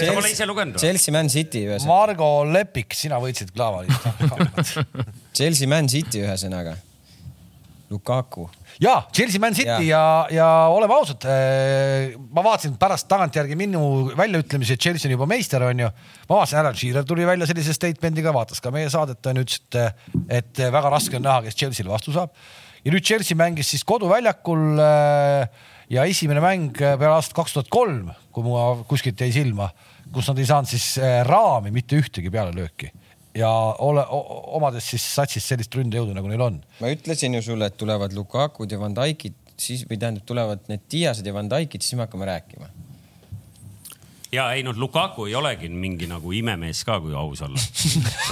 sa 0.01 0.15
pole 0.17 0.33
ise 0.33 0.47
lugenud 0.49 0.77
või? 0.77 0.83
Chelsea 0.83 1.15
Man 1.15 1.31
City 1.33 1.65
ühesõnaga. 1.67 1.91
Margo 1.91 2.31
Lepik, 2.49 2.97
sina 2.97 3.21
võitsid 3.23 3.53
Klaavalist 3.55 4.07
Chelsea 5.37 5.71
Man 5.71 5.91
City 5.91 6.23
ühesõnaga. 6.25 6.77
Lukaku 7.93 8.49
ja 8.81 8.95
Chelsea, 9.13 9.41
Man 9.41 9.55
City 9.55 9.69
ja, 9.69 9.81
ja, 9.83 10.27
ja 10.31 10.49
oleme 10.71 10.95
ausad, 10.95 11.25
eh, 11.27 12.15
ma 12.35 12.45
vaatasin 12.47 12.77
pärast 12.81 13.09
tagantjärgi 13.11 13.57
minu 13.59 13.81
väljaütlemisi, 14.19 14.77
et 14.77 14.85
Chelsea 14.85 15.09
on 15.09 15.17
juba 15.17 15.29
meister, 15.31 15.65
onju. 15.67 15.91
ma 16.29 16.39
vaatasin, 16.39 16.61
Alan 16.63 16.79
Shearer 16.79 17.09
tuli 17.09 17.27
välja 17.27 17.49
sellise 17.51 17.75
statement'iga, 17.77 18.33
vaatas 18.35 18.63
ka 18.65 18.73
meie 18.75 18.91
saadet, 18.93 19.21
onju, 19.33 19.47
ütles, 19.47 19.61
et, 19.81 20.31
et 20.41 20.63
väga 20.75 20.95
raske 20.95 21.19
on 21.19 21.27
näha, 21.27 21.43
kes 21.47 21.59
Chelsea'le 21.59 21.93
vastu 21.93 22.15
saab. 22.15 22.35
ja 22.85 22.95
nüüd 22.95 23.05
Chelsea 23.05 23.39
mängis 23.39 23.75
siis 23.75 23.85
koduväljakul 23.89 24.79
eh, 24.85 25.67
ja 25.91 26.07
esimene 26.07 26.45
mäng 26.45 26.79
peale 26.79 27.15
aastat 27.17 27.37
kaks 27.41 27.57
tuhat 27.57 27.73
kolm, 27.73 28.13
kui 28.33 28.47
mul 28.47 28.85
kuskilt 28.89 29.21
jäi 29.21 29.33
silma, 29.35 29.73
kus 30.15 30.31
nad 30.31 30.39
ei 30.39 30.49
saanud 30.49 30.71
siis 30.71 30.95
eh, 31.03 31.21
raami 31.27 31.75
mitte 31.75 31.99
ühtegi 31.99 32.31
pealelööki 32.31 32.93
ja 33.39 33.51
ole, 33.85 34.05
omades 34.59 34.91
siis 34.93 35.05
satsis 35.15 35.47
sellist 35.47 35.75
ründejõudu, 35.79 36.17
nagu 36.17 36.31
neil 36.31 36.43
on. 36.45 36.59
ma 36.83 36.91
ütlesin 36.95 37.39
ju 37.39 37.45
sulle, 37.53 37.71
et 37.71 37.79
tulevad 37.81 38.17
Lukakud 38.17 38.73
ja 38.73 38.81
Van 38.81 38.97
Dijkid, 38.97 39.39
siis 39.59 39.87
või 39.89 40.01
tähendab, 40.01 40.27
tulevad 40.29 40.69
need 40.71 40.85
Diased 40.91 41.27
ja 41.27 41.35
Van 41.37 41.51
Dijkid, 41.51 41.87
siis 41.87 41.99
me 41.99 42.07
hakkame 42.07 42.29
rääkima 42.29 42.71
ja 44.33 44.45
ei 44.53 44.63
noh, 44.65 44.77
Lukaku 44.77 45.27
ei 45.29 45.35
olegi 45.39 45.71
mingi 45.73 46.09
nagu 46.09 46.33
imemees 46.37 46.83
ka, 46.87 46.99
kui 47.01 47.15
aus 47.17 47.41
olla 47.47 47.61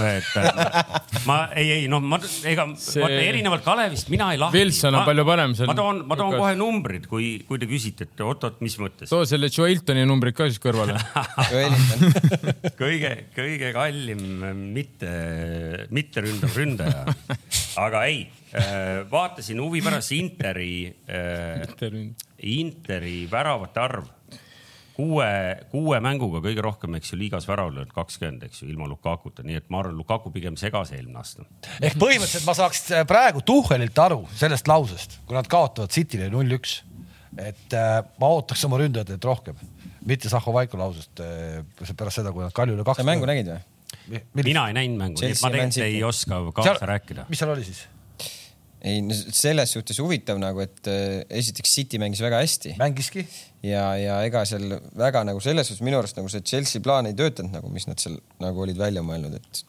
et 0.05 1.25
ma 1.29 1.39
ei, 1.57 1.71
ei 1.79 1.87
noh, 1.91 2.03
ma 2.05 2.19
ega 2.21 2.67
see... 2.77 3.01
vaata 3.01 3.21
erinevalt 3.23 3.65
Kalevist 3.65 4.11
mina 4.13 4.29
ei 4.35 4.41
lahti. 4.41 4.61
Wilson 4.61 4.99
on 4.99 5.07
palju 5.09 5.25
parem 5.29 5.55
seal. 5.57 5.71
ma 5.71 5.77
toon, 5.79 6.03
ma 6.09 6.19
toon 6.21 6.37
kohe 6.37 6.53
numbrid, 6.59 7.07
kui, 7.11 7.31
kui 7.49 7.61
te 7.63 7.69
küsite, 7.71 8.09
et 8.09 8.25
oot-oot, 8.25 8.61
mis 8.65 8.77
mõttes. 8.83 9.11
too 9.13 9.25
selle 9.29 9.49
Joeltoni 9.53 10.05
numbrid 10.09 10.37
ka 10.37 10.51
siis 10.51 10.61
kõrvale 10.63 10.99
kõige, 12.83 13.13
kõige 13.37 13.73
kallim 13.77 14.27
mitte, 14.77 15.15
mitte 15.97 16.27
ründav 16.27 16.61
ründaja. 16.61 17.07
aga 17.81 18.05
ei, 18.11 18.27
äh, 18.53 19.01
vaatasin 19.09 19.65
huvi 19.65 19.81
pärast 19.85 20.13
Interi, 20.17 20.91
äh, 21.09 21.65
Interi 22.53 23.23
väravate 23.33 23.81
arv 23.81 24.13
kuue, 24.97 25.29
kuue 25.73 26.01
mänguga 26.05 26.41
kõige 26.45 26.65
rohkem, 26.65 26.97
eks 26.99 27.13
ju, 27.13 27.19
liigas 27.21 27.47
värav 27.49 27.73
löönud 27.75 27.93
kakskümmend, 27.95 28.47
eks 28.49 28.63
ju, 28.63 28.71
ilma 28.73 28.89
Lukakuta, 28.91 29.45
nii 29.47 29.59
et 29.61 29.69
ma 29.73 29.83
arvan, 29.83 29.97
Lukaku 29.99 30.33
pigem 30.35 30.57
segas 30.61 30.93
eelmine 30.97 31.21
aasta. 31.21 31.47
ehk 31.81 31.99
põhimõtteliselt 32.01 32.49
ma 32.49 32.57
saaks 32.57 32.85
äh, 32.95 33.07
praegu 33.09 33.45
Tuhhelilt 33.47 33.99
aru 34.07 34.23
sellest 34.37 34.69
lausest, 34.71 35.19
kui 35.29 35.37
nad 35.37 35.49
kaotavad 35.53 35.93
City'le 35.93 36.31
null-üks. 36.33 36.79
et 37.37 37.77
äh, 37.77 37.99
ma 38.21 38.33
ootaks 38.39 38.65
oma 38.69 38.81
ründajatelt 38.81 39.29
rohkem, 39.29 39.59
mitte 40.09 40.33
Zahho 40.33 40.55
Vaiko 40.57 40.81
lausest 40.81 41.25
äh, 41.25 41.93
pärast 41.93 42.23
seda, 42.23 42.33
kui 42.33 42.47
nad 42.47 42.55
Kaljule 42.57 42.87
kaks. 42.87 43.03
sa 43.03 43.09
mängu 43.09 43.29
nägid 43.29 43.53
või? 43.53 44.23
mina 44.47 44.69
ei 44.71 44.77
näinud 44.77 45.01
mängu, 45.03 45.21
nii 45.21 45.35
et 45.35 45.45
ma 45.45 45.53
tegelikult 45.53 45.85
ei 45.85 46.01
oska 46.07 46.41
kaasa 46.55 46.73
seal, 46.73 46.89
rääkida. 46.95 47.29
mis 47.29 47.43
seal 47.43 47.53
oli 47.53 47.67
siis? 47.69 47.85
Ei, 48.87 49.03
selles 49.35 49.75
suhtes 49.77 49.99
huvitav 50.03 50.41
nagu, 50.43 50.63
et 50.65 50.91
äh, 50.91 51.23
esiteks 51.41 51.77
City 51.79 52.01
mängis 52.03 52.23
väga 52.25 52.41
hästi. 52.43 52.77
mängiski. 52.81 53.27
ja, 53.67 53.89
ja 54.01 54.19
ega 54.27 54.45
seal 54.49 54.79
väga 54.97 55.25
nagu 55.29 55.43
selles 55.45 55.71
suhtes 55.71 55.85
minu 55.87 56.01
arust 56.01 56.19
nagu 56.21 56.31
see 56.33 56.45
Chelsea 56.47 56.85
plaan 56.85 57.11
ei 57.11 57.17
töötanud 57.19 57.57
nagu, 57.59 57.73
mis 57.73 57.89
nad 57.91 58.01
seal 58.03 58.19
nagu 58.43 58.63
olid 58.67 58.79
välja 58.81 59.05
mõelnud, 59.07 59.39
et 59.41 59.65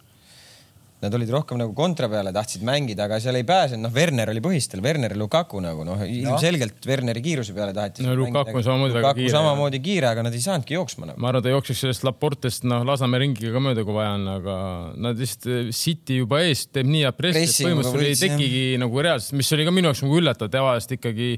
Nad 0.98 1.14
olid 1.14 1.30
rohkem 1.30 1.60
nagu 1.62 1.76
kontra 1.78 2.08
peale, 2.10 2.32
tahtsid 2.34 2.64
mängida, 2.66 3.06
aga 3.06 3.20
seal 3.22 3.38
ei 3.38 3.46
pääsenud, 3.46 3.84
noh, 3.86 3.92
Werner 3.94 4.32
oli 4.32 4.42
põhistel, 4.42 4.82
Werner 4.82 5.14
ja 5.14 5.20
Lukaku 5.20 5.60
nagu 5.62 5.84
noh, 5.86 6.00
ilmselgelt 6.02 6.88
Werneri 6.90 7.22
kiiruse 7.22 7.54
peale 7.54 7.76
taheti. 7.76 8.02
no 8.02 8.16
Lukaku 8.18 8.58
on 8.58 8.66
samamoodi 8.66 8.98
väga 8.98 9.12
kiire. 9.20 9.34
samamoodi 9.36 9.82
kiire, 9.86 10.10
aga 10.10 10.24
nad 10.26 10.34
ei 10.34 10.42
saanudki 10.42 10.74
jooksma 10.74 11.12
nagu. 11.12 11.22
ma 11.22 11.30
arvan, 11.30 11.46
ta 11.46 11.54
jookseks 11.54 11.84
sellest 11.86 12.08
Laportest, 12.08 12.66
noh, 12.66 12.82
Lasnamäe 12.90 13.22
ringiga 13.28 13.54
ka 13.54 13.62
mööda, 13.68 13.86
kui 13.86 13.94
vaja 14.00 14.16
on, 14.18 14.26
aga 14.40 14.58
nad 15.06 15.22
lihtsalt, 15.22 15.70
City 15.78 16.18
juba 16.24 16.42
ees 16.48 16.66
teeb 16.74 16.90
nii 16.90 17.06
head 17.06 17.22
pressi, 17.22 17.46
et 17.46 17.70
põhimõtteliselt 17.70 18.10
ei 18.10 18.20
tekigi 18.24 18.66
jah. 18.72 18.82
nagu 18.88 19.08
reaalselt, 19.10 19.38
mis 19.38 19.54
oli 19.54 19.70
ka 19.70 19.78
minu 19.78 19.92
jaoks 19.92 20.06
nagu 20.08 20.20
üllatav, 20.24 20.54
tavaliselt 20.58 20.98
ikkagi. 20.98 21.32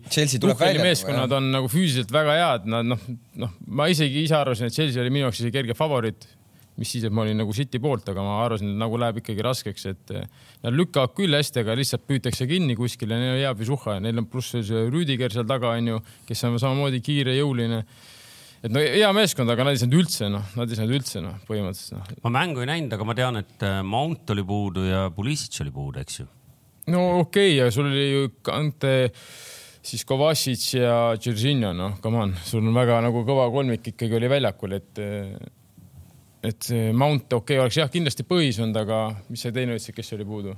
meeskonnad 0.87 1.27
nagu, 1.27 1.39
on 1.41 1.53
nagu 1.59 1.75
füüsiliselt 1.75 2.15
väga 2.15 2.39
head, 2.39 2.71
nad 2.79 2.93
noh, 2.95 3.07
noh, 3.43 3.55
ma 3.67 3.91
isegi 3.91 4.23
ise 4.23 4.39
arvasin, 4.39 4.71
et 4.71 4.79
Chelsea 4.79 5.03
oli 5.03 5.11
minu 5.11 5.27
jaoks 5.27 5.43
isegi 5.43 5.59
kerge 5.59 5.75
favoriit 5.75 6.31
mis 6.79 6.93
siis, 6.95 7.05
et 7.07 7.13
ma 7.13 7.25
olin 7.25 7.37
nagu 7.43 7.55
City 7.55 7.81
poolt, 7.83 8.07
aga 8.11 8.23
ma 8.23 8.37
arvasin, 8.45 8.71
et 8.73 8.79
nagu 8.79 8.99
läheb 9.01 9.19
ikkagi 9.21 9.43
raskeks, 9.45 9.87
et 9.91 10.13
eh, 10.15 10.29
nad 10.63 10.75
lükkavad 10.75 11.15
küll 11.17 11.35
hästi, 11.35 11.63
aga 11.63 11.75
lihtsalt 11.79 12.05
püütakse 12.07 12.47
kinni 12.49 12.77
kuskile, 12.79 13.19
neil 13.19 13.35
on 13.35 13.43
hea 13.43 13.51
pisuhha 13.59 13.97
ja 13.97 14.05
neil 14.05 14.23
on 14.23 14.29
pluss 14.31 14.55
see 14.55 14.85
Rüüdiger 14.87 15.35
seal 15.35 15.47
taga 15.49 15.75
onju, 15.75 15.99
kes 16.29 16.47
on 16.47 16.57
samamoodi 16.61 17.03
kiire, 17.03 17.35
jõuline 17.39 17.83
et 18.59 18.71
no 18.73 18.81
hea 18.83 19.09
meeskond, 19.15 19.51
aga 19.51 19.65
nad 19.65 19.75
ei 19.75 19.81
saanud 19.81 19.99
üldse 20.01 20.27
noh, 20.31 20.47
nad 20.59 20.71
ei 20.71 20.79
saanud 20.79 20.95
üldse 20.97 21.21
noh, 21.23 21.37
põhimõtteliselt 21.47 21.95
noh. 21.95 22.09
ma 22.25 22.33
mängu 22.39 22.63
ei 22.63 22.69
näinud, 22.69 22.95
aga 22.95 23.07
ma 23.07 23.15
tean, 23.17 23.39
et 23.39 23.65
äh, 23.65 23.79
Mount 23.87 24.33
oli 24.35 24.43
puudu 24.47 24.83
ja 24.87 25.05
Pulisic 25.15 25.55
oli 25.63 25.71
puudu, 25.75 26.01
eks 26.03 26.19
ju. 26.19 26.27
no 26.91 27.05
okei 27.21 27.53
okay,, 27.53 27.61
aga 27.63 27.75
sul 27.75 27.87
oli 27.87 28.07
ju 28.09 28.25
Kante, 28.45 28.95
siis 29.91 30.03
Kovacic 30.07 30.65
ja 30.75 30.97
Džeržinja, 31.15 31.71
noh, 31.77 31.95
come 32.03 32.25
on, 32.25 32.35
sul 32.45 32.65
on 32.65 32.75
väga 32.75 32.99
nagu 33.05 33.23
kõva 33.27 33.47
kolmik 33.53 33.93
ikkagi 33.93 34.19
oli 34.19 34.31
väljakul, 34.31 34.75
et 34.75 35.03
et 36.43 36.71
see 36.71 36.91
Mount, 36.95 37.27
okei 37.33 37.57
okay,, 37.57 37.63
oleks 37.65 37.79
jah, 37.81 37.89
kindlasti 37.91 38.25
põhis 38.27 38.59
olnud, 38.63 38.77
aga 38.79 39.05
mis 39.29 39.43
see 39.43 39.55
teine 39.55 39.75
ütles, 39.77 39.95
kes 39.95 40.13
oli 40.17 40.27
puudu? 40.27 40.57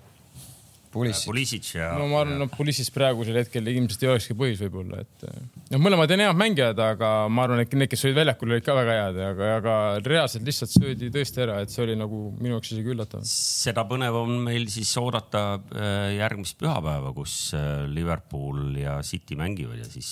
Pulisic 0.91 1.69
ja. 1.77 1.93
no 1.95 2.07
ma 2.11 2.19
arvan, 2.19 2.35
no 2.41 2.47
Pulisic 2.51 2.89
praegusel 2.91 3.37
hetkel 3.39 3.69
ilmselt 3.71 4.01
ei 4.03 4.09
olekski 4.11 4.35
põhis 4.35 4.59
võib-olla, 4.59 4.99
et 5.05 5.23
noh, 5.71 5.79
mõlemad 5.79 6.11
on 6.11 6.23
head 6.25 6.39
mängijad, 6.39 6.81
aga 6.83 7.11
ma 7.31 7.45
arvan, 7.45 7.61
et 7.63 7.75
need, 7.79 7.87
kes 7.93 8.03
olid 8.09 8.17
väljakul, 8.17 8.51
olid 8.51 8.65
ka 8.65 8.75
väga 8.75 8.97
head, 8.97 9.19
aga, 9.29 9.51
aga 9.61 9.75
reaalselt 10.03 10.43
lihtsalt 10.47 10.73
söödi 10.73 11.07
tõesti 11.15 11.45
ära, 11.45 11.61
et 11.63 11.71
see 11.71 11.85
oli 11.85 11.95
nagu 11.99 12.19
minu 12.41 12.57
jaoks 12.57 12.73
isegi 12.75 12.91
üllatav. 12.91 13.23
seda 13.31 13.87
põnev 13.87 14.19
on 14.19 14.35
meil 14.49 14.67
siis 14.73 14.91
oodata 14.99 15.45
äh, 15.55 16.17
järgmist 16.17 16.59
pühapäeva, 16.59 17.15
kus 17.15 17.37
äh, 17.55 17.85
Liverpool 17.87 18.75
ja 18.81 18.99
City 19.07 19.39
mängivad 19.39 19.79
ja 19.79 19.87
siis 19.87 20.11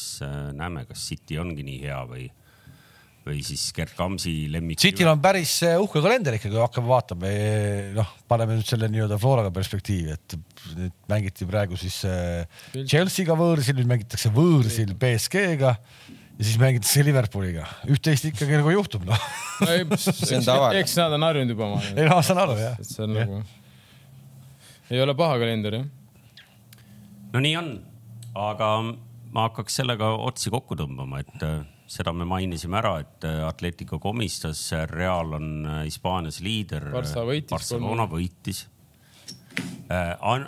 näeme, 0.56 0.88
kas 0.88 1.10
City 1.12 1.42
ongi 1.44 1.68
nii 1.68 1.84
hea 1.84 2.00
või 2.08 2.30
või 3.30 3.40
siis 3.46 3.70
Gerd 3.76 3.94
Kamsi 3.98 4.34
lemmik. 4.52 4.82
Cityl 4.82 5.10
on 5.12 5.22
päris 5.24 5.56
eh, 5.68 5.78
uhke 5.82 6.02
kalender 6.04 6.38
ikkagi, 6.38 6.54
kui 6.56 6.64
hakkame 6.64 6.90
vaatama, 6.90 7.34
noh, 7.98 8.14
paneme 8.30 8.58
nüüd 8.58 8.70
selle 8.70 8.90
nii-öelda 8.92 9.20
Floraga 9.22 9.54
perspektiivi, 9.56 10.16
et 10.18 10.38
nüüd 10.78 10.96
mängiti 11.12 11.48
praegu 11.50 11.80
siis 11.80 12.02
eh, 12.10 12.62
Chelsea'ga 12.80 13.38
võõrsil, 13.40 13.78
nüüd 13.80 13.92
mängitakse 13.92 14.34
võõrsil 14.36 14.96
BSG-ga 15.00 15.76
ja 16.40 16.48
siis 16.48 16.60
mängitakse 16.60 17.04
Liverpooliga. 17.04 17.66
üht-teist 17.92 18.30
ikkagi 18.30 18.60
nagu 18.62 18.72
juhtub, 18.72 19.04
noh. 19.08 19.30
see 20.00 20.38
on 20.38 20.46
tavaline. 20.48 20.80
eks 20.80 20.96
nad 21.00 21.16
on 21.18 21.28
harjunud 21.28 21.52
juba. 21.56 21.72
ei 21.92 22.08
no 22.08 22.16
ma 22.16 22.24
saan 22.24 22.40
aru 22.46 22.56
jah. 22.60 22.78
see 22.80 23.04
on 23.04 23.16
nagu, 23.18 23.42
ei 24.90 25.04
ole 25.04 25.16
paha 25.20 25.36
kalender 25.42 25.82
jah. 25.82 25.90
no 27.34 27.44
nii 27.44 27.58
on, 27.60 27.74
aga 28.40 28.72
ma 29.36 29.50
hakkaks 29.50 29.82
sellega 29.82 30.14
otsi 30.30 30.54
kokku 30.54 30.80
tõmbama, 30.80 31.20
et 31.26 31.44
äh, 31.46 31.60
seda 31.90 32.14
me 32.14 32.26
mainisime 32.30 32.78
ära, 32.80 32.98
et 33.02 33.26
äh, 33.28 33.40
Atletico 33.48 34.00
komistas, 34.02 34.62
Real 34.92 35.34
on 35.40 35.48
äh, 35.66 35.80
Hispaanias 35.88 36.42
liider. 36.46 36.92
Barcelona 36.94 38.06
võitis. 38.10 38.68
Äh, 39.90 40.14
An, 40.24 40.46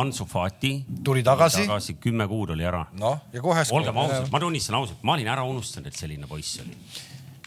Ansu 0.00 0.24
Fati 0.26 0.72
tuli 1.04 1.20
tagasi, 1.22 1.66
tagasi, 1.66 1.98
kümme 2.02 2.24
kuud 2.30 2.54
oli 2.56 2.64
ära. 2.66 2.80
noh, 2.98 3.20
ja 3.32 3.42
kohe. 3.44 3.62
olgem 3.76 4.00
ausad, 4.00 4.30
ma 4.32 4.40
tunnistan 4.42 4.78
ausalt, 4.80 5.04
ma 5.06 5.14
olin 5.14 5.28
ära 5.30 5.44
unustanud, 5.46 5.90
et 5.92 5.98
selline 5.98 6.26
poiss 6.26 6.62
oli. 6.64 6.74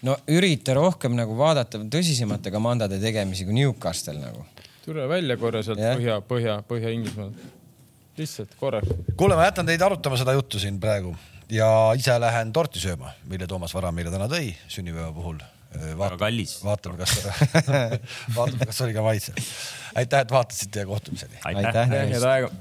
no 0.07 0.15
ürita 0.31 0.77
rohkem 0.77 1.17
nagu 1.17 1.35
vaadata 1.37 1.81
tõsisemate 1.91 2.53
komandode 2.53 3.01
tegemisi 3.01 3.49
kui 3.49 3.57
Newcastle 3.57 4.21
nagu. 4.21 4.45
tule 4.85 5.09
välja 5.09 5.35
korra 5.41 5.65
sealt 5.65 5.81
yeah. 5.81 5.97
põhja, 5.97 6.21
põhja, 6.29 6.55
Põhja-Inglismaalt. 6.69 7.43
lihtsalt 8.21 8.55
korraks. 8.61 8.95
kuule, 9.17 9.35
ma 9.35 9.49
jätan 9.49 9.67
teid 9.67 9.83
arutama 9.89 10.21
seda 10.21 10.37
juttu 10.37 10.61
siin 10.61 10.79
praegu 10.79 11.17
ja 11.52 11.70
ise 11.97 12.16
lähen 12.22 12.54
torti 12.56 12.82
sööma, 12.82 13.14
mille 13.30 13.47
Toomas 13.49 13.74
Vara 13.76 13.91
meile 13.95 14.14
täna 14.14 14.30
tõi 14.32 14.54
sünnipäeva 14.72 15.12
puhul. 15.16 15.41
väga 15.99 16.18
kallis. 16.20 16.58
vaatame, 16.64 16.97
kas 16.99 17.16
vaatame, 18.38 18.66
kas 18.66 18.82
oli 18.86 18.95
ka 18.95 19.06
maitsev. 19.06 19.39
aitäh, 19.95 20.26
et 20.26 20.32
vaatasite 20.32 20.84
ja 20.84 20.89
kohtumiseni. 20.89 21.39
aitäh, 21.43 21.82
aitäh, 21.86 22.12
head 22.16 22.28
aega 22.34 22.52